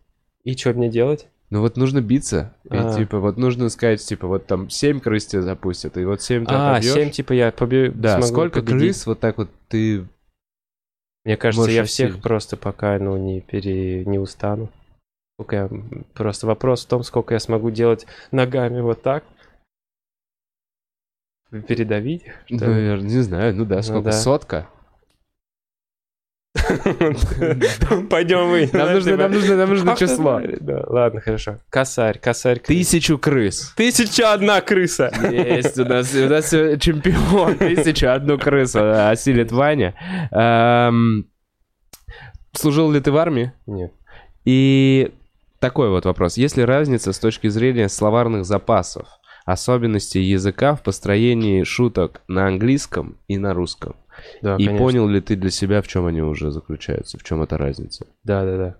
И 0.44 0.56
что 0.56 0.72
мне 0.74 0.88
делать? 0.88 1.28
Ну 1.50 1.60
вот 1.62 1.76
нужно 1.76 2.00
биться. 2.00 2.54
И 2.64 2.76
А. 2.76 2.94
типа 2.94 3.18
вот 3.18 3.36
нужно 3.36 3.70
сказать, 3.70 4.04
типа 4.04 4.28
вот 4.28 4.46
там 4.46 4.70
7 4.70 5.00
крыс 5.00 5.26
тебя 5.26 5.42
запустят, 5.42 5.96
и 5.96 6.04
вот 6.04 6.22
7 6.22 6.44
ты 6.44 6.54
А. 6.54 6.80
7, 6.80 7.10
типа, 7.10 7.32
я 7.32 7.50
побе... 7.50 7.90
Да, 7.90 8.22
сколько 8.22 8.60
победить. 8.60 8.78
крыс 8.78 9.06
вот 9.06 9.18
так 9.18 9.38
вот 9.38 9.50
ты... 9.68 10.06
Мне 11.24 11.36
кажется, 11.36 11.70
я 11.70 11.84
всех 11.84 12.10
осилить? 12.10 12.22
просто 12.22 12.56
пока, 12.56 12.98
ну, 12.98 13.16
не 13.16 13.40
пере... 13.40 14.04
не 14.04 14.18
устану. 14.18 14.70
Сколько 15.40 15.56
я... 15.56 15.70
Просто 16.12 16.46
вопрос 16.46 16.84
в 16.84 16.88
том, 16.88 17.02
сколько 17.02 17.32
я 17.32 17.40
смогу 17.40 17.70
делать 17.70 18.06
ногами 18.30 18.82
вот 18.82 19.00
так. 19.00 19.24
Передавить? 21.66 22.24
что? 22.44 22.66
Наверное, 22.66 23.08
не 23.08 23.20
знаю, 23.20 23.56
ну 23.56 23.64
да, 23.64 23.76
Ну 23.76 23.82
сколько? 23.82 24.02
да. 24.02 24.12
Сотка? 24.12 24.68
Пойдем 28.10 28.50
вы. 28.50 28.68
Нам 28.70 28.92
нужно, 28.92 29.16
нам 29.16 29.32
нужно, 29.32 29.56
нам 29.56 29.70
нужно 29.70 29.96
число. 29.96 30.42
Ладно, 30.88 31.22
хорошо. 31.22 31.58
Косарь, 31.70 32.18
косарь. 32.18 32.58
Тысячу 32.58 33.16
крыс. 33.16 33.72
Тысяча 33.78 34.34
одна 34.34 34.60
крыса. 34.60 35.10
Есть 35.30 35.78
у 35.78 35.86
нас, 35.86 36.14
у 36.14 36.28
нас 36.28 36.50
чемпион. 36.50 37.56
Тысячу 37.56 38.08
одну 38.08 38.36
крысу 38.36 39.08
осилит 39.08 39.52
Ваня. 39.52 39.94
Эм, 40.32 41.30
Служил 42.52 42.90
ли 42.92 43.00
ты 43.00 43.10
в 43.10 43.16
армии? 43.16 43.52
Нет. 43.66 43.94
И 44.44 45.14
такой 45.60 45.90
вот 45.90 46.04
вопрос. 46.04 46.36
Есть 46.36 46.56
ли 46.56 46.64
разница 46.64 47.12
с 47.12 47.18
точки 47.18 47.48
зрения 47.48 47.88
словарных 47.88 48.44
запасов, 48.44 49.06
особенностей 49.44 50.22
языка 50.22 50.74
в 50.74 50.82
построении 50.82 51.62
шуток 51.62 52.22
на 52.28 52.46
английском 52.46 53.16
и 53.28 53.38
на 53.38 53.54
русском? 53.54 53.94
Да, 54.42 54.56
и 54.56 54.66
конечно. 54.66 54.78
понял 54.78 55.08
ли 55.08 55.20
ты 55.20 55.36
для 55.36 55.50
себя, 55.50 55.80
в 55.82 55.88
чем 55.88 56.06
они 56.06 56.20
уже 56.22 56.50
заключаются, 56.50 57.18
в 57.18 57.22
чем 57.22 57.42
эта 57.42 57.56
разница? 57.56 58.06
Да, 58.24 58.44
да, 58.44 58.56
да. 58.56 58.76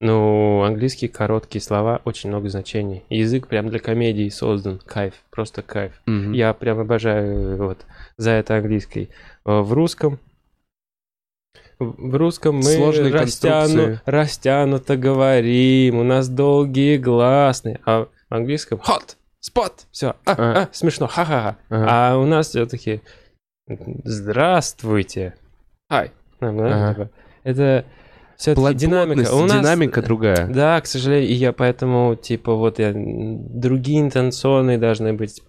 Ну, 0.00 0.62
английские 0.62 1.08
короткие 1.10 1.62
слова, 1.62 2.00
очень 2.04 2.28
много 2.30 2.48
значений. 2.48 3.04
Язык 3.08 3.46
прям 3.46 3.68
для 3.68 3.78
комедии 3.78 4.28
создан. 4.30 4.80
Кайф, 4.84 5.14
просто 5.30 5.62
кайф. 5.62 5.92
Мгм. 6.06 6.32
Я 6.32 6.52
прям 6.54 6.80
обожаю 6.80 7.56
вот 7.56 7.86
за 8.16 8.30
это 8.32 8.56
английский. 8.56 9.10
Э, 9.44 9.60
В 9.60 9.72
русском 9.72 10.18
в 11.84 12.14
русском 12.16 12.56
мы 12.56 12.62
Сложные 12.62 13.12
растяну, 13.12 13.98
растянуто 14.04 14.96
говорим, 14.96 15.98
у 15.98 16.02
нас 16.02 16.28
долгие 16.28 16.96
гласные, 16.96 17.80
а 17.84 18.04
в 18.04 18.34
английском 18.34 18.78
hot, 18.80 19.16
spot, 19.44 19.72
все, 19.90 20.14
а, 20.24 20.32
А. 20.32 20.62
а, 20.62 20.68
смешно, 20.72 21.06
ха-ха-ха. 21.06 21.56
Ага. 21.68 21.86
А 21.88 22.16
у 22.18 22.26
нас 22.26 22.48
все-таки 22.48 23.02
здравствуйте. 24.04 25.34
Ай. 25.90 26.10
Ага. 26.40 27.10
Это 27.44 27.84
все-таки 28.36 28.74
динамика. 28.74 29.32
У 29.34 29.44
нас- 29.44 29.60
динамика 29.60 30.02
другая. 30.02 30.46
Да, 30.48 30.80
к 30.80 30.86
сожалению, 30.86 31.30
и 31.30 31.34
я 31.34 31.52
поэтому, 31.52 32.16
типа, 32.16 32.54
вот 32.54 32.78
я, 32.78 32.92
другие 32.94 34.00
интенционные 34.00 34.78
должны 34.78 35.12
быть 35.12 35.42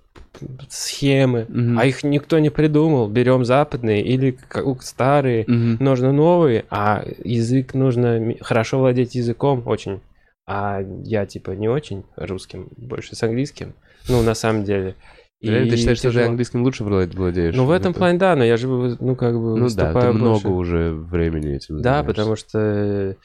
схемы, 0.69 1.45
Мгм. 1.47 1.79
а 1.79 1.85
их 1.85 2.03
никто 2.03 2.39
не 2.39 2.49
придумал. 2.49 3.07
Берем 3.07 3.45
западные 3.45 4.03
или 4.03 4.37
старые, 4.81 5.45
Мгм. 5.47 5.77
нужно 5.79 6.11
новые, 6.11 6.65
а 6.69 7.03
язык 7.23 7.73
нужно 7.73 8.35
хорошо 8.41 8.79
владеть 8.79 9.15
языком 9.15 9.63
очень. 9.65 10.01
А 10.45 10.81
я 11.03 11.25
типа 11.25 11.51
не 11.51 11.69
очень 11.69 12.03
русским, 12.17 12.67
больше 12.75 13.15
с 13.15 13.23
английским. 13.23 13.73
Ну, 14.09 14.21
на 14.23 14.33
самом 14.33 14.63
деле. 14.65 14.95
Реально, 15.41 15.69
ты 15.69 15.75
И 15.75 15.77
считаешь, 15.77 15.97
что 15.97 16.07
ты 16.07 16.13
тяжело. 16.13 16.29
английским 16.29 16.63
лучше 16.63 16.83
влад- 16.85 17.15
владеешь? 17.17 17.53
Ну, 17.55 17.65
в 17.65 17.71
этом 17.71 17.91
Это- 17.91 17.99
плане, 17.99 18.17
да, 18.17 18.33
но 18.35 18.45
я 18.45 18.55
же, 18.55 18.67
ну, 18.67 19.15
как 19.17 19.33
бы, 19.33 19.49
Ну 19.51 19.55
да, 19.57 19.63
выступаю 19.63 20.13
ты 20.13 20.17
много 20.19 20.47
больше. 20.47 20.47
уже 20.47 20.91
времени 20.93 21.55
этим 21.55 21.81
Да, 21.81 21.95
занимаешься. 22.01 22.05
потому 22.07 22.35
что 22.37 23.15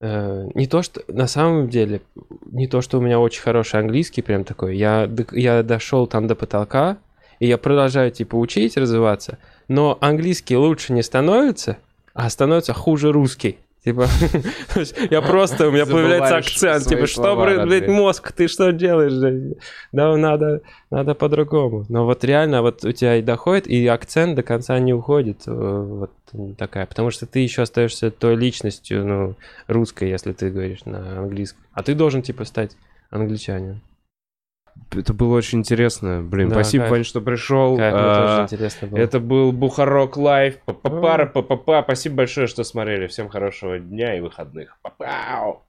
не 0.00 0.66
то, 0.66 0.82
что 0.82 1.02
на 1.08 1.26
самом 1.26 1.68
деле, 1.68 2.00
не 2.50 2.66
то, 2.66 2.80
что 2.80 2.98
у 2.98 3.00
меня 3.02 3.20
очень 3.20 3.42
хороший 3.42 3.80
английский, 3.80 4.22
прям 4.22 4.44
такой. 4.44 4.76
Я, 4.76 5.08
я 5.32 5.62
дошел 5.62 6.06
там 6.06 6.26
до 6.26 6.34
потолка, 6.34 6.96
и 7.38 7.46
я 7.46 7.58
продолжаю 7.58 8.10
типа 8.10 8.36
учить, 8.36 8.76
развиваться, 8.76 9.38
но 9.68 9.98
английский 10.00 10.56
лучше 10.56 10.92
не 10.92 11.02
становится, 11.02 11.76
а 12.14 12.30
становится 12.30 12.72
хуже 12.72 13.12
русский. 13.12 13.58
Типа, 13.84 14.06
я 15.10 15.22
просто, 15.22 15.68
у 15.68 15.70
меня 15.70 15.86
появляется 15.86 16.36
акцент, 16.36 16.84
типа, 16.86 17.06
что, 17.06 17.22
блядь, 17.66 17.88
мозг, 17.88 18.32
ты 18.32 18.46
что 18.46 18.72
делаешь? 18.72 19.54
Да, 19.92 20.16
надо, 20.16 20.60
надо 20.90 21.14
по-другому. 21.14 21.86
Но 21.88 22.04
вот 22.04 22.22
реально, 22.22 22.60
вот 22.60 22.84
у 22.84 22.92
тебя 22.92 23.16
и 23.16 23.22
доходит, 23.22 23.66
и 23.66 23.86
акцент 23.86 24.34
до 24.34 24.42
конца 24.42 24.78
не 24.78 24.92
уходит. 24.92 25.44
э, 25.46 25.50
Вот 25.50 26.10
такая. 26.58 26.84
Потому 26.86 27.10
что 27.10 27.24
ты 27.26 27.38
еще 27.40 27.62
остаешься 27.62 28.10
той 28.10 28.36
личностью, 28.36 29.06
ну, 29.06 29.34
русской, 29.66 30.10
если 30.10 30.32
ты 30.32 30.50
говоришь 30.50 30.84
на 30.84 31.18
английском. 31.20 31.62
А 31.72 31.82
ты 31.82 31.94
должен, 31.94 32.20
типа, 32.22 32.44
стать 32.44 32.72
англичанином. 33.10 33.80
Это 34.92 35.14
было 35.14 35.36
очень 35.36 35.60
интересно. 35.60 36.22
Блин, 36.22 36.48
Да, 36.48 36.56
спасибо. 36.56 36.84
Вань, 36.84 37.04
что 37.04 37.20
пришел. 37.20 37.76
Мне 37.76 37.90
А, 37.92 38.36
тоже 38.38 38.42
интересно 38.54 38.88
было. 38.88 38.98
Это 38.98 39.20
был 39.20 39.52
Бухарок 39.52 40.16
Лайв. 40.16 40.58
Па-па-пара, 40.64 41.26
па-па-па. 41.26 41.82
Спасибо 41.82 42.16
большое, 42.16 42.46
что 42.46 42.64
смотрели. 42.64 43.06
Всем 43.06 43.28
хорошего 43.28 43.78
дня 43.78 44.16
и 44.16 44.20
выходных. 44.20 44.76
Па-пау! 44.82 45.62